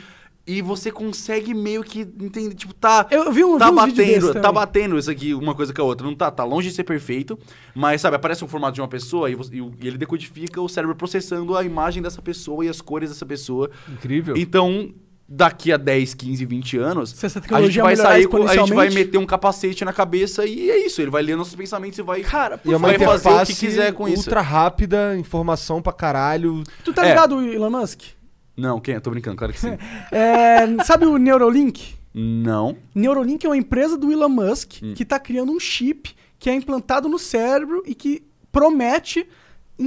[0.45, 3.07] E você consegue meio que entender, tipo, tá.
[3.09, 6.05] Eu vi um- tá vi batendo, tá batendo isso aqui, uma coisa com a outra.
[6.05, 7.39] Não tá, tá longe de ser perfeito.
[7.73, 10.95] Mas, sabe, aparece um formato de uma pessoa e, você- e ele decodifica o cérebro
[10.97, 13.69] processando a imagem dessa pessoa e as cores dessa pessoa.
[13.87, 14.35] Incrível.
[14.35, 14.93] Então,
[15.35, 18.71] daqui a 10, 15, 20 anos, Se essa a gente vai sair, com, a gente
[18.73, 21.01] vai meter um capacete na cabeça e é isso.
[21.01, 22.21] Ele vai ler nossos pensamentos e vai.
[22.21, 24.17] Cara, por E é vai fazer o que quiser com isso.
[24.17, 26.63] ultra rápida, informação pra caralho.
[26.83, 27.09] Tu tá É.
[27.09, 28.01] ligado, Elon Musk?
[28.55, 28.93] Não, quem?
[28.95, 28.99] é?
[28.99, 29.75] Tô brincando, claro que sim.
[30.11, 31.95] É, sabe o Neuralink?
[32.13, 32.77] Não.
[32.93, 34.93] Neuralink é uma empresa do Elon Musk Hum.
[34.95, 39.27] que tá criando um chip que é implantado no cérebro e que promete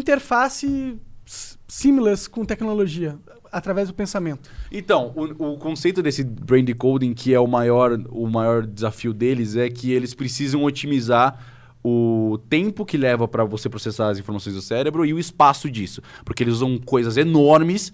[0.00, 3.16] interface s- seamless com tecnologia
[3.56, 4.50] através do pensamento.
[4.70, 9.56] Então, o, o conceito desse brain decoding, que é o maior, o maior desafio deles,
[9.56, 11.38] é que eles precisam otimizar
[11.82, 16.02] o tempo que leva para você processar as informações do cérebro e o espaço disso.
[16.24, 17.92] Porque eles usam coisas enormes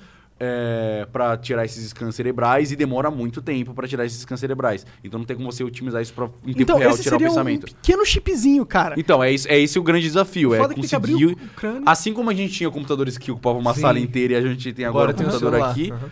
[1.13, 4.85] para tirar esses scans cerebrais e demora muito tempo para tirar esses scans cerebrais.
[5.05, 7.27] Então não tem como você otimizar isso pra, em tempo então, real tirar o seria
[7.27, 7.67] um pensamento.
[7.67, 8.95] pequeno chipzinho, cara.
[8.99, 10.55] Então, é, isso, é esse o grande desafio.
[10.55, 11.33] É Foda que tem que abrir conseguir.
[11.33, 11.83] o crânio.
[11.87, 13.81] Assim como a gente tinha computadores que ocupavam uma Sim.
[13.83, 15.71] sala inteira e a gente tem agora, um o computador celular.
[15.71, 16.11] aqui, Aham.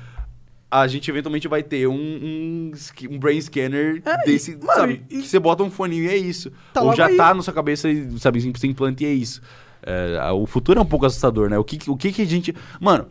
[0.70, 2.72] a gente eventualmente vai ter um, um,
[3.10, 5.02] um brain scanner É, desse, e- mano, sabe?
[5.10, 6.52] e- que você bota um fone e é isso.
[6.72, 7.16] Tá Ou já aí.
[7.16, 9.40] tá na sua cabeça e, sabe, você implante e é isso.
[9.82, 11.58] É, o futuro é um pouco assustador, né?
[11.58, 12.54] O que, que- o que que a gente...
[12.78, 13.06] Mano,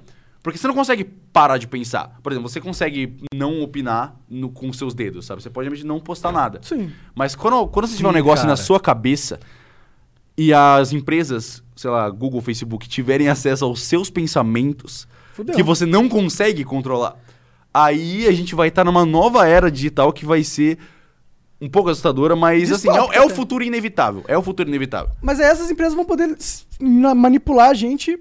[0.50, 2.20] porque você não consegue parar de pensar.
[2.22, 5.42] Por exemplo, você consegue não opinar no- com seus dedos, sabe?
[5.42, 6.60] Você pode realmente não postar nada.
[6.64, 6.92] Sim.
[7.16, 8.66] Mas quando, quando você tiver um Sim, negócio na cara.
[8.66, 9.40] sua cabeça
[10.38, 15.56] e as empresas, sei lá, Google, Facebook, tiverem acesso aos seus pensamentos Fudeu.
[15.56, 17.18] que você não consegue controlar,
[17.74, 20.78] aí a gente vai estar numa nova era digital que vai ser
[21.62, 24.24] um pouco assustadora, mas assim, é, o- Distópica é o futuro inevitável.
[24.30, 25.12] É o futuro inevitável.
[25.22, 26.38] Mas aí essas empresas vão poder
[26.80, 28.18] na- manipular a gente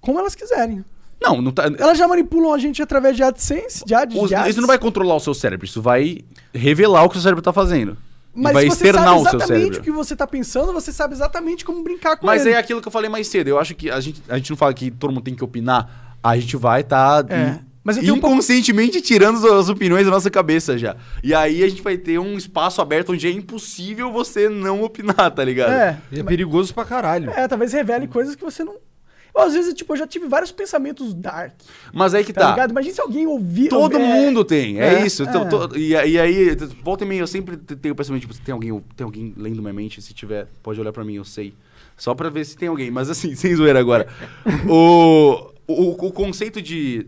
[0.00, 0.84] como elas quiserem.
[1.22, 1.64] Não, não tá.
[1.78, 4.78] Elas já manipulam a gente através de AdSense, de ads, os- de isso não vai
[4.78, 6.18] controlar o seu cérebro, isso vai
[6.54, 7.96] revelar o que o seu cérebro tá fazendo.
[8.34, 9.80] E Mas vai se você externar sabe o seu exatamente cérebro.
[9.80, 12.54] o que você tá pensando, você sabe exatamente como brincar com Mas ele.
[12.54, 13.48] é aquilo que eu falei mais cedo.
[13.48, 16.16] Eu acho que a gente, a gente não fala que todo mundo tem que opinar.
[16.22, 17.58] A gente vai estar É.
[17.82, 20.96] Mas eu tenho um pouco- inconscientemente tirando as- as opiniões da nossa cabeça já.
[21.24, 25.30] E aí a gente vai ter um espaço aberto onde é impossível você não opinar,
[25.34, 25.72] tá ligado?
[25.72, 27.30] É, E é perigoso pra caralho.
[27.30, 28.74] é, talvez revele coisas que você não...
[29.34, 31.52] Eu, às vezes, tipo, eu já tive vários pensamentos dark,
[31.92, 32.50] Mas aí que tá, tá.
[32.50, 32.70] ligado?
[32.70, 33.68] Imagina se alguém ouvir...
[33.68, 35.22] Todo é, mundo tem, é, é, isso.
[35.22, 35.48] Então, é.
[35.48, 38.84] to- e, e aí, volta e meia, eu sempre tenho o pensamento, tipo, tem alguém,
[38.96, 41.54] tem alguém lendo minha mente, se tiver, pode olhar pra mim, eu sei.
[41.96, 42.90] Só pra ver se tem alguém.
[42.90, 44.08] Mas assim, sem zoeira agora.
[44.68, 47.06] o, o, o conceito de.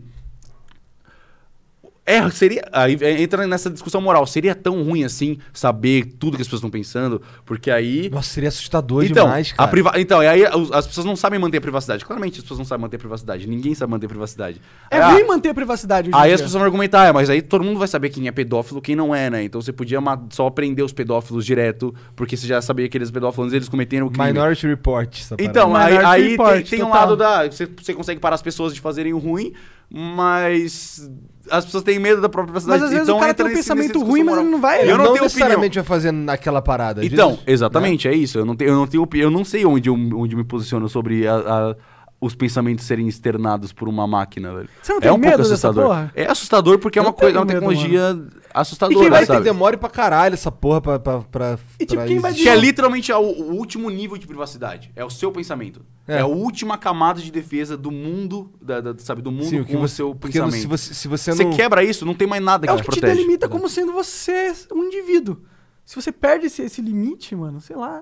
[2.05, 2.63] É, seria.
[2.73, 4.25] Aí entra nessa discussão moral.
[4.27, 7.21] Seria tão ruim assim saber tudo que as pessoas estão pensando?
[7.45, 8.09] Porque aí.
[8.09, 9.69] Nossa, seria assustador Então, demais, a cara.
[9.71, 9.91] priva...
[9.95, 10.43] então, e aí
[10.73, 12.03] as pessoas não sabem manter a privacidade.
[12.03, 13.47] Claramente as pessoas não sabem manter a privacidade.
[13.47, 14.59] Ninguém sabe manter a privacidade.
[14.91, 16.35] É Ah, ruim manter a privacidade hoje Aí dia.
[16.35, 18.95] as pessoas vão argumentar, ah, mas aí todo mundo vai saber quem é pedófilo quem
[18.97, 19.43] não é, né?
[19.43, 19.99] Então você podia
[20.29, 24.11] só prender os pedófilos direto, porque você já sabia que aqueles pedófilos eles cometeram o
[24.11, 24.27] crime.
[24.27, 25.85] Minority Report, essa Então, parada.
[25.85, 27.45] aí, Minority aí Report, tem, tem um lado da.
[27.49, 29.53] Você, você consegue parar as pessoas de fazerem o ruim,
[29.93, 31.09] mas
[31.51, 32.79] as pessoas têm medo da própria privacidade.
[32.79, 34.81] Mas às vezes então o cara tem um pensamento ruim, mas ele não vai- Eu
[34.81, 35.23] Ele não, não, tenho opinião.
[35.25, 37.01] necessariamente vai fazer naquela parada.
[37.01, 38.39] às Então, vezes, exatamente, é isso.
[38.39, 40.89] Eu não tenho, eu não tenho, eu não sei onde eu, onde eu me posiciono
[40.89, 41.75] sobre a- a-
[42.23, 44.69] os pensamentos serem externados por uma máquina, velho.
[44.81, 45.83] Você não é tem um medo pouco assustador.
[45.87, 46.11] porra?
[46.15, 49.09] É assustador porque é Eu uma coisa, é uma tenho medo, tecnologia E assustadora, quem
[49.09, 49.43] vai Vai ter sabe?
[49.43, 50.99] demore pra caralho essa porra pra.
[50.99, 52.33] pra, pra E, tipo, pra quem vai.
[52.33, 54.91] Que é literalmente o, o último nível de privacidade.
[54.95, 55.81] É o seu pensamento.
[56.07, 56.19] É, É.
[56.21, 59.69] a última camada de defesa do mundo, da, da- sabe, do mundo Sim, o com
[59.71, 60.55] que o você, seu pensamento.
[60.61, 61.51] se você, se você Você não...
[61.53, 63.91] quebra isso, não tem mais nada que É o te que te delimita como sendo
[63.93, 65.37] você um indivíduo.
[65.85, 68.01] Se você perde esse, esse limite, mano, sei lá.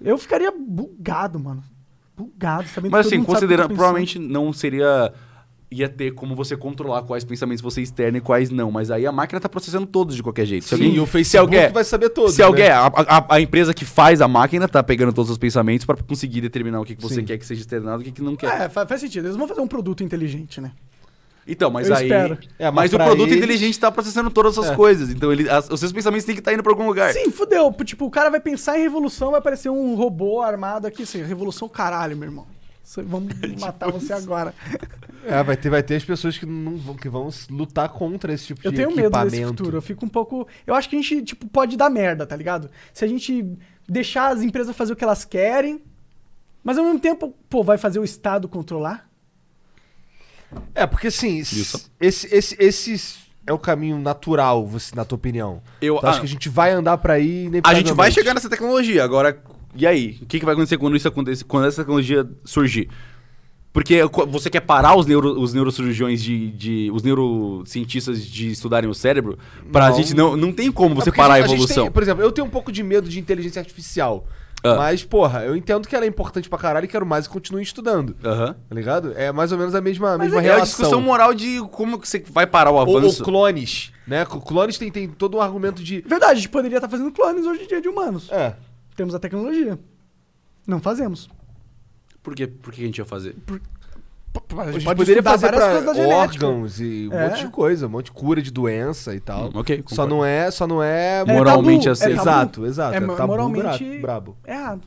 [0.00, 1.62] Eu ficaria bugado, mano.
[2.20, 5.12] Bugado, sabendo Mas assim, considerando, provavelmente não seria.
[5.72, 8.72] ia ter como você controlar quais pensamentos você externa e quais não.
[8.72, 10.64] Mas aí a máquina tá processando todos de qualquer jeito.
[10.64, 12.72] Se Sim, alguém- e o se Facebook alguém, vai saber todos, Se alguém, né?
[12.72, 16.40] a, a- a empresa que faz a máquina tá pegando todos os pensamentos para conseguir
[16.40, 17.24] determinar o que, que você Sim.
[17.24, 18.62] quer que seja externado e o que, que não quer.
[18.62, 19.26] É, fa- faz sentido.
[19.26, 20.72] Eles vão fazer um produto inteligente, né?
[21.52, 22.04] Então, mas Eu aí.
[22.04, 22.38] espero.
[22.58, 24.76] É, mas mas o produto eles- inteligente tá processando todas essas É.
[24.76, 25.10] coisas.
[25.10, 27.12] Então, ele, as- os seus pensamentos têm que estar indo pra algum lugar.
[27.12, 27.72] Sim, fudeu.
[27.84, 31.68] Tipo, o cara vai pensar em revolução, vai aparecer um robô armado aqui, assim, revolução
[31.68, 32.46] caralho, meu irmão.
[32.84, 34.54] Isso- Vamos matar Tipo você agora.
[35.26, 38.46] É, vai ter, vai ter as pessoas que, não vão, que vão lutar contra esse
[38.46, 39.30] tipo Eu de tenho medo equipamento.
[39.30, 39.76] desse futuro.
[39.76, 40.46] Eu fico um pouco.
[40.66, 42.70] Eu acho que a gente, tipo, pode dar merda, tá ligado?
[42.92, 43.44] Se a gente
[43.88, 45.82] deixar as empresas fazer o que elas querem,
[46.64, 49.09] mas ao mesmo tempo, pô, vai fazer o Estado controlar?
[50.74, 51.90] É, porque assim, Isso.
[52.00, 53.00] esse, esse, esse
[53.46, 55.62] é o caminho natural, você, na tua opinião.
[55.80, 56.20] Eu- acha ah.
[56.20, 59.02] que a gente vai andar pra aí A gente vai chegar nessa tecnologia.
[59.04, 59.40] Agora,
[59.74, 60.18] e aí?
[60.22, 62.88] O que, que vai acontecer quando isso acontecer, quando essa tecnologia surgir?
[63.72, 66.90] Porque você quer parar os, neuro, os neurocirurgiões de, de.
[66.92, 69.38] os neurocientistas de estudarem o cérebro?
[69.70, 69.96] Pra Não.
[69.96, 70.36] gente não.
[70.36, 71.84] Não tem como É você porque parar a, gente evolução.
[71.84, 74.26] tem- por exemplo, eu tenho um pouco de medo de inteligência artificial.
[74.62, 74.74] Ah.
[74.76, 77.62] Mas, porra, eu entendo que ela é importante pra caralho e quero mais que continue
[77.62, 78.14] estudando.
[78.24, 78.54] Aham.
[78.68, 79.12] Tá ligado?
[79.16, 80.76] É mais ou menos a mesma, a Mas mesma é, é a relação.
[80.78, 83.24] discussão moral de como que você vai parar o Ou, ou avanço.
[83.24, 84.24] clones, né?
[84.26, 86.02] Clones tem, tem todo um argumento de...
[86.02, 88.30] Verdade, a gente poderia estar fazendo clones hoje em dia de humanos.
[88.30, 88.54] É,
[88.94, 89.78] Temos a tecnologia.
[90.66, 91.28] Não fazemos.
[92.22, 92.46] Por, quê?
[92.46, 93.32] Por que a gente ia fazer?
[93.46, 93.60] P- p-
[94.32, 96.46] A a gente gente pode poderia fazer várias pra coisas da genética.
[96.46, 97.28] órgãos e um É.
[97.28, 99.46] monte de coisa, um monte de cura de doença e tal.
[99.46, 100.14] Hum, ok, Só concordo.
[100.14, 101.20] não é, só não é...
[101.20, 102.12] É Moralmente tabu, aceito.
[102.12, 102.28] é tabu.
[102.30, 102.94] Exato, exato.
[102.94, 104.36] É É, tabu moralmente bra- brabo.
[104.46, 104.82] errado.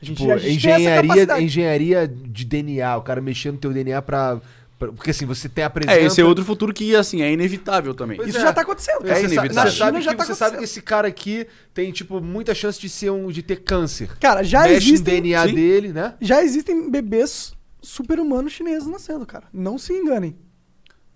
[0.00, 4.00] A gente, Tipo, a gente engenharia, engenharia de DNA, o cara mexendo no teu DNA
[4.02, 4.38] pra,
[4.78, 5.98] pra- Porque assim, você tem a presença.
[6.00, 8.16] É, esse é outro futuro que, assim, é inevitável também.
[8.16, 8.40] Pois Isso é.
[8.40, 9.04] já tá acontecendo.
[9.04, 9.14] É cara.
[9.20, 9.52] Você, sa- inevitável.
[9.52, 12.20] você Na China sabe, já que, tá você sabe que esse cara aqui tem, tipo,
[12.20, 13.28] muita chance de ser um.
[13.28, 14.08] de ter câncer.
[14.18, 15.54] Cara, já Mexe existem, DNA Sim.
[15.54, 16.14] dele, né?
[16.20, 17.52] já existem bebês
[17.82, 19.44] super-humanos chineses nascendo, cara.
[19.52, 20.36] Não se enganem.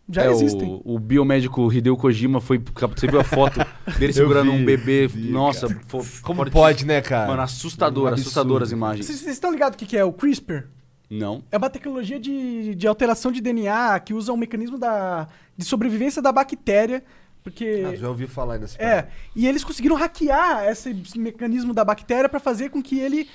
[0.09, 0.81] Já É, existem.
[0.85, 2.59] O, o biomédico Hideo Kojima foi.
[2.59, 3.59] Você viu a foto
[3.99, 5.07] dele segurando vi, um bebê?
[5.09, 7.29] vi, nossa, fo- Como forte- pode, né, cara?
[7.29, 9.07] Mano, assustador, Um assustadoras imagens.
[9.07, 10.65] Vocês, estão ligados o que, que é o CRISPR?
[11.11, 11.43] Não.
[11.51, 16.21] É uma tecnologia de, de alteração de DNA que usa um mecanismo da, de sobrevivência
[16.23, 17.03] da bactéria.
[17.43, 17.85] Porque.
[17.89, 22.39] Ah, já ouvi falar nesse É, e eles conseguiram hackear esse mecanismo da bactéria pra
[22.41, 23.29] fazer com que ele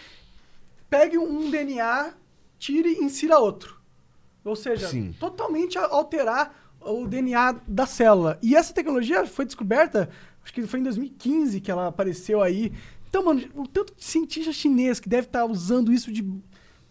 [0.90, 2.14] pegue um DNA,
[2.62, 3.82] tire e insira outro.
[4.46, 5.14] Ou seja, Sim.
[5.20, 8.38] totalmente alterar o DNA da célula.
[8.42, 10.10] E essa tecnologia foi descoberta,
[10.44, 12.72] acho que foi em 2015 que ela apareceu aí.
[13.10, 16.22] Então, mano, o tanto de cientista chinês que deve estar usando isso de,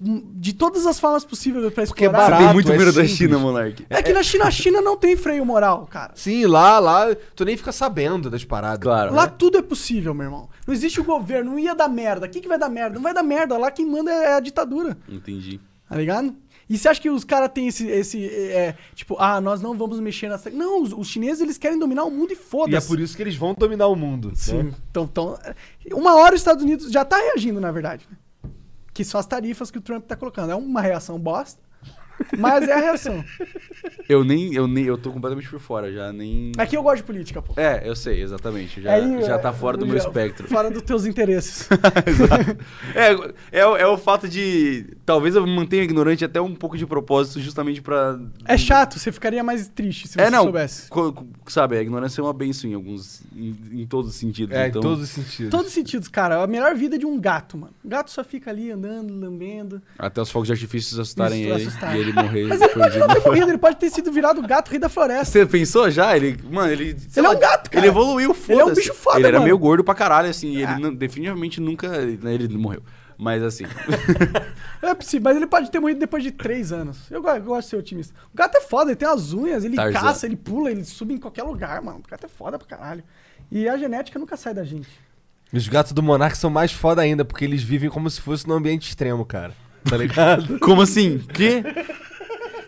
[0.00, 2.08] de todas as formas possíveis pra Porque é.
[2.08, 3.10] Você barato, tem muito é medo da simples.
[3.18, 3.86] China, Monark.
[3.90, 6.12] É que na China, a China não tem freio moral, cara.
[6.14, 8.82] Sim, lá, lá, tu nem fica sabendo das paradas.
[8.82, 9.14] Claro.
[9.14, 10.48] Lá tudo é possível, meu irmão.
[10.66, 12.24] Não existe o governo, não ia dar merda.
[12.26, 12.94] O que, que vai dar merda?
[12.94, 13.58] Não vai dar merda.
[13.58, 15.60] Lá quem manda é a ditadura, Entendi.
[15.86, 16.34] tá ligado?
[16.68, 19.98] E você acha que os caras têm esse, esse é, tipo, ah, nós não vamos
[19.98, 20.48] mexer nessa...
[20.50, 22.86] Não, os, os chineses, eles querem dominar o mundo e E é foda-se.
[22.86, 24.30] por isso que eles vão dominar o mundo.
[24.36, 24.62] Sim.
[24.62, 24.72] né?
[24.88, 25.36] Então, então,
[25.92, 28.06] uma hora os Estados Unidos já tá reagindo, na verdade.
[28.08, 28.16] né?
[29.00, 30.52] Que são as tarifas que o Trump tá colocando.
[30.52, 31.58] É uma reação bosta,
[32.38, 33.24] mas é a reação.
[34.08, 36.52] Eu nem, eu nem, eu tô completamente por fora, já nem.
[36.58, 37.52] Aqui eu gosto de política, pô.
[37.56, 38.80] É, eu sei, exatamente.
[38.82, 40.48] Já, Aí, já é, tá fora do meu espectro.
[40.48, 41.68] Fora dos teus interesses.
[42.06, 42.56] Exato.
[42.94, 44.86] É, é, o- é o fato de.
[45.04, 48.18] Talvez eu me mantenha ignorante até um pouco de propósito, justamente pra.
[48.44, 50.44] É chato, você ficaria mais triste se você É, não.
[50.44, 50.88] soubesse.
[50.88, 53.22] co- co- sabe, a ignorância é uma benção em alguns.
[53.34, 54.54] em, em todos os sentidos.
[54.56, 55.50] É, então, em todos os sentidos.
[55.50, 56.42] Todos os sentidos, cara.
[56.42, 57.72] A melhor vida de um gato, mano.
[57.84, 59.80] O gato só fica ali andando, lambendo.
[59.98, 61.96] Até os fogos de artifício assustarem Isso, ele assustar.
[61.96, 63.26] e ele morrer Mas ele depois pode não ter de.
[63.26, 65.26] morrido, ele pode ter sido virado o gato rei da floresta.
[65.26, 66.16] Você pensou já?
[66.16, 66.38] Ele.
[66.50, 66.90] Mano, ele.
[66.90, 67.84] Ele é lá, um gato, cara.
[67.84, 68.52] Ele evoluiu, foda-se.
[68.52, 69.44] Ele é um bicho foda, Ele era mano.
[69.44, 70.56] meio gordo pra caralho, assim.
[70.56, 70.72] e Ah.
[70.72, 71.88] Ele não- definitivamente nunca.
[71.88, 72.82] né, Ele morreu.
[73.18, 73.64] Mas assim.
[74.82, 77.10] É possível, mas ele pode ter morrido depois de três anos.
[77.10, 78.14] Eu, eu gosto de ser otimista.
[78.32, 80.00] O gato é foda, ele tem as unhas, ele Tarzan.
[80.00, 81.98] caça, ele pula, ele sube em qualquer lugar, mano.
[81.98, 83.04] O gato é foda pra caralho.
[83.52, 84.88] E a genética nunca sai da gente.
[85.52, 88.54] Os gatos do Monark são mais foda ainda, porque eles vivem como se fosse num
[88.54, 89.52] ambiente extremo, cara.
[89.88, 90.58] Tá ligado?
[90.60, 91.18] Como assim?
[91.18, 91.62] Que?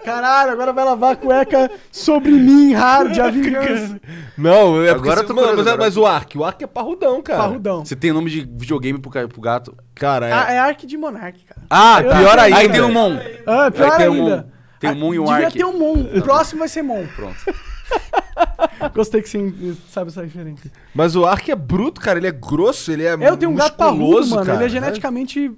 [0.05, 4.01] Caralho, agora vai lavar a cueca sobre mim, hard, a vingança.
[4.37, 5.77] Não, é Agora eu tô mano, curioso, mas, agora.
[5.79, 7.39] mas o Ark, o Ark é parrudão, cara.
[7.45, 7.85] Parrudão.
[7.85, 9.77] Você tem nome de videogame pro, ca- pro gato?
[9.95, 10.33] Cara, é.
[10.33, 11.61] Ah, é Ark de Monark, cara.
[11.71, 12.57] Ah, Eu- pior ainda.
[12.59, 13.17] Aí tem o Mon.
[13.47, 14.37] Ah, pior Aí tem o ainda.
[14.39, 14.45] Mon.
[14.81, 15.57] Tem o Mon e o Devia Ark.
[15.57, 15.93] ter um Mon.
[16.19, 17.07] O próximo vai ser Mon.
[17.15, 17.37] Pronto.
[18.95, 20.69] Gostei que você sabe essa referência.
[20.93, 22.19] Mas o Ark é bruto, cara.
[22.19, 24.47] Ele é grosso, ele é Eu tenho um gato parrudo, musculoso, mano.
[24.47, 24.59] cara.
[24.59, 25.53] ele é geneticamente...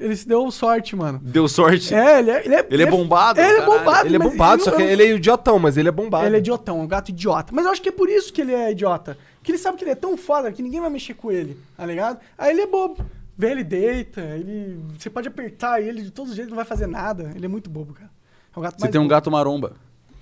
[0.00, 1.20] Ele se deu sorte, mano.
[1.22, 1.94] Deu sorte.
[1.94, 2.44] É, ele é...
[2.46, 3.78] Ele é, Ele é bombado, Ele é caralho.
[3.78, 6.26] bombado, Ele é bombado, só não- que ele é idiotão, mas ele é bombado.
[6.26, 7.52] Ele é idiotão, é um gato idiota.
[7.54, 9.18] Mas eu acho que é por isso que ele é idiota.
[9.38, 11.84] Porque ele sabe que ele é tão foda que ninguém vai mexer com ele, tá
[11.84, 12.18] ligado?
[12.38, 13.04] Aí ele é bobo.
[13.36, 14.78] Vê, ele deita, ele...
[14.98, 17.32] Você pode apertar ele de todos os jeitos, não vai fazer nada.
[17.34, 18.10] Ele é muito bobo, cara.
[18.54, 19.10] É o gato Você mais tem um bobo.
[19.10, 19.72] gato maromba.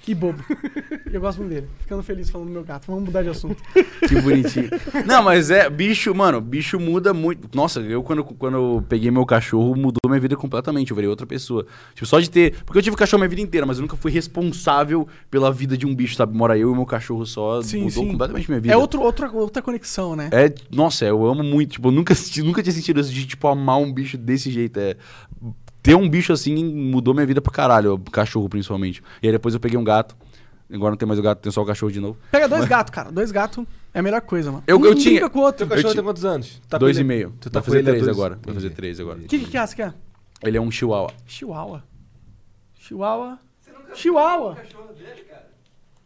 [0.06, 0.42] E bobo.
[1.12, 1.68] eu gosto muito dele.
[1.80, 2.86] Ficando feliz falando do meu gato.
[2.86, 3.62] Vamos mudar de assunto.
[4.08, 4.70] Que bonitinho.
[5.06, 7.48] Não, mas é, bicho, mano, bicho muda muito.
[7.54, 10.90] Nossa, eu quando, quando eu peguei meu cachorro, mudou minha vida completamente.
[10.90, 11.66] Eu virei outra pessoa.
[11.94, 12.54] Tipo, só de ter.
[12.64, 15.86] Porque eu tive cachorro minha vida inteira, mas eu nunca fui responsável pela vida de
[15.86, 16.36] um bicho, sabe?
[16.36, 17.60] Mora eu e meu cachorro só.
[17.60, 18.10] Sim, mudou sim.
[18.12, 18.72] completamente minha vida.
[18.72, 20.30] É outro, outra, outra conexão, né?
[20.32, 21.72] É, nossa, eu amo muito.
[21.72, 24.78] Tipo, eu nunca, nunca tinha sentido isso de, tipo, amar um bicho desse jeito.
[24.78, 24.96] É,
[25.88, 29.02] ter um bicho assim mudou minha vida pra caralho, o cachorro principalmente.
[29.22, 30.16] E aí depois eu peguei um gato.
[30.70, 32.18] Agora não tem mais o gato, tem só o cachorro de novo.
[32.30, 33.10] Pega dois gatos, cara.
[33.10, 34.64] Dois gatos é a melhor coisa, mano.
[34.66, 35.58] Eu- um eu tinha- com o outro.
[35.66, 36.60] Teu cachorro Eu tem quantos anos?
[36.68, 37.32] Tá dois e meio.
[37.40, 38.38] Tu tá fazer ele há três dois- agora.
[38.44, 39.18] Vai fazer três agora.
[39.18, 39.94] O que, que é essa que é?
[40.42, 41.10] Ele é um chihuahua.
[41.26, 41.82] Chihuahua.
[42.78, 43.38] Chihuahua.
[43.94, 44.56] Chihuahua.
[44.56, 45.48] cachorro dele, cara?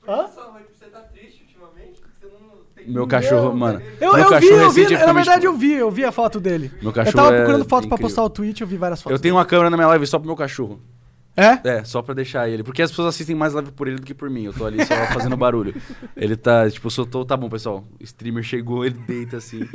[0.07, 0.29] Hã?
[0.29, 2.01] Só, você tá triste ultimamente?
[2.21, 2.41] Você não
[2.72, 2.72] tem...
[2.87, 3.83] Meu cachorro, Meu, mano.
[4.01, 4.93] Eu, meu eu vi, cachorro eu vi.
[4.97, 5.73] Na verdade, eu vi.
[5.73, 6.71] Eu vi a foto dele.
[6.81, 7.99] Meu Eu cachorro tava é procurando foto pra incrível.
[7.99, 9.19] postar o tweet eu vi várias fotos.
[9.19, 10.81] Eu tenho uma câmera na minha live só pro meu cachorro.
[11.35, 11.59] É?
[11.79, 12.63] É, só pra deixar ele.
[12.63, 14.45] Porque as pessoas assistem mais live por ele do que por mim.
[14.45, 15.75] Eu tô ali só fazendo barulho.
[16.15, 17.85] Ele tá, tipo, soltou, tá bom, pessoal.
[17.99, 19.67] O streamer chegou, ele deita assim.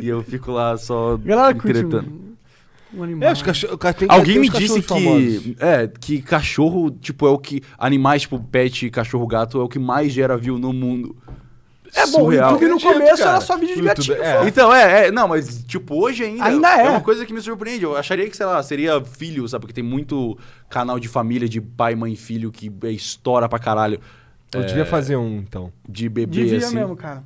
[0.00, 2.08] e eu fico lá só Galera entretando.
[2.94, 3.28] um, um animal.
[3.28, 3.76] É, os cachorros.
[3.98, 5.38] Tem, Alguém tem me disse famosos.
[5.42, 5.56] que.
[5.58, 7.60] É, que cachorro, tipo, é o que.
[7.76, 11.16] Animais, tipo, pet, cachorro, gato, é o que mais gera view no mundo.
[11.94, 12.52] É bom, o Surreal.
[12.52, 13.30] YouTube no começo cara.
[13.30, 14.22] era só vídeo de gatinho.
[14.22, 14.38] é.
[14.38, 14.46] só.
[14.48, 16.88] Então, é, é, não, mas tipo, hoje ainda, Ainda é.
[16.88, 17.84] uma coisa que me surpreende.
[17.84, 19.62] Eu acharia que, sei lá, seria filho, sabe?
[19.62, 20.38] Porque tem muito
[20.68, 24.00] canal de família, de pai, mãe, filho, que é, estoura pra caralho.
[24.54, 25.72] Eu É, devia fazer um, então.
[25.88, 26.74] De bebê, Devia assim.
[26.76, 27.22] mesmo, cara.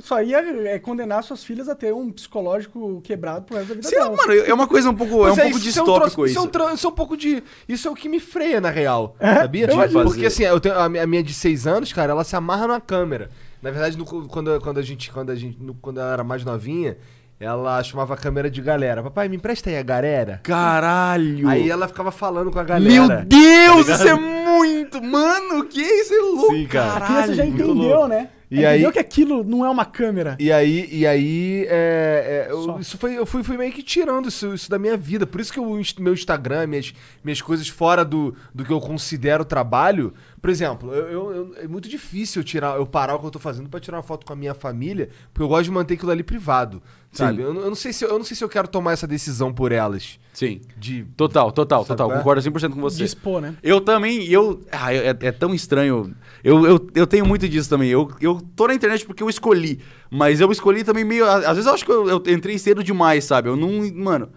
[0.00, 0.38] Só ia
[0.68, 4.04] é, condenar suas filhas a ter um psicológico quebrado pro resto da vida Sei lá,
[4.04, 4.26] delas.
[4.26, 6.38] mano, é uma coisa um pouco, é um pouco isso é um distópico troço- isso.
[6.38, 7.42] é um tro- isso é um pouco de.
[7.68, 9.14] Isso é o que me freia, na real.
[9.20, 9.66] sabia?
[9.70, 12.24] Eu Tipo, porque assim, eu tenho, a, minha, a minha de 6 anos, cara, ela
[12.24, 13.30] se amarra numa câmera.
[13.66, 15.10] Na verdade, no- quando, quando a gente.
[15.10, 16.96] Quando, a gente no- quando ela era mais novinha,
[17.40, 19.02] ela chamava a câmera de galera.
[19.02, 20.40] Papai, me empresta aí a galera.
[20.42, 21.48] Caralho!
[21.48, 22.88] Aí ela ficava falando com a galera.
[22.88, 25.02] Meu Deus, Tá isso é muito.
[25.02, 27.04] Mano, que isso é louco, Sim, cara.
[27.04, 28.28] A criança já entendeu, né?
[28.50, 30.36] E entendeu aí- que aquilo não é uma câmera.
[30.38, 34.28] E aí, e aí é, é, eu, isso foi, eu fui, fui meio que tirando
[34.28, 35.26] isso, isso da minha vida.
[35.26, 36.94] Por isso que o meu Instagram, minhas,
[37.24, 40.14] minhas coisas fora do, do que eu considero trabalho.
[40.40, 43.38] Por exemplo, eu, eu- é muito difícil eu tirar, eu parar o que eu tô
[43.40, 46.12] fazendo pra tirar uma foto com a minha família, porque eu gosto de manter aquilo
[46.12, 46.80] ali privado.
[47.16, 47.36] Sabe?
[47.38, 47.42] Sim.
[47.42, 49.52] Eu, não- eu não sei se, eu não sei se eu quero tomar essa decisão
[49.52, 50.18] por elas.
[50.32, 50.60] Sim.
[50.76, 51.04] De.
[51.16, 52.12] Total, total, Sabe total.
[52.12, 52.18] é?
[52.18, 52.98] Concordo 100% com você.
[52.98, 53.54] De expor, né?
[53.62, 54.60] Eu também, eu.
[54.70, 56.14] Ah, é, é tão estranho.
[56.44, 57.88] Eu, eu, eu tenho muito disso também.
[57.88, 59.80] Eu, eu tô na internet porque eu escolhi.
[60.10, 61.24] Mas eu escolhi também meio.
[61.24, 63.48] Às vezes eu acho que eu, eu entrei cedo demais, sabe?
[63.48, 63.70] Eu não.
[63.94, 64.28] Mano.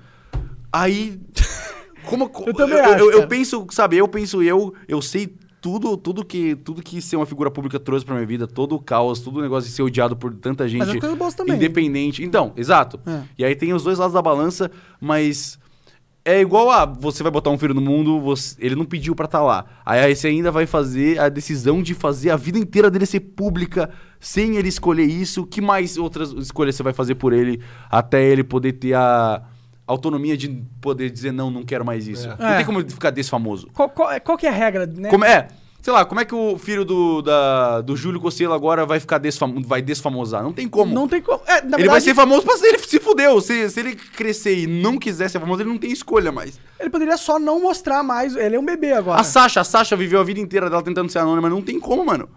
[0.72, 1.20] Aí.
[2.06, 2.32] Como.
[2.48, 3.98] Eu também eu, acho, eu, eu penso, sabe?
[3.98, 8.06] Eu penso, eu, eu sei tudo, tudo que tudo que ser uma figura pública trouxe
[8.06, 10.80] pra minha vida, todo o caos, todo o negócio de ser odiado por tanta gente.
[10.80, 11.56] Mas as coisas boas também.
[11.56, 12.24] Independente.
[12.24, 13.00] Então, exato.
[13.06, 13.22] É.
[13.38, 14.72] E aí tem os dois lados da balança,
[15.02, 15.58] mas
[16.26, 19.26] é igual a você vai botar um filho no mundo, você- ele não pediu pra
[19.26, 19.66] estar lá.
[19.86, 23.90] Aí você ainda vai fazer a decisão de fazer a vida inteira dele ser pública
[24.20, 25.46] sem ele escolher isso.
[25.46, 29.42] Que mais outras escolhas você vai fazer por ele até ele poder ter a
[29.92, 32.28] autonomia de poder dizer não, não quero mais isso.
[32.30, 32.36] É.
[32.38, 32.58] Não É.
[32.58, 33.68] tem como ele ficar desfamoso.
[33.74, 35.10] Qual, qual, qual que é a regra, né?
[35.10, 35.48] Como é?
[35.82, 39.18] Sei lá, como é que o filho do, da- do Júlio Costello agora vai ficar
[39.18, 40.44] desfam vai desfamosar?
[40.44, 40.94] Não tem como.
[40.94, 41.42] Não tem como.
[41.48, 43.40] É, na ele vai verdade, ser famoso pra ele se fudeu.
[43.40, 46.60] Se, se ele crescer e não quiser ser famoso, ele não tem escolha mais.
[46.80, 48.36] ele poderia só não mostrar mais.
[48.36, 49.22] Ele é um bebê agora.
[49.22, 52.06] A Sasha, a Sasha viveu a vida inteira dela tentando ser anônima, não tem como,
[52.06, 52.28] mano.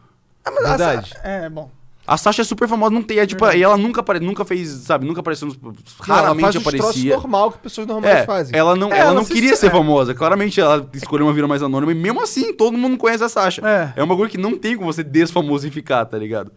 [0.45, 1.13] Ah, mas a- Verdade.
[1.25, 1.69] É, bom.
[2.05, 3.19] A Sasha é super famosa, não tem.
[3.21, 5.57] É, tipo, e ela nunca, apare- nunca fez, sabe, nunca apareceu nos.
[5.63, 7.15] ela Raramente faz os troços aparecia.
[7.17, 8.59] normal que pessoas normais É, fazem.
[8.59, 9.71] ela não, É, ela ela não se- queria ser é.
[9.71, 10.13] famosa.
[10.13, 13.63] Claramente ela escolheu uma vida mais anônima e mesmo assim todo mundo conhece a Sasha.
[13.65, 14.01] É.
[14.01, 16.51] É um bagulho que não tem como você desfamosificar, tá ligado?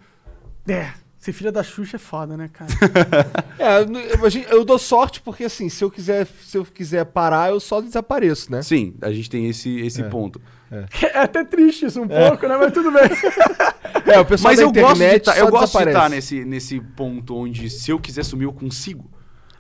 [0.68, 0.90] É,
[1.20, 2.70] ser filha da Xuxa é foda, né, cara?
[3.60, 3.82] É,
[4.20, 7.52] eu, a gente- eu dou sorte porque assim, se eu quiser, se eu quiser parar,
[7.52, 8.62] eu só desapareço, né?
[8.64, 10.42] Sim, a gente tem esse, esse ponto.
[11.04, 12.58] É até triste isso um pouco, né?
[12.58, 13.04] Mas tudo bem.
[14.06, 16.46] É, o pessoal Mas da eu gosto de internet tá- eu gosto de estar nesse,
[16.46, 19.10] nesse ponto onde se eu quiser sumir, eu consigo.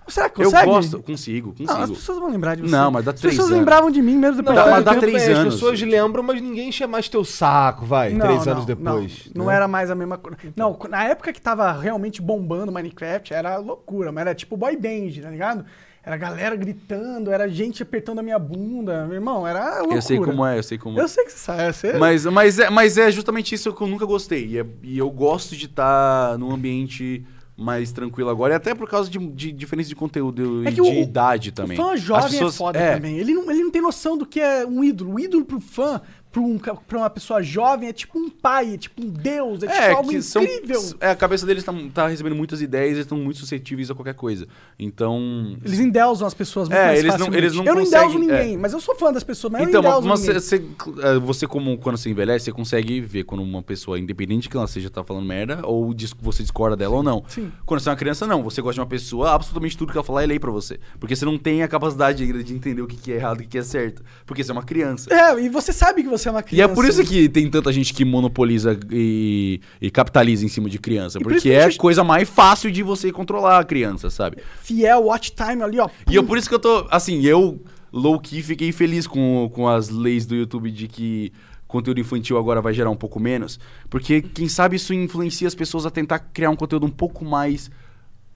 [0.07, 0.65] Será que Eu consegue?
[0.67, 1.01] gosto.
[1.01, 1.73] Consigo, consigo.
[1.73, 2.69] Não, as pessoas vão lembrar de você.
[2.71, 3.59] Não, mas dá As três pessoas anos.
[3.59, 5.53] lembravam de mim mesmo depois Não, mas dá três As anos.
[5.55, 9.31] pessoas lembram, mas ninguém enche mais teu saco, vai, Não, três não, anos depois.
[9.33, 9.55] Não, não né?
[9.55, 10.37] era mais a mesma coisa.
[10.55, 15.21] Não, na época que tava realmente bombando Minecraft, era loucura, mas era tipo boy band,
[15.23, 15.65] tá ligado?
[16.05, 19.05] Era galera gritando, era gente apertando a minha bunda.
[19.05, 19.97] Meu irmão, era loucura.
[19.97, 21.01] Eu sei como é, eu sei como é.
[21.01, 21.73] Eu sei que você sabe.
[21.73, 21.93] Você...
[21.93, 24.45] Mas, mas, é, mas é justamente isso que eu nunca gostei.
[24.45, 27.25] E, é- e eu gosto de estar num ambiente
[27.57, 28.53] mais tranquilo agora.
[28.53, 31.51] E até por causa de, de diferença de conteúdo É e que de o- idade
[31.51, 31.79] também.
[31.79, 33.17] O fã jovem pessoas- é foda também.
[33.17, 35.15] Ele não, ele não tem noção do que é um ídolo.
[35.15, 35.99] O ídolo pro fã,
[36.41, 39.69] pra, um, uma pessoa jovem, é tipo um pai, é tipo um deus, é, É,
[39.87, 40.81] tipo algo que são, incrível.
[40.99, 44.13] é, a cabeça deles tá, tá recebendo muitas ideias, eles estão muito suscetíveis a qualquer
[44.15, 44.47] coisa.
[44.77, 45.57] Então.
[45.63, 47.43] Eles endeusam as pessoas muito É, mais eles não- facilmente.
[47.43, 49.83] eles não Eu não endeuso ninguém, mas eu sou fã das pessoas, mas Então, eu
[49.83, 50.39] não endeuso mas ninguém.
[50.39, 54.49] você, você, eh, você como quando você envelhece, você consegue ver quando uma pessoa, independente
[54.49, 57.23] que ela seja, tá falando merda, ou dis- você discorda dela ou não.
[57.27, 57.51] Sim.
[57.65, 58.43] Quando você é uma criança, não.
[58.43, 60.79] Você gosta de uma pessoa, absolutamente tudo que ela falar é lei pra você.
[60.99, 63.41] Porque você não tem a capacidade ainda de entender o que que é errado e
[63.41, 64.03] o que que é certo.
[64.25, 65.13] Porque você é uma criança.
[65.13, 66.71] É, e você sabe que você é uma E criança.
[66.71, 70.79] é por isso que tem tanta gente que monopoliza e, e capitaliza em cima de
[70.79, 71.17] criança.
[71.19, 74.37] E por Porque é a gente- coisa mais fácil de você controlar a criança, sabe?
[74.61, 75.89] Fiel, watch time ali, ó.
[76.09, 77.61] E eu, por isso que eu tô, assim, eu,
[77.91, 81.31] low-key, fiquei feliz com, com as leis do YouTube de que
[81.67, 83.59] conteúdo infantil agora vai gerar um pouco menos.
[83.89, 87.69] Porque, quem sabe, isso influencia as pessoas a tentar criar um conteúdo um pouco mais.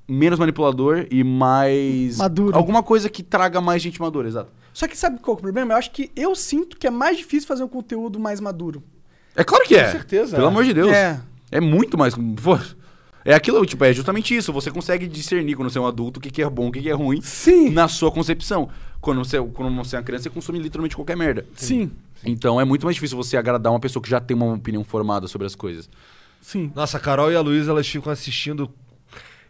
[0.09, 2.17] Menos manipulador e mais.
[2.17, 2.57] Maduro.
[2.57, 4.51] Alguma coisa que traga mais gente madura, exato.
[4.73, 5.73] Só que sabe qual é o problema?
[5.73, 8.83] Eu acho que eu sinto que é mais difícil fazer um conteúdo mais maduro.
[9.35, 9.85] É claro que é.
[9.85, 10.51] Com certeza, Pelo é.
[10.51, 10.91] amor de Deus.
[10.91, 11.19] É.
[11.51, 12.15] É muito mais.
[12.15, 12.57] Pô,
[13.25, 14.53] é aquilo, tipo, é justamente isso.
[14.53, 16.81] Você consegue discernir quando você é um adulto o que, que é bom, o que,
[16.81, 17.69] que é ruim Sim.
[17.69, 18.69] na sua concepção.
[19.01, 21.45] Quando você, quando você é uma criança, você consome literalmente qualquer merda.
[21.55, 21.91] Sim.
[22.23, 25.27] Então é muito mais difícil você agradar uma pessoa que já tem uma opinião formada
[25.27, 25.89] sobre as coisas.
[26.41, 26.71] Sim.
[26.75, 28.69] Nossa, a Carol e a Luísa, elas ficam assistindo.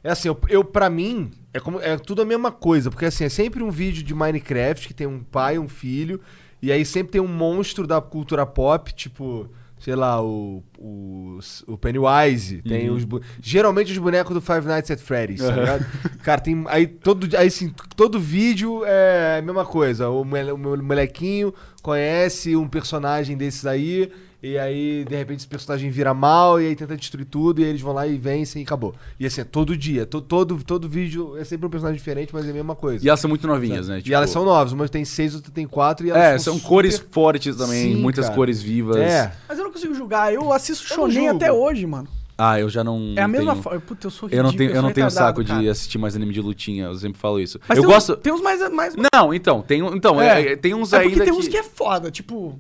[0.03, 2.89] É assim, eu, eu para mim, é, como, é tudo a mesma coisa.
[2.89, 6.19] Porque assim, é sempre um vídeo de Minecraft que tem um pai e um filho.
[6.61, 9.49] E aí sempre tem um monstro da cultura pop, tipo,
[9.79, 12.61] sei lá, o, o, o Pennywise.
[12.61, 13.07] Tem os.
[13.41, 15.85] Geralmente os bonecos do Five Nights at Freddy's, tá ligado?
[16.21, 16.63] Cara, tem.
[16.67, 20.09] Aí todo, aí, assim, todo vídeo é a mesma coisa.
[20.09, 24.11] O, o molequinho conhece um personagem desses aí.
[24.41, 27.71] E aí, de repente, esse personagem vira mal e aí tenta destruir tudo, e aí
[27.71, 28.95] eles vão lá e vencem e acabou.
[29.19, 30.05] E assim, é todo dia.
[30.05, 33.03] to- todo, todo vídeo é sempre um personagem diferente, mas é a mesma coisa.
[33.05, 34.01] E elas são muito novinhas, né?
[34.05, 36.67] e elas são novas, uma tem seis, outra tem quatro e elas É, são super-
[36.69, 38.35] cores fortes também, Sim, muitas cara.
[38.37, 38.95] cores vivas.
[38.95, 39.33] É.
[39.47, 40.33] Mas eu não consigo julgar.
[40.33, 42.07] Eu assisto Eu shonen até hoje, mano.
[42.37, 43.15] Ah, eu já não.
[43.17, 43.61] É a mesma tenho...
[43.63, 43.81] forma.
[43.81, 45.69] Puta, eu sou Eu não tenho, ridículo, eu não tenho saco de cara.
[45.71, 47.59] assistir mais anime de lutinha, eu sempre falo isso.
[47.67, 48.15] Mas eu tem uns- gosto.
[48.15, 48.71] tem uns mais.
[48.71, 50.53] mais Não, então, tem, um- então É.
[50.53, 51.39] é, tem uns é porque ainda tem que...
[51.41, 52.57] uns que é foda, tipo.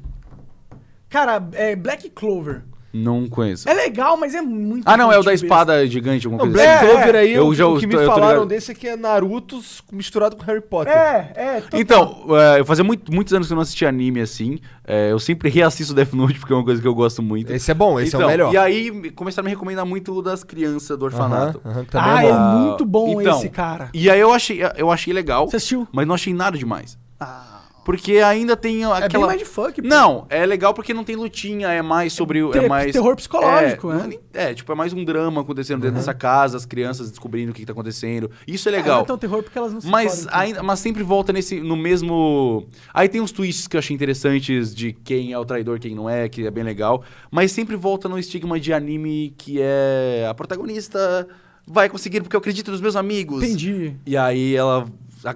[1.09, 2.61] Cara, é Black Clover.
[2.91, 3.69] Não conheço.
[3.69, 4.81] É legal, mas é muito.
[4.87, 6.85] Ah, não, é o da espada gigante, alguma Não, coisa Black assim.
[6.87, 8.47] É, Clover aí, Eu o, já- o que me eu tô falaram ligado.
[8.47, 9.61] desse é que é Naruto
[9.91, 10.91] misturado com Harry Potter.
[10.91, 11.61] É, é.
[11.61, 11.79] total.
[11.79, 14.57] Então, é, eu fazia muito- muitos anos que eu não assistia anime assim.
[14.87, 17.51] É, eu sempre reassisto Death Note porque é uma coisa que eu gosto muito.
[17.53, 18.51] Esse é bom, esse é Então, o melhor.
[18.51, 21.61] E aí me- começaram a me recomendar muito o das crianças do orfanato.
[21.63, 23.89] Aham, aham, também Ah, é é muito bom Então, esse, cara.
[23.93, 25.87] E aí eu achei, eu achei legal, Você assistiu?
[25.93, 26.97] mas não achei nada demais.
[27.19, 27.58] Ah.
[27.89, 29.35] Porque ainda tem É bem aquela.
[29.35, 29.87] de funk, pô.
[29.87, 32.43] Não, é legal porque não tem lutinha, é mais sobre.
[32.43, 32.91] o- Ter- é mais.
[32.91, 34.15] terror psicológico, é, né?
[34.33, 37.53] é É, tipo, é mais um drama acontecendo dentro dessa casa, as crianças descobrindo o
[37.53, 38.29] que, que tá acontecendo.
[38.47, 39.01] Isso é É, não legal.
[39.01, 41.75] é tão terror porque elas não se Mas, fodem, ainda, mas sempre volta nesse, no
[41.75, 42.67] mesmo.
[42.93, 46.07] Aí tem uns twists que eu achei interessantes de quem é o traidor, quem não
[46.07, 47.03] é, que é bem legal.
[47.31, 51.27] Mas sempre volta no estigma de anime que é a protagonista
[51.65, 53.43] vai conseguir porque eu acredito nos meus amigos.
[53.43, 53.95] Entendi.
[54.05, 54.85] E aí ela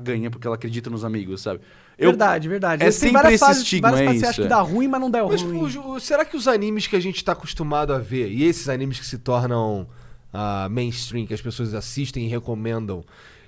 [0.01, 1.59] ganha porque ela acredita nos amigos, sabe?
[2.03, 2.83] Eu- verdade, verdade.
[2.83, 4.49] é Eles sempre várias esse fases, estigma, várias é que você isso, acha que é.
[4.49, 5.99] dá ruim, mas não dá Mas, ruim.
[5.99, 9.05] será que os animes que a gente tá acostumado a ver, e esses animes que
[9.05, 9.87] se tornam
[10.33, 13.03] ah, mainstream, que as pessoas assistem e recomendam,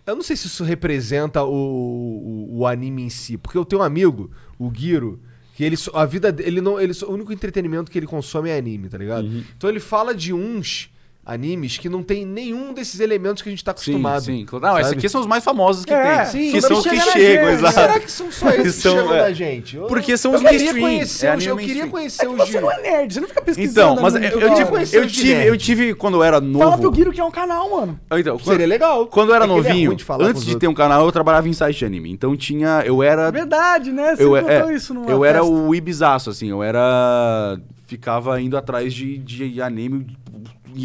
[0.05, 3.37] eu não sei se isso representa o, o, o anime em si.
[3.37, 4.29] Porque eu tenho um amigo,
[4.59, 5.19] o Giro,
[5.55, 8.57] que ele, a vida dele não, ele, só- o único entretenimento que ele consome é
[8.57, 9.25] anime, tá ligado?
[9.25, 9.43] Uhum.
[9.57, 10.91] Então ele fala de uns
[11.25, 14.21] animes que não tem nenhum desses elementos que a gente tá Sim, acostumado.
[14.25, 14.45] sim.
[14.45, 14.63] claro.
[14.65, 16.25] Não, esses aqui são os mais famosos que É, tem.
[16.27, 17.73] sim, que são são os que chegam, exato.
[17.73, 19.17] Será que são só esses que São, chegam é.
[19.23, 19.75] da gente?
[19.75, 22.33] Eu Porque são eu os queria mainstream, conhecer, é os- eu queria conhecer É que
[22.41, 23.91] os você não é nerd, você não fica pesquisando.
[23.93, 26.63] Então, mas eu, eu, tive, eu, tive, eu tive, quando eu era novo...
[26.63, 27.99] Fala pro Guiro que é um canal, mano.
[28.11, 29.07] Então, quando, Seria legal.
[29.07, 31.49] quando eu era É que é novinho, de antes de ter um canal, eu trabalhava
[31.49, 32.11] em site de anime.
[32.11, 32.83] Então tinha...
[32.85, 33.31] Eu era...
[33.31, 34.15] Verdade, né?
[34.15, 36.49] Você eu, contou é, isso numa eu era o ibizaço, assim.
[36.51, 37.57] Eu era...
[37.87, 40.05] Ficava indo atrás de, de anime...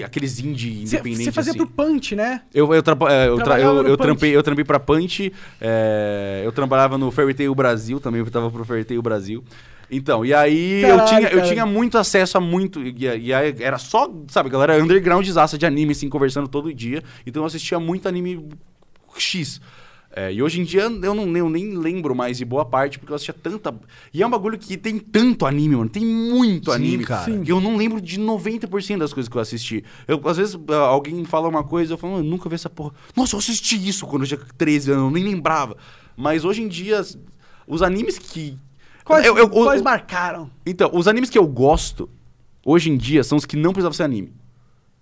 [0.04, 1.58] Aqueles indie independentes, Você fazia assim.
[1.58, 2.42] pro Punch, né?
[2.54, 6.96] Eu, eu, é, eu, tra- eu, eu trampei, eu trampei pra Punch, é, eu trabalhava
[6.96, 9.42] no Fairy Tail Brasil, também eu tava pro Fairy Tail Brasil.
[9.90, 12.80] Então, e aí eu, Caralho, tinha, eu tinha muito acesso a muito.
[12.80, 17.02] E, e aí era só, sabe, galera, underground de anime, assim, conversando todo dia.
[17.26, 18.48] Então eu assistia muito anime
[19.18, 19.60] X.
[20.12, 23.12] É, e hoje em dia eu, não, eu nem lembro mais de boa parte, porque
[23.12, 23.72] eu assistia tanta.
[24.12, 25.88] E é um bagulho que tem tanto anime, mano.
[25.88, 27.24] Tem muito Sim, anime, cara.
[27.26, 27.44] Sim.
[27.44, 29.84] que eu não lembro de 90% das coisas que eu assisti.
[30.08, 30.58] Eu, às vezes
[30.88, 32.92] alguém fala uma coisa, eu falo, eu nunca vi essa porra.
[33.16, 35.76] Nossa, eu assisti isso quando eu tinha 13 anos, eu nem lembrava.
[36.16, 37.02] Mas hoje em dia,
[37.66, 38.58] os animes que.
[39.04, 40.50] Quais, eu- eu- eu- quais marcaram?
[40.66, 42.10] então, os animes que eu gosto,
[42.66, 44.32] hoje em dia, são os que não precisavam ser anime.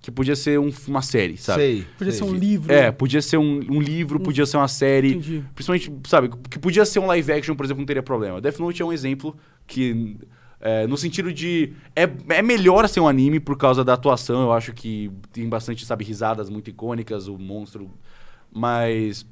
[0.00, 1.60] Que podia ser um- uma série, sabe?
[1.60, 1.86] Sei.
[1.98, 2.18] Podia sei.
[2.22, 2.72] ser um livro.
[2.72, 5.10] É, podia ser um, um livro, podia ser uma série.
[5.10, 5.44] Entendi.
[5.54, 8.40] Principalmente, sabe, que podia ser um live action, por exemplo, não teria problema.
[8.40, 10.16] Death Note é um exemplo que.
[10.60, 11.72] é, no sentido de.
[11.96, 14.40] É, é melhor ser um anime por causa da atuação.
[14.42, 17.90] Eu acho que tem bastante, sabe, risadas muito icônicas, o monstro.
[18.54, 19.26] Mas.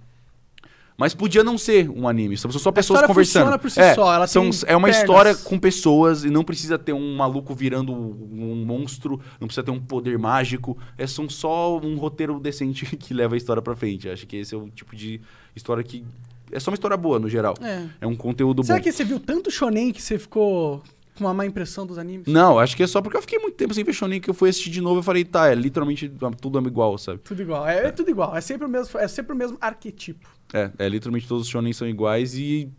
[0.96, 3.42] Mas podia não ser um anime, são só pessoas história conversando.
[3.42, 5.02] funciona por si é, só, ela são, é uma pernas.
[5.02, 9.70] história com pessoas e não precisa ter um maluco virando um monstro, não precisa ter
[9.70, 10.76] um poder mágico.
[10.96, 14.08] É são só um roteiro decente que leva a história pra frente.
[14.08, 15.20] Acho que esse é o tipo de
[15.54, 16.02] história que.
[16.50, 17.54] É só uma história boa, no geral.
[17.60, 17.84] É.
[18.00, 18.84] É um conteúdo Será bom.
[18.84, 20.82] que você viu tanto shonen que você ficou
[21.16, 22.26] com uma má impressão dos animes?
[22.26, 24.34] Não, acho que é só porque eu fiquei muito tempo sem ver Shonen que eu
[24.34, 26.10] fui assistir de novo e falei, tá, é literalmente
[26.40, 27.18] tudo igual, sabe?
[27.24, 27.66] Tudo igual.
[27.66, 28.36] É, é tudo igual.
[28.36, 30.28] É sempre o mesmo, é sempre o mesmo arquetipo.
[30.52, 32.70] É, é literalmente todos os Shonen são iguais e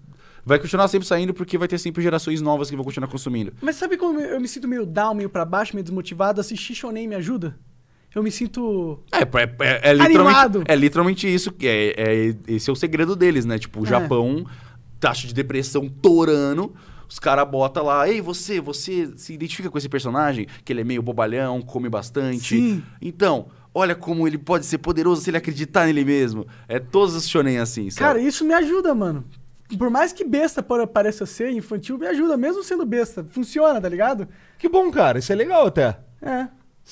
[0.45, 3.51] vai continuar sempre saindo porque vai ter sempre gerações novas que vão continuar consumindo.
[3.61, 6.39] Mas sabe como eu me sinto meio down, meio pra baixo, meio desmotivado?
[6.39, 7.57] Assistir shonen me ajuda?
[8.15, 9.03] Eu me sinto...
[9.11, 9.23] É, é,
[9.59, 10.64] é, é literalmente, Animado.
[10.68, 11.53] é literalmente isso.
[11.61, 11.93] É,
[12.47, 13.59] é- esse é o segredo deles, né?
[13.59, 13.89] Tipo, o É.
[13.89, 14.45] Japão,
[14.99, 16.73] taxa de depressão torando.
[17.09, 20.47] Os caras botam lá, ei, você, você se identifica com esse personagem?
[20.63, 22.57] Que ele é meio bobalhão, come bastante.
[22.57, 22.84] Sim.
[23.01, 26.45] Então, olha como ele pode ser poderoso se ele acreditar nele mesmo.
[26.67, 27.99] É todos os shonen assim, sabe?
[27.99, 29.25] Cara, isso me ajuda, mano.
[29.77, 33.25] Por mais que besta pareça ser infantil, me ajuda, mesmo sendo besta.
[33.29, 34.27] Funciona, tá ligado?
[34.57, 35.19] Que bom, cara.
[35.19, 35.99] Isso é legal até.
[36.21, 36.47] É.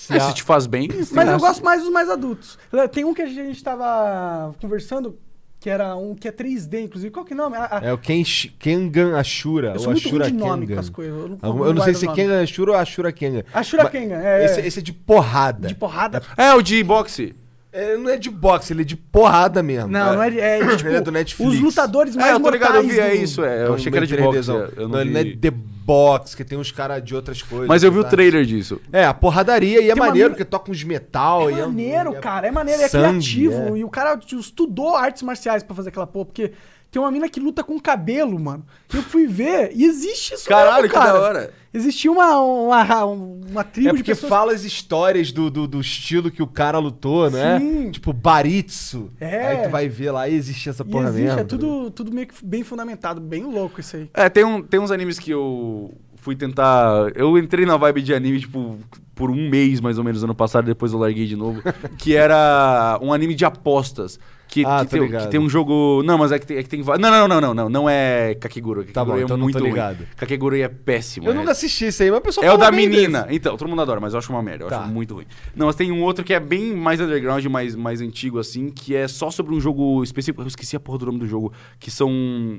[0.09, 0.89] É, se te faz bem.
[1.13, 2.59] Mas eu gosto mais dos mais adultos.
[2.91, 5.17] Tem um que a gente tava conversando,
[5.65, 7.09] que era um que é 3D, inclusive.
[7.09, 7.57] Qual que é o nome?
[7.57, 9.69] A- a- É o Kenshi, Kengan Ashura.
[9.69, 10.73] eu sou ou muito ruim Ashura de nome Kengan.
[10.75, 11.15] com as coisas.
[11.17, 12.11] Eu não, Eu não sei se é.
[12.13, 13.41] Kengan Ashura ou Ashura Kengan.
[13.51, 14.45] Ashura Mas Kengan, é.
[14.45, 15.67] Esse, esse é de porrada.
[15.67, 16.21] De porrada.
[16.37, 17.33] É, o de boxe.
[17.73, 19.89] É, não é de boxe, ele é de porrada mesmo.
[19.89, 21.53] Não, não é, de- é de, tipo, Ele é do Netflix.
[21.55, 23.57] os lutadores mais É, eu tô ligado, eu mortais vi, é do- isso, é.
[23.63, 24.39] É Eu um achei que era de boxe.
[24.39, 24.69] 3Dzão.
[24.77, 25.51] Eu não, não ele não é de
[25.85, 27.67] boxe, que tem uns caras de outras coisas.
[27.67, 28.09] Mas eu vi o tá?
[28.09, 28.81] trailer disso.
[28.91, 31.47] É, a porradaria e é Tem maneiro, porque toca uns metal.
[31.49, 32.47] É e maneiro, é- cara.
[32.47, 33.75] É maneiro, é sangue, criativo.
[33.75, 33.79] é.
[33.79, 36.25] E o cara estudou artes marciais pra fazer aquela porra.
[36.25, 36.51] Porque
[36.95, 38.65] tem uma mina que luta com cabelo, mano.
[38.93, 41.11] Eu fui ver e existe isso Caralho, mesmo, que cara.
[41.11, 41.53] da hora.
[41.73, 44.29] Existia uma, uma, uma tribo É de porque pessoas...
[44.29, 47.59] fala as histórias do, do, do estilo que o cara lutou, né?
[47.59, 47.91] Sim.
[47.91, 49.11] Tipo, Baritsu.
[49.19, 49.47] É.
[49.47, 51.39] Aí tu vai ver lá e existe essa E porra existe, mesmo.
[51.41, 54.09] é tudo, tudo meio que bem fundamentado, bem louco isso aí.
[54.13, 57.11] É, tem, um, tem uns animes que eu fui tentar.
[57.13, 58.79] Eu entrei na vibe de anime, tipo,
[59.13, 61.61] por um mês mais ou menos ano passado, depois eu larguei de novo.
[61.99, 64.17] que era um anime de apostas.
[64.55, 66.01] Que, Ah, que, tem, que tem um jogo.
[66.05, 66.55] Não, mas é que tem.
[66.55, 67.69] É que tem não, não, não, não, não.
[67.69, 68.85] Não é Kakeguru.
[68.85, 69.71] Kakeguru Tá bom, é então não muito tô ruim.
[69.71, 70.07] ligado.
[70.15, 71.27] Kakeguru é péssimo.
[71.27, 73.23] Eu é- nunca assisti isso aí, mas o pessoal É o da menina.
[73.23, 73.35] desse.
[73.35, 74.63] Então, todo mundo adora, mas eu acho uma merda.
[74.63, 74.79] Eu Tá.
[74.83, 75.25] acho muito ruim.
[75.53, 78.95] Não, mas tem um outro que é bem mais underground, mais, mais antigo, assim, que
[78.95, 80.41] é só sobre um jogo específico.
[80.41, 81.51] Eu esqueci a porra do nome do jogo.
[81.77, 82.09] Que são.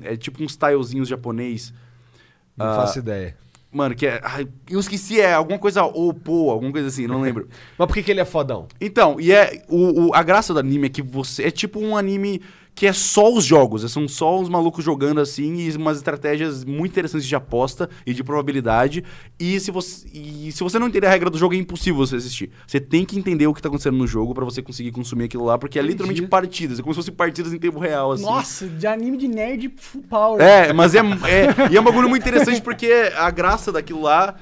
[0.03, 1.73] É tipo uns tilezinhos japonês.
[2.59, 3.35] Não Ah, faço ideia.
[3.77, 4.21] Mano, que é.
[4.25, 7.47] Ai, eu esqueci, é alguma coisa Oppo, alguma coisa assim, não lembro.
[7.77, 8.67] Mas por que, que ele é fodão?
[8.81, 9.63] Então, e é.
[9.69, 11.45] O, o- a graça do anime é que você.
[11.45, 12.41] É tipo um anime
[12.77, 13.91] que é só os jogos.
[13.91, 18.23] São só os malucos jogando assim e umas estratégias muito interessantes de aposta e de
[18.23, 19.03] probabilidade.
[19.41, 22.17] E se você, e se você não entender a regra do jogo, é impossível você
[22.17, 22.51] assistir.
[22.67, 25.45] Você tem que entender o que tá acontecendo no jogo pra você conseguir consumir aquilo
[25.47, 25.93] lá, porque é Entendi.
[25.95, 26.79] literalmente partidas.
[26.79, 28.25] É como se fossem partidas em tempo real, assim.
[28.25, 30.43] Nossa, de anime de nerd full power.
[30.43, 31.73] É, mas é, é.
[31.73, 34.37] E é um bagulho muito interessante porque a graça daquilo lá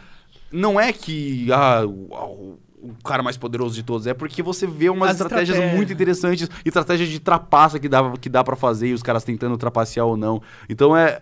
[0.51, 1.47] não é que.
[1.53, 4.07] Ah, o, o cara mais poderoso de todos.
[4.07, 5.77] É porque você vê umas As estratégias estratégias.
[5.77, 9.57] muito interessantes estratégias de trapaça que dá, que dá para fazer e os caras tentando
[9.57, 10.43] trapacear ou não.
[10.69, 11.21] Então é.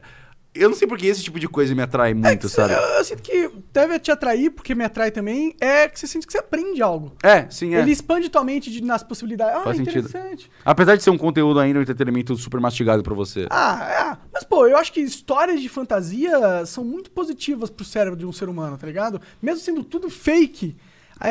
[0.55, 2.74] Eu não sei porque esse tipo de coisa me atrai muito, sabe?
[2.74, 6.26] Eu, eu sinto que deve te atrair, porque me atrai também, é que você sente
[6.26, 7.10] que você aprende algo.
[7.22, 7.78] É, sim, é.
[7.80, 9.56] Ele expande tua mente de- nas possibilidades.
[9.56, 10.06] Ah, Faz sentido.
[10.06, 10.51] interessante.
[10.62, 13.47] Apesar de ser um conteúdo ainda, um entretenimento super mastigado pra você.
[13.48, 14.26] Ah, é.
[14.30, 18.32] Mas, pô, eu acho que histórias de fantasia são muito positivas pro cérebro de um
[18.32, 19.22] ser humano, tá ligado?
[19.40, 20.76] Mesmo sendo tudo fake.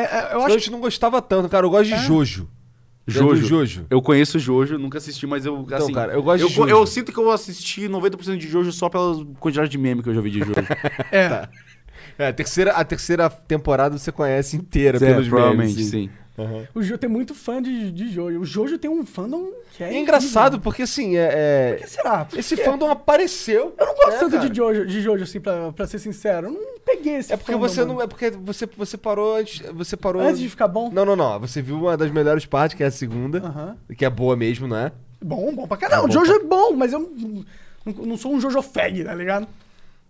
[0.00, 1.66] é, Eu acho a gente não gostava tanto, cara.
[1.66, 1.98] Eu gosto de É.
[1.98, 2.48] Jojo.
[3.06, 3.46] Já viu Jojo.
[3.48, 3.86] Jojo.
[3.90, 5.92] Eu conheço Jojo, nunca assisti, mas eu, Então, assim...
[5.92, 6.68] cara, eu gosto de eu, Jojo.
[6.70, 10.14] eu sinto que eu assisti 90% de Jojo só pela quantidade de meme que eu
[10.14, 10.52] já vi de Jojo.
[11.10, 11.48] É.
[12.18, 15.88] É, a terceira, a terceira temporada você conhece inteira É, pelos provavelmente, memes.
[15.90, 16.10] sim.
[16.38, 16.66] Aham.
[16.74, 18.40] O Jojo tem muito fã de, de Jojo.
[18.40, 19.92] O Jojo tem um fandom que é.
[19.94, 20.60] É engraçado incrível.
[20.62, 22.24] porque, assim, é, Por que será?
[22.24, 22.64] Por esse quê?
[22.64, 23.74] fandom apareceu.
[23.78, 24.48] Eu não gosto né, tanto cara?
[24.48, 26.46] de Jojo, de Jojo, assim, pra, pra ser sincero.
[26.46, 27.94] Eu não peguei esse É porque fandom, você mano.
[27.94, 28.02] não.
[28.02, 29.60] É porque você, você parou antes.
[29.74, 30.22] Você parou.
[30.22, 30.90] Antes de ficar bom?
[30.90, 31.38] Não, não, não.
[31.40, 33.38] Você viu uma das melhores partes, que é a segunda.
[33.38, 33.76] Aham.
[33.96, 34.92] Que é boa mesmo, não é?
[35.22, 36.04] Bom, bom pra caramba.
[36.04, 37.44] É bom Jojo é bom, mas eu não,
[37.84, 39.46] não, não sou um Jojo fag, tá ligado?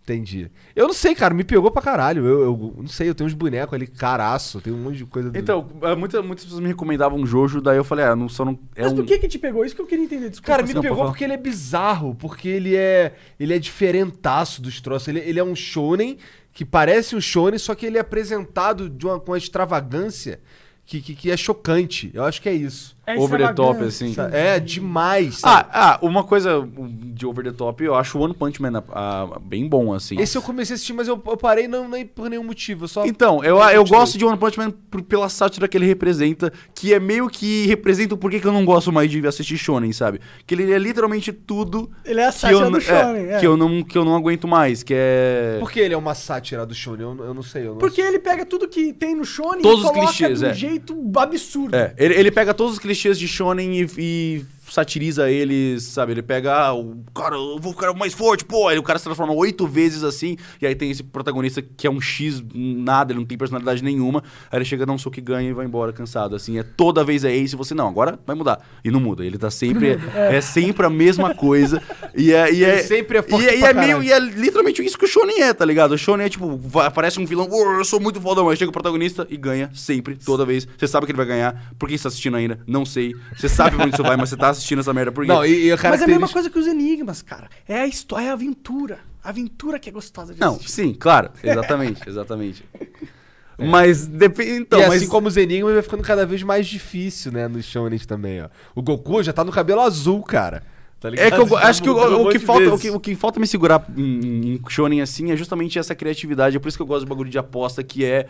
[0.05, 0.51] Entendi.
[0.75, 1.33] Eu não sei, cara.
[1.33, 2.27] Me pegou pra caralho.
[2.27, 4.61] Eu, eu não sei, eu tenho uns bonecos ali, caraço.
[4.61, 5.31] Tem um monte de coisa.
[5.31, 8.45] do- Então, é, muita- muitas pessoas me recomendavam Jojo, daí eu falei, ah, não, só
[8.45, 8.59] não...
[8.75, 8.97] É Mas um...
[8.97, 9.65] por que que te pegou?
[9.65, 10.29] Isso que eu queria entender.
[10.29, 10.47] Desculpa.
[10.53, 14.81] Cara, me Não, pegou porque ele é bizarro, porque ele é ele é diferentaço dos
[14.81, 15.07] troços.
[15.09, 16.19] Ele, ele é um shonen
[16.53, 20.41] que parece um shonen, só que ele é apresentado de uma, com uma extravagância
[20.85, 22.11] que, que, que é chocante.
[22.13, 22.97] Eu acho que é isso.
[23.05, 24.15] É over the top, assim.
[24.33, 25.39] É demais.
[25.39, 25.69] sabe?
[25.73, 29.41] Ah, ah, uma coisa de over the top, eu acho o One Punch Man ah,
[29.43, 30.21] bem bom, assim.
[30.21, 32.85] Esse eu comecei a assistir, mas eu, eu parei não, nem por nenhum motivo.
[32.85, 35.87] Eu só Então, eu, eu gosto de One Punch Man por- pela sátira que ele
[35.87, 39.59] representa, que é meio que representa o porquê que eu não gosto mais de assistir
[39.59, 40.21] Shonen, sabe?
[40.47, 43.33] Que ele é literalmente tudo Ele é a que eu, sátira n- do Shonen, é,
[43.33, 43.41] é.
[43.41, 45.57] que, eu não, que eu não aguento mais, que é...
[45.59, 47.01] Por que ele é uma sátira do shonen?
[47.03, 47.63] Eu, eu não sei.
[47.67, 50.39] Eu não Porque ele pega tudo que tem no Shonen Todos e os coloca clichês,
[50.39, 50.55] de um é.
[50.55, 51.75] jeito absurdo.
[51.75, 56.13] É, ele, ele pega todos os clichês de Shonen e, e satiriza eles, sabe?
[56.13, 58.69] Ele pega, ah, o cara, eu vou ficar mais forte, pô.
[58.69, 61.91] Aí o cara se transforma oito vezes assim, e aí tem esse protagonista que é
[61.91, 64.23] um X, nada, ele não tem personalidade nenhuma.
[64.51, 66.59] Aí ele chega, dá um soco e ganha e vai embora cansado, assim.
[66.59, 68.61] É toda vez é Ace e você, não, agora vai mudar.
[68.85, 70.41] E não muda, ele tá sempre, é.
[70.41, 71.83] sempre a mesma coisa.
[72.17, 72.53] E é...
[72.53, 74.99] E é Ele sempre é forte e, é- e é meio, e é literalmente isso
[74.99, 75.93] que o Shonen é, tá ligado?
[75.93, 78.71] O Shonen é tipo, vai- aparece um vilão, "Uou, eu sou muito fodão, aí chega
[78.71, 80.67] o protagonista e ganha sempre, toda vez.
[80.79, 81.73] Você sabe que ele vai ganhar.
[81.79, 82.59] Por que você tá assistindo ainda?
[82.67, 83.15] Não sei.
[83.37, 85.33] Você sabe onde isso vai, mas você tá assistindo essa merda por quê?
[85.33, 87.49] Não, e, e a Mas é a mesma coisa que os enigmas, cara.
[87.69, 89.01] É a história, é a aventura.
[89.23, 90.71] A aventura que é gostosa de Não, assistir.
[90.71, 91.31] sim, claro.
[91.43, 92.65] Exatamente, exatamente.
[93.59, 94.51] Mas depende.
[94.53, 94.95] Então, e mas.
[94.97, 97.47] assim como os enigmas, vai ficando cada vez mais difícil, né?
[97.47, 98.49] Nos shonens também, ó.
[98.75, 100.63] O Goku já tá no cabelo azul, cara.
[100.99, 101.27] Tá ligado?
[101.27, 103.41] É que eu acho que o, um o que falta, o, que, o que falta
[103.41, 106.57] me segurar em, em shonen assim é justamente essa criatividade.
[106.57, 108.27] É por isso que eu gosto do bagulho de aposta, que é.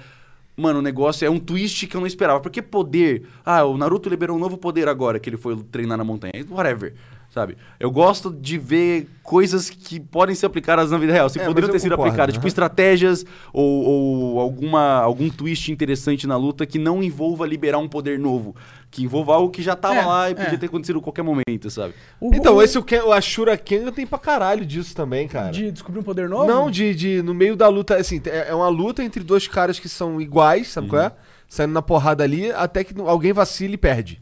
[0.57, 2.41] Mano, o negócio é um twist que eu não esperava.
[2.41, 3.27] Porque poder.
[3.45, 6.33] Ah, o Naruto liberou um novo poder agora, que ele foi treinar na montanha.
[6.51, 6.95] Whatever.
[7.33, 7.57] Sabe?
[7.81, 11.71] Eu gosto de ver coisas que podem ser aplicadas na vida real, se É, poderiam
[11.71, 12.49] ter sido concordo, aplicadas, tipo aham.
[12.49, 18.19] estratégias ou, ou alguma, algum twist interessante na luta que não envolva liberar um poder
[18.19, 18.55] novo,
[18.91, 20.57] que envolva algo que já tava É, lá e podia é.
[20.59, 21.95] ter acontecido a qualquer momento, sabe?
[22.21, 25.51] O- Então, o- esse o, Ken, o Ashura Kenga tem pra caralho disso também, cara.
[25.53, 26.45] De descobrir um poder novo?
[26.47, 27.23] Não, de, de.
[27.23, 30.69] No meio da luta, assim, é é uma luta entre dois caras que são iguais,
[30.69, 31.09] sabe qual Uhum.
[31.09, 31.13] é?
[31.49, 34.21] Saindo na porrada ali, até que alguém vacila e perde.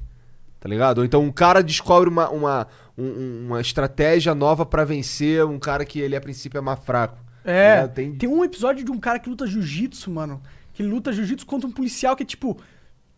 [0.60, 0.98] Tá ligado?
[0.98, 2.66] Ou então um cara descobre uma, uma,
[3.00, 7.18] um- uma estratégia nova pra vencer um cara que ele a princípio é mais fraco.
[7.44, 8.14] É, Tá tem...
[8.16, 10.42] Tem- um episódio de um cara que luta jiu-jitsu, mano.
[10.72, 12.56] Que luta jiu-jitsu contra um policial que é, tipo,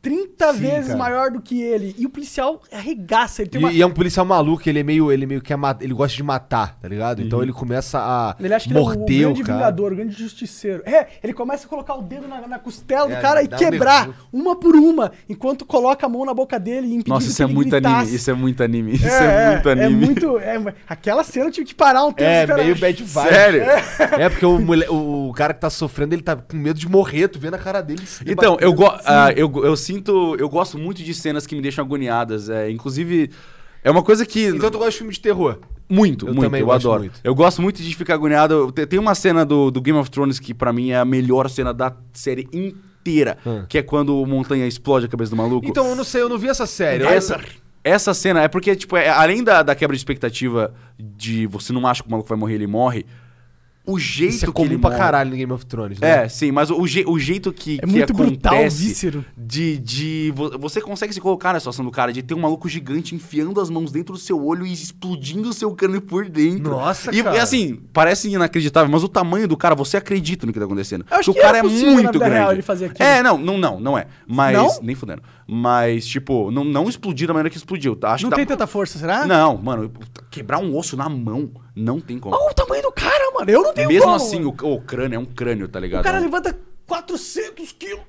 [0.02, 0.98] 30 Sim, vezes cara.
[0.98, 1.94] maior do que ele.
[1.96, 3.42] E o policial arregaça.
[3.42, 3.72] Ele tem E, uma...
[3.72, 5.12] e é um policial maluco, ele é meio.
[5.12, 7.20] Ele meio que é ele gosta de matar, tá ligado?
[7.20, 7.26] Uhum.
[7.26, 9.58] Então ele começa a Ele acha que ele é o morder grande o cara.
[9.58, 10.82] vingador, o grande justiceiro.
[10.84, 13.48] É, ele começa a colocar o dedo na, na costela É, do cara e um
[13.56, 14.28] quebrar nervoso.
[14.32, 17.42] uma por uma, enquanto coloca a mão na boca dele e impedindo Nossa, que isso
[17.42, 17.96] é ele muito gritasse.
[17.96, 19.84] anime, isso é muito anime, isso é, muito anime.
[19.86, 20.38] É muito.
[20.38, 22.28] é- aquela cena eu tive que parar um tempo.
[22.28, 23.28] É, esperar- meio bad vibe.
[23.28, 23.62] Sério?
[23.62, 27.28] É, porque o, mole- o cara que tá sofrendo, ele tá com medo de morrer,
[27.28, 28.02] tu vê na cara dele.
[28.26, 28.62] Então, debatendo.
[28.64, 30.36] eu, go ah, eu, eu sinto.
[30.38, 32.48] Eu gosto muito de cenas que me deixam agoniadas.
[32.48, 33.30] É, inclusive,
[33.84, 34.46] é uma coisa que.
[34.46, 35.58] Então tu gosta de filme de terror?
[35.88, 37.00] Muito, Eu muito, também eu gosto adoro.
[37.00, 37.20] muito.
[37.22, 38.72] Eu gosto muito de ficar agoniado.
[38.72, 41.72] Tem uma cena do, do Game of Thrones que pra mim é a melhor cena
[41.74, 43.66] da série inteira, Ah.
[43.68, 45.66] que é quando o Montanha explode a cabeça do maluco.
[45.66, 47.04] Então, eu não sei, eu não vi essa série.
[47.04, 47.38] essa,
[47.84, 51.86] essa cena é porque, tipo, é- além da, da quebra de expectativa de você não
[51.86, 53.04] acha que o maluco vai morrer, ele morre.
[53.84, 56.24] O jeito Isso é que comum ele pra morre- caralho no Game of Thrones, né?
[56.24, 59.24] É, sim, mas o, je- o jeito que, É que muito brutal, acontece víscero.
[59.36, 62.68] de, de vo- você consegue se colocar na situação do cara de ter um maluco
[62.68, 66.70] gigante enfiando as mãos dentro do seu olho e explodindo o seu crânio por dentro.
[66.70, 67.36] Nossa, e, cara.
[67.36, 71.04] E assim, parece inacreditável, mas o tamanho do cara, você acredita no que tá acontecendo.
[71.10, 72.34] Eu acho Porque que o cara era é possível na muito vida grande.
[72.40, 73.08] real ele fazer aquilo.
[73.08, 74.06] É, não, não, não, não é.
[74.28, 74.78] Mas Não?
[74.80, 75.22] nem fudendo.
[75.54, 77.94] Mas tipo, não, não explodir da maneira que explodiu.
[77.94, 78.12] tá?
[78.12, 78.54] Acho Não que tem dá...
[78.54, 79.26] tanta força, será?
[79.26, 79.92] Não, mano,
[80.30, 82.34] quebrar um osso na mão não tem como.
[82.34, 83.50] Olha o tamanho do cara, mano.
[83.50, 86.00] Eu não tenho Mesmo como, assim, o, o crânio é um crânio, tá ligado?
[86.00, 88.02] O cara levanta 400 quilos.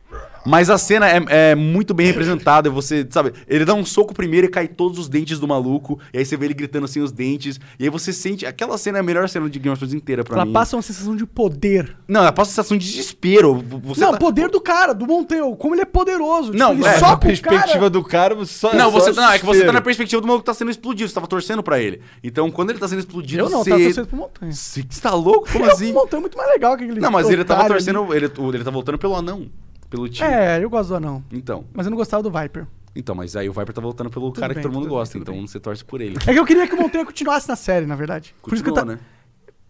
[0.45, 2.69] Mas a cena é, é muito bem representada.
[2.69, 5.99] Você, sabe, ele dá um soco primeiro e cai todos os dentes do maluco.
[6.13, 7.59] E aí você vê ele gritando assim os dentes.
[7.79, 8.45] E aí você sente.
[8.45, 10.53] Aquela cena é a melhor cena de Game of Thrones inteira pra Ela mim.
[10.53, 11.95] passa uma sensação de poder.
[12.07, 13.63] Não, ela passa a sensação de desespero.
[13.83, 15.55] Você não, tá- poder do cara, do Monteiro.
[15.55, 16.51] Como ele é poderoso.
[16.51, 17.89] Tipo, Não, ele é, soca perspectiva cara.
[17.89, 18.73] do cara, você só.
[18.73, 20.71] Não, só você, não, é que você tá na perspectiva do maluco que tá sendo
[20.71, 21.07] explodido.
[21.09, 22.01] Você tava torcendo pra ele.
[22.23, 23.69] Então, quando ele tá sendo explodido, Eu não, você...
[23.69, 24.51] tava torcendo pro Montanha.
[24.51, 25.47] Você tá louco?
[25.51, 25.91] Como Eu, assim?
[25.91, 28.13] O Montanha é muito mais legal que aquele Não, mas ele tava torcendo.
[28.13, 29.47] Ele, ele tá voltando pelo anão.
[29.93, 30.27] Pelo time.
[30.27, 31.23] É, eu gosto do anão.
[31.31, 31.65] Então.
[31.71, 32.65] Mas eu não gostava do Viper.
[32.95, 34.97] Então, mas aí o Viper tá voltando pelo cara bem, que todo mundo tudo bem,
[34.97, 35.13] gosta.
[35.13, 35.45] tudo Então bem.
[35.47, 36.17] você torce por ele.
[36.25, 38.33] É que eu queria que o Montanha continuasse na série, na verdade.
[38.41, 39.01] Por isso que eu Continua, ta...
[39.03, 39.07] né?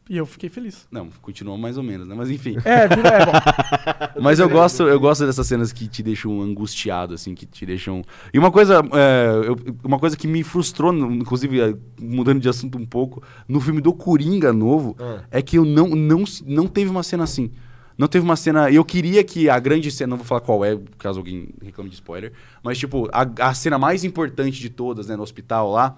[0.10, 0.86] E eu fiquei feliz.
[0.92, 2.14] Não, continua mais ou menos, né?
[2.14, 2.58] Mas enfim.
[2.66, 3.32] É, vira, é bom.
[4.22, 8.02] Mas eu gosto, eu gosto dessas cenas que te deixam angustiado, assim, que te deixam.
[8.34, 12.78] E uma coisa, é, eu- uma coisa que me frustrou, inclusive é, mudando de assunto
[12.78, 15.22] um pouco, no filme do Coringa novo, Ah.
[15.32, 17.50] é que eu não, não, não teve uma cena assim.
[17.98, 18.72] Não teve uma cena.
[18.72, 21.96] Eu queria que a grande cena, não vou falar qual é, caso alguém reclame de
[21.96, 22.34] spoiler,
[22.64, 25.98] mas tipo, a, a cena mais importante de todas, né, no hospital lá.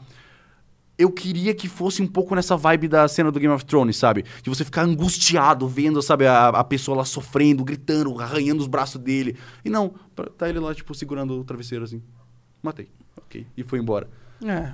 [0.98, 4.24] Eu queria que fosse um pouco nessa vibe da cena do Game of Thrones, sabe?
[4.42, 9.02] De você ficar angustiado vendo, sabe, a, a pessoa lá sofrendo, gritando, arranhando os braços
[9.02, 9.36] dele.
[9.66, 9.94] E não,
[10.38, 12.02] tá ele lá, tipo, segurando o travesseiro assim.
[12.64, 12.88] Matei.
[13.18, 13.46] Ok.
[13.58, 14.10] E foi embora.
[14.46, 14.74] É.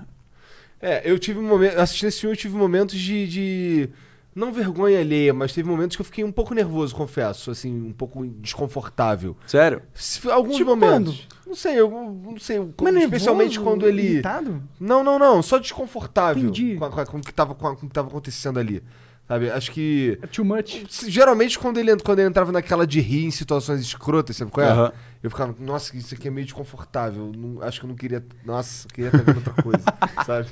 [0.79, 1.77] É, eu tive um momento.
[1.79, 3.27] Assistindo esse filme, eu tive momentos de.
[3.27, 3.89] de-
[4.33, 7.51] Não vergonha alheia, mas teve momentos que eu fiquei um pouco nervoso, confesso.
[7.51, 9.35] Assim, um pouco desconfortável.
[9.45, 9.81] Sério?
[9.93, 11.27] Se- Alguns Tipo momentos.
[11.45, 12.59] Não sei, eu não sei.
[12.81, 14.01] Mas especialmente nervoso, quando ele.
[14.03, 14.63] irritado?
[14.79, 15.41] Não, não, não.
[15.41, 16.75] Só desconfortável Entendi.
[16.77, 18.57] com, a- com a- com o que tava, com, a- com o que tava acontecendo
[18.57, 18.81] ali.
[19.27, 19.49] Sabe?
[19.49, 20.17] Acho que.
[20.21, 20.83] É too much.
[20.89, 24.65] se- Geralmente, quando ele, quando ele entrava naquela de rir em situações escrotas, sabe qual
[24.65, 24.69] é?
[24.69, 24.91] Aham.
[25.23, 27.31] Eu ficava, nossa, isso aqui é meio desconfortável.
[27.35, 28.25] Não- acho que eu não queria.
[28.45, 29.83] Nossa, eu queria estar vendo outra coisa,
[30.25, 30.47] sabe?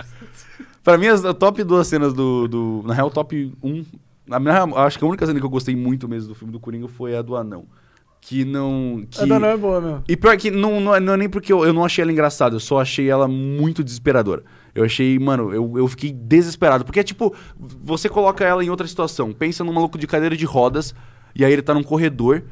[0.83, 2.47] Pra mim, as top duas cenas do.
[2.47, 3.85] do na real, top 1.
[4.27, 6.59] Na minha, acho que a única cena que eu gostei muito mesmo do filme do
[6.59, 7.65] Coringa foi a do Anão.
[8.21, 9.05] Que não.
[9.09, 9.21] Que...
[9.21, 10.03] A do anão é boa, meu.
[10.07, 12.11] E pior que não, não, é, não é nem porque eu, eu não achei ela
[12.11, 14.43] engraçada, eu só achei ela muito desesperadora.
[14.75, 16.85] Eu achei, mano, eu, eu fiquei desesperado.
[16.85, 19.31] Porque é tipo, você coloca ela em outra situação.
[19.31, 20.93] Pensa num maluco de cadeira de rodas,
[21.33, 22.43] e aí ele tá num corredor,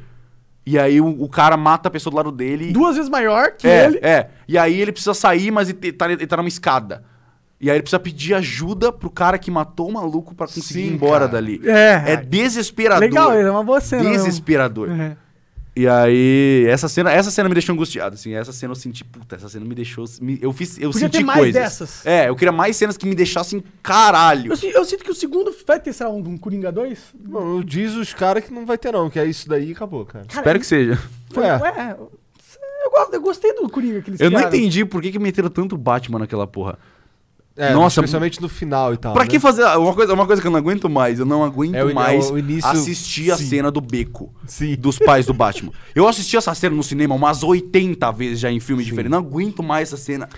[0.65, 2.71] e aí o, o cara mata a pessoa do lado dele.
[2.71, 3.99] Duas vezes maior que é, ele.
[4.01, 4.29] é.
[4.47, 7.03] E aí ele precisa sair, mas ele tá, ele tá numa escada.
[7.59, 10.87] E aí ele precisa pedir ajuda pro cara que matou o maluco pra conseguir ir
[10.89, 11.27] Sim, embora cara.
[11.31, 11.59] dali.
[11.65, 12.13] É.
[12.13, 13.01] É desesperador.
[13.01, 14.09] Legal, é uma boa cena.
[14.09, 14.89] Desesperador.
[14.91, 15.17] É.
[15.75, 18.33] E aí, essa cena, essa cena me deixou angustiado, assim.
[18.33, 20.05] Essa cena eu senti, puta, essa cena me deixou.
[20.19, 20.77] me- eu fiz.
[20.79, 21.53] Eu Podia senti ter mais coisas.
[21.61, 22.05] dessas.
[22.05, 24.51] É, eu queria mais cenas que me deixassem caralho.
[24.53, 26.99] Eu, eu sinto que o segundo vai ter, sei lá, um, um Coringa 2.
[27.13, 30.03] Bom, diz os caras que não vai ter, não, que é isso daí e acabou,
[30.03, 30.25] cara.
[30.25, 30.99] Cara, Espero que seja.
[31.31, 31.57] Foi, É.
[31.57, 34.57] ué, eu, gosto, eu gostei do Coringa que eles Eu não criaram.
[34.57, 36.79] entendi por que, que meteram tanto Batman naquela porra.
[37.57, 39.13] É, Nossa, especialmente no final e tal.
[39.13, 39.29] Pra né?
[39.29, 39.63] que fazer.
[39.77, 42.29] Uma coisa, uma coisa que eu não aguento mais, eu não aguento É o mais
[42.29, 43.47] é início- assistir a sim.
[43.47, 44.75] cena do beco Sim.
[44.75, 45.71] dos pais do Batman.
[45.95, 48.89] Eu assisti essa cena no cinema umas 80 vezes já em filme Sim.
[48.91, 49.11] diferente.
[49.11, 50.29] Não aguento mais essa cena.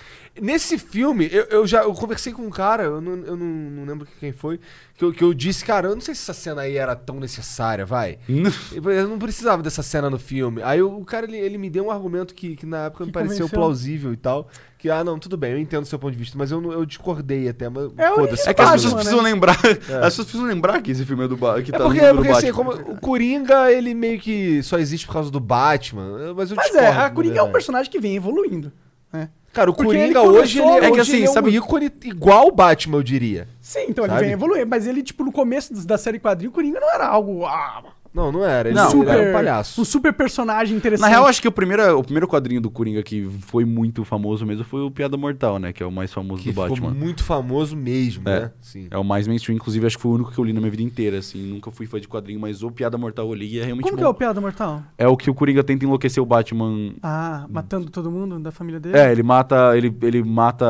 [0.42, 3.86] Nesse filme, eu, eu já eu conversei com um cara, eu não, eu não, não
[3.86, 4.60] lembro quem foi,
[4.96, 7.20] que eu, que eu disse, cara, eu não sei se essa cena aí era tão
[7.20, 8.18] necessária, vai.
[8.28, 10.62] Eu não precisava dessa cena no filme.
[10.64, 13.14] Aí o, cara, ele, ele me deu um argumento que, que na época me Que
[13.14, 13.60] pareceu convenceu.
[13.60, 14.48] plausível e tal.
[14.78, 16.86] Que, ah, não, tudo bem, eu entendo o seu ponto de vista, mas eu, eu
[16.86, 18.48] discordei até, mas É o foda-se.
[18.50, 19.00] É que as pessoas né?
[19.00, 19.58] precisam lembrar.
[19.58, 21.64] As pessoas precisam lembrar que esse filme é do Batman.
[21.64, 22.78] Que É tá porque, é porque assim, Batman.
[22.78, 26.68] como o Coringa, ele meio que só existe por causa do Batman, mas eu Mas
[26.68, 27.52] discordo, é, a Coringa é um verdade.
[27.54, 28.72] personagem que vem evoluindo.
[29.12, 29.30] né?
[29.54, 31.34] Cara, o Porque ele Coringa hoje, começou- ele, É que hoje assim, ele é um
[31.34, 33.48] sabe- ícone igual o Batman, eu diria.
[33.60, 34.18] Sim, então Sabe?
[34.18, 34.68] ele vem evoluindo.
[34.68, 37.46] Mas ele, tipo, no começo da série quadrinho, o Coringa não era algo.
[37.46, 37.82] Ah,
[38.14, 38.70] Não, não era.
[38.70, 39.80] Ele, Não, ele super, era um palhaço.
[39.82, 41.06] Um super personagem interessante.
[41.06, 44.46] Na real, acho que o primeiro, o primeiro quadrinho do Coringa que foi muito famoso
[44.46, 45.72] mesmo foi o Piada Mortal, né?
[45.72, 46.90] Que é o mais famoso Que do ficou Batman.
[46.92, 48.40] muito famoso mesmo, É.
[48.42, 48.52] né?
[48.62, 48.88] Sim.
[48.90, 50.72] É o mais mainstream, inclusive acho que foi o único que eu li na minha
[50.72, 51.40] vida inteira, assim.
[51.54, 53.96] Nunca fui fã de quadrinho, mas o Piada Mortal eu li e é realmente Como
[53.96, 54.02] bom.
[54.02, 54.82] que é o Piada Mortal?
[54.98, 56.94] É o que o Coringa tenta enlouquecer o Batman.
[57.04, 58.98] Ah, matando todo mundo da família dele?
[58.98, 59.78] É, ele mata.
[59.78, 60.66] Ele, ele mata.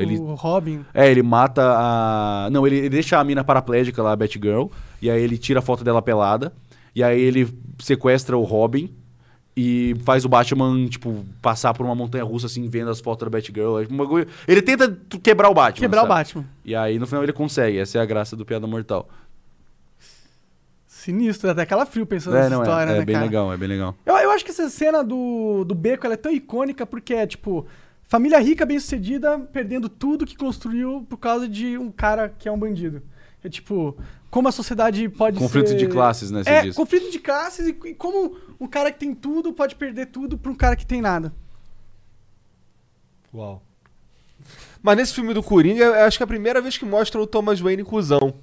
[0.00, 0.80] Ele, O Robin.
[0.94, 2.48] é, ele mata a.
[2.50, 4.66] Não, ele, ele deixa a mina paraplégica lá, a Batgirl.
[5.00, 6.52] E aí ele tira a foto dela pelada.
[6.98, 7.48] E aí ele
[7.78, 8.92] sequestra o Robin.
[9.56, 13.30] E faz o Batman, tipo, passar por uma montanha russa, assim, vendo as fotos da
[13.30, 13.80] Batgirl.
[13.80, 13.86] É
[14.46, 15.80] Ele tenta quebrar o Batman.
[15.80, 16.14] Quebrar o sabe?
[16.14, 16.44] Batman.
[16.64, 17.78] E aí no final ele consegue.
[17.78, 19.08] Essa é a graça do Piada Mortal.
[20.86, 23.26] Sinistro, até aquela frio pensando É, nessa não, história, é, é né, bem cara?
[23.26, 23.94] legal, é bem legal.
[24.04, 27.26] Eu, eu acho que essa cena do, do beco ela é tão icônica porque é,
[27.26, 27.66] tipo,
[28.02, 32.58] família rica, bem-sucedida, perdendo tudo que construiu por causa de um cara que é um
[32.58, 33.02] bandido.
[33.42, 33.96] É tipo,
[34.30, 35.76] como a sociedade pode Conflito ser...
[35.76, 36.42] de classes, né?
[36.44, 36.76] Você É, diz.
[36.76, 40.50] conflito de classes e, e como um cara que tem tudo pode perder tudo pra
[40.52, 41.32] um cara que tem nada.
[43.32, 43.62] Uau.
[44.82, 47.26] Mas nesse filme do Coringa, eu acho que é a primeira vez que mostra o
[47.26, 48.34] Thomas Wayne cuzão.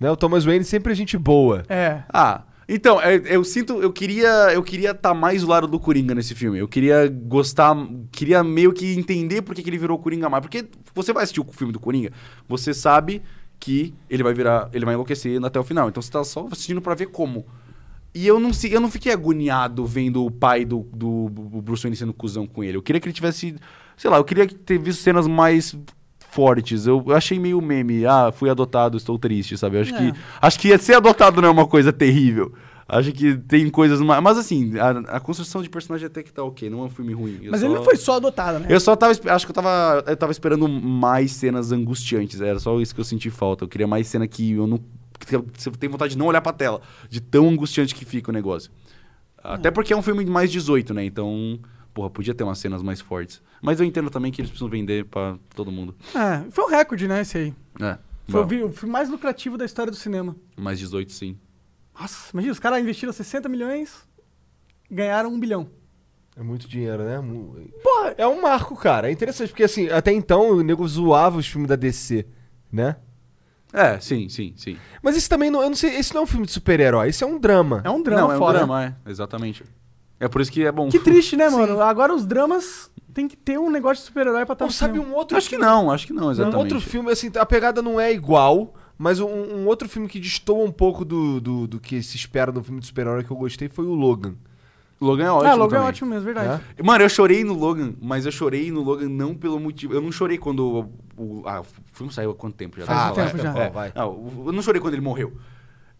[0.00, 0.10] Né?
[0.10, 1.62] O Thomas Wayne sempre é gente boa.
[1.68, 2.02] É.
[2.12, 6.14] Ah, então, é, eu sinto, eu queria, eu queria estar mais do lado do Coringa
[6.14, 6.58] nesse filme.
[6.58, 7.76] Eu queria gostar,
[8.10, 10.40] queria meio que entender por que, que ele virou o Coringa mais.
[10.40, 12.10] Porque você vai assistir o filme do Coringa,
[12.48, 13.22] você sabe
[13.64, 15.88] que ele vai virar, ele vai enlouquecer até o final.
[15.88, 17.46] Então você tá só assistindo pra ver como.
[18.14, 21.96] E eu não, eu não fiquei agoniado vendo o pai do, do, do Bruce Wayne
[21.96, 22.76] sendo cuzão com ele.
[22.76, 23.56] Eu queria que ele tivesse,
[23.96, 25.74] sei lá, eu queria ter visto cenas mais
[26.30, 26.86] fortes.
[26.86, 28.04] Eu, eu achei meio meme.
[28.04, 29.76] Ah, fui adotado, estou triste, sabe?
[29.78, 29.98] Eu acho É.
[30.12, 32.52] que acho que ser adotado não é uma coisa terrível.
[32.86, 34.22] Acho que tem coisas mais.
[34.22, 37.12] Mas assim, a, a construção de personagem até que tá ok, não é um filme
[37.14, 37.40] ruim.
[37.42, 38.66] Eu Mas só- ele não foi só adotado, né?
[38.68, 39.12] Eu só tava.
[39.12, 40.04] Acho que eu tava.
[40.06, 42.40] Eu tava esperando mais cenas angustiantes.
[42.40, 43.64] Era só isso que eu senti falta.
[43.64, 44.78] Eu queria mais cena que eu não.
[45.18, 46.82] que Você tem vontade de não olhar pra tela.
[47.08, 48.70] De tão angustiante que fica o negócio.
[49.42, 51.04] Até porque é um filme de mais 18, né?
[51.04, 51.58] Então.
[51.94, 53.40] Porra, podia ter umas cenas mais fortes.
[53.62, 55.94] Mas eu entendo também que eles precisam vender pra todo mundo.
[56.12, 57.54] É, foi um recorde, né, esse aí.
[57.80, 57.96] É.
[58.28, 60.34] Foi o o filme mais lucrativo da história do cinema.
[60.56, 61.36] mais 18, sim.
[61.98, 63.92] Nossa, imagina, os caras investiram 60 milhões,
[64.90, 65.68] ganharam um bilhão.
[66.36, 67.22] É muito dinheiro, né?
[67.82, 69.08] Porra, É um marco, cara.
[69.08, 72.26] É interessante, porque assim, até então o nego zoava os filmes da DC,
[72.72, 72.96] né?
[73.72, 74.76] É, sim, sim, sim.
[75.02, 75.62] Mas esse também não.
[75.62, 75.96] Eu não sei.
[75.96, 77.80] Esse não é um filme de super-herói, esse é um drama.
[77.84, 78.58] é um drama não, é um foda.
[78.58, 78.94] drama, é.
[79.10, 79.64] Exatamente.
[80.18, 80.88] É por isso que é bom.
[80.88, 81.80] Que triste, né, mano?
[81.80, 85.12] Agora os dramas tem que ter um negócio de super-herói pra estar Ou sabe um
[85.14, 86.58] outro Acho que não, acho que não, Um exatamente.
[86.74, 90.64] outro filme, assim, a pegada não é igual, mas um, um outro filme que destoa
[90.64, 93.68] um pouco do, do, do que se espera no filme de super-herói que eu gostei
[93.68, 94.34] foi o Logan.
[95.00, 95.50] Logan é ótimo.
[95.50, 95.88] Ah, Logan é também.
[95.88, 96.62] ótimo mesmo, verdade.
[96.82, 99.92] Mano, eu chorei no Logan, mas eu chorei no Logan não pelo motivo.
[99.92, 101.22] Eu não chorei quando o.
[101.40, 102.86] o- ah, o filme saiu há quanto tempo já?
[102.86, 103.58] Faz Vai, tempo já.
[103.58, 103.70] é.
[103.70, 103.92] Vai.
[103.94, 105.32] Ah, o- eu não chorei quando ele morreu.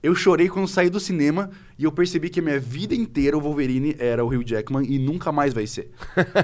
[0.05, 1.49] Eu chorei quando saí do cinema
[1.79, 4.99] e eu percebi que a minha vida inteira o Wolverine era o Hugh Jackman e
[4.99, 5.91] nunca mais vai ser.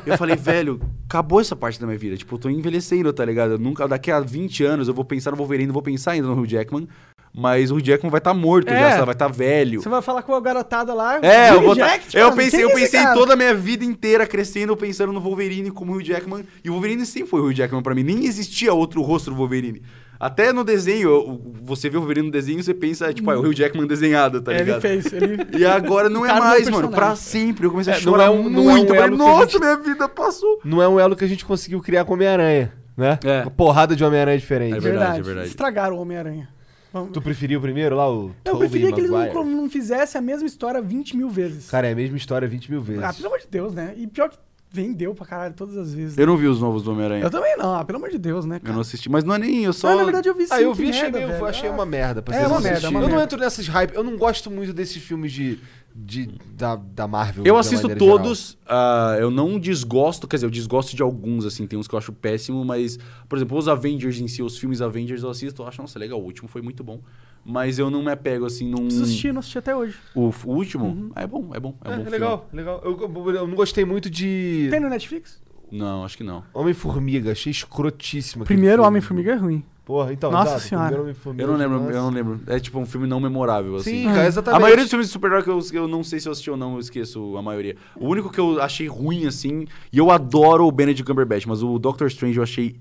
[0.07, 2.16] Eu falei, velho, acabou essa parte da minha vida.
[2.16, 3.53] Tipo, eu tô envelhecendo, tá ligado?
[3.53, 6.32] Eu nunca, daqui a 20 anos eu vou pensar no Wolverine, vou pensar ainda no
[6.41, 6.89] Hugh Jackman,
[7.35, 8.97] mas o Hugh Jackman vai estar morto É.
[8.97, 9.82] já, vai estar velho.
[9.82, 11.19] Você vai falar com a garotada lá.
[11.23, 13.15] É, eu vou tá- Eu pensei, eu pensei cara?
[13.15, 16.47] toda a minha vida inteira crescendo, pensando no Wolverine como Hugh Jackman.
[16.65, 18.05] E o Wolverine sempre foi o Hugh Jackman pra mim.
[18.05, 19.82] Nem existia outro rosto do Wolverine.
[20.21, 23.41] Até no desenho, você vê o Wolverine no desenho, você pensa, tipo, ah, é o
[23.41, 24.81] Hugh Jackman desenhado, tá É, ele ligado?
[24.83, 25.11] fez.
[25.11, 25.47] Ele...
[25.59, 26.91] E agora não é do mais, mano.
[26.91, 27.67] Pra sempre.
[27.67, 28.95] Eu comecei a É, não chorar é um- não é um muito.
[28.95, 30.61] elo que a Nossa, gente- minha vida passou.
[30.63, 33.19] Não é um elo que a gente conseguiu criar com Homem-Aranha, né?
[33.25, 33.43] É.
[33.43, 34.77] Uma porrada de Homem-Aranha diferente.
[34.77, 35.49] É verdade, é verdade.
[35.49, 36.51] Estragaram o Homem-Aranha.
[36.93, 40.19] Vamos- Tu preferiu o primeiro lá, o Eu Tobey preferia que eles não, não fizessem
[40.19, 41.71] a mesma história 20 mil vezes.
[41.71, 43.03] Cara, é a mesma história 20 mil vezes.
[43.03, 43.95] ah, pelo amor de Deus, né?
[43.97, 44.37] E pior que
[44.73, 46.17] vendeu pra caralho todas as vezes.
[46.17, 47.25] Eu não vi os novos do Homem-Aranha.
[47.25, 48.75] Eu também não, ah, pelo amor de Deus, né, Eu cara?
[48.75, 49.09] não assisti.
[49.11, 49.65] Mas não é nem.
[49.65, 49.89] Eu só.
[49.89, 50.55] Ah, na verdade eu vi sim.
[50.55, 51.47] Ah, eu vi, achei, merda, meio- velho.
[51.47, 52.23] achei Ah, uma merda.
[52.23, 53.25] Pra É uma merda, é uma Eu não merda.
[53.25, 53.95] entro nessas hype.
[53.95, 55.59] Eu não gosto muito desses filmes de,
[55.95, 57.45] de, da, da Marvel?
[57.45, 61.79] Eu assisto todos, ah, eu não desgosto, quer dizer, eu desgosto de alguns, assim, tem
[61.79, 62.99] uns que eu acho péssimo, mas,
[63.29, 66.21] por exemplo, os Avengers em si, os filmes Avengers eu assisto, eu acho, nossa, legal,
[66.21, 67.01] o último foi muito bom.
[67.45, 68.83] Mas eu não me apego, assim, num...
[68.85, 69.97] Preciso assistir, não assisti até hoje.
[70.15, 71.11] O, o último?
[71.17, 72.11] Ah, é bom, é bom, é, É, bom filme.
[72.11, 72.81] legal, legal.
[72.85, 72.99] Eu,
[73.35, 75.41] eu- não gostei muito de Tem no Netflix?
[75.73, 76.43] Não, acho que não.
[76.53, 78.45] Homem-Formiga, achei escrotíssimo.
[78.45, 78.89] Primeiro filme.
[78.89, 79.65] Homem-Formiga é ruim.
[79.85, 80.87] Porra, então, Nossa exato, senhora.
[80.87, 81.93] primeiro Homem-Formiga, Eu não lembro, nossa.
[81.97, 82.41] eu não lembro.
[82.47, 84.03] É tipo um filme não memorável, assim.
[84.03, 84.57] Sim, cara, exatamente.
[84.57, 86.57] A maioria dos filmes de super-herói que eu, eu não sei se eu assisti ou
[86.57, 87.77] não, eu esqueço a maioria.
[87.97, 91.79] O único que eu achei ruim, assim, e eu adoro o Benedict Cumberbatch, mas o
[91.79, 92.77] Doctor Strange eu achei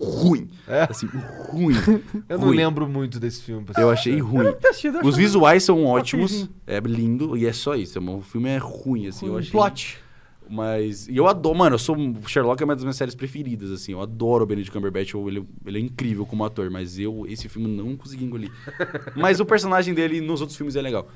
[0.00, 0.48] ruim.
[0.66, 0.82] É?
[0.84, 1.06] Assim,
[1.50, 1.74] ruim.
[2.28, 2.56] Eu não ruim.
[2.56, 3.66] lembro muito desse filme.
[3.76, 4.52] Eu achei ruim.
[4.54, 7.98] Ter assistido, eu Os visuais são ótimos, é lindo, e é só isso.
[8.00, 9.40] O filme é ruim, assim, eu ruim.
[9.42, 9.52] achei.
[9.52, 9.98] Plot.
[10.48, 11.06] Mas.
[11.06, 11.96] E eu adoro, mano, eu sou.
[12.26, 13.92] Sherlock é uma das minhas séries preferidas, assim.
[13.92, 17.48] Eu adoro o Benedict Cumberbatch, eu- ele, ele é incrível como ator, mas eu, esse
[17.48, 18.50] filme, não consegui engolir.
[19.14, 21.08] mas o personagem dele nos outros filmes é legal.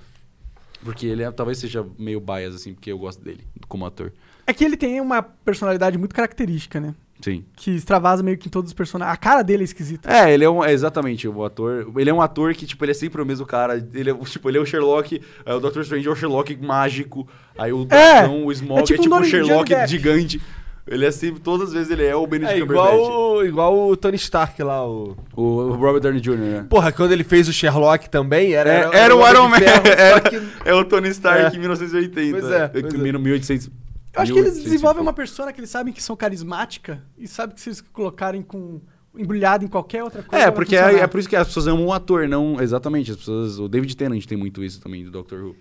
[0.84, 4.12] Porque ele é- talvez seja meio bias, assim, porque eu gosto dele como ator.
[4.46, 6.94] É que ele tem uma personalidade muito característica, né?
[7.24, 7.42] Sim.
[7.56, 9.14] Que extravasa meio que em todos os personagens.
[9.14, 10.12] A cara dele é esquisita.
[10.12, 10.62] É, ele é um.
[10.62, 11.90] É exatamente, o ator.
[11.96, 13.76] Ele é um ator que, tipo, ele é sempre o mesmo cara.
[13.94, 15.80] Ele é, tipo, ele é o Sherlock, aí o Dr.
[15.80, 17.26] Strange é o Sherlock mágico.
[17.56, 20.42] Aí o É, o Smog é é tipo tipo, um o Sherlock gigante.
[20.86, 22.92] Ele é sempre, todas as vezes ele é o Benedict É Cumberbatch.
[22.94, 25.16] igual, o- igual o Tony Stark lá, o...
[25.34, 26.66] O, o Robert Downey Jr., né?
[26.68, 29.56] Porra, quando ele fez o Sherlock também, era, É, era o Homem Iron Man.
[29.64, 31.56] Ferro, Era- que- É o Tony Stark É.
[31.56, 32.38] em 1980.
[32.38, 32.98] Pois é, pois é.
[32.98, 33.70] 1800.
[34.14, 34.64] Eu acho que eles 1850.
[34.70, 38.42] desenvolvem uma persona que eles sabem que são carismática e sabem que se eles colocarem
[38.42, 38.80] com
[39.16, 40.44] embrulhado em qualquer outra coisa.
[40.46, 43.10] É, porque é, é por isso que as pessoas amam o ator, não exatamente.
[43.10, 45.56] As pessoas, o David Tennant tem muito isso também, do Doctor Who.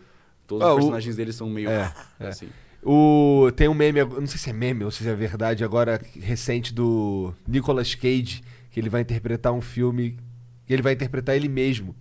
[0.47, 2.27] Todos Ah, os o- personagens dele são meio É, é.
[2.27, 2.47] assim.
[2.85, 6.73] O, tem um meme, não sei se é meme ou se é verdade, agora recente
[6.73, 10.17] do Nicolas Cage, que ele vai interpretar um filme,
[10.65, 11.95] que ele vai interpretar ele mesmo.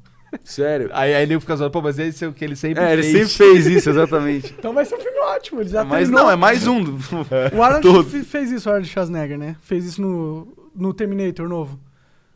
[0.45, 0.91] Sério?
[0.93, 3.03] Aí, aí ele fica zoando, pô, mas esse é o que ele sempre É, ele
[3.03, 3.31] fez.
[3.33, 4.55] sempre fez isso, exatamente.
[4.59, 5.61] Então vai ser um filme ótimo.
[5.61, 6.83] Ele já Mas não, é mais um.
[6.83, 6.99] do-
[7.57, 9.57] O Arnold fez isso, o Arnold Schwarzenegger, né?
[9.63, 11.79] Fez isso no, no Terminator novo.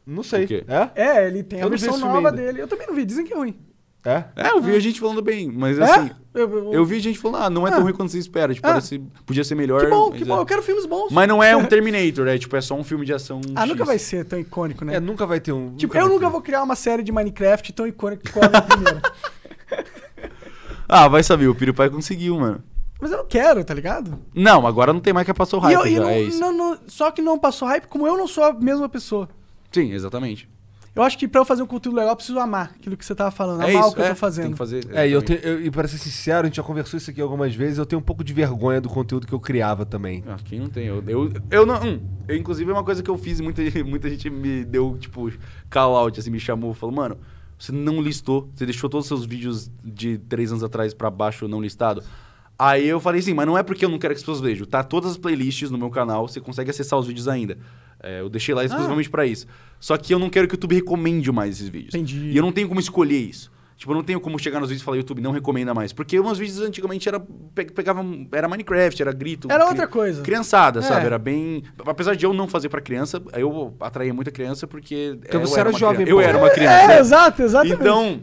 [0.06, 0.44] Não sei.
[0.44, 0.64] O quê?
[0.68, 0.90] É?
[0.94, 2.32] É, ele tem Eu a versão nova ainda.
[2.32, 2.60] dele.
[2.62, 3.56] Eu também não vi, dizem que é ruim.
[4.04, 4.24] É?
[4.36, 5.82] É, eu vi a gente falando bem, mas É?
[5.82, 6.10] assim.
[6.36, 7.82] Eu, eu- Eu vi gente falando, ah, não é tão Ah.
[7.82, 8.52] ruim quanto você espera.
[8.54, 8.70] Tipo, Ah.
[8.72, 9.80] parece, podia ser melhor.
[9.82, 10.26] Que bom, que é.
[10.26, 10.38] bom.
[10.38, 11.10] Eu quero filmes bons.
[11.10, 13.40] Mas não é um Terminator, é tipo, é só um filme de ação.
[13.54, 13.70] Ah, X.
[13.70, 14.96] nunca vai ser tão icônico, né?
[14.96, 15.74] É, nunca vai ter um.
[15.76, 16.32] tipo, eu vai nunca ter.
[16.32, 19.02] vou criar uma série de Minecraft tão icônica qual a primeira.
[20.88, 22.62] Ah, vai saber, o PewDiePie conseguiu, mano.
[23.00, 24.18] Mas eu não quero, tá ligado?
[24.34, 26.20] Não, agora não tem mais que passar o E hype, eu, e já, não, é
[26.22, 26.40] isso.
[26.40, 29.28] não- não- só que não passou hype, como eu não sou a mesma pessoa.
[29.72, 30.48] Sim, exatamente.
[30.96, 33.14] Eu acho que pra eu fazer um conteúdo legal, eu preciso amar aquilo que você
[33.14, 33.60] tava falando.
[33.60, 34.44] é Amar isso, o que eu é, tô fazendo.
[34.44, 34.86] Tem que fazer.
[34.92, 37.54] É, e eu eu- e para ser sincero, a gente já conversou isso aqui algumas
[37.54, 40.24] vezes, eu tenho um pouco de vergonha do conteúdo que eu criava também.
[40.26, 40.86] Ah, quem não tem?
[40.86, 41.82] Eu, eu, eu não.
[41.84, 44.96] hum, eu, inclusive, é uma coisa que eu fiz e muita, muita gente me deu,
[44.98, 45.30] tipo,
[45.68, 47.18] call out, assim, me chamou, falou, mano,
[47.58, 51.46] você não listou, você deixou todos os seus vídeos de três anos atrás pra baixo
[51.46, 52.02] não listado.
[52.58, 54.66] Aí eu falei assim, mas não é porque eu não quero que as pessoas vejam.
[54.66, 57.58] Tá todas as playlists no meu canal, você consegue acessar os vídeos ainda.
[58.02, 59.46] É, eu deixei lá exclusivamente pra isso.
[59.78, 61.94] Só que eu não quero que o YouTube recomende mais esses vídeos.
[61.94, 62.30] Entendi.
[62.30, 63.50] E eu não tenho como escolher isso.
[63.76, 65.92] Tipo, eu não tenho como chegar nos vídeos e falar, YouTube, não recomenda mais.
[65.92, 69.48] Porque meus vídeos antigamente era, pe- pegavam, era Minecraft, era grito.
[69.50, 70.22] Era cri- outra coisa.
[70.22, 70.82] Criançada, É.
[70.82, 71.04] sabe?
[71.04, 71.62] Era bem.
[71.84, 75.18] Apesar de eu não fazer pra criança, eu atraía muita criança porque.
[75.20, 76.10] Porque você era uma jovem, criança.
[76.22, 76.74] Eu era uma criança.
[76.84, 76.98] É, né?
[77.00, 77.78] exato, exatamente.
[77.82, 78.20] Então.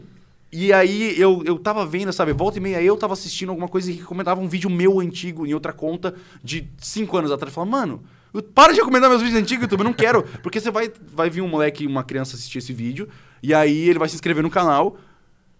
[0.56, 3.90] E aí eu, eu tava vendo, sabe, volta e meia eu tava assistindo alguma coisa
[3.90, 6.14] e comentava um vídeo meu antigo em outra conta
[6.44, 7.52] de 5 anos atrás.
[7.52, 10.22] Falava, mano, eu- para de recomendar meus vídeos antigos, YouTube, eu não quero.
[10.44, 13.08] Porque você vai, vai vir um moleque, uma criança assistir esse vídeo,
[13.42, 14.96] e aí ele vai se inscrever no canal.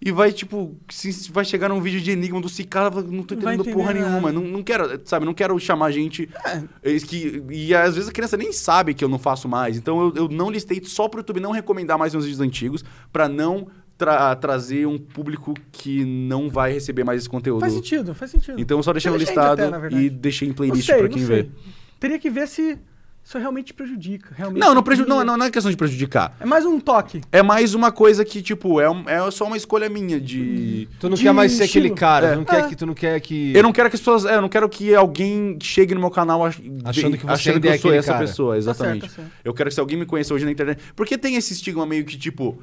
[0.07, 3.65] E vai, tipo, se, vai chegar num vídeo de Enigma do Cicala, não tô entendendo
[3.73, 4.31] porra nenhuma.
[4.31, 6.29] Não, não quero, sabe, não quero chamar gente.
[6.83, 6.99] É.
[7.01, 9.77] Que, e às vezes a criança nem sabe que eu não faço mais.
[9.79, 13.29] Então eu, eu não listei só pro YouTube não recomendar mais meus vídeos antigos, pra
[13.29, 13.67] não
[13.99, 17.61] tra- trazer um público que não vai receber mais esse conteúdo.
[17.61, 18.61] Faz sentido, faz sentido.
[18.61, 21.25] Então eu só deixei Eu no deixei listado até, e deixei em playlist não quem
[21.25, 21.49] vê.
[22.01, 22.79] Teria que ver se
[23.27, 24.35] isso realmente prejudica.
[24.37, 25.15] Realmente Não, não, preju cria.
[25.17, 26.37] não, não, não é questão de prejudicar.
[26.39, 27.23] É mais um toque.
[27.33, 30.87] É mais uma coisa que, tipo, é, um- é só uma escolha minha de.
[31.01, 32.33] Tu não De quer mais ser aquele cara, É.
[32.33, 32.69] tu não quer É.
[32.69, 34.27] que tu não quer que Eu não quero que as pessoas.
[34.27, 37.61] é, eu não quero que alguém chegue no meu canal ach- Achando que você achando
[37.63, 38.27] que é eu sou aquele essa cara.
[38.27, 39.01] pessoa, Tá exatamente.
[39.03, 39.33] certo, tá certo.
[39.43, 40.83] Eu quero que se alguém me conheça hoje na internet.
[40.95, 42.61] Porque tem esse estigma meio que, tipo.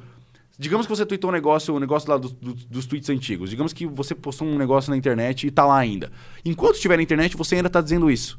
[0.58, 3.50] Digamos que você tweetou um negócio, um negócio lá dos- dos- dos tweets antigos.
[3.50, 6.10] Digamos que você postou um negócio na internet e tá lá ainda.
[6.44, 8.38] Enquanto estiver na internet, você ainda tá dizendo isso.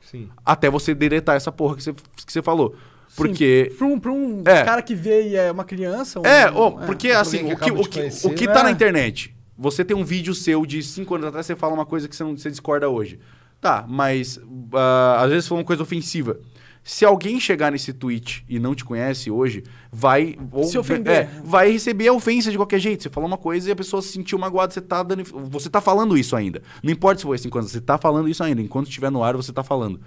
[0.00, 0.28] Sim.
[0.44, 2.74] Até você deletar essa porra que você, que você falou.
[3.16, 3.72] Porque.
[3.76, 4.64] Pra um, pra um É.
[4.64, 6.18] cara que vê e é uma criança.
[6.20, 8.60] um- É, ó, porque assim, alguém o que que, o que, conhecer, o que tá
[8.60, 8.62] É.
[8.64, 12.08] na internet, você tem um vídeo seu de 5 anos atrás, você fala uma coisa
[12.08, 13.20] que você, não, você discorda hoje.
[13.60, 14.40] Tá, mas
[14.72, 16.38] ah, às vezes foi uma coisa ofensiva.
[16.82, 19.62] Se alguém chegar nesse tweet e não te conhece hoje,
[19.92, 20.36] vai.
[20.50, 21.12] Ou, Se ofender.
[21.12, 23.02] É, vai receber a ofensa de qualquer jeito.
[23.02, 25.22] Você falou uma coisa e a pessoa se sentiu magoada, você tá dando.
[25.24, 26.62] Você tá falando isso ainda.
[26.82, 28.62] Não importa se foi assim quando você tá falando isso ainda.
[28.62, 30.00] Enquanto estiver no ar, você tá falando.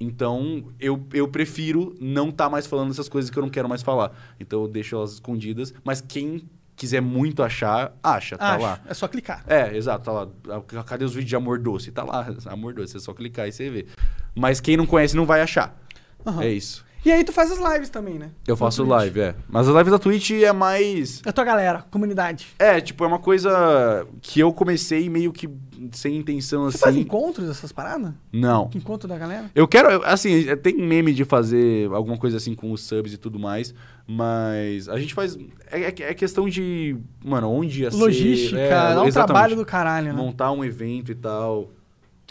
[0.00, 3.82] Então, eu, eu prefiro não estar mais falando essas coisas que eu não quero mais
[3.82, 4.12] falar.
[4.40, 5.72] Então, eu deixo elas escondidas.
[5.84, 8.80] Mas quem quiser muito achar, acha, tá lá.
[8.86, 9.44] É só clicar.
[9.46, 10.28] É, exato, tá lá.
[10.48, 11.92] Ah, Cadê os vídeos de amor doce?
[11.92, 13.86] Tá lá, amor doce, é só clicar e você vê.
[14.34, 15.83] Mas quem não conhece não vai achar.
[16.26, 16.42] Aham.
[16.42, 16.84] É isso.
[17.04, 18.30] E aí tu faz as lives também, né?
[18.48, 19.34] Eu faço live, é.
[19.46, 21.20] Mas a live da Twitch é mais.
[21.26, 22.46] É tua galera, comunidade.
[22.58, 25.46] É, tipo, é uma coisa que eu comecei meio que
[25.92, 26.78] sem intenção Você assim.
[26.84, 28.14] faz encontros, essas paradas?
[28.32, 28.70] Não.
[28.74, 29.50] Encontro da galera?
[29.54, 33.38] Eu quero, assim, tem meme de fazer alguma coisa assim com os subs e tudo
[33.38, 33.74] mais,
[34.06, 35.36] mas a gente faz.
[35.70, 36.96] É, é- é questão de.
[37.22, 37.98] Mano, onde ia ser.
[37.98, 40.12] Logística, é, dá um trabalho do caralho, né?
[40.14, 41.70] montar um evento e tal.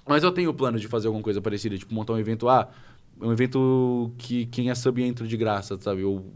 [0.06, 2.68] Mas eu tenho plano de fazer alguma coisa parecida, tipo montar um evento, ah,
[3.24, 6.04] um evento que quem é sub entra de graça, sabe?
[6.04, 6.32] Ou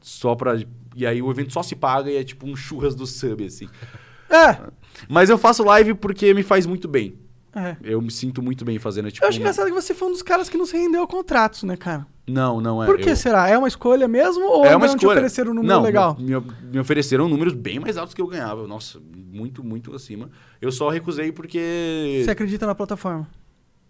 [0.00, 0.56] só pra.
[0.96, 3.68] E aí o evento só se paga e é tipo um churras do sub, assim.
[4.30, 4.60] É,
[5.08, 7.14] Mas eu faço live porque me faz muito bem.
[7.56, 7.78] é.
[7.82, 9.24] Eu me sinto muito bem fazendo, tipo.
[9.24, 11.62] Eu acho engraçado que você foi um dos caras que não se rendeu a contratos,
[11.62, 12.06] né, cara?
[12.26, 12.84] Não, não é.
[12.84, 13.48] Por que eu- será?
[13.48, 15.12] É uma escolha mesmo ou É uma não te escolha.
[15.16, 16.14] ofereceram um número não, legal?
[16.20, 16.34] Me,
[16.70, 18.66] me ofereceram números bem mais altos que eu ganhava.
[18.66, 20.28] Nossa, muito, muito acima.
[20.60, 22.20] Eu só recusei porque.
[22.22, 23.26] Você acredita na plataforma?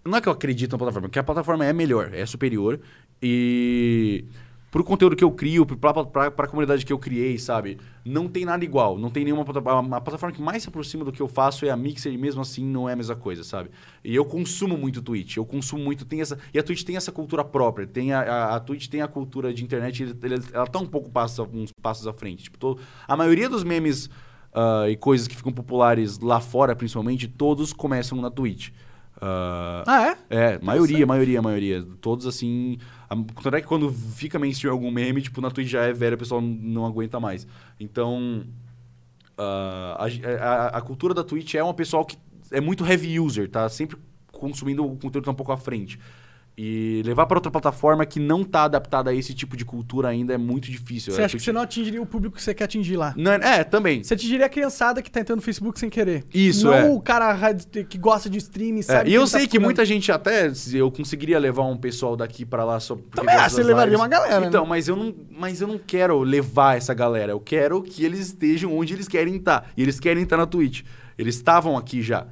[0.08, 2.80] Não é que eu acredito na plataforma, porque a plataforma é melhor, é superior.
[3.22, 4.24] E
[4.70, 7.78] pro conteúdo que eu crio, pra, pra, pra comunidade que eu criei, sabe?
[8.04, 8.98] Não tem nada igual.
[8.98, 9.96] Não tem nenhuma plataforma.
[9.96, 12.40] A plataforma que mais se aproxima do que eu faço é a Mixer, e mesmo
[12.40, 13.70] assim não é a mesma coisa, sabe?
[14.04, 15.36] E eu consumo muito Twitch.
[15.36, 16.04] Eu consumo muito.
[16.04, 17.86] Tem essa, e a Twitch tem essa cultura própria.
[17.86, 21.10] Tem a, a, a Twitch tem a cultura de internet, ele- ela tá um pouco
[21.10, 22.44] passo, uns passos à frente.
[22.44, 24.08] Tipo, a maioria dos memes
[24.54, 28.70] ah, e coisas que ficam populares lá fora, principalmente, todos começam na Twitch.
[29.20, 30.52] Ah, Ah, é?
[30.54, 31.82] é, maioria, maioria, maioria.
[32.00, 32.78] Todos assim.
[33.10, 36.14] A, tanto é que quando fica mainstream algum meme, tipo, na Twitch já é velho,
[36.14, 37.46] o pessoal não, aguenta mais.
[37.80, 38.44] Então.
[39.36, 42.16] ah, a, a- a cultura da Twitch é uma pessoal que
[42.50, 43.68] é muito heavy user, tá?
[43.68, 43.96] Sempre
[44.32, 45.98] consumindo o conteúdo que tá um pouco à frente.
[46.60, 50.34] E levar para outra plataforma que não tá adaptada a esse tipo de cultura ainda
[50.34, 51.12] é muito difícil.
[51.12, 53.14] Você acha que você não atingiria o público que você quer atingir lá?
[53.16, 54.02] Não é, é, também.
[54.02, 56.24] Você atingiria a criançada que tá entrando no Facebook sem querer.
[56.34, 56.90] Isso, não é.
[56.90, 57.54] o cara
[57.88, 59.10] que gosta de streaming, É, sabe?
[59.10, 59.64] e eu tá sei que procurando.
[59.66, 63.62] muita gente até eu conseguiria levar um pessoal daqui pra lá só Também, ah, você
[63.62, 64.00] levaria lives.
[64.00, 64.68] uma galera, Então, né?
[64.68, 67.30] mas eu não, mas eu não quero levar essa galera.
[67.30, 69.70] Eu quero que eles estejam onde eles querem estar.
[69.76, 70.82] E eles querem estar na Twitch.
[71.16, 72.26] Eles estavam aqui já.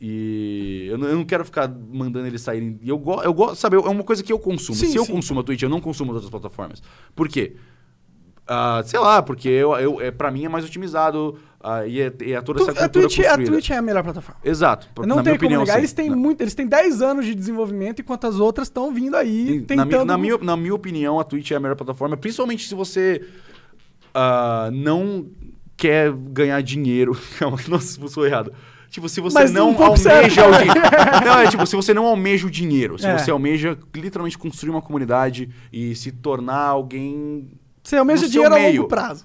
[0.00, 2.78] E eu não, eu não quero ficar mandando eles saírem.
[2.82, 4.76] E eu gosto, eu gosto, sabe, é uma coisa que eu consumo.
[4.78, 5.12] Sim, Se eu sim.
[5.12, 6.82] consumo a Twitch, eu não consumo as outras plataformas.
[7.14, 7.56] Por quê?
[8.46, 12.12] Ah, sei lá, porque eu, eu, é, pra mim é mais otimizado ah, e, é,
[12.24, 13.50] e é toda essa Tu- a, cultura Twitch, a construída.
[13.52, 14.40] Twitch é a melhor plataforma.
[14.44, 14.86] Exato.
[14.98, 15.72] Não na tem minha opinião, negar.
[15.72, 15.78] sim.
[15.80, 16.18] Eles têm Não.
[16.18, 19.62] muito, eles têm 10 anos de desenvolvimento, enquanto as outras estão vindo aí Na, mi-
[19.90, 20.04] tentando.
[20.04, 23.26] na minha, na minha opinião, a Twitch é a melhor plataforma, principalmente se você
[24.14, 25.26] ah, não
[25.76, 27.18] quer ganhar dinheiro.
[27.68, 28.52] Nossa, se for errado.
[28.96, 30.80] Tipo, se você Mas não um almeja o dinheiro.
[31.22, 33.18] Não, é tipo, se você não almeja o dinheiro, se É.
[33.18, 37.46] você almeja literalmente construir uma comunidade e se tornar alguém.
[37.84, 38.76] Você é o dinheiro a meio.
[38.76, 39.22] longo prazo.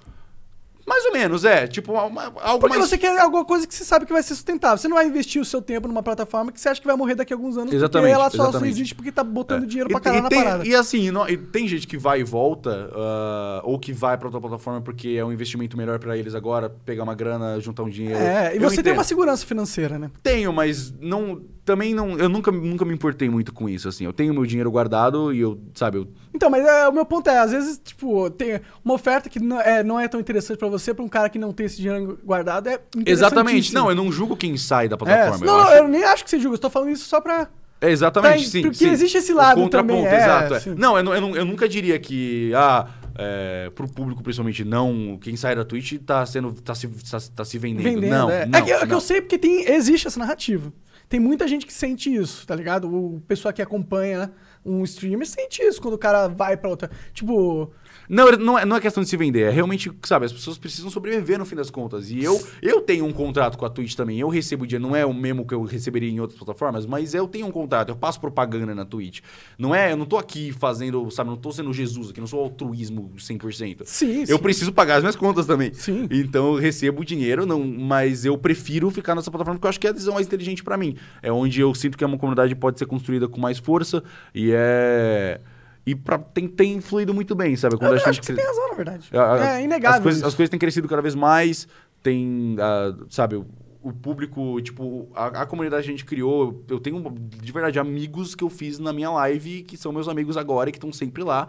[0.86, 1.66] Mais ou menos, é.
[1.66, 2.88] Tipo, uma- algo Porque mais.
[2.90, 4.76] você quer alguma coisa que você sabe que vai ser sustentável.
[4.78, 7.14] Você não vai investir o seu tempo numa plataforma que você acha que vai morrer
[7.14, 7.72] daqui a alguns anos.
[7.72, 8.72] Exatamente, Porque ela só, só exatamente.
[8.72, 9.66] existe porque tá botando É.
[9.66, 10.66] dinheiro pra caralho e na tem, parada.
[10.66, 14.26] E assim, não- e tem gente que vai e volta, ah, ou que vai pra
[14.26, 17.88] outra plataforma porque é um investimento melhor pra eles agora, pegar uma grana, juntar um
[17.88, 18.18] dinheiro.
[18.18, 18.94] É, e Eu você tem entendo.
[18.94, 20.10] uma segurança financeira, né?
[20.22, 21.40] Tenho, mas não.
[21.64, 22.18] Também não.
[22.18, 24.04] Eu nunca, nunca me importei muito com isso, assim.
[24.04, 26.08] Eu tenho meu dinheiro guardado e eu, sabe, eu.
[26.34, 29.60] Então, mas é, o meu ponto é, às vezes, tipo, tem uma oferta que não
[29.60, 32.18] é, não é tão interessante pra você, pra um cara que não tem esse dinheiro
[32.24, 33.72] guardado, é Exatamente.
[33.72, 35.46] Não, eu não julgo quem sai da É, plataforma.
[35.46, 37.20] não, eu não, acho- eu nem acho que você julga, eu tô falando isso só
[37.20, 37.48] pra...
[37.80, 38.62] É, exatamente, Tem- sim.
[38.62, 38.90] porque sim.
[38.90, 40.54] existe esse lado contraponto, também, é, exato.
[40.54, 40.74] é.
[40.76, 45.18] Não, eu, não- eu, não- eu nunca diria que, ah, é, pro público principalmente, não,
[45.20, 47.82] quem sai da Twitch tá sendo, tá se, tá, tá se vendendo.
[47.84, 48.10] vendendo.
[48.10, 48.46] Não, é.
[48.46, 48.96] não, é, que, é que não.
[48.96, 50.72] eu sei porque tem, existe essa narrativa.
[51.12, 52.88] Tem muita gente que sente isso, tá ligado?
[52.90, 54.32] O pessoal que acompanha
[54.64, 56.90] um streamer sente isso quando o cara vai pra outra.
[57.12, 57.70] Tipo,
[58.08, 60.90] Não, não é, não é questão de se vender, é realmente, sabe, as pessoas precisam
[60.90, 62.10] sobreviver no fim das contas.
[62.10, 65.04] E eu, eu tenho um contrato com a Twitch também, eu recebo dinheiro, não é
[65.06, 68.20] o mesmo que eu receberia em outras plataformas, mas eu tenho um contrato, eu passo
[68.20, 69.20] propaganda na Twitch.
[69.58, 72.40] Não é, eu não tô aqui fazendo, sabe, não tô sendo Jesus aqui, não sou
[72.40, 73.82] altruísmo 100%.
[73.84, 74.42] sim, Eu sim.
[74.42, 75.72] preciso pagar as minhas contas também.
[75.72, 76.06] Sim.
[76.10, 79.86] Então eu recebo dinheiro, não, mas eu prefiro ficar nessa plataforma porque eu acho que
[79.86, 80.96] é a decisão mais inteligente pra mim.
[81.22, 84.02] É onde eu sinto que uma comunidade pode ser construída com mais força
[84.34, 85.40] e é.
[85.84, 87.76] E pra, tem, tem fluído muito bem, sabe?
[87.76, 89.08] Quando Eu a gente você tem razão, na verdade.
[89.12, 89.96] a- a- é inegável.
[89.98, 91.66] As coisas, as coisas têm crescido cada vez mais.
[92.02, 93.46] Tem, ah, sabe, o,
[93.82, 98.34] o público, tipo, a, a comunidade que a gente criou, eu tenho de verdade amigos
[98.34, 101.22] que eu fiz na minha live que são meus amigos agora e que estão sempre
[101.24, 101.48] lá.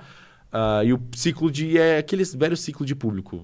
[0.51, 1.77] Ah, e o ciclo de.
[1.77, 3.43] É aquele velho ciclo de público.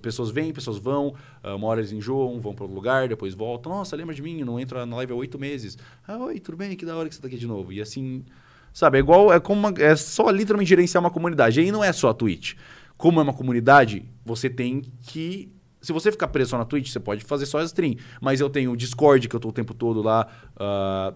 [0.00, 3.72] Pessoas vêm, pessoas vão, ah, uma hora eles enjoam, vão para outro lugar, depois voltam.
[3.72, 4.38] Nossa, lembra de mim?
[4.38, 5.76] Eu não entro na live há oito meses.
[6.06, 6.76] Ah, oi, tudo bem?
[6.76, 7.72] Que da hora que você tá aqui de novo.
[7.72, 8.24] E assim,
[8.72, 9.32] sabe, é igual.
[9.32, 11.60] É como uma- é só literalmente gerenciar uma comunidade.
[11.60, 12.54] E aí não é só a Twitch.
[12.96, 15.52] Como é uma comunidade, você tem que.
[15.80, 17.96] Se você ficar preso só na Twitch, você pode fazer só a stream.
[18.20, 20.26] Mas eu tenho o Discord, que eu tô o tempo todo lá.
[20.58, 21.14] ah,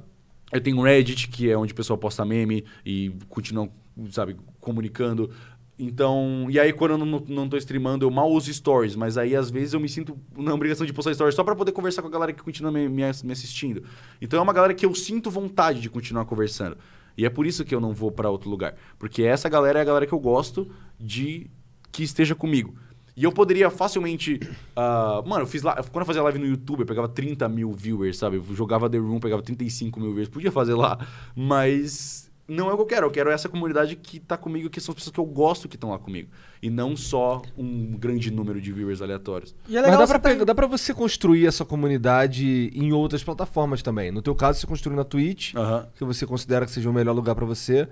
[0.52, 3.70] eu tenho o Reddit, que é onde o pessoal posta meme e continuam,
[4.10, 5.30] sabe, comunicando.
[5.76, 9.34] Então, e aí quando eu não, não tô streamando, eu mal uso stories, mas aí
[9.34, 12.06] às vezes eu me sinto na obrigação de postar stories só pra poder conversar com
[12.08, 13.82] a galera que continua me, me assistindo.
[14.20, 16.76] Então é uma galera que eu sinto vontade de continuar conversando.
[17.16, 18.74] E é por isso que eu não vou pra outro lugar.
[18.98, 21.50] Porque essa galera é a galera que eu gosto de
[21.92, 22.74] que esteja comigo.
[23.16, 24.40] E eu poderia facilmente.
[24.74, 25.74] ah, mano, eu fiz lá.
[25.74, 28.36] Quando eu fazia live no YouTube, eu pegava 30 mil viewers, sabe?
[28.36, 30.28] Eu jogava The Room, pegava 35 mil viewers.
[30.28, 30.98] Podia fazer lá.
[31.34, 33.06] Mas não é o que eu quero.
[33.06, 35.76] Eu quero essa comunidade que tá comigo, que são as pessoas que eu gosto que
[35.76, 36.28] estão lá comigo.
[36.62, 39.54] E não só um grande número de viewers aleatórios.
[39.68, 42.70] E é Mas legal dá você pra, tá- pegar- dá pra você construir essa comunidade
[42.74, 44.10] em outras plataformas também.
[44.10, 45.88] No teu caso, você construiu na Twitch, Aham.
[45.96, 47.88] que você considera que seja o melhor lugar pra você.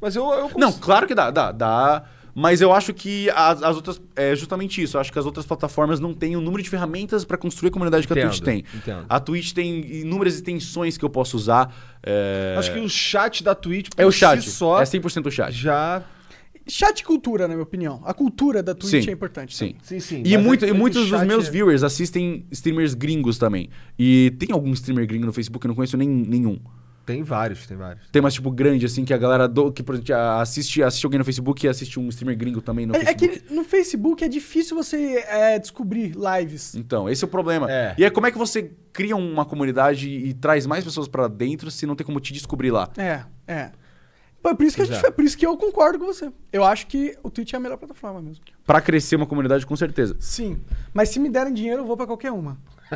[0.00, 2.04] Mas eu, eu cons- Não, claro que dá, dá, dá.
[2.34, 4.00] Mas eu acho que as, as outras.
[4.16, 4.96] É justamente isso.
[4.96, 7.72] Eu acho que as outras plataformas não têm o número de ferramentas pra construir a
[7.72, 8.64] comunidade que a Twitch tem.
[8.74, 9.06] entendo.
[9.08, 11.72] A Twitch tem inúmeras extensões que eu posso usar.
[12.02, 14.42] é, Acho que o chat da Twitch É o chat.
[14.42, 15.52] si só É 100% o chat.
[15.52, 16.02] já.
[16.66, 18.00] Chat e cultura, na minha opinião.
[18.06, 19.54] A cultura da Twitch Sim, é importante.
[19.54, 19.74] Sim.
[19.82, 20.22] Sim, sim.
[20.24, 23.68] E, mas muito, é- e é muitos dos meus é- viewers assistem streamers gringos também.
[23.98, 26.58] E tem algum streamer gringo no Facebook que eu não conheço nem, nenhum.
[27.04, 28.06] Tem vários, tem vários.
[28.10, 31.18] Tem mais, tipo, grande, assim, que a galera do, que por exemplo, assiste, assiste alguém
[31.18, 33.40] no Facebook e assiste um streamer gringo também no É, é Facebook.
[33.40, 36.74] que no Facebook é difícil você é, descobrir lives.
[36.74, 37.70] Então, esse é o problema.
[37.70, 37.94] É.
[37.98, 41.70] E aí, como é que você cria uma comunidade e traz mais pessoas pra dentro
[41.70, 42.90] se não tem como te descobrir lá?
[42.96, 43.70] É, é.
[44.46, 45.06] É por isso que a gente Exato.
[45.06, 46.30] foi, por isso que eu concordo com você.
[46.52, 48.44] Eu acho que o Twitch é a melhor plataforma mesmo.
[48.66, 50.14] Pra crescer uma comunidade, com certeza.
[50.20, 50.60] Sim.
[50.92, 52.58] Mas se me derem dinheiro, eu vou pra qualquer uma.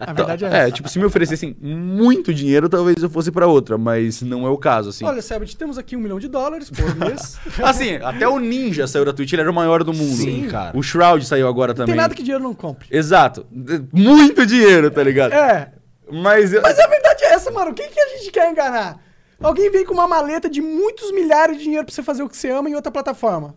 [0.00, 0.70] A verdade é, É, essa.
[0.72, 4.58] tipo, se me oferecessem muito dinheiro, talvez eu fosse pra outra, mas não é o
[4.58, 5.04] caso, assim.
[5.04, 7.38] Olha, Sebit, temos aqui um milhão de dólares por mês.
[7.62, 10.16] Assim, até o Ninja saiu da Twitch, ele era o maior do mundo.
[10.16, 10.76] Sim, cara.
[10.76, 11.94] O Shroud saiu agora Não também.
[11.94, 12.88] tem nada que dinheiro não compre.
[12.90, 13.46] Exato.
[13.92, 15.32] Muito dinheiro, tá ligado?
[15.32, 15.72] É.
[16.12, 17.74] Mas, eu- Mas a verdade é essa, mano.
[17.74, 19.00] Quem que a gente quer enganar?
[19.42, 22.36] Alguém vem com uma maleta de muitos milhares de dinheiro pra você fazer o que
[22.36, 23.56] você ama em outra plataforma.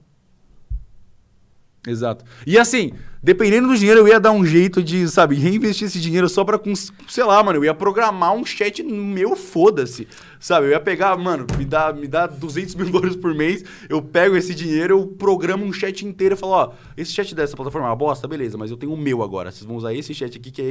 [1.88, 2.26] Exato.
[2.46, 2.92] E assim,
[3.24, 6.60] dependendo do dinheiro, eu ia dar um jeito de, sabe, reinvestir esse dinheiro só pra,
[7.08, 10.08] sei lá, mano, eu ia programar um chat meu, foda-se.
[10.40, 14.02] Sabe, eu ia pegar, mano, me dá, me dá 200 mil dólares por mês, eu
[14.02, 17.88] pego esse dinheiro, eu programo um chat inteiro e falo, ó, esse chat dessa plataforma
[17.88, 19.52] é uma bosta, beleza, mas eu tenho o meu agora.
[19.52, 20.66] Vocês vão usar esse chat aqui que, é,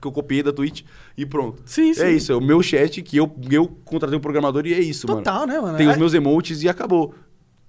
[0.00, 0.82] que eu copiei da Twitch
[1.16, 1.60] e pronto.
[1.66, 2.02] Sim, sim.
[2.02, 5.06] É isso, é o meu chat que eu, eu contratei um programador e é isso,
[5.08, 5.22] mano.
[5.22, 5.76] Total, né, mano?
[5.76, 7.14] Tem os É- meus emotes e acabou.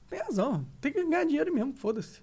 [0.09, 0.63] Tem razão.
[0.79, 2.21] Tem que ganhar dinheiro mesmo, foda-se.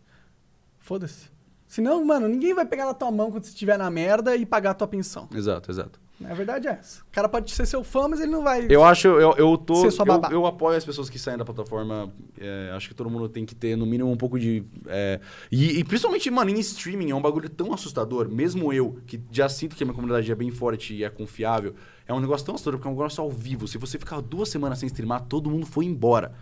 [0.81, 1.31] Foda-se.
[1.67, 4.73] Senão, mano, ninguém vai pegar na tua mão quando você estiver na merda e pagar
[4.73, 5.29] a tua pensão.
[5.33, 6.01] Exato, exato.
[6.25, 7.01] A verdade é essa.
[7.01, 8.67] O cara pode ser seu fã, mas ele não vai.
[8.69, 9.87] Eu acho, eu, eu tô.
[9.87, 12.13] Eu, eu apoio as pessoas que saem da plataforma.
[12.39, 14.63] é, acho que todo mundo tem que ter, no mínimo, um pouco de.
[14.87, 15.19] é,
[15.51, 18.29] e, e principalmente, mano, em streaming é um bagulho tão assustador.
[18.29, 21.75] Mesmo eu, que já sinto que a minha comunidade é bem forte e é confiável,
[22.07, 23.67] é um negócio tão assustador porque é um negócio ao vivo.
[23.67, 26.35] Se você ficar duas semanas sem streamar, todo mundo foi embora.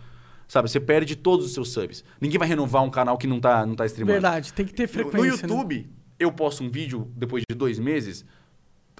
[0.49, 2.03] Sabe, você perde todos os seus subs.
[2.19, 4.13] Ninguém vai renovar um canal que não tá, não tá streamando.
[4.13, 5.47] Verdade, tem que ter frequência.
[5.47, 5.59] No né?
[5.59, 5.89] YouTube,
[6.19, 8.25] eu posto um vídeo depois de dois meses,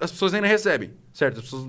[0.00, 1.38] as pessoas ainda recebem, certo?
[1.38, 1.68] As pessoas.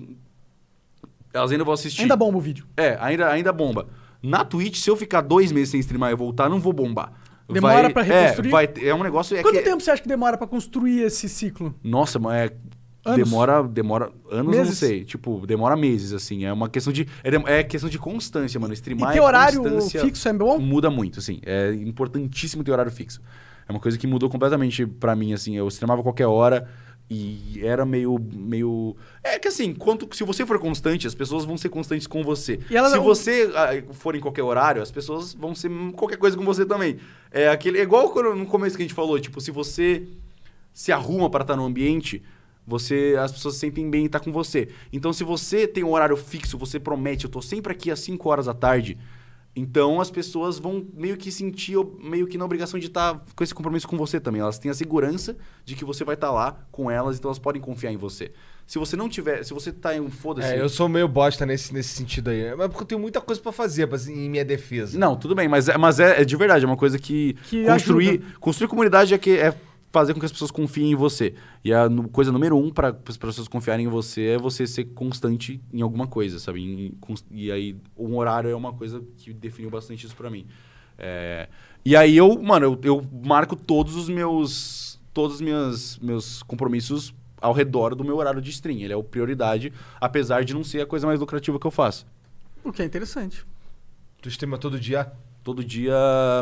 [1.33, 2.03] Elas ainda vão assistir.
[2.03, 2.67] Ainda bomba o vídeo.
[2.77, 3.87] É, ainda, ainda bomba.
[4.21, 7.11] Na Twitch, se eu ficar dois meses sem streamar e voltar, não vou bombar.
[7.51, 8.49] Demora pra reconstruir?
[8.49, 9.35] É, vai, é um negócio.
[9.35, 11.73] É Quanto que- tempo você acha que demora pra construir esse ciclo?
[11.83, 12.55] Nossa, mas é.
[13.03, 13.30] Anos?
[13.30, 14.78] Demora, demora anos, eu não Meses?
[14.78, 15.03] sei.
[15.03, 16.45] Tipo, demora meses, assim.
[16.45, 17.07] É uma questão de.
[17.23, 18.73] É, é questão de constância, mano.
[18.73, 20.60] Streamar e ter é horário constância fixo é bom?
[20.60, 21.40] muda muito, assim.
[21.44, 23.19] É importantíssimo ter horário fixo.
[23.68, 25.57] É uma coisa que mudou completamente pra mim, assim.
[25.57, 26.68] Eu streamava qualquer hora
[27.10, 28.19] e era meio.
[28.34, 28.95] meio...
[29.23, 32.60] É que assim, quanto, se você for constante, as pessoas vão ser constantes com você.
[32.69, 36.38] E se não- você ah, for em qualquer horário, as pessoas vão ser qualquer coisa
[36.38, 36.98] com você também.
[37.32, 37.80] É aquele.
[37.80, 40.07] É igual no começo que a gente falou, tipo, se você
[40.72, 42.23] se arruma para estar no ambiente,
[42.72, 44.69] você as pessoas se sentem bem em estar com você.
[44.91, 48.27] Então, se você tem um horário fixo, você promete, eu tô sempre aqui às 5
[48.30, 48.98] horas da tarde,
[49.53, 53.53] então as pessoas vão meio que sentir meio que na obrigação de estar com esse
[53.53, 54.41] compromisso com você também.
[54.41, 55.35] Elas têm a segurança
[55.65, 58.31] de que você vai estar lá com elas, então elas podem confiar em você.
[58.65, 60.48] Se você não tiver, se você tá em um foda-se.
[60.53, 62.56] É, eu sou meio bosta nesse, nesse sentido aí.
[62.56, 64.98] Mas porque eu tenho muita coisa pra fazer pra- em minha defesa.
[64.98, 67.65] Não, tudo bem, mas, é, mas é, é de verdade, é uma coisa que, Que
[67.65, 68.26] construir, ajuda.
[68.39, 69.53] construir comunidade é que é
[69.91, 71.34] fazer com que as pessoas confiem em você.
[71.63, 75.61] E a coisa número um para as pessoas confiarem em você é você ser constante
[75.73, 76.61] em alguma coisa, sabe?
[76.61, 76.93] Em-
[77.30, 80.45] e aí, um horário é uma coisa que definiu bastante isso para mim.
[80.97, 81.49] É,
[81.84, 87.13] e aí eu, mano, eu, eu marco todos os meus todos os meus, meus compromissos
[87.41, 88.80] ao redor do meu horário de stream.
[88.80, 92.05] Ele é o prioridade, apesar de não ser a coisa mais lucrativa que eu faço.
[92.63, 93.45] O que é interessante.
[94.22, 95.11] Tu streama todo dia?
[95.43, 95.91] Todo dia,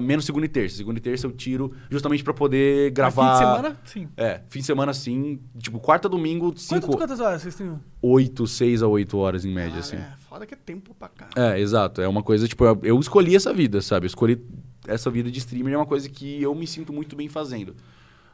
[0.04, 0.76] menos segunda e terça.
[0.76, 3.24] Segunda e terça eu tiro justamente pra poder gravar.
[3.24, 4.08] Mas Fim de semana, sim.
[4.18, 5.40] É, fim de semana sim.
[5.58, 7.80] Tipo, quarta, domingo, Quantas, 5, quantas horas vocês têm?
[8.02, 9.96] 8, 6 a 8 horas em média, Ah, assim.
[9.96, 11.30] É, foda que é tempo pra cá.
[11.36, 12.02] É, exato.
[12.02, 14.06] É uma coisa, tipo, eu, escolhi essa vida, sabe?
[14.06, 14.46] Eu escolhi
[14.86, 17.76] essa vida de streamer, é uma coisa que eu me sinto muito bem fazendo.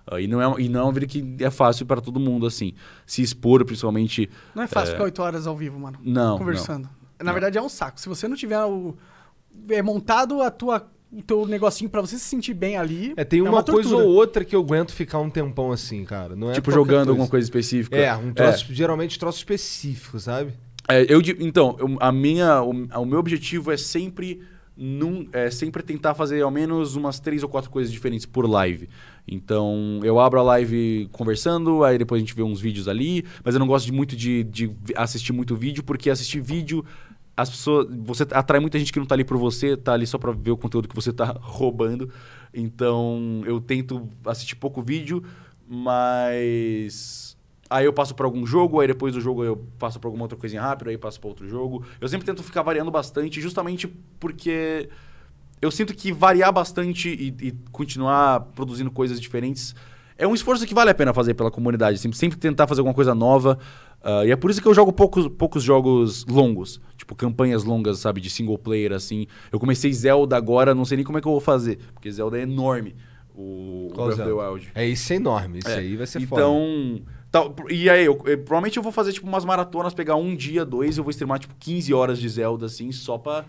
[0.07, 2.19] Ah, e, não é, uma- e não é uma vida que é fácil para todo
[2.19, 2.73] mundo, assim.
[3.05, 4.29] Se expor, principalmente.
[4.55, 5.99] Não é fácil ficar 8 horas ao vivo, mano.
[6.03, 6.37] Não.
[6.39, 6.89] Conversando.
[7.19, 7.33] Na Não.
[7.33, 7.99] verdade é um saco.
[7.99, 8.95] Se você não tiver o.
[9.69, 13.13] É montado a tua, o teu negocinho pra você se sentir bem ali.
[13.15, 14.07] É, tem uma, coisa tortura.
[14.07, 16.35] ou outra que eu aguento ficar um tempão assim, cara.
[16.35, 17.95] Não é tipo, jogando alguma coisa específica.
[17.95, 20.53] É, um troço, geralmente troço específico, sabe?
[20.87, 24.41] É, eu, então, eu- a minha, o, o meu objetivo é sempre,
[24.77, 28.87] num, é sempre tentar fazer ao menos umas três ou quatro coisas diferentes por live.
[29.27, 33.55] Então, eu abro a live conversando, aí depois a gente vê uns vídeos ali, mas
[33.55, 36.85] eu não gosto de muito de, de assistir muito vídeo, porque assistir vídeo,
[37.37, 40.17] as pessoas, você atrai muita gente que não tá ali por você, tá ali só
[40.17, 42.09] pra ver o conteúdo que você tá roubando.
[42.53, 45.23] Então, eu tento assistir pouco vídeo,
[45.67, 47.35] mas
[47.67, 50.37] Aí eu passo para algum jogo, aí depois do jogo eu passo para alguma outra
[50.37, 51.83] coisinha rápida, aí passo para outro jogo.
[51.99, 53.87] Eu sempre tento ficar variando bastante, justamente
[54.19, 54.87] porque
[55.59, 59.75] eu sinto que variar bastante e, e continuar produzindo coisas diferentes
[60.17, 61.97] é um esforço que vale a pena fazer pela comunidade.
[61.97, 63.57] Sempre, sempre tentar fazer alguma coisa nova.
[64.03, 66.79] Ah, e é por isso que eu jogo poucos, poucos jogos longos.
[66.97, 68.21] Tipo, campanhas longas, sabe?
[68.21, 69.27] De single player, assim.
[69.51, 71.79] Eu comecei Zelda agora, não sei nem como é que eu vou fazer.
[71.93, 72.95] Porque Zelda é enorme.
[73.37, 74.33] O, Qual Breath of the?
[74.33, 74.71] Wild.
[74.75, 75.59] É, isso é enorme.
[75.59, 76.41] Isso É, aí vai ser foda.
[76.41, 77.01] então,
[77.31, 80.63] tal- e aí, eu, eu- provavelmente eu vou fazer tipo umas maratonas, pegar um dia,
[80.63, 83.43] dois, eu vou streamar tipo 15 horas de Zelda, assim, só pra,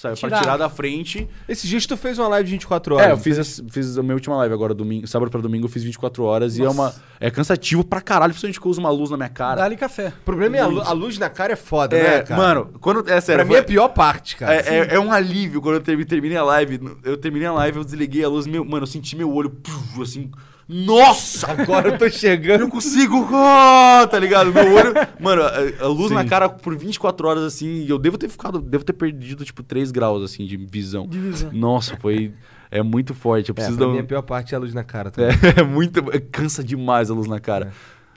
[0.00, 0.40] sabe, pra Tirar.
[0.40, 1.28] tirar da frente.
[1.48, 3.06] Esses dias tu fez uma live de 24 horas.
[3.08, 3.38] é, eu fiz, fez?
[3.38, 6.56] as- fiz a minha última live agora, domingo, sábado pra domingo, eu fiz 24 horas
[6.58, 6.80] e é Nossa.
[6.80, 6.94] uma.
[7.20, 9.60] É cansativo pra caralho, principalmente que eu uso uma luz na minha cara.
[9.60, 10.08] Dá-lhe café.
[10.08, 12.40] O problema é a, lu- a luz na cara é foda, é, né, cara?
[12.40, 13.08] mano, quando.
[13.10, 13.44] É sério.
[13.44, 14.54] pra mim é a pior parte, cara.
[14.54, 16.80] É, é- é um alívio quando eu termi- terminei a live.
[17.04, 20.02] Eu terminei a live, eu desliguei a luz, meu, mano, eu senti meu olho, puf,
[20.02, 20.30] assim.
[20.72, 21.50] Nossa!
[21.50, 22.60] Agora eu tô Eu chegando.
[22.60, 24.52] não consigo, ah, tá ligado?
[24.52, 24.92] Meu olho.
[25.18, 26.14] Mano, a, a luz Sim.
[26.14, 29.62] na cara por 24 horas, assim, e eu devo ter ficado, devo ter perdido, tipo,
[29.62, 31.06] 3 graus, assim, de visão.
[31.08, 31.50] De visão.
[31.52, 32.32] Nossa, foi.
[32.70, 33.48] É muito forte.
[33.48, 35.10] Eu É, preciso pra dar mim um- a pior parte é a luz na cara
[35.10, 35.34] também.
[35.56, 35.98] É, é muito.
[36.12, 37.72] é, Cansa demais a luz na cara.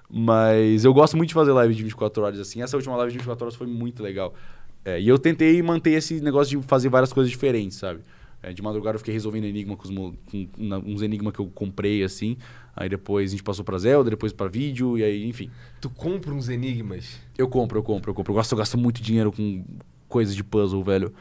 [0.09, 2.61] Mas eu gosto muito de fazer live de 24 horas, assim.
[2.61, 4.33] Essa última live de 24 horas foi muito legal.
[4.85, 8.01] É, e eu tentei manter esse negócio de fazer várias coisas diferentes, sabe?
[8.43, 11.47] É, de madrugada eu fiquei resolvendo enigma com, os com na- uns enigmas que eu
[11.47, 12.35] comprei, assim.
[12.75, 15.49] Aí depois a gente passou pra Zelda, depois pra vídeo, e aí, enfim.
[15.79, 17.19] Tu compra uns enigmas.
[17.37, 18.31] Eu compro, eu compro, eu compro.
[18.31, 19.63] Eu gosto, eu gasto muito dinheiro com
[20.09, 21.13] coisas de puzzle, velho.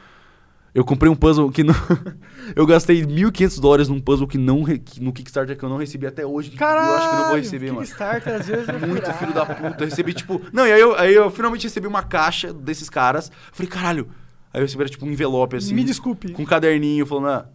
[0.74, 1.74] Eu comprei um puzzle que não.
[2.56, 5.76] eu gastei 1.500 dólares num puzzle que não re- que- no Kickstarter que eu não
[5.76, 6.50] recebi até hoje.
[6.52, 6.88] Caralho!
[6.88, 7.80] Eu acho que não vou receber, mano.
[7.86, 9.84] Kickstarter, às vezes, é Muito filho da puta.
[9.84, 10.40] Eu recebi, tipo.
[10.52, 13.28] Não, e aí eu, aí eu finalmente recebi uma caixa desses caras.
[13.28, 14.08] Eu falei, caralho.
[14.52, 15.74] Aí eu recebi, tipo, um envelope assim.
[15.74, 16.32] Me desculpe.
[16.32, 17.46] Com um caderninho, falando, ah,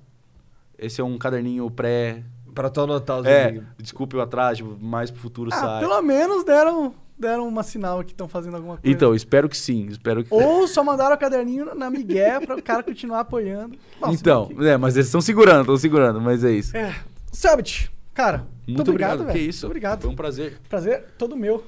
[0.77, 2.23] esse é um caderninho pré.
[2.55, 3.67] Pra tu anotar os É, enigmas.
[3.77, 5.79] desculpe o atraso, tipo, mais pro futuro Ah, sai.
[5.79, 8.91] pelo menos deram, deram uma sinal que estão fazendo alguma coisa.
[8.95, 9.85] Então, espero que sim.
[9.91, 10.33] Espero que.
[10.33, 13.77] Ou só mandaram o caderninho na migué para o cara continuar apoiando.
[14.01, 16.75] Nossa, então, que- é, mas eles estão segurando, estão segurando, mas é isso.
[16.75, 16.95] É.
[17.31, 19.49] Summit, cara, muito, Muito obrigado, obrigado, que velho.
[19.51, 19.65] isso.
[19.67, 20.01] Muito obrigado.
[20.01, 20.57] Foi um prazer.
[20.67, 21.63] Prazer todo meu.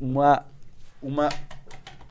[0.00, 0.44] Uma.
[1.02, 1.28] Uma.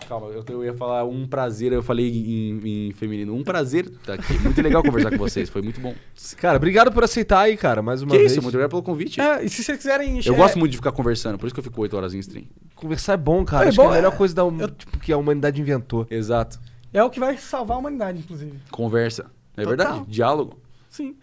[0.08, 3.36] Calma, eu, eu ia falar um prazer, eu falei em, em feminino.
[3.36, 4.38] Um prazer tá aqui.
[4.40, 5.94] Muito legal conversar com vocês, foi muito bom.
[6.38, 8.32] Cara, obrigado por aceitar aí, cara, mais uma que vez.
[8.32, 9.20] isso, muito obrigado pelo convite.
[9.20, 10.22] É, e se vocês quiserem...
[10.24, 12.20] Eu é, gosto muito de ficar conversando, por isso que eu fico 8 horas em
[12.20, 12.46] stream.
[12.76, 13.66] Conversar é bom, cara.
[13.66, 14.16] É Acho bom, que é a melhor é.
[14.16, 16.08] coisa da, Eu- tipo, que a humanidade inventou.
[16.10, 16.60] Exato.
[16.94, 18.54] É o que vai salvar a humanidade, inclusive.
[18.72, 19.26] Conversa.
[19.58, 19.70] É Total.
[19.78, 20.06] verdade?
[20.08, 20.58] Diálogo.
[20.90, 21.16] Sim.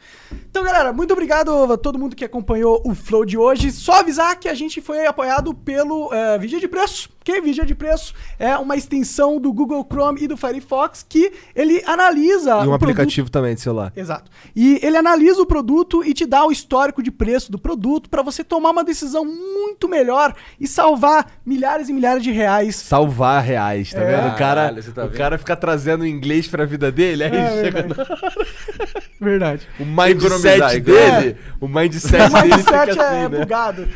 [0.50, 3.72] Então, galera, muito obrigado a todo mundo que acompanhou o Flow de hoje.
[3.72, 7.08] Só avisar que a gente foi apoiado pelo é, Vigia de Preço.
[7.24, 11.82] Que Vigia de Preço é uma extensão do Google Chrome e do Firefox que ele
[11.86, 13.90] analisa e um o produto- aplicativo também de celular.
[13.96, 14.30] Exato.
[14.54, 18.20] E ele analisa o produto e te dá o histórico de preço do produto para
[18.22, 22.76] você tomar uma decisão muito melhor e salvar milhares e milhares de reais.
[22.76, 24.16] Salvar reais, tá É.
[24.16, 24.34] vendo?
[24.34, 24.38] O cara,
[24.68, 25.16] Caralho, tá o vendo?
[25.16, 28.10] cara fica trazendo inglês pra vida dele, aí É, chega verdade.
[29.18, 29.53] verdade.
[29.78, 33.28] O mindset dele, o mindset O dele mindset fica é assim, né?
[33.28, 33.89] bugado.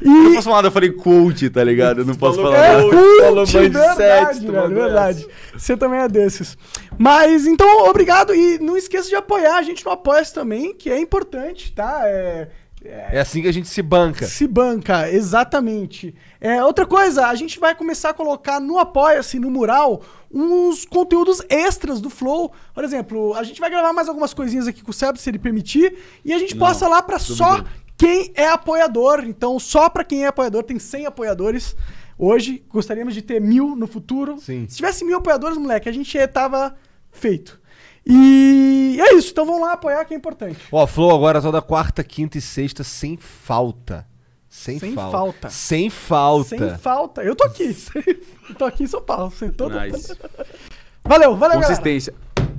[0.00, 2.00] Eu não E posso falar nada, eu falei coach, tá ligado?
[2.00, 2.94] Eu não posso falou falar coach.
[2.94, 3.20] nada.
[3.20, 5.26] falou mindset, verdade, velho, verdade.
[5.56, 6.56] Você também é desses.
[6.98, 8.34] Mas, então, obrigado.
[8.34, 12.02] E não esqueça de apoiar a gente no Apoia também, que é importante, tá?
[12.04, 12.48] É,
[12.84, 14.26] É assim que a gente se banca.
[14.26, 16.14] Se banca, exatamente.
[16.40, 21.40] É, outra coisa, a gente vai começar a colocar no Apoia-se, no mural, uns conteúdos
[21.48, 22.52] extras do Flow.
[22.74, 25.38] Por exemplo, a gente vai gravar mais algumas coisinhas aqui com o Seb, se ele
[25.38, 27.64] permitir, e a gente posta lá pra só
[27.96, 29.24] quem é apoiador.
[29.26, 31.74] Então, só pra quem é apoiador, tem 100 apoiadores.
[32.18, 34.38] Hoje, gostaríamos de ter mil no futuro.
[34.38, 34.66] Sim.
[34.68, 36.76] Se tivesse mil apoiadores, moleque, a gente tava
[37.10, 37.60] feito.
[38.06, 40.58] E é isso, então vamos lá apoiar que é importante.
[40.70, 44.06] Ó, Flow agora toda quarta, quinta e sexta, sem falta.
[44.48, 45.10] Sem, Sem falta.
[45.10, 45.50] falta.
[45.50, 46.48] Sem falta.
[46.56, 47.22] Sem falta.
[47.24, 47.76] Eu tô aqui.
[48.48, 49.32] Eu tô aqui em São Paulo.
[49.32, 49.78] Sem todo...
[49.80, 50.16] Nice.
[51.02, 51.60] Valeu, valeu, galera.
[51.60, 52.14] Consistência.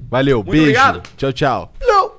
[0.09, 0.61] Valeu, beijo.
[0.61, 1.01] obrigado.
[1.17, 1.73] Tchau, tchau.
[1.81, 2.11] Não.